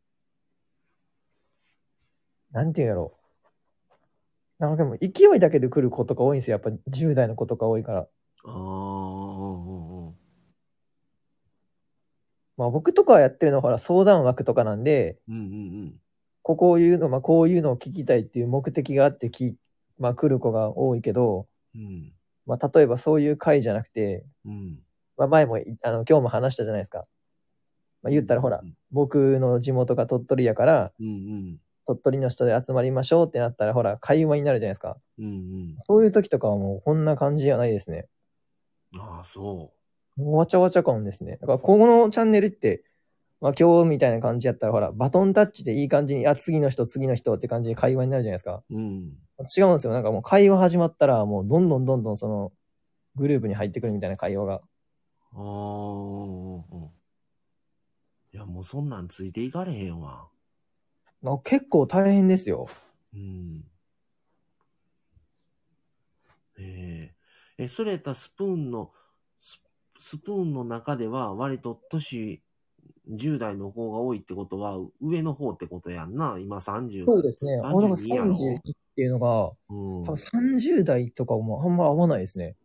[2.51, 3.17] なんていうんやろ。
[4.59, 6.59] なんかでも勢いだけで来る子とか多いんですよ。
[6.63, 7.99] やっぱ10代の子とか多いから。
[7.99, 8.07] あ
[8.45, 8.51] あ、
[12.57, 15.35] まあ僕とかはやってるのはほら相談枠とかなんで、うん。
[15.35, 15.45] うんう
[15.87, 15.95] ん
[16.47, 19.55] ここういうの、まあこういうのを聞きたいっていう目的があってき、
[19.97, 21.81] まあ来る子が多いけど、うん。
[21.81, 22.13] うん。
[22.45, 24.79] ままあ、例えばそういう回じゃなくて、うん。
[25.17, 27.03] まあ、前もい、あの、今日も話したじゃないですか。
[28.05, 28.61] まあ、言ったらほら、
[28.91, 31.59] 僕の地元が鳥取やから、うんうん。
[31.87, 34.97] 鳥取の人で集まりましょうってなったら、ほら、会話になるじゃないですか。
[35.17, 35.75] うんうん。
[35.87, 38.05] そういう時とかはもうこんな感じじゃないですね。
[38.93, 39.71] ああ、そ
[40.17, 41.37] わちゃわちゃ感ですね。
[41.41, 42.83] だから、ここのチャンネルって、
[43.41, 48.61] まあ今日みたいな感じやったら、ほら、バトンタッチでいい感じに、あ、次の人、次の人って感じで会話になるじゃないですか。
[48.69, 48.75] う。
[48.75, 49.17] うん。
[49.57, 49.93] 違うんですよ。
[49.93, 52.51] なんかもう会話始まったら、もうどんどんどんどんその、
[53.15, 54.61] グループに入ってくるみたいな会話が。
[55.33, 56.63] ああ、うんうん。
[58.35, 60.27] いや、もうそんなんついていかれへんわ。
[61.21, 62.67] まあ、結構大変ですよ。
[63.13, 63.63] うん。
[66.57, 67.13] え
[67.57, 68.91] ええ、それやったらスプーンの、
[69.39, 69.57] ス
[69.97, 72.43] スプーンの中では割と年
[73.07, 76.37] 10代の方が多いってことは上の方ってことやんな。
[76.37, 77.05] 今30。
[77.05, 77.61] そうですね。
[77.63, 82.57] あ、だから32やろ31っていうのが、うん多分30代とかもあんま合わないですね。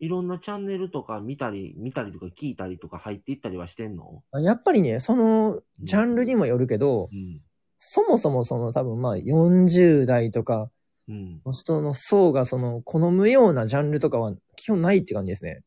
[0.00, 4.24] いろんなチャンネルとか見たり、見たりとか聞いたりとか入っていったりはしてんの？
[4.32, 7.44] あやっぱりね、その、ジャンルにもよるけど、うん。
[7.78, 10.70] そもそもその多分まあ40代とか
[11.08, 11.44] うん。
[11.46, 15.62] の人の層がその好むようなジャンルとかは基本ないって感じですね。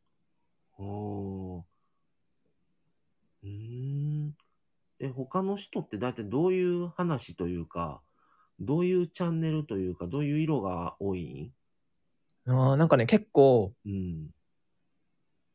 [0.78, 1.68] おー。
[3.44, 3.50] うー
[4.30, 4.36] ん。
[5.00, 8.02] え、他の人ってだいたいどういう話というか、
[8.60, 11.54] どういうチャンネルというか、どういう色が多い？
[12.48, 14.30] あーなんかね、結構、うん。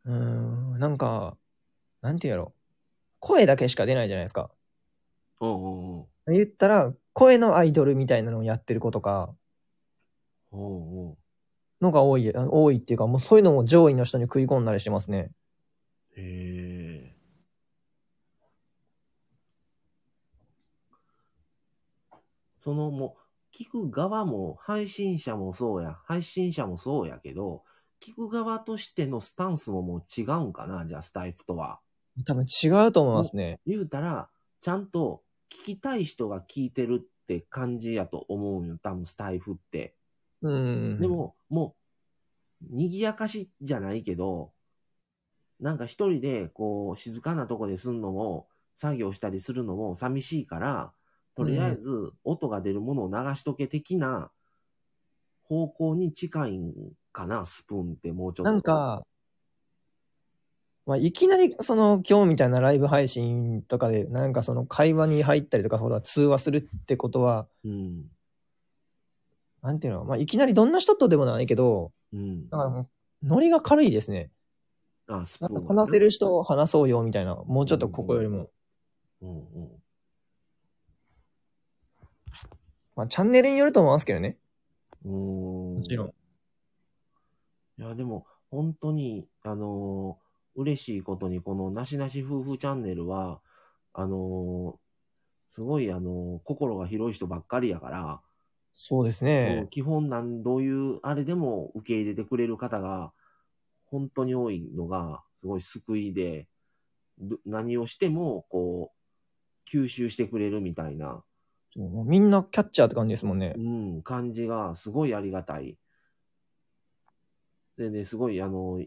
[0.04, 1.36] うーん、なんか、
[2.02, 2.54] なんていうやろ。
[3.20, 4.50] 声だけしか出ないじゃないですか。
[5.40, 9.34] おうおうおう言ったら、声のアイドルみたいなのをやってる子とか、
[10.50, 11.18] おうおう
[11.80, 15.30] のが多い、あ多いっていうか、もうそういうのも上位の人に食い込んだりしてますね。
[16.16, 17.16] へえ。
[22.60, 23.21] そのもう、
[23.62, 27.62] 聞く側も、配信者もそうや、配信者もそうやけど、
[28.04, 31.80] 聞く側としてのスタンスももう違うんかな、じゃあスタイフとは。
[32.26, 33.60] 多分違うと思いますね。
[33.66, 34.28] 言うたら、
[34.60, 39.94] ちゃんと聞きたい人が聞いてるって感じやと思うよ、多分スタイフって。
[40.42, 40.98] うん。
[41.00, 41.76] で、も、も
[42.62, 44.52] う、賑やかしじゃないけど、
[45.60, 50.92] なんか一人で、こう、静かなとこですんのも、作業したりするのも寂しいから、
[51.36, 54.30] とりあえず、音が出るものを流しとけ的な
[55.44, 56.72] 方向に近いん
[57.12, 58.52] かな、スプーンってもうちょっと。
[58.52, 59.02] なん、か、
[60.84, 68.10] まあ、いきなり、その、今日みたいなライブ配信とかで、なんかその会話に入ったりとか、ほら、通話するってことは、うん、
[69.62, 72.48] なんていうの、まあ、いきなりどんな人とでもないけど、うん。
[72.48, 72.80] だからも
[73.22, 74.30] う、ノリが軽いですね。
[75.06, 78.50] あ、スプなんーンはね、か話せる人を話そうよみたいな、もうちょっとここよりも。
[79.22, 79.81] うんうん。
[82.94, 84.38] まあ、チャンネルによると思いますけどね。
[85.04, 85.74] うーん。
[85.76, 86.08] もちろん。
[86.08, 90.22] いや、でも、本当に、あのー
[90.54, 93.40] 嬉しいことに、このなしなし夫婦チャンネルは、
[93.94, 98.20] あのーすごい、あのー心が広い人ばっかりやから、
[98.74, 99.66] そうですね。
[99.70, 103.12] 基本なん、どういう、あれでも受け入れてくれる方が、
[103.86, 106.48] 本当に多いのが、すごい救いで、
[107.18, 111.22] ど何をしても、こう、吸収してくれるみたいな、
[111.74, 113.60] そうみんなキャッチャーって感じですもんねう。
[113.60, 115.78] ん、感じがすごいありがたい。
[117.78, 118.80] でね、すごい、あの、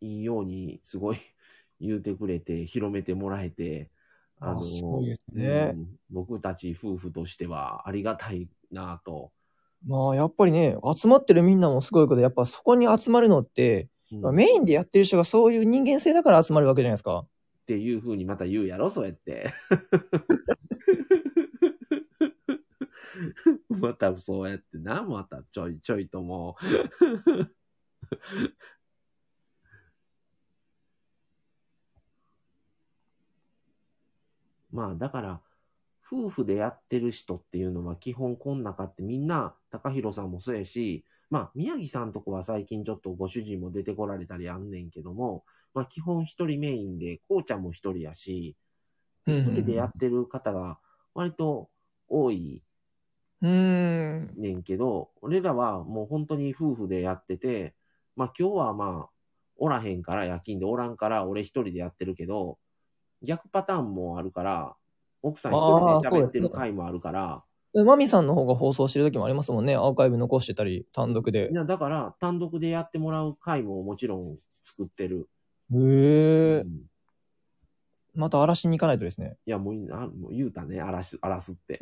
[0.00, 1.18] いいように、すごい
[1.80, 3.88] 言うてくれて、広めてもらえて、
[4.38, 9.30] あの、あすごいですねうん僕たち夫婦としてはありがたいなと。
[9.86, 17.20] まあ、やっぱりね、集まってるみんなもすごいけど、やっぱそこに集まるのって、うんまあメインでやってる人がそういう人間性だから集まるわけじゃないですか。
[17.20, 19.54] っていう風にまた言うやろ、そうやって。
[23.68, 26.64] またそうやってな、またちょいちょいともう。
[34.72, 35.40] まあだから、
[36.06, 48.56] 夫婦でやってる人っていうのは基本こん中ってみんな、高弘さんもそうやし、まあ宮城さんとこは最近ちょっとご主人も出てこられたりあんねんけども、まあ基本一人メインで、こうちゃんも一人やし、
[49.26, 50.78] 一人でやってる方が
[51.14, 51.70] 割と
[52.08, 52.62] 多い
[53.42, 54.34] うーん。
[54.36, 57.74] ねんけど、俺らはもう本当に夫婦でやってて、
[58.16, 59.10] まあ今日はまあ、
[59.56, 62.58] おらへんから夜勤でおらんから俺一人でやってるけど、
[63.22, 64.76] 逆パターンもあるから、
[65.22, 69.76] 奥さん一人で喋ってる回もあるから、でマミさんの方が放送してる時もありますもんね。
[69.76, 71.54] アーカイブ残してたり、単独でい。
[71.54, 75.28] やだから単独でやってもらう回ももちろん作ってる。
[75.72, 76.66] へえう。
[76.66, 76.90] ん
[78.14, 79.36] また荒らしに行かないとですね。
[79.46, 81.78] いや、もういいな、もう言うたね、荒らす、荒らすって。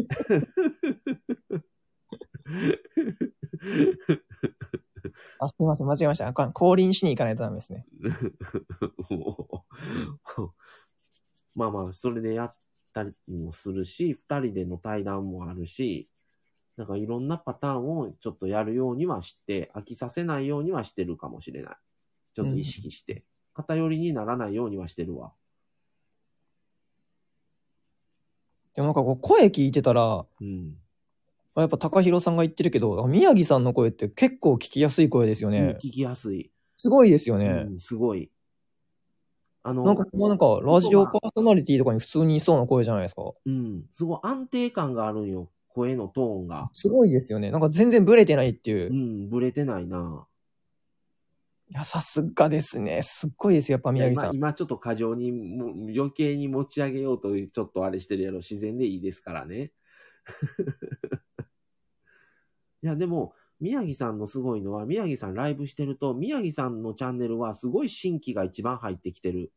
[5.39, 6.27] あ、すみません、間違えました。
[6.27, 7.87] あかん降臨しに行かないとダメですね。
[11.55, 12.57] まあまあ、それでやっ
[12.93, 16.09] たりもするし、二人での対談もあるし、
[16.77, 21.77] なんかいろんなパターンをちょっとやるようにはして、飽きさせないようにはしてるかもしれない。
[22.35, 23.25] ちょっと意識して。
[23.55, 25.33] 偏りにならないようにはしてるわ。
[28.77, 30.77] でもなんかこう、声聞いてたら、うん。
[31.61, 35.79] やっぱ高弘さんが言ってるけど、宮城さんの声って結構聞きやすい声ですようんね。
[35.83, 36.51] 聞きやすい。
[36.77, 37.67] すごいですよね。
[37.69, 38.31] うん、すごい。
[39.63, 43.23] あの、なんか、なんか、ラジオパーソナリティとかに普通にいそうな声じゃないですか。
[43.45, 45.51] うん、すごい安定感があるんよ。
[45.69, 46.71] 声のトーンが。
[46.73, 47.51] すごいですよね。
[47.51, 48.95] なんか全然ブレてないっていうう。
[48.95, 50.27] いん、ブレてないな。
[51.71, 53.03] や、さすがですね。
[53.03, 54.35] すっごいですよ、やっぱ宮城さん。
[54.35, 59.73] 今今ちょっと過剰にも余計に持ち上げようとちょっとあれしてるやろ自然でいいですからね。
[62.83, 69.53] いやでも宮城さんのすごいのは宮城さんライブしてると宮城さんのチャンネルはすごい新規が一番入ってきてる。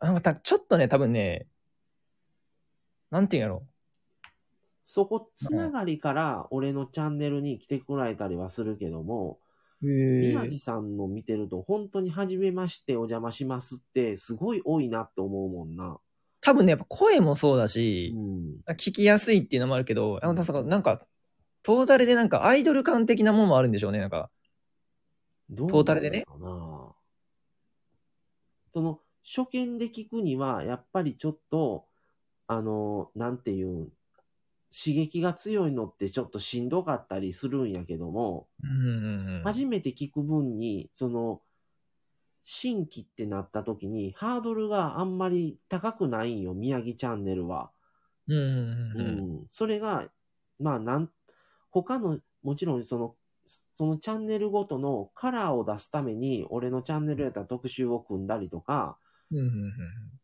[0.00, 1.46] なんかたちょっとね、多分ね、
[3.10, 3.66] なんていうんやろ。
[4.84, 9.38] そこつながりから俺のチャンネルに来てこられたりはするけども、
[9.82, 15.98] へ宮城さんの見てると本当に初めましてお邪魔しますってすごい多いなって思うもんな。
[16.42, 18.74] 多分ね、やっぱ声もそうだしう、ん。
[18.74, 21.06] 聞きやすいっていうのもあるけど、か、なんか
[21.64, 24.30] トータルでなんかアイドル感的なものもあるんでしょうね、なんか。
[25.50, 26.24] どうトータルでね
[28.74, 31.86] その、初見で聞くには、やっぱりちょっと、
[32.46, 33.92] あの、なんていうん、
[34.70, 38.46] 刺激が強いのってちょっとしんどかったりするんやけども。
[39.42, 41.40] 初めて聞く分に、その、
[42.44, 47.70] 新規ってなった時に、ハードルがあんまり高くないんよ、宮城チャンネルは。
[48.26, 49.42] うんうんううん。
[49.44, 49.46] ん。
[49.50, 50.08] それが、
[50.58, 51.10] まあ、なん、
[51.82, 53.16] 他の、もちろんその、
[53.76, 58.96] そのチャンネルごとのカラーを出すために、俺のチャンネルやったら特集を組んだりとか、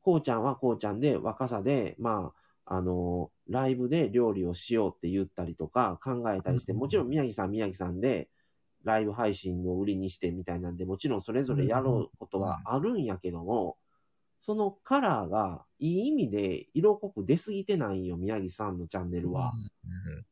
[0.02, 2.32] こうちゃんはこうちゃんで若さで、ま
[2.64, 8.28] あ、あの、ライブで料理をしようって言ったりとか考えたりして、うんもちろん宮城さん宮城さんで、
[8.84, 13.76] ライブ配信の売りにしてみたいなんで、もちろんそれぞれやろうことはあるんやけども、
[14.42, 19.50] そのカラーがいい意味で色濃く出すぎてないんよ、宮城さんのチャンネルは。
[19.50, 20.24] うんうん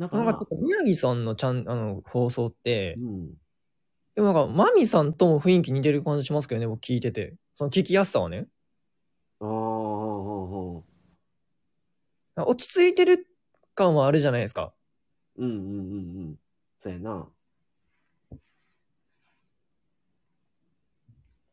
[0.00, 3.34] だからなんかちょっ、と宮城さんのちゃん、あの、放送ってう、ん。
[4.14, 7.34] でもなんか、マミさんとも雰囲気似てる感じしますけどね、僕聞いてて。
[7.54, 8.46] その聞きやすさはね。
[9.40, 9.44] あ
[12.36, 13.26] あ、落ち着いてる
[13.74, 14.72] 感はあるじゃないですか。
[15.36, 15.66] うんうんうんう
[16.30, 16.38] ん。
[16.80, 17.28] そうやな。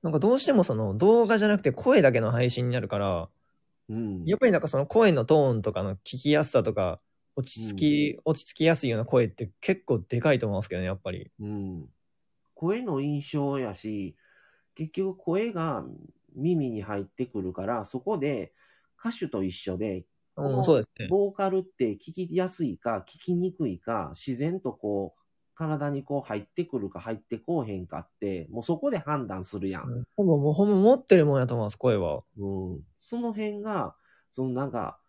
[0.04, 3.30] なんかどうしてもその動画じゃなくて声だけの配信になるから、
[3.90, 4.24] うん。
[4.26, 7.02] やっぱりなんかその声のトーンとかの聞きやすさとか、
[7.38, 11.32] 落ち着き、落ち着きやすいような声って結構でかいと思いますけどね、やっぱり。
[11.40, 11.86] うん。
[12.56, 14.16] 声の印象やし、
[14.74, 15.86] 結局声が
[16.36, 18.54] 耳に入ってくるから、そこで
[19.00, 21.08] 歌手と一緒で、そうですね。
[21.10, 25.22] ボーカルって聞きやすいか、聞きにくいか、自然とこう、
[25.54, 29.84] 体にこう入ってくるか入ってこうへんかって、もうそこで判断するやん。
[29.84, 32.24] うんもうほんま持ってるもんやと思います、声は。
[32.38, 32.80] うん。
[33.10, 33.96] その辺が、
[34.32, 35.00] そのなんか、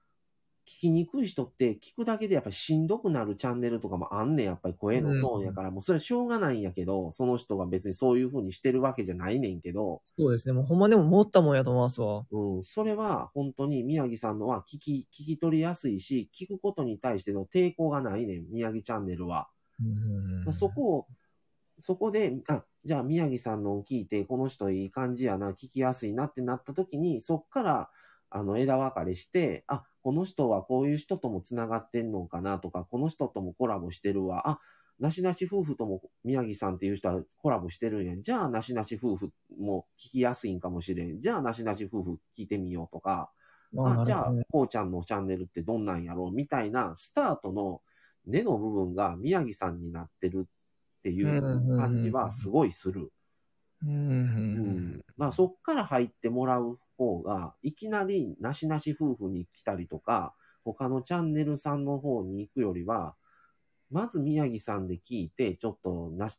[0.69, 10.53] 聞きにくい人って聞くだけでやっぱりしんどくなるチャンネルとかもあんねん、やっぱり声のトーンやから、もうそれはしょうがないんやけど、その人が別にそういう風にしてるわけじゃないねんけど、そうですね。
[10.53, 12.27] もうほんまでも持ったもんやと思いますわ。
[12.31, 19.49] うん、それは本当に宮城さんのは聞き、聞き取りやすいし、聞くことに対しての抵抗がないねん、宮城チャンネルは。
[19.81, 21.07] うんそこを、
[21.81, 27.91] そこで、あ、じゃあ宮城さんのを聞いて、この人いい感じやな、聞きやすいなってなった時に、そっから、
[28.31, 34.49] あの、枝分かれして、あ、この人はこういう人とも繋がってんのかなとか、この人ともコラボしてるわ。
[34.49, 34.61] あ、
[34.99, 38.17] なしなし夫婦とも宮城さんっていう人はコラボしてるんや。
[38.17, 41.21] じゃあ、なしなし夫婦も聞きやすいんかもしれん。
[41.21, 43.31] じゃあ、なしなし夫婦聞いてみようとか、
[43.77, 47.83] あ、じゃあ、こうちゃんのチャンネルってどんなんやろうみたいな、スタートの
[48.27, 53.13] 根の部分が宮城さんになってるっていう感じはすごいする。
[53.83, 55.01] うんううんん。
[55.17, 63.15] まあそっから入ってもらう方が、いきなりなしなし夫婦に来たりとか、他のチャンネルさんの方に行くよりは、
[63.91, 66.39] まず宮城さんで聞いて、ちょっとなし、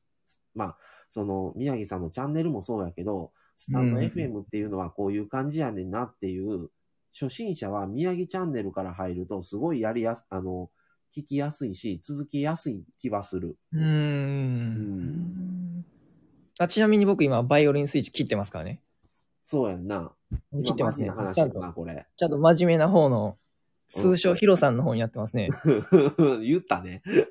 [0.53, 0.77] まあ、
[1.09, 6.69] その宮城さんのチャンネルもそうやけど、スタンドうん FM っていうのはこういう感じやねんなっていう、
[7.19, 10.69] 初心者は宮城チャンネルから入ると、すごいやりやす、あの、
[11.15, 13.57] 聞きやすいし、続きやすい気はする。
[13.73, 13.85] うーうん
[15.79, 15.85] ん。
[16.59, 18.81] あ、ちなみに僕今、バイオリンスイッチ切ってますからね。
[19.45, 20.11] そうやんな。
[20.63, 21.11] 切ってますね。
[21.33, 22.07] ちゃんと、これ。
[22.15, 23.37] ちゃんと真面目な方の、
[23.87, 25.49] 通称ヒロさんの方にやってますね。
[26.41, 27.01] 言ったね。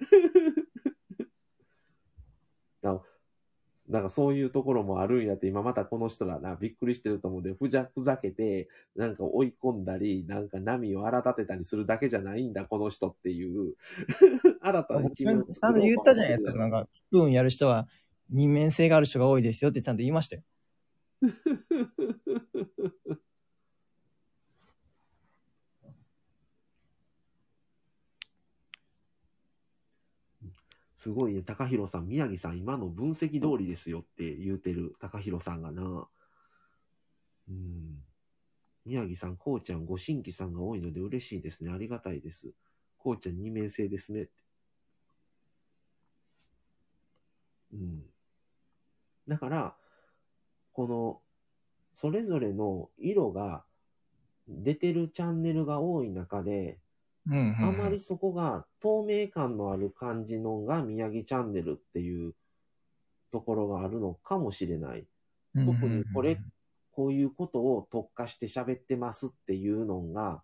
[3.89, 13.75] なんかそういうところもあるんやって、今またこの人らな、びっくりしてると思うんで、ふざ、ふざけて、なんか追い込んだり、なんか波を荒立てたりするだけじゃないんだ、この人っていう、
[14.61, 16.53] 新たな一面をちゃんと言ったじゃないですか。
[16.59, 17.89] なんか、スプーンやる人は
[18.29, 20.43] 二面性がある人が多いですよってちゃんと言いましたよ。
[30.99, 36.09] すごいね、高弘さん、宮城さん、今の分析通りですよって言うてる高弘さんがな。
[37.49, 38.03] うん。
[38.85, 41.71] 宮城さん、こうちゃん、ご新規さんが多いので嬉しいですね。
[41.71, 42.53] ありがたいです。
[42.99, 44.29] こうちゃん二面性ですね。
[47.73, 48.03] うん。
[49.29, 49.77] だから、
[50.73, 51.21] この、
[51.95, 53.65] それぞれの色が
[54.49, 56.81] 出てるチャンネルが多い中で、
[57.31, 62.35] うんあまりそこが透明感のある感じのが宮城チャンネルっていう
[63.31, 65.07] ところがあるのかもしれない。
[65.55, 66.41] 特にこれ、
[66.93, 70.43] こういうことを特化して喋ってますっていうのが、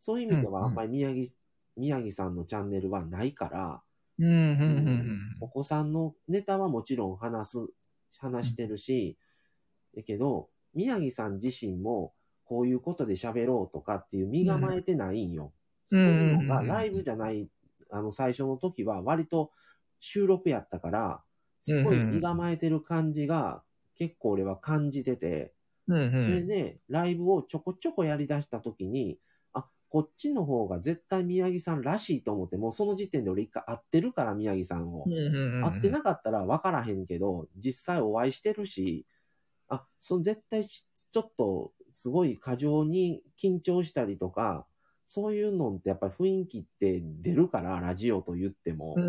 [0.00, 1.28] そういう意味ではあんまり宮城、
[1.76, 3.82] 宮城さんのチャンネルはないから、
[4.18, 4.34] うん、うん、う
[4.90, 7.58] ん、お子さんのネタはもちろん話す、
[8.18, 9.16] 話してるし、
[9.96, 15.52] だけど、宮城さん自身もこういうことで喋ろうとかっていう身構えてないんよ。
[15.96, 17.48] うんそうライブじゃない、
[17.90, 19.52] あの最初の時は割と
[20.00, 21.22] 収録やったから、
[21.62, 23.62] すごい身構えてる感じが
[23.96, 25.54] 結構俺は感じてて、
[25.88, 25.96] うん。
[25.96, 26.36] うん、そうん。
[26.36, 29.18] れでライブをちょこちょこやり出した時に、
[29.52, 35.10] あ、こっちの方が絶対宮城さんらしいと思って、もうその時点で俺一回会ってるから宮城さんを。
[35.60, 39.06] 会ってなかったら分からへんけど、実際お会いしてるし、
[39.68, 44.66] あ、その絶対しちょっとすごい過剰に緊張したりとか、
[45.14, 48.94] そういうのってやっぱり雰囲気って出るから、ラジオと言っても。
[48.96, 49.08] うんう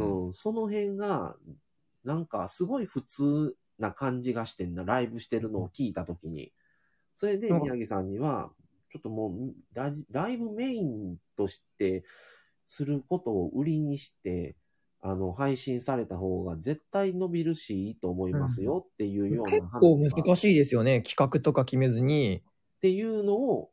[0.00, 1.36] んうん、その辺が、
[2.02, 6.52] なんかすごい普通な感じがしてんな、ライブしてるのを聞いたときに。
[7.14, 8.50] それでうん宮城さんには、
[8.90, 12.02] ちょっともうラジ、ライブメインとして
[12.66, 14.56] することを売りにして、
[15.02, 21.00] あの、配信された方が絶対伸びるし、いいと思いますよっていうような結構難しいですよね。
[21.02, 22.42] 企画とか決めずに。
[22.78, 23.70] っていうのを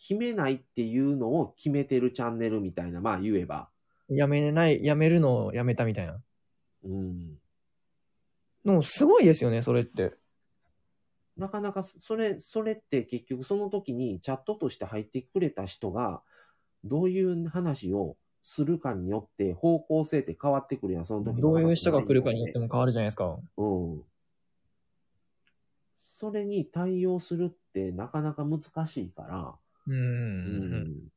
[0.00, 3.68] 決めないっていうのを決めてるチャンネルみたいな、まあ言えば。
[4.08, 6.20] やめない、やめるのをやめたみたいな。
[6.84, 7.34] うん。
[8.64, 10.14] でもすごいですよね、それって。
[11.36, 16.22] なかなかそそれ、それって結局その時にチャットとして入ってくれた人が、
[16.82, 22.66] どういう話をするかによって方向性って変わってくるやん、その時のどういう人が来るかによっても。
[22.66, 23.38] も変わるじゃないですか。
[23.58, 24.02] うん。
[26.18, 29.54] それに対応するってなかなか難しいから、
[29.86, 29.94] うん。
[29.94, 29.98] う
[30.86, 31.10] ん。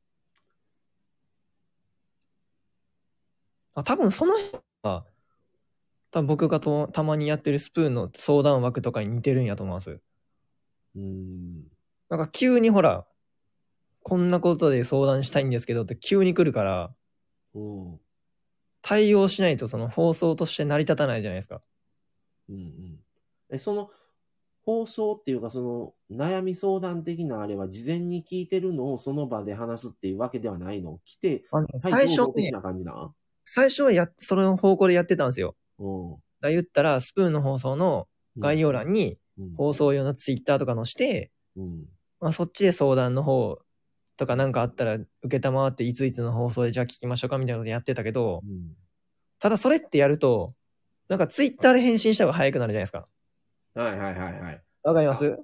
[3.74, 5.04] あ多分その辺は、
[6.12, 9.46] 多分僕がとたまにやってるスプーンの相談枠とかに似てるん。
[9.46, 10.00] やと思います。
[10.96, 11.64] うん。
[12.10, 12.20] なん。
[12.20, 13.06] か急にほら、
[14.02, 14.30] こん。
[14.30, 15.50] なことで相談したいん。
[15.50, 16.94] ですけどって急に来るから、
[18.82, 21.62] 対応しないとその放送として成り立たないじゃないですか。
[22.48, 22.56] うん。
[22.56, 23.00] うん。
[23.50, 23.90] え、その、
[24.64, 31.00] 放送っていうか、その、悩み相談的なあれは、事前に聞いてるのをその場で話すっていうわけではないの？
[31.04, 31.44] 来て、
[31.78, 33.12] 最初ねな感じな。
[33.44, 35.56] 最初はや、それの方向でやってたんですよ。
[35.78, 36.16] うん。
[36.40, 41.84] だ言ったら、スプーンの放送の概要欄にうん、放送用のツイッターとか載して、うん。
[42.20, 43.58] まあ、そっちで相談の方
[44.16, 48.76] とかなんかあったら受けたまわっていついつの放送でじゃあ聞きましょうかみたいなことやってたけど、うん。
[49.40, 50.54] ただそれってやると、
[51.08, 53.08] なんかツイッターで返信した方が早くなるじゃないですか。
[53.74, 54.62] はいはいはいはい。
[54.84, 55.38] わかります？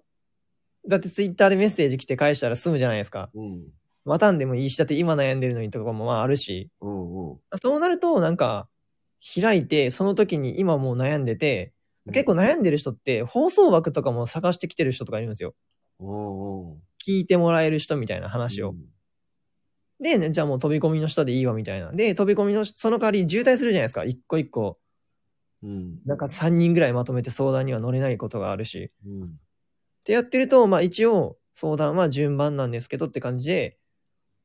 [0.89, 3.31] だってツイッターでメッセージ来て返したら済むじゃないですか。
[3.35, 3.63] うん。
[4.05, 7.39] 待たんでもいいし、だって今悩んでるのにとかもまああるし、うんうん。
[7.61, 8.69] そうなるとなんか
[9.41, 11.75] 開いて、その時に今もう悩んでて、
[12.13, 15.55] 結構悩んでる人って放送枠とかも探してきてる人とかいるんですよ。
[15.99, 16.79] うんうん。
[17.07, 18.75] 聞いてもらえる人みたいな話を。
[20.01, 21.93] で、ね、じゃあもう飛び込みの人でいいわみたいな。
[21.93, 24.05] で、飛び込みの人、その代わり渋滞するじゃないですか。
[24.05, 24.79] 一個一個。
[25.63, 25.99] うん。
[26.05, 28.91] なんか3人ぐらいまとめて相談には乗れないことがあるし。
[29.07, 29.25] うん。
[29.25, 29.29] っ
[30.05, 33.79] てやってると、まあ一応相談は順番なんですけどって感じで、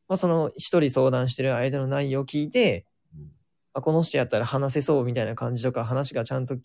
[0.08, 2.86] まあその一人相談してる間の内容を聞いて、
[3.16, 3.32] うん
[3.76, 6.56] あこの人やったら話せそうみたいな感じとか、話がちゃんと、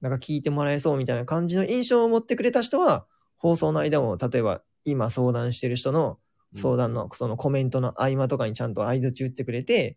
[0.00, 3.06] なんか聞いてもらえそうみたいな感じの印象を持ってくれた人は、
[3.36, 6.18] 放送の間も、例えば今相談してる人の
[6.56, 9.96] 相談のそのコメントの合間とかにちゃんと相づち打ってくれて、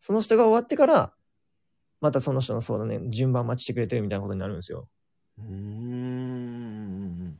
[0.00, 1.14] その人が終わってから、
[2.00, 4.88] またその人の相談ね、順番待ちしてくれてるみたいなことになるんですよ。
[5.38, 7.38] うーん。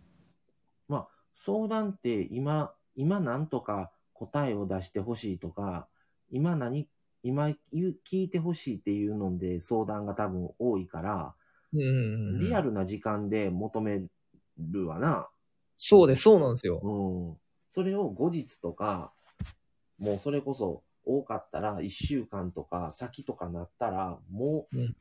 [0.89, 5.89] まあ、相談って今、今なんとか答えを出してほしいとか、
[6.31, 6.89] 今何、
[7.23, 11.35] 今聞いてほしいっていうので相談が多分多いから、
[11.73, 11.93] うんうんう
[12.37, 12.39] ん。
[12.41, 14.03] リアルな時間で求め
[14.59, 15.29] るわな。
[15.77, 16.81] そうです、そうなんですよ。
[16.83, 17.39] うん。
[17.71, 19.13] それを後日とか、
[19.99, 24.95] もうそれこそ多かったら1週間とか先とかなったら、もう、うん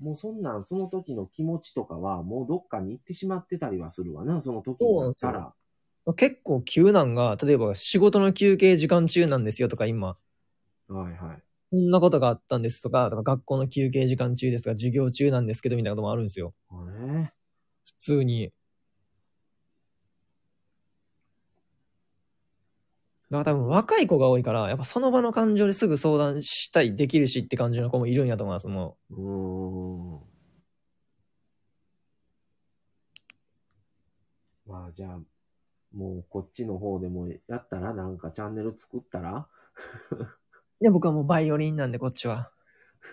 [0.00, 5.52] もうそんなん、その時の気持ちとかはもうどっかに行ってしまってたりはするわな、その時になったら。
[6.14, 10.16] 結構急なんが、例えば仕事の休憩時間中なんですよとか今、
[10.88, 11.42] はいはい。
[11.70, 16.54] こんなことがあったんですとか、とか学校の休憩時間中ですが、授業中なんですけど、みたいなこともあるんですよ。
[17.84, 18.52] 普通に。
[23.30, 29.20] だから多分若い子が多いから、やっぱその場の感情ですぐ相談したい、できるしって感じの子もいるんやと思います、もうー
[30.16, 30.20] ん。
[34.66, 35.18] まあじゃあ、
[35.94, 39.46] もうこっちの方でもやったらなんかチャンネル作ったら？
[40.12, 40.14] う。
[40.80, 42.50] いや、僕はもうバイオリンなんで、こっちは。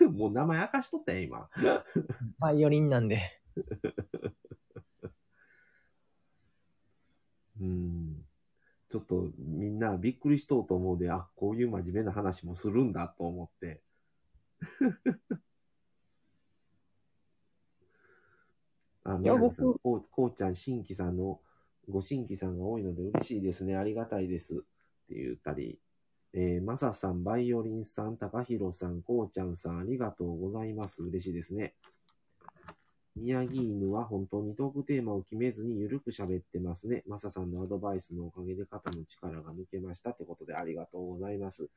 [0.00, 1.48] もう名前明かしとったよ、今。
[2.38, 3.40] バイオリンなんで。
[7.60, 8.15] うん。
[8.96, 13.82] ちょっとみんなびっくりしとうと思うで、あ、こういう真面目な話もするんだと思って。
[19.04, 21.42] あ、いや僕こう、こうちゃん、新規さんの、
[21.90, 23.76] ご新規さんが多いので嬉しいですね。
[23.76, 24.54] ありがたいです。
[24.54, 24.56] っ
[25.08, 25.78] て言ったり、
[26.32, 31.02] えー、まささん、バイオリンさん、たかひろさん、こうちゃんさん、ありがとうございます。
[31.02, 31.74] 嬉しいですね。
[33.20, 37.02] 宮城犬は本当にトークテーマを決めずにゆるく喋ってますね。
[37.06, 41.68] マサさんのアドバイスのおかげで肩の力が抜けましたってことでありがとうございます。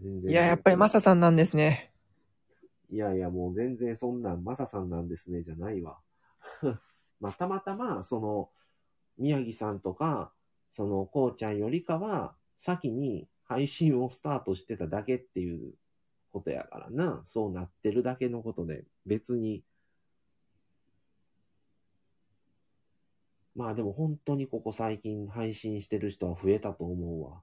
[0.00, 1.92] 全然いや、やっぱりマサさんなんですね。
[2.90, 5.98] いやいや、もう全然そんなん、マサさんなんですね、じゃないわ。
[7.20, 8.50] まあ、たまたま、その、
[9.18, 10.32] 宮城さんとか、
[10.70, 15.74] その、こうちゃんよりかは、先に配信をスタートしてただけっていう
[16.32, 17.22] ことやからな。
[17.26, 19.64] そうなってるだけのことで、別に。
[23.56, 27.40] まあでも本当にここ最近配信してる人は増えたと思うわ。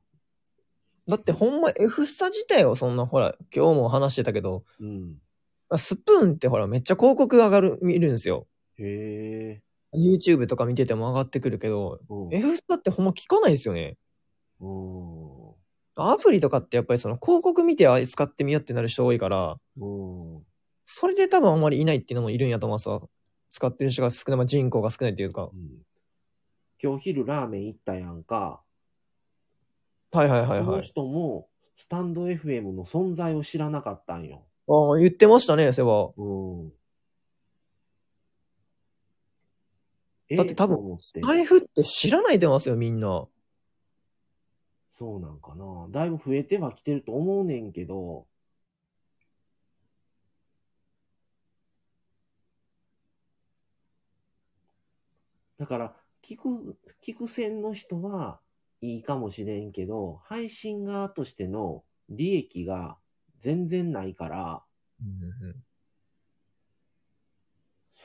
[1.08, 5.18] だってほんま F スタ自体はそんな、ほら、今日も話してたけど、うん。
[5.76, 8.48] スプーンってほら、めっちゃ広告上がる、見るんですよ。
[8.78, 9.98] へえ。
[9.98, 12.34] YouTube とか見てても上がってくるけど、うん。
[12.34, 13.98] F スタってほんま聞かないですよね。
[14.62, 15.54] うん。
[15.96, 20.44] アプリとかってやっぱりその広告見てあ使ってみようってなる人多いから、うん。
[20.86, 23.02] それで多分あんまりいないっていうのもいるんやと思いますわ。
[23.50, 25.50] 使ってる人が少ない、まあ、人口が少ないっていうか。
[25.52, 25.84] うん
[26.84, 28.62] 今日昼ラーメン行ったやんか。
[30.12, 30.82] はいはいはいこのはい。
[30.82, 31.48] 人も、
[31.78, 34.44] スタンド FM の存在を知らなかったんよ。
[34.68, 36.12] ああ、言ってましたね、そういえば。
[36.18, 36.74] うん。
[40.28, 40.36] え？
[40.36, 43.28] だって多分と思って財布って知らないと思いますよ、みんな。
[44.92, 45.88] そうなんかな。
[45.90, 48.28] だいぶ増えてはきてると思うねんけど、
[55.58, 58.40] だから、聞く、聞く線の人は
[58.82, 62.98] いいかもしれんけど、配信側としての利益が
[63.40, 64.64] 全然ないから、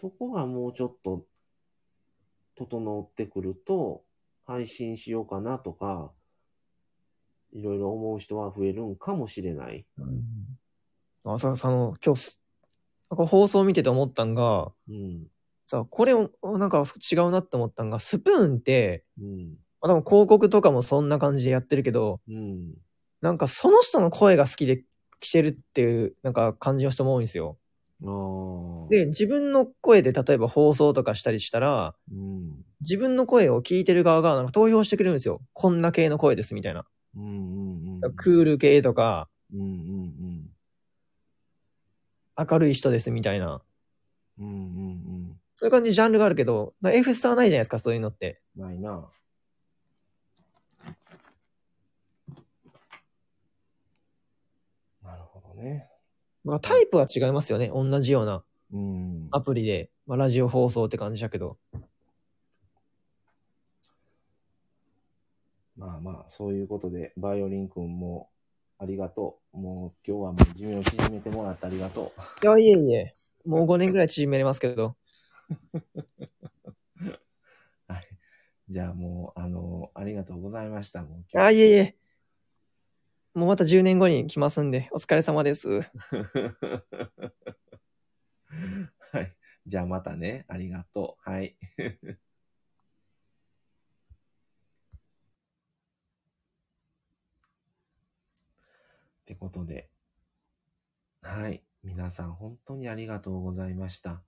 [0.00, 1.24] そこがもうちょっと
[2.56, 4.04] 整ってくると、
[4.46, 6.12] 配信しようかなとか、
[7.52, 9.86] いろいろ思う人は増えるんかもしれない。
[11.24, 12.40] あ、さ、あの、今日す、
[13.10, 15.26] なんか放送見てて思ったんが、うん。
[15.68, 19.56] さ、これを、なんか違うなって思ったんが、スプーンって、うん。
[19.80, 22.74] まあ、多分広告とかもそんな感じでやってるけど、うん。
[23.20, 24.82] なんかその人の声が好きで
[25.20, 27.58] 来てるっていう、なんか感じの人も多いんですよ。
[28.88, 32.64] で、自分の声で例えば放送とかしたりしたら、うん。
[32.80, 35.42] 自分の声を聞いてる側がなんか投票してくれるんですよ。
[35.52, 36.86] こんな系の声ですみたいな。
[37.16, 37.26] うんう
[37.98, 38.14] んうん。
[38.14, 40.08] クール系とか、うんうん
[42.40, 43.60] 明るい人ですみたいな。
[44.38, 44.46] うん。
[44.46, 44.62] うんうんう
[45.17, 45.17] ん。
[45.58, 48.40] そういう感じでジャンルがあるけど、F スターないじゃないですか、そういうのって。
[48.54, 49.10] ないな。
[55.02, 55.88] なるほどね。
[56.44, 57.72] まあ、タイプは違いますよね。
[57.74, 59.26] 同じようなうん。
[59.32, 59.90] アプリで。
[60.06, 61.58] まあ、ラジオ放送って感じだけど。
[65.76, 68.30] まあまあ、そういうことで、バイオリン君も
[68.78, 69.58] ありがとう。
[69.58, 72.12] もう今日はもう寿命を縮めてもらってありがと
[72.44, 73.16] いや、いえいえ。
[73.44, 74.94] もう5年ぐらい縮めれますけど。
[75.50, 75.54] う。
[77.88, 78.08] はい。
[78.68, 81.02] じゃあもう、あの、ありがとうございました。
[81.02, 81.98] もう今あ、日いえいえ。
[83.34, 85.82] もうまた10年後に来ますんで、お疲れ様です。
[89.12, 89.36] はい。
[89.66, 90.44] じゃあまたね。
[90.48, 91.30] ありがとう。
[91.30, 91.56] はい。
[99.22, 99.90] ってことで。
[101.22, 101.62] はい。
[101.84, 104.22] 皆さん本当にありがとうございました。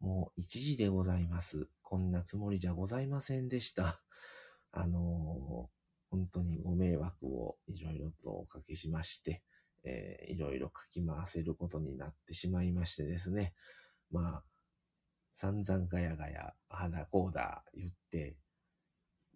[0.00, 1.68] もう1時でございます。
[1.82, 4.02] こんなつもりじゃございませんでした。
[4.72, 5.80] あのー
[6.10, 9.44] 本当にご迷惑をいろいろとおかけしまして、
[9.84, 13.54] えーいろいろかき回せることになってしまいましてですね。
[14.10, 14.44] まあ、
[15.34, 18.36] 散々ガヤガヤ、ああだこうだ言って、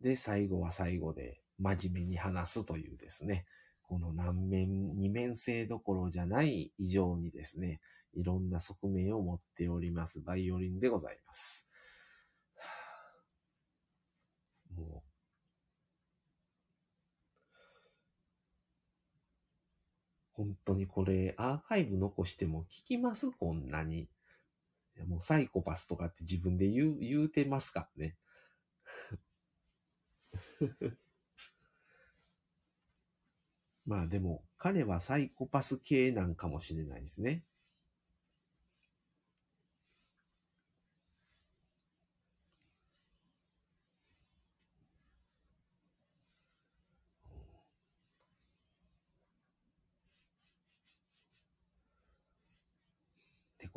[0.01, 3.47] で、最後は最後で真面目に話すというですね、
[3.83, 7.81] この難面、二面性どころじゃない以上にですね、
[8.17, 11.69] いろんな側面を持っておりますバイオリンでございます。
[14.75, 15.11] もう、
[20.33, 23.31] 本当にこれ、アーカイブ残しても聞きます？
[23.31, 24.09] こんなに。
[25.09, 28.17] もうサイコパスとかって自分で言う、言うてますからね。
[33.87, 37.45] まあでも、彼はサイコパス系なんかもしれないですね。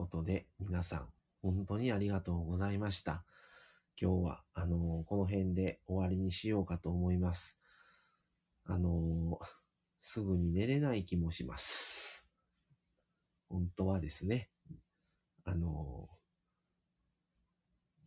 [0.08, 1.08] ことで、皆さん、
[1.42, 3.26] 本当にありがとうございました。
[4.02, 7.60] 今日は、あのーこの辺で終わりにしようかと思います。
[8.66, 9.46] あのー
[10.00, 12.26] すぐに寝れない気もします。
[13.50, 14.50] 本当はですね、
[15.44, 16.08] あの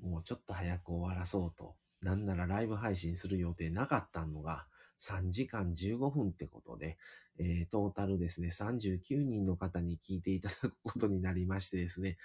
[0.03, 4.65] ーもうちょっと早く終わらそうと、なんならライブ配信する予定なかったのが、
[5.03, 6.97] 3時間15分ってことで、
[7.41, 12.19] えートータルですね、39人の方に聞いていただくことになりましてですね、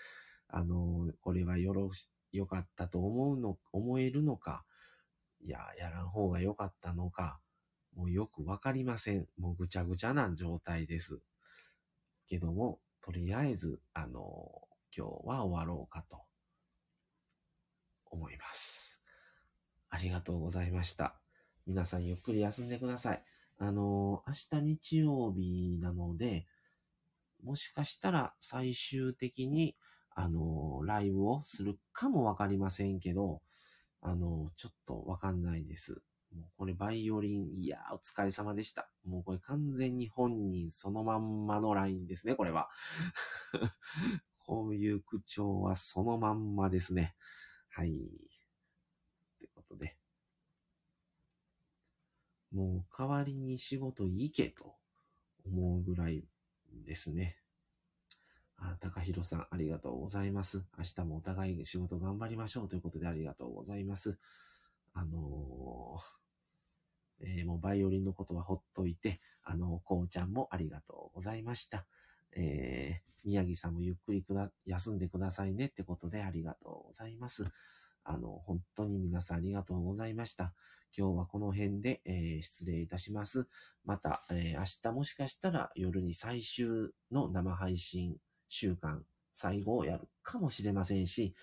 [0.49, 4.65] あのーこれはよろし、良かったと思うの、思えるのか、
[5.41, 7.39] いや、やらん方が良かったのか、
[7.95, 9.25] もうよくわかりません。
[9.39, 11.21] もうぐちゃぐちゃな状態です。
[12.27, 16.21] けども、とりあえず、あのー今日は終わろうかと
[18.05, 19.01] 思います。
[19.89, 21.15] ありがとうございました。
[21.67, 23.23] 皆さんゆっくり休んでください。
[23.57, 26.45] あの明日日曜日なので、
[27.43, 29.75] もしかしたら最終的に、
[30.17, 33.41] あのライブをするかもわかりませんけど、
[34.01, 36.01] あのちょっとわかんないです。
[36.33, 38.89] もうこれバイオリン、いやーお疲れ様でした。
[39.05, 42.69] もうこれ完全に本人そのまんまのラインですね、これは。
[44.39, 47.15] こういう口調はそのまんまですね。
[47.69, 47.89] はい。
[47.89, 47.99] っ
[49.39, 49.97] てことで。
[52.55, 54.75] もう代わりに仕事行けと
[55.45, 56.23] 思うぐらい
[56.85, 57.35] ですね。
[58.57, 60.63] あ、高弘さん、ありがとうございます。
[60.77, 64.17] 明日もお互い仕事頑張りましょうということでありがとうございます。
[64.93, 71.85] あのーえーもうバイオリンのことはほっといて、あの、こうちゃんもありがとうございました。
[72.35, 77.45] えー宮城さんもゆっくりくだ、休んでくださいねってことでありがとうございます。
[78.03, 80.53] あの、本当に皆さんありがとうございました。
[80.97, 83.47] 今日はこの辺で、えー失礼いたします。
[83.83, 88.17] また、えー明日もしかしたら夜に最終の生配信
[88.47, 91.35] 週間、最後をやるかもしれませんし、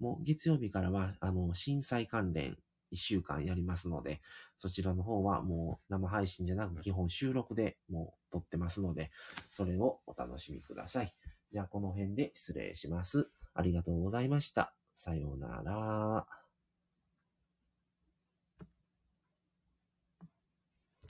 [0.00, 2.56] もう月曜日からは、あの、震災関連
[2.92, 4.20] 1週間やりますので、
[4.58, 9.10] そちらの方はもう生配信じゃなく基本収録でもう撮ってますので、
[9.50, 11.14] それをお楽しみください。
[11.52, 13.28] じゃあこの辺で失礼します。
[13.54, 14.74] ありがとうございました。
[14.94, 16.45] さようなら。